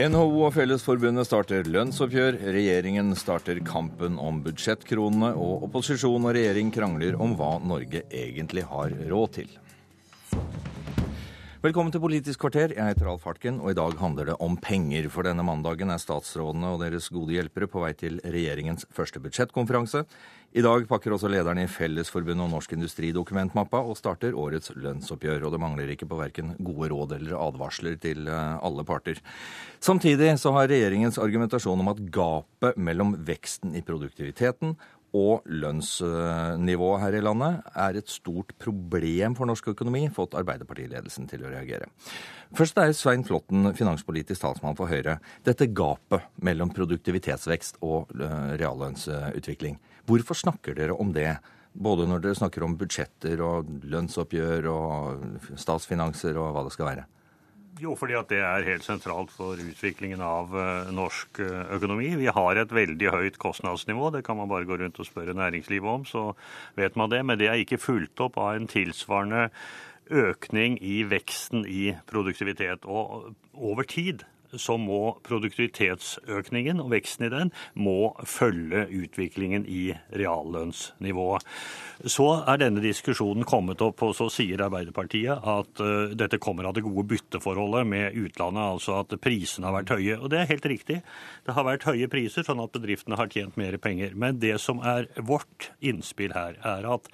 NHO 0.00 0.46
og 0.46 0.54
Fellesforbundet 0.54 1.26
starter 1.28 1.66
lønnsoppgjør, 1.68 2.38
regjeringen 2.54 3.10
starter 3.20 3.58
kampen 3.66 4.14
om 4.16 4.38
budsjettkronene, 4.40 5.34
og 5.36 5.66
opposisjon 5.66 6.24
og 6.24 6.32
regjering 6.32 6.70
krangler 6.72 7.18
om 7.20 7.34
hva 7.36 7.58
Norge 7.60 8.06
egentlig 8.08 8.64
har 8.70 8.94
råd 9.10 9.34
til. 9.34 9.50
Velkommen 11.60 11.92
til 11.92 12.00
Politisk 12.00 12.40
kvarter. 12.40 12.72
Jeg 12.72 12.94
heter 12.94 13.10
Alf 13.12 13.26
Hartken, 13.28 13.58
og 13.60 13.74
i 13.74 13.76
dag 13.76 13.98
handler 14.00 14.30
det 14.30 14.38
om 14.40 14.56
penger. 14.56 15.10
For 15.12 15.28
denne 15.28 15.44
mandagen 15.44 15.92
er 15.92 16.00
statsrådene 16.00 16.70
og 16.72 16.80
deres 16.80 17.10
gode 17.12 17.36
hjelpere 17.36 17.68
på 17.68 17.82
vei 17.84 17.92
til 17.92 18.16
regjeringens 18.24 18.88
første 18.96 19.20
budsjettkonferanse. 19.20 20.06
I 20.50 20.62
dag 20.66 20.82
pakker 20.90 21.14
også 21.14 21.28
lederne 21.30 21.62
i 21.62 21.70
Fellesforbundet 21.70 22.42
og 22.42 22.50
Norsk 22.50 22.72
Industri 22.74 23.12
dokumentmappa 23.14 23.84
og 23.86 23.94
starter 23.94 24.34
årets 24.34 24.72
lønnsoppgjør. 24.74 25.44
Og 25.46 25.52
det 25.54 25.60
mangler 25.62 25.92
ikke 25.94 26.08
på 26.10 26.18
verken 26.18 26.56
gode 26.58 26.88
råd 26.90 27.14
eller 27.20 27.36
advarsler 27.38 27.94
til 28.02 28.26
eh, 28.26 28.56
alle 28.58 28.82
parter. 28.86 29.20
Samtidig 29.78 30.32
så 30.42 30.50
har 30.56 30.66
regjeringens 30.72 31.20
argumentasjon 31.22 31.84
om 31.84 31.92
at 31.92 32.00
gapet 32.10 32.80
mellom 32.82 33.14
veksten 33.28 33.76
i 33.78 33.84
produktiviteten 33.86 34.74
og 35.14 35.46
lønnsnivået 35.46 37.02
her 37.02 37.16
i 37.18 37.22
landet 37.22 37.70
er 37.84 37.98
et 37.98 38.10
stort 38.10 38.50
problem 38.62 39.34
for 39.38 39.50
norsk 39.50 39.70
økonomi, 39.72 40.04
fått 40.14 40.34
Arbeiderpartiledelsen 40.38 41.30
til 41.30 41.46
å 41.46 41.50
reagere. 41.50 41.86
Først 42.58 42.78
er 42.82 42.94
Svein 42.98 43.22
Flåtten, 43.26 43.70
finanspolitisk 43.78 44.42
talsmann 44.42 44.78
for 44.78 44.90
Høyre. 44.90 45.20
Dette 45.46 45.70
gapet 45.70 46.26
mellom 46.42 46.74
produktivitetsvekst 46.74 47.78
og 47.86 48.10
eh, 48.18 48.54
reallønnsutvikling. 48.58 49.78
Hvorfor 50.10 50.38
snakker 50.38 50.74
dere 50.74 50.96
om 50.98 51.12
det? 51.14 51.36
Både 51.70 52.06
når 52.10 52.24
dere 52.24 52.38
snakker 52.38 52.64
om 52.66 52.74
budsjetter 52.78 53.40
og 53.46 53.68
lønnsoppgjør 53.86 54.66
og 54.72 55.50
statsfinanser 55.54 56.38
og 56.40 56.50
hva 56.56 56.64
det 56.66 56.74
skal 56.74 56.88
være. 56.88 57.04
Jo, 57.80 57.94
fordi 57.96 58.16
at 58.18 58.28
det 58.28 58.40
er 58.44 58.66
helt 58.66 58.84
sentralt 58.84 59.30
for 59.32 59.56
utviklingen 59.56 60.20
av 60.20 60.50
uh, 60.52 60.90
norsk 60.92 61.38
uh, 61.40 61.70
økonomi. 61.76 62.10
Vi 62.20 62.26
har 62.28 62.58
et 62.60 62.74
veldig 62.74 63.12
høyt 63.14 63.38
kostnadsnivå. 63.40 64.10
Det 64.12 64.24
kan 64.26 64.36
man 64.36 64.50
bare 64.50 64.66
gå 64.68 64.76
rundt 64.82 64.98
og 65.00 65.08
spørre 65.08 65.36
næringslivet 65.38 65.88
om, 65.88 66.04
så 66.04 66.26
vet 66.76 66.98
man 67.00 67.12
det. 67.12 67.22
Men 67.24 67.40
det 67.40 67.48
er 67.48 67.62
ikke 67.62 67.80
fulgt 67.80 68.20
opp 68.20 68.36
av 68.42 68.58
en 68.58 68.68
tilsvarende 68.68 69.46
økning 70.10 70.76
i 70.82 71.04
veksten 71.08 71.64
i 71.64 71.94
produktivitet. 72.10 72.84
Og 72.84 73.30
over 73.54 73.88
tid 73.88 74.26
så 74.58 74.76
må 74.80 75.16
produktivitetsøkningen 75.26 76.80
og 76.82 76.90
veksten 76.94 77.26
i 77.28 77.32
den 77.32 77.52
må 77.78 78.12
følge 78.26 78.86
utviklingen 79.02 79.66
i 79.68 79.90
reallønnsnivået. 80.16 81.46
Så 82.08 82.28
er 82.48 82.62
denne 82.62 82.82
diskusjonen 82.84 83.44
kommet 83.48 83.82
opp, 83.84 84.02
og 84.06 84.14
så 84.16 84.30
sier 84.32 84.62
Arbeiderpartiet 84.64 85.44
at 85.54 85.82
uh, 85.84 86.14
dette 86.16 86.40
kommer 86.42 86.68
av 86.68 86.76
det 86.76 86.84
gode 86.86 87.06
bytteforholdet 87.10 87.86
med 87.90 88.16
utlandet, 88.16 88.62
altså 88.76 89.00
at 89.02 89.14
prisene 89.22 89.68
har 89.68 89.76
vært 89.80 89.94
høye. 89.96 90.16
Og 90.18 90.32
det 90.32 90.40
er 90.40 90.50
helt 90.50 90.70
riktig. 90.72 91.00
Det 91.46 91.56
har 91.56 91.68
vært 91.68 91.86
høye 91.88 92.08
priser, 92.10 92.46
sånn 92.46 92.62
at 92.64 92.72
bedriftene 92.74 93.20
har 93.20 93.30
tjent 93.32 93.60
mer 93.60 93.76
penger. 93.82 94.16
Men 94.16 94.40
det 94.40 94.56
som 94.64 94.80
er 94.80 95.10
vårt 95.20 95.70
innspill 95.84 96.34
her, 96.36 96.56
er 96.64 96.88
at 96.88 97.10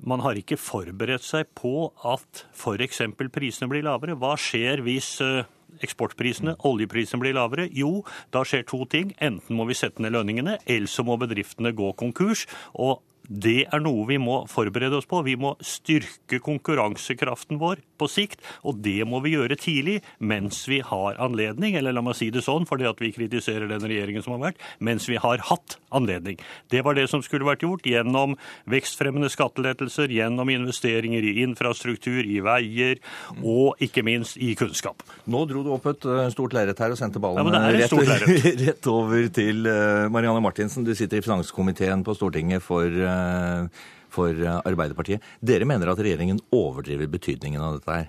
man 0.00 0.22
har 0.24 0.38
ikke 0.38 0.58
forberedt 0.60 1.24
seg 1.26 1.48
på 1.58 1.90
at 2.08 2.44
f.eks. 2.56 3.02
prisene 3.32 3.68
blir 3.70 3.84
lavere. 3.84 4.16
Hva 4.18 4.32
skjer 4.40 4.82
hvis 4.86 5.12
uh, 5.24 5.42
eksportprisene, 5.84 6.56
oljeprisen 6.68 7.22
blir 7.22 7.36
lavere? 7.36 7.68
Jo, 7.74 8.02
da 8.34 8.44
skjer 8.46 8.66
to 8.68 8.84
ting. 8.90 9.14
Enten 9.20 9.58
må 9.58 9.68
vi 9.68 9.78
sette 9.78 10.02
ned 10.02 10.14
lønningene, 10.16 10.58
eller 10.66 10.90
så 10.90 11.06
må 11.06 11.18
bedriftene 11.20 11.74
gå 11.76 11.92
konkurs. 12.00 12.46
og 12.74 13.00
det 13.30 13.68
er 13.70 13.78
noe 13.78 14.06
vi 14.08 14.16
må 14.18 14.40
forberede 14.50 14.96
oss 14.98 15.06
på. 15.06 15.20
Vi 15.22 15.36
må 15.38 15.54
styrke 15.62 16.40
konkurransekraften 16.42 17.60
vår 17.62 17.78
på 18.00 18.08
sikt, 18.10 18.40
og 18.66 18.80
det 18.84 18.98
må 19.08 19.20
vi 19.24 19.34
gjøre 19.36 19.58
tidlig 19.60 20.00
mens 20.18 20.62
vi 20.70 20.80
har 20.84 21.20
anledning, 21.22 21.76
eller 21.78 21.94
la 21.96 22.04
meg 22.04 22.18
si 22.18 22.30
det 22.32 22.44
sånn, 22.46 22.66
fordi 22.68 22.88
at 22.88 23.00
vi 23.02 23.12
kritiserer 23.14 23.68
den 23.70 23.84
regjeringen 23.84 24.24
som 24.24 24.36
har 24.36 24.50
vært, 24.50 24.64
mens 24.80 25.08
vi 25.10 25.18
har 25.20 25.44
hatt 25.50 25.76
anledning. 25.94 26.40
Det 26.72 26.82
var 26.86 26.96
det 26.98 27.06
som 27.12 27.22
skulle 27.24 27.48
vært 27.48 27.64
gjort 27.66 27.86
gjennom 27.88 28.36
vekstfremmende 28.70 29.30
skattelettelser, 29.32 30.12
gjennom 30.14 30.50
investeringer 30.52 31.26
i 31.26 31.36
infrastruktur, 31.44 32.22
i 32.24 32.40
veier 32.44 33.00
og 33.40 33.80
ikke 33.82 34.04
minst 34.06 34.38
i 34.40 34.52
kunnskap. 34.58 35.04
Nå 35.30 35.44
dro 35.50 35.64
du 35.66 35.72
opp 35.74 35.88
et 35.90 36.06
eh, 36.08 36.26
stort 36.34 36.56
lerret 36.56 36.80
her 36.80 36.94
og 36.94 37.00
sendte 37.00 37.22
ballen 37.22 37.50
ja, 37.50 37.62
rett, 37.74 37.94
rett, 38.64 38.90
over 38.90 39.30
til 39.34 39.66
eh, 39.68 40.08
Marianne 40.12 40.42
Martinsen. 40.44 40.86
Du 40.86 40.94
sitter 40.96 41.20
i 41.20 41.24
finanskomiteen 41.24 42.04
på 42.06 42.16
Stortinget 42.16 42.64
for 42.64 42.86
eh, 42.88 43.40
Eh, 43.40 43.66
for 44.12 44.36
Arbeiderpartiet. 44.60 45.24
Dere 45.40 45.68
mener 45.68 45.92
at 45.92 46.00
regjeringen 46.02 46.40
overdriver 46.54 47.10
betydningen 47.10 47.62
av 47.62 47.78
dette 47.78 47.98
her. 47.98 48.08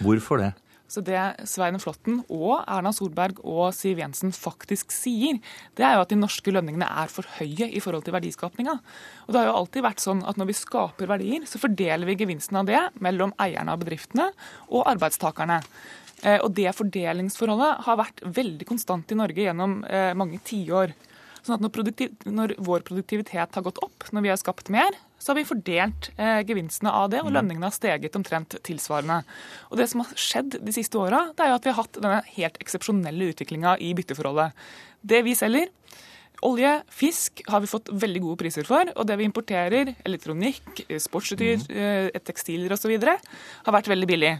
Hvorfor 0.00 0.40
det? 0.40 0.52
Så 0.90 1.02
Det 1.06 1.46
Svein 1.46 1.78
Flåtten 1.78 2.18
og 2.26 2.64
Erna 2.64 2.90
Solberg 2.90 3.38
og 3.46 3.68
Siv 3.76 4.00
Jensen 4.02 4.32
faktisk 4.34 4.90
sier, 4.90 5.38
det 5.78 5.84
er 5.86 5.94
jo 5.94 6.02
at 6.02 6.10
de 6.10 6.18
norske 6.18 6.50
lønningene 6.50 6.88
er 6.88 7.12
for 7.12 7.28
høye 7.36 7.68
i 7.70 7.82
forhold 7.82 8.02
til 8.08 8.16
verdiskapninga. 8.16 8.74
Og 9.28 9.30
det 9.30 9.38
har 9.38 9.46
jo 9.52 9.58
alltid 9.60 9.86
vært 9.86 10.02
sånn 10.02 10.24
at 10.26 10.40
når 10.40 10.50
vi 10.50 10.58
skaper 10.58 11.10
verdier, 11.12 11.46
så 11.46 11.62
fordeler 11.62 12.10
vi 12.10 12.18
gevinsten 12.18 12.58
av 12.58 12.66
det 12.66 12.80
mellom 12.98 13.34
eierne 13.38 13.76
av 13.76 13.84
bedriftene 13.84 14.32
og 14.66 14.88
arbeidstakerne. 14.90 15.60
Eh, 16.24 16.40
og 16.42 16.50
det 16.58 16.74
fordelingsforholdet 16.74 17.86
har 17.86 18.00
vært 18.00 18.24
veldig 18.26 18.66
konstant 18.68 19.14
i 19.14 19.20
Norge 19.20 19.46
gjennom 19.46 19.84
eh, 19.86 20.10
mange 20.18 20.42
tiår. 20.42 20.96
Sånn 21.46 21.56
at 21.56 21.62
når, 21.62 21.94
når, 22.26 22.56
vår 22.58 22.82
produktivitet 22.88 23.54
har 23.56 23.64
gått 23.64 23.78
opp, 23.86 24.10
når 24.10 24.26
vi 24.26 24.34
har 24.34 24.42
skapt 24.42 24.74
mer, 24.74 24.98
så 25.20 25.30
har 25.30 25.38
vi 25.38 25.46
fordelt 25.48 26.10
eh, 26.16 26.40
gevinstene 26.48 26.92
av 26.96 27.10
det, 27.12 27.20
og 27.20 27.28
mm. 27.28 27.34
lønningene 27.36 27.68
har 27.68 27.76
steget 27.76 28.16
omtrent 28.16 28.56
tilsvarende. 28.66 29.20
Og 29.68 29.80
Det 29.80 29.86
som 29.92 30.02
har 30.02 30.14
skjedd 30.16 30.56
de 30.64 30.74
siste 30.74 30.96
åra, 30.98 31.26
er 31.36 31.52
jo 31.52 31.58
at 31.58 31.66
vi 31.68 31.74
har 31.74 31.82
hatt 31.82 31.98
denne 32.00 32.22
helt 32.38 32.56
eksepsjonelle 32.64 33.28
utviklinga 33.34 33.76
i 33.84 33.92
bytteforholdet. 33.98 34.56
Det 35.00 35.22
vi 35.26 35.36
selger, 35.38 35.68
Olje, 36.40 36.70
fisk 36.88 37.42
har 37.52 37.60
vi 37.60 37.68
fått 37.68 37.90
veldig 37.92 38.20
gode 38.24 38.40
priser 38.40 38.64
for. 38.64 38.88
Og 38.96 39.04
det 39.04 39.18
vi 39.20 39.26
importerer, 39.28 39.90
elektronikk, 40.08 40.86
sportsutstyr, 40.88 41.66
mm. 41.68 42.16
tekstiler 42.24 42.72
osv., 42.72 42.94
har 42.96 43.76
vært 43.76 43.90
veldig 43.92 44.08
billig. 44.08 44.30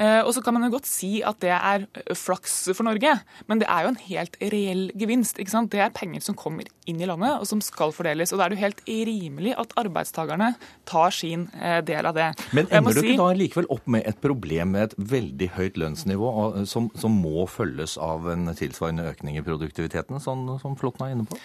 Eh, 0.00 0.20
og 0.24 0.32
så 0.34 0.42
kan 0.44 0.56
man 0.56 0.64
jo 0.66 0.72
godt 0.76 0.88
si 0.88 1.20
at 1.26 1.40
det 1.44 1.52
er 1.52 1.84
flaks 2.16 2.54
for 2.72 2.86
Norge, 2.86 3.12
men 3.50 3.60
det 3.60 3.68
er 3.68 3.84
jo 3.84 3.92
en 3.92 4.00
helt 4.06 4.38
reell 4.40 4.84
gevinst. 4.98 5.40
ikke 5.42 5.52
sant? 5.52 5.72
Det 5.72 5.82
er 5.84 5.92
penger 5.94 6.24
som 6.24 6.36
kommer 6.38 6.68
inn 6.88 7.00
i 7.02 7.08
landet, 7.08 7.34
og 7.38 7.48
som 7.48 7.60
skal 7.64 7.92
fordeles. 7.94 8.32
Og 8.32 8.40
da 8.40 8.46
er 8.46 8.52
det 8.52 8.58
jo 8.58 8.64
helt 8.64 8.84
rimelig 8.88 9.56
at 9.60 9.74
arbeidstakerne 9.80 10.52
tar 10.88 11.14
sin 11.14 11.48
eh, 11.60 11.80
del 11.84 12.08
av 12.08 12.16
det. 12.16 12.30
Men 12.56 12.70
ender 12.70 12.96
du 12.96 13.02
ikke 13.02 13.14
si... 13.14 13.18
da 13.20 13.28
likevel 13.42 13.68
opp 13.74 13.90
med 13.96 14.08
et 14.08 14.22
problem 14.22 14.74
med 14.76 14.88
et 14.88 14.96
veldig 15.12 15.50
høyt 15.58 15.82
lønnsnivå, 15.82 16.30
som, 16.68 16.88
som 16.98 17.20
må 17.22 17.46
følges 17.50 17.98
av 18.00 18.30
en 18.32 18.48
tilsvarende 18.56 19.06
økning 19.12 19.36
i 19.38 19.44
produktiviteten, 19.44 20.22
sånn 20.22 20.48
som 20.62 20.78
Flåtten 20.78 21.06
er 21.06 21.14
inne 21.14 21.28
på? 21.28 21.36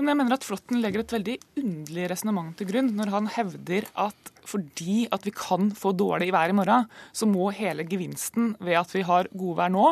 Men 0.00 0.14
jeg 0.14 0.18
mener 0.22 0.36
at 0.38 0.44
Flåtten 0.48 0.80
legger 0.80 1.02
et 1.02 1.12
veldig 1.12 1.36
underlig 1.60 2.06
resonnement 2.08 2.54
til 2.56 2.68
grunn 2.70 2.86
når 2.96 3.10
han 3.12 3.26
hevder 3.34 3.88
at 4.00 4.30
fordi 4.48 5.04
at 5.12 5.26
vi 5.26 5.32
kan 5.36 5.68
få 5.76 5.92
dårlig 5.94 6.30
vær 6.34 6.50
i 6.50 6.56
morgen, 6.56 6.86
så 7.12 7.28
må 7.28 7.50
hele 7.54 7.84
gevinsten 7.86 8.54
ved 8.64 8.78
at 8.80 8.94
vi 8.96 9.04
har 9.06 9.28
godvær 9.36 9.70
nå, 9.70 9.84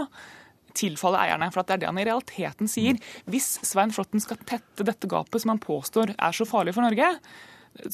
tilfalle 0.79 1.21
eierne. 1.21 1.51
For 1.53 1.63
det 1.63 1.77
er 1.77 1.83
det 1.83 1.91
han 1.91 2.01
i 2.01 2.07
realiteten 2.09 2.71
sier. 2.71 2.99
Hvis 3.29 3.51
Svein 3.67 3.93
Flåtten 3.95 4.25
skal 4.25 4.41
tette 4.49 4.87
dette 4.89 5.11
gapet 5.11 5.45
som 5.45 5.53
han 5.53 5.63
påstår 5.63 6.15
er 6.17 6.35
så 6.35 6.49
farlig 6.49 6.75
for 6.77 6.87
Norge, 6.87 7.13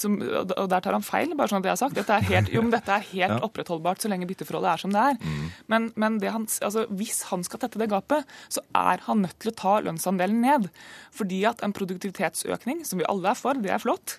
som, 0.00 0.16
og 0.20 0.68
der 0.70 0.84
tar 0.84 0.96
han 0.96 1.04
feil, 1.04 1.32
bare 1.36 1.52
sånn 1.52 1.62
at 1.62 1.66
det 1.66 1.72
er 1.72 1.80
sagt. 1.80 1.96
Dette 1.98 2.16
er 2.16 2.26
helt, 2.28 2.50
jo, 2.52 2.62
men 2.64 2.72
dette 2.74 2.92
er 2.94 3.06
helt 3.10 3.34
ja. 3.36 3.40
opprettholdbart 3.46 4.04
så 4.04 4.10
lenge 4.12 4.28
bytteforholdet 4.30 4.72
er 4.72 4.84
som 4.84 4.94
det 4.94 5.06
er. 5.12 5.18
Mm. 5.20 5.48
Men, 5.72 5.88
men 6.00 6.20
det 6.22 6.34
han, 6.34 6.46
altså, 6.66 6.86
hvis 6.96 7.24
han 7.30 7.44
skal 7.46 7.64
tette 7.64 7.80
det 7.80 7.90
gapet, 7.92 8.28
så 8.52 8.64
er 8.78 9.04
han 9.06 9.24
nødt 9.24 9.38
til 9.42 9.52
å 9.52 9.56
ta 9.60 9.78
lønnsandelen 9.84 10.40
ned. 10.44 10.70
Fordi 11.14 11.42
at 11.50 11.64
en 11.66 11.74
produktivitetsøkning, 11.76 12.84
som 12.88 13.02
vi 13.02 13.08
alle 13.10 13.32
er 13.32 13.40
for, 13.40 13.60
det 13.60 13.74
er 13.74 13.82
flott, 13.82 14.18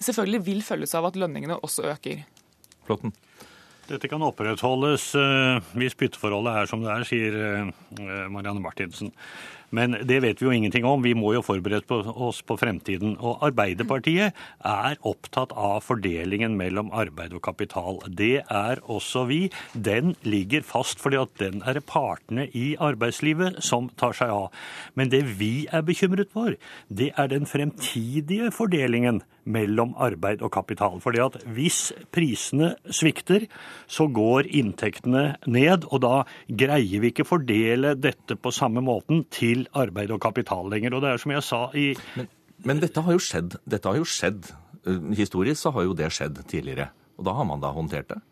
selvfølgelig 0.00 0.44
vil 0.48 0.64
følges 0.66 0.96
av 0.98 1.10
at 1.10 1.18
lønningene 1.20 1.60
også 1.62 1.86
øker. 1.92 2.24
Flotten. 2.86 3.14
Dette 3.90 4.08
kan 4.08 4.22
opprettholdes 4.24 5.08
uh, 5.18 5.58
hvis 5.76 5.96
bytteforholdet 5.98 6.60
er 6.60 6.70
som 6.70 6.84
det 6.84 6.92
er, 6.94 7.06
sier 7.08 7.36
uh, 7.36 8.28
Marianne 8.32 8.62
Martinsen. 8.62 9.10
Men 9.72 9.96
det 10.08 10.20
vet 10.24 10.40
vi 10.40 10.46
jo 10.46 10.54
ingenting 10.54 10.84
om. 10.88 11.02
Vi 11.04 11.14
må 11.16 11.32
jo 11.36 11.42
forberede 11.44 11.98
oss 12.12 12.42
på 12.44 12.58
fremtiden. 12.60 13.16
Og 13.18 13.42
Arbeiderpartiet 13.48 14.36
er 14.68 14.98
opptatt 15.08 15.54
av 15.56 15.80
fordelingen 15.86 16.56
mellom 16.60 16.92
arbeid 16.92 17.34
og 17.36 17.44
kapital. 17.46 18.02
Det 18.08 18.44
er 18.44 18.82
også 18.92 19.24
vi. 19.30 19.40
Den 19.72 20.14
ligger 20.28 20.64
fast, 20.66 21.00
fordi 21.02 21.20
at 21.22 21.34
den 21.40 21.64
er 21.64 21.78
det 21.78 21.86
partene 21.88 22.48
i 22.52 22.72
arbeidslivet 22.76 23.62
som 23.64 23.88
tar 24.00 24.16
seg 24.18 24.32
av. 24.32 24.64
Men 24.94 25.12
det 25.12 25.24
vi 25.40 25.66
er 25.72 25.84
bekymret 25.86 26.32
for, 26.36 26.56
det 26.92 27.12
er 27.16 27.32
den 27.32 27.48
fremtidige 27.48 28.52
fordelingen 28.52 29.22
mellom 29.44 29.94
arbeid 30.00 30.42
og 30.44 30.52
kapital. 30.54 30.98
Fordi 31.02 31.22
at 31.24 31.38
hvis 31.54 31.92
prisene 32.14 32.72
svikter, 32.90 33.46
så 33.90 34.08
går 34.12 34.48
inntektene 34.50 35.36
ned, 35.46 35.86
og 35.90 36.02
da 36.04 36.14
greier 36.48 37.02
vi 37.02 37.12
ikke 37.12 37.26
fordele 37.28 37.94
dette 37.98 38.36
på 38.38 38.54
samme 38.54 38.84
måten 38.84 39.24
til 39.32 39.66
arbeid 39.78 40.14
og 40.14 40.22
kapital 40.22 40.70
lenger. 40.72 40.96
Og 40.96 41.04
det 41.04 41.12
er 41.12 41.22
som 41.22 41.34
jeg 41.34 41.46
sa 41.46 41.62
i 41.74 41.86
Men, 42.16 42.28
men 42.64 42.82
dette 42.82 43.02
har 43.02 43.14
jo 43.16 43.22
skjedd. 43.22 43.58
Dette 43.66 43.88
har 43.88 43.98
jo 43.98 44.08
skjedd. 44.08 44.52
Historisk 45.16 45.60
så 45.62 45.72
har 45.74 45.88
jo 45.88 45.96
det 45.98 46.10
skjedd 46.14 46.42
tidligere. 46.50 46.90
Og 47.18 47.26
da 47.26 47.34
har 47.38 47.46
man 47.48 47.62
da 47.62 47.72
håndtert 47.74 48.10
det? 48.10 48.22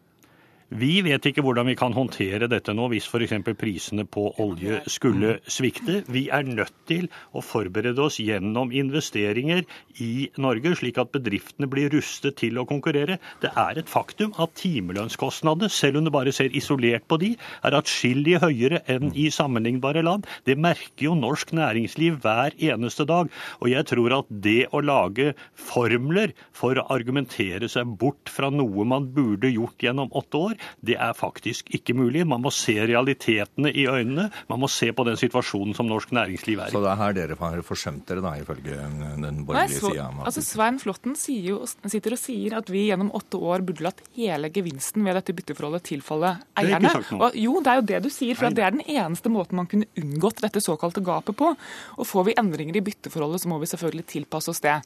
Vi 0.70 1.00
vet 1.02 1.24
ikke 1.26 1.42
hvordan 1.42 1.66
vi 1.66 1.74
kan 1.74 1.90
håndtere 1.90 2.46
dette 2.46 2.70
nå 2.78 2.84
hvis 2.92 3.08
f.eks. 3.10 3.32
prisene 3.58 4.04
på 4.06 4.28
olje 4.38 4.76
skulle 4.86 5.40
svikte. 5.50 6.04
Vi 6.06 6.28
er 6.30 6.44
nødt 6.46 6.76
til 6.86 7.08
å 7.34 7.42
forberede 7.42 7.98
oss 8.04 8.20
gjennom 8.22 8.70
investeringer 8.70 9.64
i 9.98 10.28
Norge, 10.38 10.76
slik 10.78 11.00
at 11.02 11.10
bedriftene 11.10 11.66
blir 11.66 11.90
rustet 11.90 12.36
til 12.38 12.60
å 12.62 12.66
konkurrere. 12.70 13.16
Det 13.42 13.50
er 13.58 13.80
et 13.82 13.90
faktum 13.90 14.30
at 14.38 14.54
timelønnskostnadene, 14.62 15.72
selv 15.74 15.98
om 15.98 16.06
du 16.06 16.12
bare 16.14 16.30
ser 16.30 16.54
isolert 16.54 17.08
på 17.10 17.18
de, 17.18 17.32
er 17.66 17.78
atskillig 17.80 18.38
høyere 18.38 18.84
enn 18.94 19.10
i 19.18 19.26
sammenlignbare 19.34 20.06
land. 20.06 20.30
Det 20.46 20.54
merker 20.54 21.08
jo 21.08 21.16
norsk 21.18 21.50
næringsliv 21.58 22.22
hver 22.22 22.54
eneste 22.54 23.08
dag. 23.10 23.26
Og 23.58 23.72
jeg 23.74 23.90
tror 23.90 24.20
at 24.20 24.30
det 24.30 24.68
å 24.70 24.84
lage 24.86 25.32
formler 25.58 26.30
for 26.54 26.78
å 26.78 26.86
argumentere 26.94 27.66
seg 27.66 27.90
bort 27.98 28.30
fra 28.30 28.54
noe 28.54 28.86
man 28.86 29.10
burde 29.18 29.50
gjort 29.50 29.82
gjennom 29.82 30.14
åtte 30.14 30.46
år, 30.46 30.59
det 30.86 30.96
er 30.96 31.14
faktisk 31.16 31.70
ikke 31.76 31.94
mulig. 31.98 32.26
Man 32.28 32.42
må 32.44 32.52
se 32.54 32.76
realitetene 32.78 33.72
i 33.72 33.86
øynene. 33.90 34.28
Man 34.50 34.62
må 34.62 34.70
se 34.70 34.90
på 34.96 35.06
den 35.08 35.18
situasjonen 35.20 35.76
som 35.76 35.88
norsk 35.90 36.12
næringsliv 36.16 36.60
er 36.60 36.70
i. 36.70 36.74
Så 36.74 36.82
det 36.84 36.90
er 36.92 37.00
her 37.00 37.16
dere 37.16 37.38
har 37.40 37.62
forsømt 37.66 38.06
dere, 38.08 38.24
da, 38.24 38.34
ifølge 38.40 38.78
den 39.20 39.44
borgerlige 39.48 39.82
sida? 39.82 40.08
Altså, 40.24 40.44
Svein 40.44 40.80
Flåtten 40.82 41.16
sitter 41.18 42.16
og 42.16 42.20
sier 42.20 42.58
at 42.60 42.70
vi 42.72 42.86
gjennom 42.88 43.12
åtte 43.16 43.40
år 43.40 43.64
burde 43.66 43.84
latt 43.86 44.02
hele 44.16 44.50
gevinsten 44.52 45.04
ved 45.06 45.18
dette 45.18 45.34
bytteforholdet 45.36 45.86
tilfalle 45.90 46.34
eierne. 46.60 46.90
Det 46.90 47.02
er. 47.02 47.20
Og, 47.20 47.38
jo, 47.38 47.56
det 47.64 47.72
er 47.72 47.80
jo 47.80 47.86
det 47.92 48.02
du 48.06 48.10
sier, 48.12 48.38
for 48.38 48.54
det 48.54 48.64
er 48.66 48.76
den 48.76 48.84
eneste 48.86 49.32
måten 49.32 49.58
man 49.60 49.68
kunne 49.70 49.88
unngått 50.00 50.42
dette 50.44 50.62
såkalte 50.64 51.02
gapet 51.04 51.36
på. 51.38 51.52
Og 51.98 52.08
får 52.08 52.30
vi 52.30 52.36
endringer 52.40 52.80
i 52.80 52.84
bytteforholdet, 52.84 53.42
så 53.44 53.50
må 53.52 53.60
vi 53.62 53.70
selvfølgelig 53.70 54.06
tilpasse 54.14 54.52
oss 54.52 54.62
det. 54.64 54.76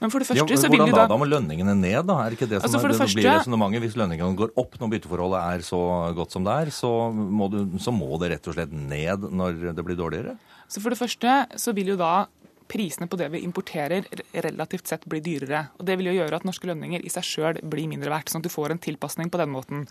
Men 0.00 0.12
for 0.12 0.22
det 0.22 0.30
første 0.30 0.44
ja, 0.44 0.60
så 0.60 0.70
vil 0.72 0.82
vi 0.82 0.90
da 0.90 1.02
Hvordan 1.02 1.12
Da 1.12 1.18
må 1.20 1.28
lønningene 1.28 1.74
ned, 1.78 2.00
da? 2.08 2.18
Er 2.26 2.36
ikke 2.36 2.48
det 2.48 2.60
som 2.60 2.68
altså, 2.68 2.82
er, 2.82 2.92
det, 2.92 2.98
det 3.00 3.16
blir 3.18 3.30
resonnementet? 3.30 3.84
Hvis 3.86 3.98
lønningene 4.00 4.38
går 4.38 4.54
opp 4.60 4.78
når 4.80 4.92
bytteforholdet 4.96 5.21
forholdet 5.22 5.62
er 5.62 5.66
så 5.66 5.80
godt 6.16 6.34
som 6.34 6.46
det 6.46 6.54
er, 6.64 6.70
så 6.74 6.90
må, 7.12 7.48
du, 7.52 7.78
så 7.78 7.94
må 7.94 8.10
det 8.20 8.34
rett 8.34 8.48
og 8.48 8.56
slett 8.56 8.72
ned 8.72 9.28
når 9.30 9.74
det 9.76 9.84
blir 9.86 9.98
dårligere? 9.98 10.36
Så 10.68 10.82
For 10.82 10.92
det 10.92 11.00
første 11.00 11.42
så 11.60 11.74
vil 11.76 11.92
jo 11.94 12.00
da 12.00 12.26
prisene 12.72 13.08
på 13.10 13.18
det 13.20 13.28
vi 13.34 13.42
importerer 13.44 14.06
relativt 14.32 14.88
sett 14.88 15.04
blir 15.10 15.20
dyrere. 15.20 15.66
Og 15.76 15.84
Det 15.84 15.98
vil 15.98 16.08
jo 16.08 16.16
gjøre 16.16 16.38
at 16.38 16.46
norske 16.48 16.68
lønninger 16.70 17.04
i 17.04 17.12
seg 17.12 17.26
sjøl 17.26 17.60
blir 17.60 17.90
mindre 17.90 18.12
verdt, 18.12 18.32
sånn 18.32 18.40
at 18.40 18.48
du 18.48 18.54
får 18.54 18.72
en 18.72 18.82
tilpasning 18.82 19.28
på 19.32 19.40
den 19.42 19.52
måten. 19.52 19.84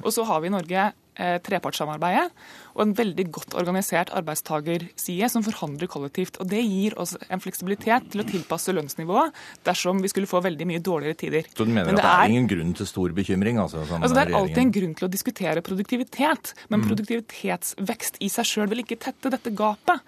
Og 0.00 0.14
så 0.14 0.24
har 0.28 0.40
vi 0.40 0.48
i 0.48 0.54
Norge 0.54 0.86
trepartssamarbeidet 1.16 2.30
og 2.72 2.82
en 2.86 2.94
veldig 2.96 3.26
godt 3.34 3.56
organisert 3.58 4.12
arbeidstagerside 4.16 5.28
som 5.28 5.44
forhandler 5.44 5.90
kollektivt. 5.90 6.38
Og 6.40 6.48
Det 6.48 6.62
gir 6.64 6.96
oss 7.00 7.14
en 7.28 7.42
fleksibilitet 7.42 8.08
til 8.12 8.22
å 8.22 8.26
tilpasse 8.28 8.72
lønnsnivået 8.72 9.36
dersom 9.66 10.00
vi 10.02 10.10
skulle 10.12 10.30
få 10.30 10.42
veldig 10.44 10.68
mye 10.70 10.82
dårligere 10.84 11.18
tider. 11.20 11.48
Så 11.52 11.66
du 11.66 11.72
mener 11.72 11.90
men 11.90 12.00
at 12.00 12.02
det 12.02 12.08
er, 12.08 12.24
er 12.24 12.34
ingen 12.34 12.50
grunn 12.50 12.74
til 12.78 12.88
stor 12.88 13.12
bekymring? 13.16 13.60
Altså, 13.60 13.84
altså 13.84 14.14
Det 14.14 14.24
er 14.24 14.36
alltid 14.38 14.62
en 14.64 14.76
grunn 14.78 14.94
til 14.98 15.08
å 15.08 15.12
diskutere 15.12 15.64
produktivitet, 15.64 16.54
men 16.68 16.80
mm. 16.80 16.86
produktivitetsvekst 16.88 18.22
i 18.24 18.30
seg 18.32 18.48
sjøl 18.48 18.72
vil 18.72 18.84
ikke 18.84 19.00
tette 19.04 19.32
dette 19.32 19.52
gapet. 19.56 20.00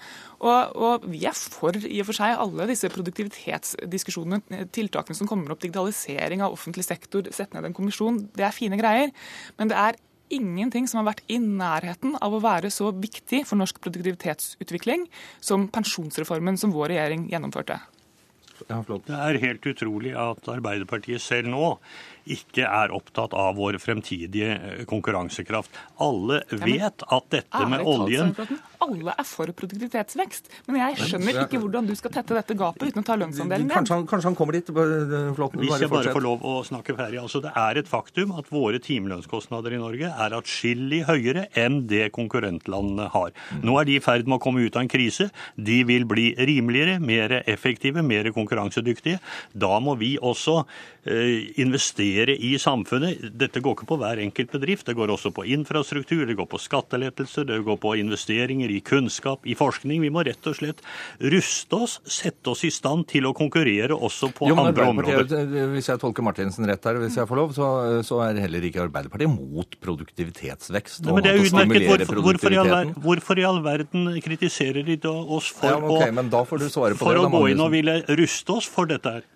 Og, 0.44 0.76
og, 0.76 1.04
vi 1.08 1.22
er 1.28 1.36
for 1.36 1.76
i 1.76 2.00
og 2.02 2.08
for 2.08 2.16
seg 2.16 2.40
alle 2.40 2.66
disse 2.68 2.88
produktivitetsdiskusjonene, 2.92 4.66
tiltakene 4.74 5.16
som 5.16 5.28
kommer 5.30 5.54
opp, 5.54 5.62
digitalisering 5.62 6.44
av 6.44 6.56
offentlig 6.56 6.84
sektor, 6.86 7.28
sette 7.32 7.56
ned 7.56 7.70
en 7.70 7.76
kommisjon, 7.76 8.26
det 8.36 8.44
er 8.48 8.56
fine 8.56 8.80
greier. 8.80 9.14
Men 9.60 9.72
det 9.72 9.78
er 9.80 10.00
ingenting 10.34 10.88
som 10.90 11.00
har 11.00 11.12
vært 11.12 11.24
i 11.30 11.38
nærheten 11.42 12.18
av 12.22 12.34
å 12.34 12.42
være 12.44 12.70
så 12.74 12.90
viktig 12.92 13.44
for 13.48 13.60
norsk 13.60 13.80
produktivitetsutvikling 13.84 15.08
som 15.44 15.68
pensjonsreformen 15.72 16.58
som 16.60 16.74
vår 16.74 16.92
regjering 16.94 17.28
gjennomførte. 17.32 17.80
Ja, 18.68 18.78
det 18.86 19.16
er 19.18 19.40
helt 19.42 19.66
utrolig 19.66 20.12
at 20.16 20.46
Arbeiderpartiet 20.48 21.22
selv 21.22 21.50
nå 21.50 21.64
ikke 22.30 22.66
er 22.66 22.92
opptatt 22.94 23.34
av 23.36 23.56
vår 23.58 23.78
fremtidige 23.82 24.54
eh, 24.54 24.84
konkurransekraft. 24.88 25.74
Alle 26.04 26.42
vet 26.50 27.04
at 27.04 27.28
dette 27.32 27.64
med 27.70 27.84
oljen 27.88 28.32
Alle 28.84 29.14
er 29.16 29.24
for 29.24 29.48
produktivitetsvekst, 29.56 30.50
men 30.68 30.80
jeg 30.82 31.08
skjønner 31.08 31.38
ikke 31.44 31.60
hvordan 31.62 31.86
du 31.88 31.94
skal 31.96 32.12
tette 32.18 32.36
dette 32.36 32.56
gapet 32.58 32.90
uten 32.90 33.00
å 33.00 33.06
ta 33.06 33.16
lønnsandelen 33.16 33.70
ned. 33.70 33.76
Kanskje, 33.78 34.00
kanskje 34.10 34.28
han 34.28 34.36
kommer 34.36 34.58
dit? 34.58 34.72
Flott, 35.34 35.56
Hvis 35.56 35.84
jeg 35.84 35.92
bare 35.92 36.12
får 36.12 36.24
lov 36.24 36.44
å 36.44 36.54
snakke 36.66 36.96
ferdig. 36.98 37.22
Altså, 37.22 37.40
det 37.44 37.54
er 37.56 37.80
et 37.80 37.88
faktum 37.88 38.34
at 38.36 38.50
våre 38.52 38.80
timelønnskostnader 38.84 39.76
i 39.76 39.80
Norge 39.80 40.10
er 40.10 40.36
atskillig 40.36 41.04
høyere 41.08 41.46
enn 41.56 41.84
det 41.88 42.10
konkurrentlandene 42.16 43.08
har. 43.14 43.32
Nå 43.64 43.78
er 43.80 43.88
de 43.88 43.96
i 43.96 44.04
ferd 44.04 44.28
med 44.28 44.36
å 44.36 44.44
komme 44.44 44.66
ut 44.66 44.76
av 44.76 44.84
en 44.84 44.92
krise. 44.92 45.30
De 45.56 45.80
vil 45.88 46.04
bli 46.08 46.30
rimeligere, 46.36 46.98
mer 47.00 47.38
effektive, 47.40 48.04
mer 48.04 48.28
konkurransedyktige 48.28 48.64
konkurransedyktige. 48.64 49.20
Da 49.52 49.78
må 49.80 49.96
vi 50.00 50.14
også 50.18 50.62
eh, 51.06 51.52
investere 51.62 52.13
i 52.14 52.54
samfunnet. 52.60 53.22
Dette 53.34 53.62
går 53.64 53.76
ikke 53.76 53.88
på 53.88 53.98
hver 54.00 54.20
enkelt 54.22 54.52
bedrift, 54.54 54.86
det 54.88 54.96
går 54.98 55.12
også 55.14 55.32
på 55.34 55.44
infrastruktur, 55.54 56.24
det 56.28 56.36
går 56.38 56.48
på 56.50 56.60
skattelettelser, 56.62 57.46
det 57.48 57.60
går 57.66 57.78
på 57.82 57.94
investeringer 58.00 58.70
i 58.70 58.80
kunnskap, 58.84 59.46
i 59.46 59.56
forskning. 59.58 60.02
Vi 60.04 60.12
må 60.14 60.24
rett 60.26 60.46
og 60.50 60.56
slett 60.58 60.82
ruste 61.20 61.80
oss, 61.86 61.98
sette 62.06 62.52
oss 62.52 62.64
i 62.66 62.72
stand 62.74 63.08
til 63.10 63.28
å 63.28 63.34
konkurrere 63.36 63.96
også 63.96 64.30
på 64.36 64.50
jo, 64.50 64.58
andre 64.60 64.88
områder. 64.92 65.68
Hvis 65.74 65.90
jeg 65.92 66.02
tolker 66.02 66.26
Martinsen 66.26 66.68
rett 66.70 66.88
her, 66.88 67.00
hvis 67.02 67.18
jeg 67.20 67.30
får 67.30 67.40
lov, 67.40 67.54
så, 67.56 67.70
så 68.06 68.22
er 68.28 68.42
heller 68.44 68.68
ikke 68.68 68.84
Arbeiderpartiet 68.86 69.32
mot 69.32 69.78
produktivitetsvekst. 69.84 71.04
Nei, 71.04 71.18
men 71.18 71.26
det 71.26 71.34
er 71.34 71.42
utmerket. 71.42 71.88
Hvorfor, 71.90 72.22
hvorfor, 72.28 72.54
i 72.54 72.62
all, 72.62 72.94
hvorfor, 73.04 73.40
i 73.40 73.46
all, 73.48 73.62
verden 73.64 74.08
kritiserer 74.24 74.86
de 74.86 74.98
oss 75.08 75.50
for, 75.54 75.70
ja, 75.70 75.78
okay, 75.78 76.10
å, 76.14 76.44
for 76.98 77.20
å 77.20 77.28
gå 77.32 77.46
inn 77.52 77.62
og 77.62 77.72
ville 77.74 78.00
ruste 78.18 78.58
oss 78.58 78.68
for 78.70 78.90
dette 78.90 79.18
her? 79.18 79.30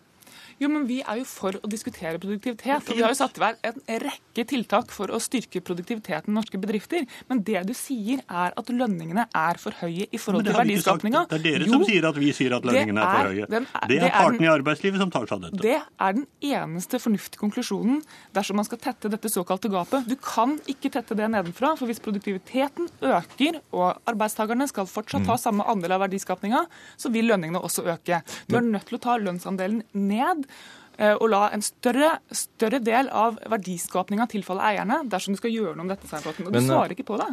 Jo, 0.58 0.68
men 0.72 0.86
Vi 0.88 0.98
er 1.04 1.20
jo 1.20 1.26
for 1.28 1.54
å 1.54 1.68
diskutere 1.70 2.18
produktivitet. 2.18 2.88
og 2.88 2.96
Vi 2.96 3.02
har 3.04 3.12
jo 3.12 3.18
satt 3.18 3.36
i 3.38 3.42
verk 3.42 3.58
en 3.68 3.78
rekke 4.02 4.44
tiltak 4.48 4.90
for 4.94 5.10
å 5.14 5.20
styrke 5.22 5.60
produktiviteten 5.62 6.32
i 6.32 6.34
norske 6.34 6.58
bedrifter. 6.58 7.06
Men 7.28 7.42
det 7.46 7.62
du 7.68 7.74
sier, 7.78 8.22
er 8.26 8.56
at 8.58 8.72
lønningene 8.72 9.28
er 9.34 9.60
for 9.62 9.76
høye 9.78 10.08
i 10.10 10.18
forhold 10.18 10.48
til 10.48 10.56
verdiskapninga. 10.56 11.26
Det 11.30 11.38
er 11.38 11.44
dere 11.44 11.68
jo, 11.68 11.76
som 11.76 11.84
sier 11.86 12.08
at 12.08 12.18
vi 12.18 12.32
sier 12.34 12.56
at 12.56 12.66
lønningene 12.66 13.04
er, 13.04 13.18
for 13.18 13.30
høye. 13.30 13.46
Den, 13.54 13.68
det 13.92 14.00
er 14.02 14.14
partene 14.14 14.48
i 14.48 14.50
arbeidslivet 14.50 15.02
som 15.04 15.12
tar 15.14 15.28
seg 15.28 15.36
av 15.36 15.44
dette. 15.46 15.62
Det 15.62 15.76
er 15.78 16.18
den 16.18 16.26
eneste 16.50 17.02
fornuftige 17.02 17.42
konklusjonen 17.44 18.02
dersom 18.34 18.58
man 18.58 18.66
skal 18.66 18.82
tette 18.82 19.12
dette 19.12 19.30
såkalte 19.30 19.70
gapet. 19.70 20.10
Du 20.10 20.16
kan 20.18 20.56
ikke 20.70 20.90
tette 20.94 21.14
det 21.18 21.30
nedenfra, 21.30 21.74
for 21.78 21.90
hvis 21.90 22.02
produktiviteten 22.02 22.90
øker 23.04 23.60
og 23.76 24.02
arbeidstakerne 24.10 24.66
skal 24.70 24.90
fortsatt 24.90 25.26
ta 25.28 25.38
mm. 25.38 25.42
samme 25.44 25.68
andel 25.70 25.94
av 25.98 26.02
verdiskapninga, 26.06 26.64
så 26.98 27.12
vil 27.14 27.30
lønningene 27.30 27.62
også 27.62 27.86
øke. 27.94 28.22
Du 28.48 28.58
er 28.58 28.66
nødt 28.66 28.88
til 28.90 28.98
å 28.98 29.02
ta 29.06 29.18
lønnsandelen 29.22 29.84
ned 29.94 30.47
Eh, 30.98 31.14
og 31.14 31.28
la 31.30 31.44
en 31.54 31.62
større, 31.62 32.16
større 32.34 32.80
del 32.82 33.10
av 33.14 33.38
verdiskapninga 33.50 34.26
tilfalle 34.30 34.66
eierne 34.72 35.04
dersom 35.06 35.36
du 35.36 35.38
skal 35.38 35.54
gjøre 35.54 35.76
noe 35.78 35.86
om 35.86 35.92
dette. 35.92 36.10
Og 36.10 36.40
du 36.40 36.58
Men, 36.58 36.66
svarer 36.66 36.94
ikke 36.96 37.06
på 37.06 37.20
det. 37.20 37.30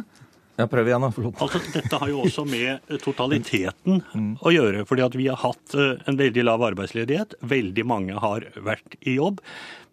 Ja, 0.56 0.64
prøv 0.72 0.88
igjen, 0.88 1.02
da. 1.04 1.10
Altså, 1.44 1.60
dette 1.74 1.98
har 2.00 2.08
jo 2.08 2.22
også 2.24 2.46
med 2.48 2.94
totaliteten 3.02 4.00
mm. 4.06 4.30
å 4.40 4.52
gjøre. 4.54 4.86
fordi 4.88 5.04
at 5.04 5.18
vi 5.18 5.26
har 5.28 5.40
hatt 5.42 5.74
eh, 5.76 5.98
en 6.08 6.16
veldig 6.16 6.46
lav 6.46 6.62
arbeidsledighet. 6.70 7.36
Veldig 7.44 7.84
mange 7.84 8.16
har 8.22 8.46
vært 8.64 8.96
i 9.02 9.18
jobb. 9.18 9.42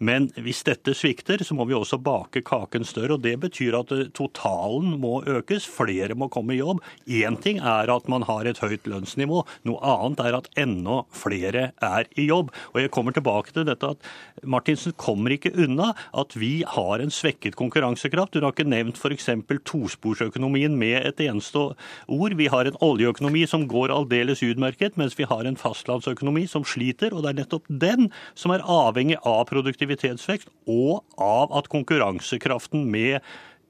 Men 0.04 0.28
hvis 0.44 0.64
dette 0.68 0.94
svikter, 0.98 1.42
så 1.46 1.56
må 1.56 1.66
vi 1.70 1.76
også 1.78 2.00
bake 2.04 2.44
kaken 2.46 2.84
større. 2.88 3.16
og 3.16 3.24
Det 3.24 3.36
betyr 3.40 3.78
at 3.80 3.92
eh, 3.96 4.10
totalen 4.16 4.98
må 5.00 5.22
økes. 5.30 5.68
Flere 5.70 6.18
må 6.18 6.30
komme 6.34 6.56
i 6.56 6.60
jobb. 6.60 6.82
Én 7.08 7.38
ting 7.42 7.62
er 7.62 7.92
at 7.94 8.10
man 8.12 8.26
har 8.28 8.48
et 8.50 8.60
høyt 8.60 8.88
lønnsnivå. 8.90 9.44
Noe 9.70 9.94
annet 9.94 10.24
er 10.24 10.38
at 10.40 10.50
enda 10.60 11.04
flere 11.14 11.70
er 11.84 12.10
i 12.20 12.28
jobb. 12.28 12.52
Og 12.74 12.82
jeg 12.84 12.92
kommer 12.96 13.16
tilbake 13.16 13.56
til 13.56 13.68
dette 13.70 13.94
at 13.96 14.10
Martinsen 14.44 14.96
kommer 15.00 15.36
ikke 15.36 15.54
unna 15.56 15.94
at 16.12 16.36
vi 16.40 16.66
har 16.68 17.04
en 17.04 17.14
svekket 17.14 17.56
konkurransekraft. 17.60 18.36
Hun 18.36 18.48
har 18.48 18.56
ikke 18.56 18.68
nevnt 18.68 19.00
f.eks. 19.00 19.30
tosporsøkonomien 19.70 20.76
med 20.80 21.00
et 21.08 21.24
eneste 21.24 21.70
ord. 22.12 22.36
Vi 22.40 22.50
har 22.52 22.68
en 22.68 22.80
oljeøkonomi 22.84 23.46
som 23.48 23.68
går 23.72 23.94
aldeles 23.94 24.44
utmerket, 24.44 24.98
mens 25.00 25.16
vi 25.20 25.30
har 25.30 25.48
en 25.48 25.60
fastlandsøkonomi 25.60 26.48
som 26.50 26.68
sliter. 26.68 27.16
Og 27.16 27.24
det 27.24 27.34
er 27.34 27.42
nettopp 27.44 27.70
den 27.70 28.10
som 28.36 28.52
er 28.52 28.66
avhengig 28.68 29.22
av 29.24 29.46
produktivitet 29.48 29.93
produktivitetsvekst, 29.94 30.50
og 30.68 31.04
av 31.18 31.54
at 31.58 31.70
konkurransekraften 31.70 32.90
med 32.90 33.22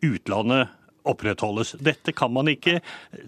utlandet 0.04 0.70
opprettholdes. 1.04 1.76
Dette 1.84 2.14
kan 2.16 2.32
man 2.32 2.48
ikke 2.48 2.80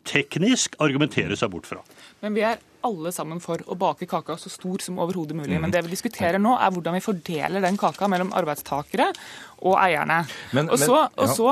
teknisk 0.08 0.76
argumentere 0.80 1.36
seg 1.36 1.52
bort 1.52 1.68
fra. 1.68 1.82
Men 2.22 2.36
vi 2.36 2.46
er 2.48 2.62
alle 2.86 3.12
sammen 3.12 3.42
for 3.42 3.60
å 3.68 3.76
bake 3.76 4.06
kaka 4.06 4.38
så 4.38 4.50
stor 4.50 4.80
som 4.80 5.00
overhodet 5.02 5.36
mulig. 5.36 5.58
Men 5.60 5.74
det 5.74 5.82
vi 5.84 5.92
diskuterer 5.92 6.40
nå, 6.40 6.54
er 6.56 6.72
hvordan 6.72 6.96
vi 6.96 7.04
fordeler 7.04 7.64
den 7.64 7.80
kaka 7.82 8.08
mellom 8.08 8.32
arbeidstakere 8.38 9.10
og 9.66 9.76
eierne. 9.82 10.22
Men, 10.54 10.70
og 10.70 10.80
så, 10.80 10.94
men, 10.94 11.10
ja. 11.10 11.26
og 11.26 11.34
så 11.34 11.50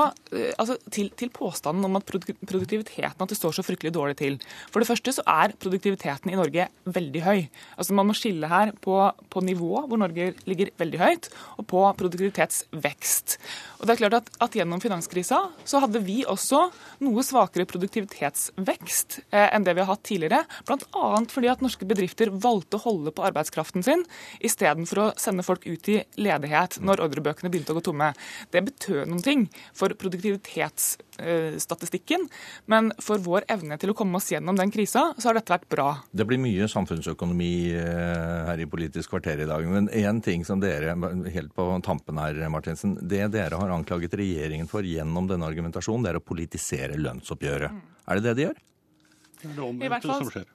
altså, 0.58 0.76
til, 0.92 1.10
til, 1.18 1.30
påstanden 1.34 1.84
om 1.86 1.98
at 1.98 2.06
produktiviteten 2.06 3.24
at 3.24 3.30
det 3.30 3.38
står 3.38 3.56
så 3.56 3.64
fryktelig 3.66 3.94
dårlig 3.94 4.16
til. 4.20 4.38
For 4.72 4.82
det 4.82 4.88
første 4.88 5.16
så 5.16 5.24
er 5.28 5.54
produktiviteten 5.60 6.32
i 6.32 6.38
Norge 6.38 6.68
veldig 6.84 7.22
høy. 7.24 7.46
Altså 7.78 7.96
Man 7.96 8.08
må 8.10 8.16
skille 8.18 8.50
her 8.50 8.72
på, 8.84 8.98
på 9.30 9.44
nivå, 9.44 9.86
hvor 9.88 10.00
Norge 10.00 10.32
ligger 10.48 10.72
veldig 10.80 11.00
høyt, 11.00 11.30
og 11.58 11.68
på 11.70 11.84
produktivitetsvekst. 12.00 13.38
Og 13.80 13.88
det 13.88 13.94
er 13.94 14.02
klart 14.04 14.18
at, 14.20 14.30
at 14.40 14.54
Gjennom 14.54 14.80
finanskrisa 14.80 15.40
så 15.66 15.80
hadde 15.82 16.00
vi 16.06 16.22
også 16.30 16.60
noe 17.04 17.24
svakere 17.26 17.66
produktivitetsvekst 17.68 19.18
eh, 19.34 19.48
enn 19.50 19.66
det 19.66 19.74
vi 19.74 19.82
har 19.82 19.90
hatt 19.90 20.04
tidligere. 20.06 20.44
Annet 20.70 21.34
fordi 21.34 21.50
at 21.50 21.64
norske 21.64 21.86
bedrifter 21.88 22.30
valgte 22.30 22.78
å 22.78 22.84
holde 22.84 23.12
på 23.14 23.24
arbeidskraften 23.26 23.84
sin 23.84 24.04
istedenfor 24.44 25.02
å 25.02 25.08
sende 25.20 25.44
folk 25.46 25.66
ut 25.66 25.90
i 25.90 25.98
ledighet 26.16 26.78
når 26.84 27.02
ordrebøkene 27.04 27.50
begynte 27.52 27.74
å 27.74 27.78
gå 27.78 27.84
tomme. 27.90 28.12
Det 28.54 28.62
betød 28.70 29.10
noen 29.10 29.24
ting 29.26 29.44
for 29.76 29.92
produktivitetsstatistikken, 30.24 32.28
men 32.66 32.92
for 33.02 33.18
vår 33.22 33.44
evne 33.52 33.76
til 33.80 33.90
å 33.92 33.94
komme 33.96 34.16
oss 34.18 34.32
gjennom 34.32 34.56
den 34.58 34.70
krisa, 34.74 35.14
så 35.18 35.28
har 35.28 35.34
dette 35.38 35.54
vært 35.54 35.68
bra. 35.72 35.88
Det 36.10 36.26
blir 36.28 36.40
mye 36.42 36.68
samfunnsøkonomi 36.70 37.54
eh, 37.76 38.48
her 38.48 38.58
i 38.62 38.70
Politisk 38.70 39.10
kvarter 39.14 39.38
i 39.44 39.48
dag. 39.48 39.62
Men 39.68 39.88
én 39.92 40.22
ting 40.24 40.44
som 40.46 40.60
dere, 40.62 40.94
helt 41.34 41.52
på 41.54 41.62
tampen 41.86 42.18
her, 42.20 42.34
Martinsen, 42.52 42.90
det 43.00 43.28
dere 43.34 43.56
har 43.60 43.70
anklaget 43.74 44.16
regjeringen 44.18 44.68
for 44.70 44.82
gjennom 44.86 45.24
denne 45.30 45.46
argumentasjonen, 45.48 46.04
det 46.06 46.12
er 46.14 46.20
å 46.20 46.24
politisere 46.24 47.00
lønnsoppgjøret. 47.00 47.70
Mm. 47.74 47.80
Er 48.08 48.14
det 48.18 48.24
det 48.28 48.34
de 48.34 48.42
gjør? 48.48 48.58
Det 49.40 49.48
er 49.50 49.54
det 49.54 49.68
omvendte 49.68 50.08
som 50.08 50.30
skjer. 50.32 50.48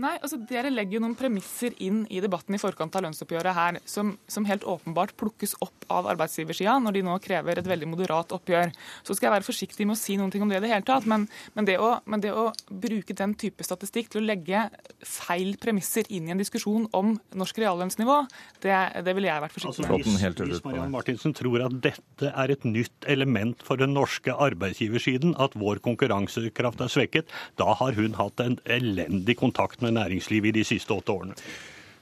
Nei, 0.00 0.14
altså 0.22 0.38
Dere 0.48 0.70
legger 0.72 0.96
jo 0.96 1.02
noen 1.04 1.16
premisser 1.18 1.74
inn 1.84 2.04
i 2.08 2.22
debatten 2.24 2.56
i 2.56 2.60
forkant 2.60 2.94
av 2.96 3.04
lønnsoppgjøret 3.04 3.56
her, 3.56 3.78
som, 3.88 4.14
som 4.30 4.46
helt 4.48 4.64
åpenbart 4.64 5.12
plukkes 5.20 5.56
opp 5.60 5.84
av 5.92 6.08
arbeidsgiversida 6.14 6.78
når 6.80 6.96
de 6.96 7.02
nå 7.04 7.16
krever 7.20 7.60
et 7.60 7.68
veldig 7.68 7.88
moderat 7.90 8.32
oppgjør. 8.32 8.72
Så 9.04 9.16
skal 9.16 9.28
jeg 9.28 9.34
være 9.34 9.48
forsiktig 9.48 9.86
med 9.88 9.98
å 9.98 10.00
si 10.00 10.16
noen 10.16 10.32
ting 10.32 10.44
om 10.44 10.52
det 10.52 10.60
i 10.60 10.64
det 10.64 10.70
hele 10.72 10.86
tatt, 10.88 11.08
men, 11.10 11.26
men, 11.56 11.68
det 11.68 11.76
å, 11.82 11.90
men, 12.08 12.22
det 12.24 12.32
å, 12.32 12.48
bruke 12.70 13.16
den 13.16 13.34
type 13.38 13.64
statistikk 13.66 14.08
til 14.12 14.22
å 14.22 14.28
legge 14.30 14.62
feil 15.04 15.52
premisser 15.60 16.08
inn 16.08 16.30
i 16.30 16.34
en 16.34 16.40
diskusjon 16.40 16.86
om 16.96 17.12
norsk 17.36 17.60
reallønnsnivå, 17.60 18.16
det, 18.64 18.72
det 19.04 19.16
ville 19.16 19.28
jeg 19.28 19.44
vært 19.44 19.56
forsiktig 19.56 19.84
med. 19.84 19.92
Altså, 19.98 20.16
hvis, 20.16 20.54
hvis 20.54 20.64
Marianne 20.64 20.94
Martinsen 20.94 21.36
tror 21.36 21.66
at 21.66 21.76
dette 21.90 22.30
er 22.30 22.54
et 22.54 22.64
nytt 22.64 23.08
element 23.10 23.60
for 23.66 23.80
den 23.80 23.92
norske 23.96 24.32
arbeidsgiversiden, 24.32 25.36
at 25.42 25.58
vår 25.60 25.82
konkurransekraft 25.84 26.80
er 26.86 26.92
svekket, 26.92 27.36
da 27.60 27.74
har 27.82 27.98
hun 27.98 28.16
hatt 28.16 28.40
en 28.44 28.56
elendig 28.70 29.36
kontakt 29.40 29.82
med 29.84 29.89
næringslivet 29.94 30.52
i 30.52 30.58
de 30.60 30.64
siste 30.66 30.96
åtte 30.96 31.14
årene. 31.14 31.38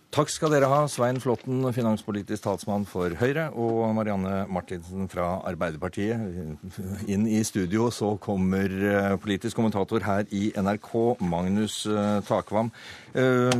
Takk 0.09 0.31
skal 0.32 0.48
dere 0.55 0.69
ha, 0.70 0.78
Svein 0.89 1.19
Flåtten, 1.20 1.60
finanspolitisk 1.77 2.47
talsmann 2.47 2.86
for 2.89 3.12
Høyre, 3.20 3.51
og 3.52 3.90
Marianne 3.93 4.47
Martinsen 4.48 5.05
fra 5.12 5.35
Arbeiderpartiet. 5.51 6.16
Inn 7.12 7.27
i 7.28 7.43
studio 7.44 7.90
så 7.93 8.15
kommer 8.16 8.73
eh, 8.73 9.19
politisk 9.20 9.60
kommentator 9.60 10.06
her 10.06 10.24
i 10.32 10.48
NRK, 10.56 10.90
Magnus 11.28 11.82
eh, 11.93 12.23
Takvam. 12.24 12.73
Uh, 13.12 13.52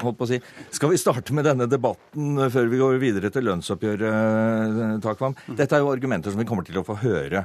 holdt 0.00 0.16
på 0.16 0.24
å 0.24 0.30
si. 0.30 0.40
Skal 0.72 0.94
vi 0.94 1.00
starte 1.00 1.36
med 1.36 1.44
denne 1.44 1.68
debatten 1.68 2.46
før 2.52 2.72
vi 2.72 2.80
går 2.80 3.00
videre 3.02 3.32
til 3.34 3.50
lønnsoppgjøret, 3.50 5.02
Takvam? 5.04 5.36
Dette 5.52 5.76
er 5.76 5.84
jo 5.84 5.92
argumenter 5.92 6.32
som 6.32 6.40
vi 6.40 6.48
kommer 6.48 6.64
til 6.64 6.80
å 6.80 6.86
få 6.86 6.96
høre 7.04 7.44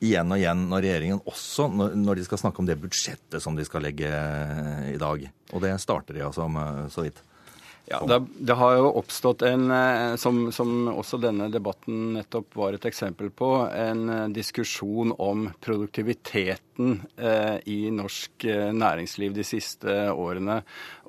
igjen 0.00 0.32
og 0.32 0.40
igjen 0.40 0.62
når 0.70 0.84
regjeringen 0.84 1.24
også 1.28 1.68
når 1.70 2.18
de 2.18 2.26
skal 2.26 2.40
snakke 2.40 2.62
om 2.62 2.68
det 2.68 2.78
budsjettet 2.80 3.42
som 3.44 3.56
de 3.56 3.66
skal 3.68 3.84
legge 3.84 4.10
i 4.90 4.98
dag. 5.00 5.26
Og 5.52 5.64
det 5.64 5.74
starter 5.82 6.16
de 6.16 6.24
altså 6.28 6.48
med 6.50 6.88
så 6.94 7.04
vidt. 7.04 7.20
Ja, 7.92 8.06
det, 8.06 8.26
det, 8.38 8.54
har 8.54 8.76
jo 8.78 8.90
oppstått 9.00 9.42
en, 9.42 9.64
eh, 9.74 10.14
som, 10.14 10.52
som, 10.54 10.68
også 10.92 11.18
denne 11.18 11.48
debatten 11.50 12.12
nettopp 12.14 12.54
var 12.54 12.76
et 12.76 12.84
eksempel 12.86 13.32
på, 13.34 13.48
en 13.66 14.02
eh, 14.14 14.26
diskusjon 14.30 15.10
om 15.18 15.48
produktiviteten 15.58 17.00
eh, 17.18 17.56
i 17.66 17.90
norsk 17.90 18.44
eh, 18.46 18.68
næringsliv 18.70 19.34
de 19.34 19.42
siste 19.48 19.96
årene. 20.14 20.60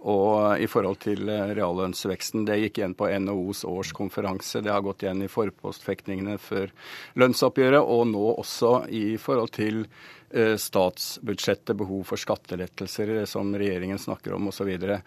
Og 0.10 0.58
i 0.58 0.66
forhold 0.66 0.98
til 1.04 1.30
reallønnsveksten. 1.30 2.48
Det 2.48 2.56
gikk 2.58 2.80
igjen 2.80 2.96
på 2.98 3.12
NHOs 3.28 3.62
årskonferanse. 3.70 4.64
Det 4.66 4.72
har 4.74 4.82
gått 4.82 5.06
igjen 5.06 5.22
i 5.22 5.30
forpostfektningene 5.30 6.40
før 6.42 6.74
lønnsoppgjøret, 7.22 7.86
og 7.86 8.08
nå 8.10 8.24
også 8.32 8.72
i 8.90 9.20
forhold 9.22 9.54
til 9.60 9.84
statsbudsjettet, 10.32 11.76
behov 11.78 12.02
for 12.10 12.18
skattelettelser 12.18 13.14
som 13.30 13.54
regjeringen 13.54 14.02
snakker 14.02 14.34
om 14.40 14.50
osv. 14.50 14.74
Og, 14.74 14.90
så 14.90 14.98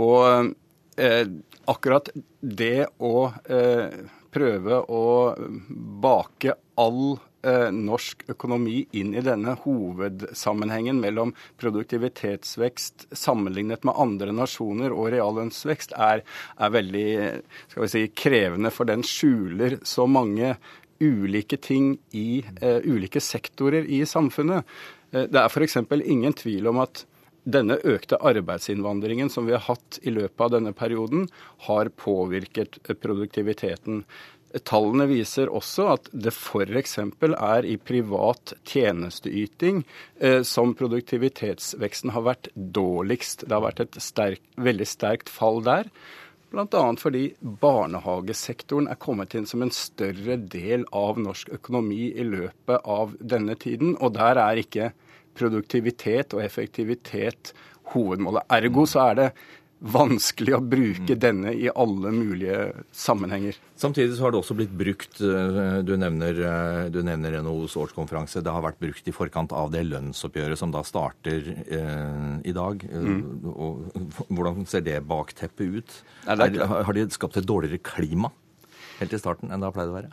og 0.00 0.56
eh, 0.98 1.24
akkurat 1.70 2.10
det 2.40 2.88
å 2.98 3.30
eh, 3.48 4.04
prøve 4.34 4.80
å 4.92 5.04
bake 6.02 6.54
all 6.78 7.18
eh, 7.42 7.68
norsk 7.74 8.26
økonomi 8.34 8.82
inn 8.98 9.14
i 9.16 9.24
denne 9.24 9.56
hovedsammenhengen 9.64 11.00
mellom 11.02 11.32
produktivitetsvekst 11.60 13.08
sammenlignet 13.16 13.86
med 13.88 13.98
andre 13.98 14.34
nasjoner 14.36 14.94
og 14.94 15.10
reallønnsvekst, 15.14 15.96
er, 15.96 16.24
er 16.58 16.74
veldig 16.74 17.08
si, 17.88 18.04
krevende, 18.14 18.72
for 18.74 18.90
den 18.90 19.04
skjuler 19.06 19.80
så 19.86 20.06
mange 20.10 20.56
ulike 20.98 21.60
ting 21.62 21.92
i 22.10 22.42
uh, 22.58 22.80
ulike 22.82 23.20
sektorer 23.22 23.86
i 23.86 24.00
samfunnet. 24.02 24.66
Uh, 25.14 25.28
det 25.30 25.38
er 25.38 25.46
f.eks. 25.46 25.78
ingen 26.02 26.34
tvil 26.34 26.66
om 26.72 26.82
at 26.82 27.04
denne 27.48 27.78
økte 27.86 28.18
arbeidsinnvandringen 28.20 29.30
som 29.32 29.46
vi 29.48 29.54
har 29.56 29.64
hatt 29.68 30.00
i 30.02 30.12
løpet 30.12 30.44
av 30.44 30.56
denne 30.56 30.74
perioden, 30.76 31.28
har 31.68 31.90
påvirket 31.96 32.80
produktiviteten. 33.00 34.04
Tallene 34.64 35.04
viser 35.10 35.50
også 35.52 35.88
at 35.92 36.06
det 36.12 36.32
f.eks. 36.32 36.94
er 36.98 37.66
i 37.68 37.76
privat 37.76 38.54
tjenesteyting 38.68 39.82
eh, 40.20 40.40
som 40.42 40.72
produktivitetsveksten 40.76 42.14
har 42.16 42.24
vært 42.30 42.48
dårligst. 42.54 43.44
Det 43.44 43.52
har 43.52 43.66
vært 43.66 43.84
et 43.84 44.00
sterk, 44.00 44.40
veldig 44.56 44.88
sterkt 44.88 45.32
fall 45.32 45.60
der. 45.66 45.92
Bl.a. 46.48 46.84
fordi 46.96 47.26
barnehagesektoren 47.40 48.88
er 48.88 48.96
kommet 48.96 49.36
inn 49.36 49.44
som 49.46 49.60
en 49.60 49.72
større 49.74 50.38
del 50.40 50.86
av 50.96 51.20
norsk 51.20 51.52
økonomi 51.58 52.08
i 52.08 52.24
løpet 52.24 52.88
av 52.88 53.12
denne 53.20 53.56
tiden. 53.60 53.98
Og 54.00 54.16
der 54.16 54.40
er 54.40 54.62
ikke 54.62 54.94
produktivitet 55.38 56.36
og 56.36 56.44
effektivitet 56.44 57.54
hovedmålet. 57.94 58.44
Ergo 58.58 58.84
så 58.88 59.06
er 59.08 59.18
det 59.22 59.30
vanskelig 59.78 60.56
å 60.56 60.60
bruke 60.64 61.14
mm. 61.14 61.20
denne 61.22 61.52
i 61.54 61.68
alle 61.70 62.10
mulige 62.10 62.56
sammenhenger. 62.94 63.58
Samtidig 63.78 64.16
så 64.16 64.26
har 64.26 64.34
det 64.34 64.40
også 64.40 64.56
blitt 64.58 64.74
brukt, 64.74 65.20
eh, 65.22 65.78
du 65.86 65.94
nevner, 66.00 66.40
eh, 66.50 66.80
du 66.90 66.98
nevner 67.06 67.38
NHOs 67.44 67.76
årskonferanse, 67.78 68.42
det 68.42 68.54
har 68.54 68.64
vært 68.64 68.80
brukt 68.82 69.06
i 69.06 69.14
forkant 69.14 69.54
av 69.54 69.70
det 69.74 69.84
lønnsoppgjøret 69.86 70.58
som 70.58 70.74
da 70.74 70.82
starter 70.86 71.52
eh, 71.62 72.34
i 72.42 72.54
dag. 72.56 72.82
Mm. 72.90 73.22
Og, 73.54 73.86
hvordan 74.34 74.66
ser 74.68 74.82
det 74.86 74.98
bakteppet 75.08 75.78
ut? 75.78 75.98
Er, 76.26 76.58
har 76.66 76.98
de 76.98 77.06
skapt 77.14 77.38
et 77.38 77.46
dårligere 77.46 77.82
klima 77.82 78.32
helt 78.98 79.14
i 79.14 79.20
starten 79.20 79.52
enn 79.52 79.62
det 79.62 79.70
har 79.70 79.76
pleid 79.76 79.92
å 79.92 80.00
være? 80.00 80.10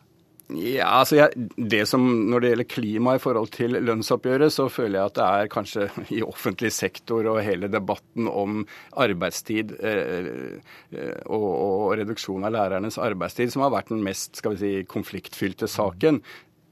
Ja, 0.54 0.92
altså 1.00 1.18
jeg, 1.18 1.48
det 1.58 1.82
som, 1.90 2.04
Når 2.30 2.44
det 2.44 2.50
gjelder 2.52 2.68
klima 2.70 3.16
i 3.18 3.22
forhold 3.22 3.50
til 3.56 3.80
lønnsoppgjøret, 3.82 4.54
så 4.54 4.68
føler 4.70 5.00
jeg 5.00 5.10
at 5.10 5.18
det 5.18 5.26
er 5.26 5.50
kanskje 5.50 5.88
i 6.14 6.22
offentlig 6.22 6.70
sektor 6.76 7.26
og 7.32 7.42
hele 7.46 7.70
debatten 7.72 8.30
om 8.30 8.62
arbeidstid 9.02 9.74
eh, 9.80 10.28
eh, 10.94 11.22
og, 11.26 11.48
og, 11.50 11.86
reduksjon 11.98 12.46
av 12.46 12.54
lærernes 12.54 13.00
arbeidstid 13.02 13.54
som 13.54 13.66
har 13.66 13.74
vært 13.74 13.90
den 13.94 14.04
mest 14.06 14.38
skal 14.38 14.54
vi 14.54 14.62
si, 14.62 14.74
konfliktfylte 14.90 15.70
saken. 15.72 16.22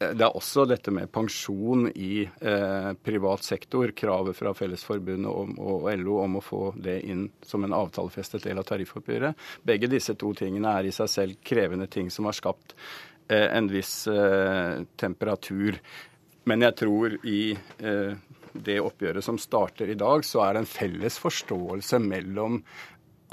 Det 0.04 0.26
er 0.26 0.36
også 0.36 0.66
dette 0.68 0.92
med 0.94 1.10
pensjon 1.14 1.88
i 1.96 2.26
eh, 2.26 2.92
privat 3.06 3.46
sektor. 3.46 3.94
Kravet 3.96 4.38
fra 4.38 4.52
Fellesforbundet 4.58 5.32
og, 5.32 5.56
og 5.58 5.88
LO 5.98 6.20
om 6.26 6.38
å 6.38 6.44
få 6.44 6.62
det 6.78 7.00
inn 7.08 7.26
som 7.46 7.66
en 7.66 7.74
avtalefestet 7.78 8.46
del 8.46 8.62
av 8.62 8.68
tariffoppgjøret. 8.70 9.48
Begge 9.66 9.90
disse 9.90 10.14
to 10.20 10.34
tingene 10.38 10.76
er 10.78 10.90
i 10.90 10.94
seg 10.94 11.10
selv 11.10 11.42
krevende 11.46 11.90
ting 11.90 12.12
som 12.14 12.30
har 12.30 12.38
skapt 12.38 12.76
Eh, 12.76 13.13
en 13.34 13.70
viss 13.72 14.08
eh, 14.12 14.84
temperatur. 15.00 15.80
Men 16.50 16.66
jeg 16.68 16.78
tror 16.84 17.18
i 17.24 17.42
eh, 17.54 18.16
det 18.54 18.80
oppgjøret 18.84 19.26
som 19.26 19.40
starter 19.42 19.90
i 19.90 20.00
dag, 20.00 20.26
så 20.28 20.44
er 20.46 20.56
det 20.56 20.64
en 20.64 20.74
felles 20.74 21.20
forståelse 21.22 22.02
mellom 22.04 22.62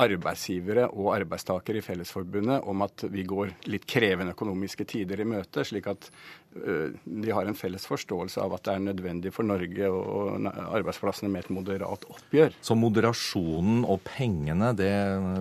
arbeidsgivere 0.00 0.86
og 0.96 1.10
arbeidstakere 1.12 1.80
i 1.80 1.84
Fellesforbundet 1.84 2.64
om 2.68 2.84
at 2.86 3.04
vi 3.12 3.24
går 3.28 3.50
litt 3.68 3.84
krevende 3.90 4.32
økonomiske 4.32 4.86
tider 4.88 5.20
i 5.20 5.26
møte, 5.28 5.64
slik 5.66 5.90
at 5.92 6.08
de 6.50 7.34
har 7.34 7.44
en 7.44 7.58
felles 7.58 7.84
forståelse 7.84 8.40
av 8.40 8.56
at 8.56 8.64
det 8.64 8.76
er 8.78 8.86
nødvendig 8.86 9.34
for 9.34 9.44
Norge 9.44 9.90
og 9.92 10.48
arbeidsplassene 10.48 11.28
med 11.28 11.44
et 11.44 11.52
moderat 11.52 12.08
oppgjør. 12.08 12.56
Så 12.64 12.78
moderasjonen 12.80 13.84
og 13.84 14.00
pengene, 14.08 14.72
det 14.78 14.94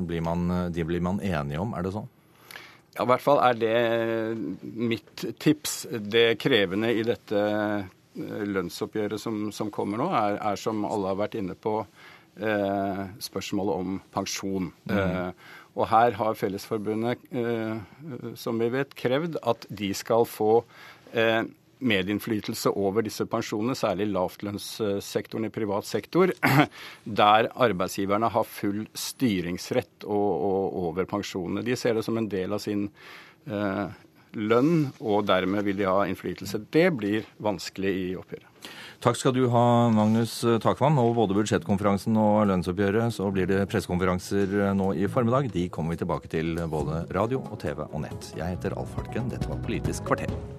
blir 0.10 0.28
man, 0.28 0.50
de 0.76 0.88
blir 0.92 1.08
man 1.08 1.24
enige 1.24 1.64
om, 1.64 1.72
er 1.78 1.88
det 1.88 1.96
sånn? 1.96 2.12
Ja, 3.00 3.06
I 3.06 3.12
hvert 3.14 3.24
fall 3.24 3.40
er 3.40 3.56
det 3.56 3.76
mitt 4.60 5.24
tips. 5.40 5.86
Det 6.12 6.34
krevende 6.42 6.92
i 6.92 7.06
dette 7.08 7.44
eh, 7.48 7.86
lønnsoppgjøret 8.52 9.22
som, 9.24 9.46
som 9.56 9.70
kommer 9.72 10.02
nå, 10.02 10.10
er, 10.12 10.36
er, 10.36 10.60
som 10.60 10.84
alle 10.84 11.14
har 11.14 11.22
vært 11.22 11.38
inne 11.40 11.56
på, 11.56 11.78
eh, 12.44 13.00
spørsmålet 13.24 13.86
om 13.86 14.02
pensjon. 14.12 14.68
Mm. 14.92 14.98
Eh, 14.98 15.56
og 15.80 15.88
her 15.94 16.18
har 16.20 16.36
Fellesforbundet, 16.36 17.24
eh, 17.32 18.36
som 18.36 18.60
vi 18.60 18.68
vet, 18.74 18.92
krevd 19.00 19.40
at 19.48 19.64
de 19.72 19.94
skal 19.96 20.28
få 20.28 20.66
eh, 21.16 21.46
medinnflytelse 21.80 22.74
over 22.76 23.06
disse 23.06 23.26
pensjonene, 23.30 23.78
særlig 23.78 24.10
lavtlønnssektoren 24.12 25.48
i 25.48 25.54
privat 25.54 25.88
sektor, 25.88 26.34
der 27.22 27.50
arbeidsgiverne 27.56 28.32
har 28.34 28.48
full 28.48 28.84
styringsrett 28.98 30.06
over 30.10 31.10
pensjonene. 31.10 31.66
De 31.66 31.78
ser 31.80 31.98
det 31.98 32.06
som 32.08 32.20
en 32.20 32.30
del 32.32 32.56
av 32.56 32.64
sin 32.64 32.88
eh, 33.48 33.88
lønn, 34.38 34.90
og 35.00 35.26
dermed 35.30 35.66
vil 35.66 35.80
de 35.80 35.90
ha 35.90 36.06
innflytelse. 36.10 36.66
Det 36.72 36.90
blir 36.98 37.28
vanskelig 37.42 37.96
i 37.96 38.08
oppgjøret. 38.20 38.46
Takk 39.00 39.16
skal 39.16 39.32
du 39.32 39.46
ha, 39.54 39.64
Magnus 39.96 40.42
Takvam. 40.60 41.00
Og 41.00 41.14
både 41.16 41.38
budsjettkonferansen 41.38 42.20
og 42.20 42.42
lønnsoppgjøret, 42.52 43.16
så 43.16 43.32
blir 43.32 43.48
det 43.48 43.64
pressekonferanser 43.72 44.74
nå 44.76 44.92
i 45.00 45.08
formiddag. 45.08 45.48
De 45.56 45.70
kommer 45.72 45.96
vi 45.96 46.04
tilbake 46.04 46.32
til 46.36 46.60
både 46.68 47.06
radio 47.16 47.40
og 47.48 47.62
TV 47.64 47.86
og 47.88 48.02
nett. 48.04 48.34
Jeg 48.36 48.58
heter 48.58 48.76
Alf 48.80 49.00
Hartken. 49.00 49.32
Dette 49.32 49.48
var 49.48 49.64
Politisk 49.64 50.10
kvarter. 50.12 50.59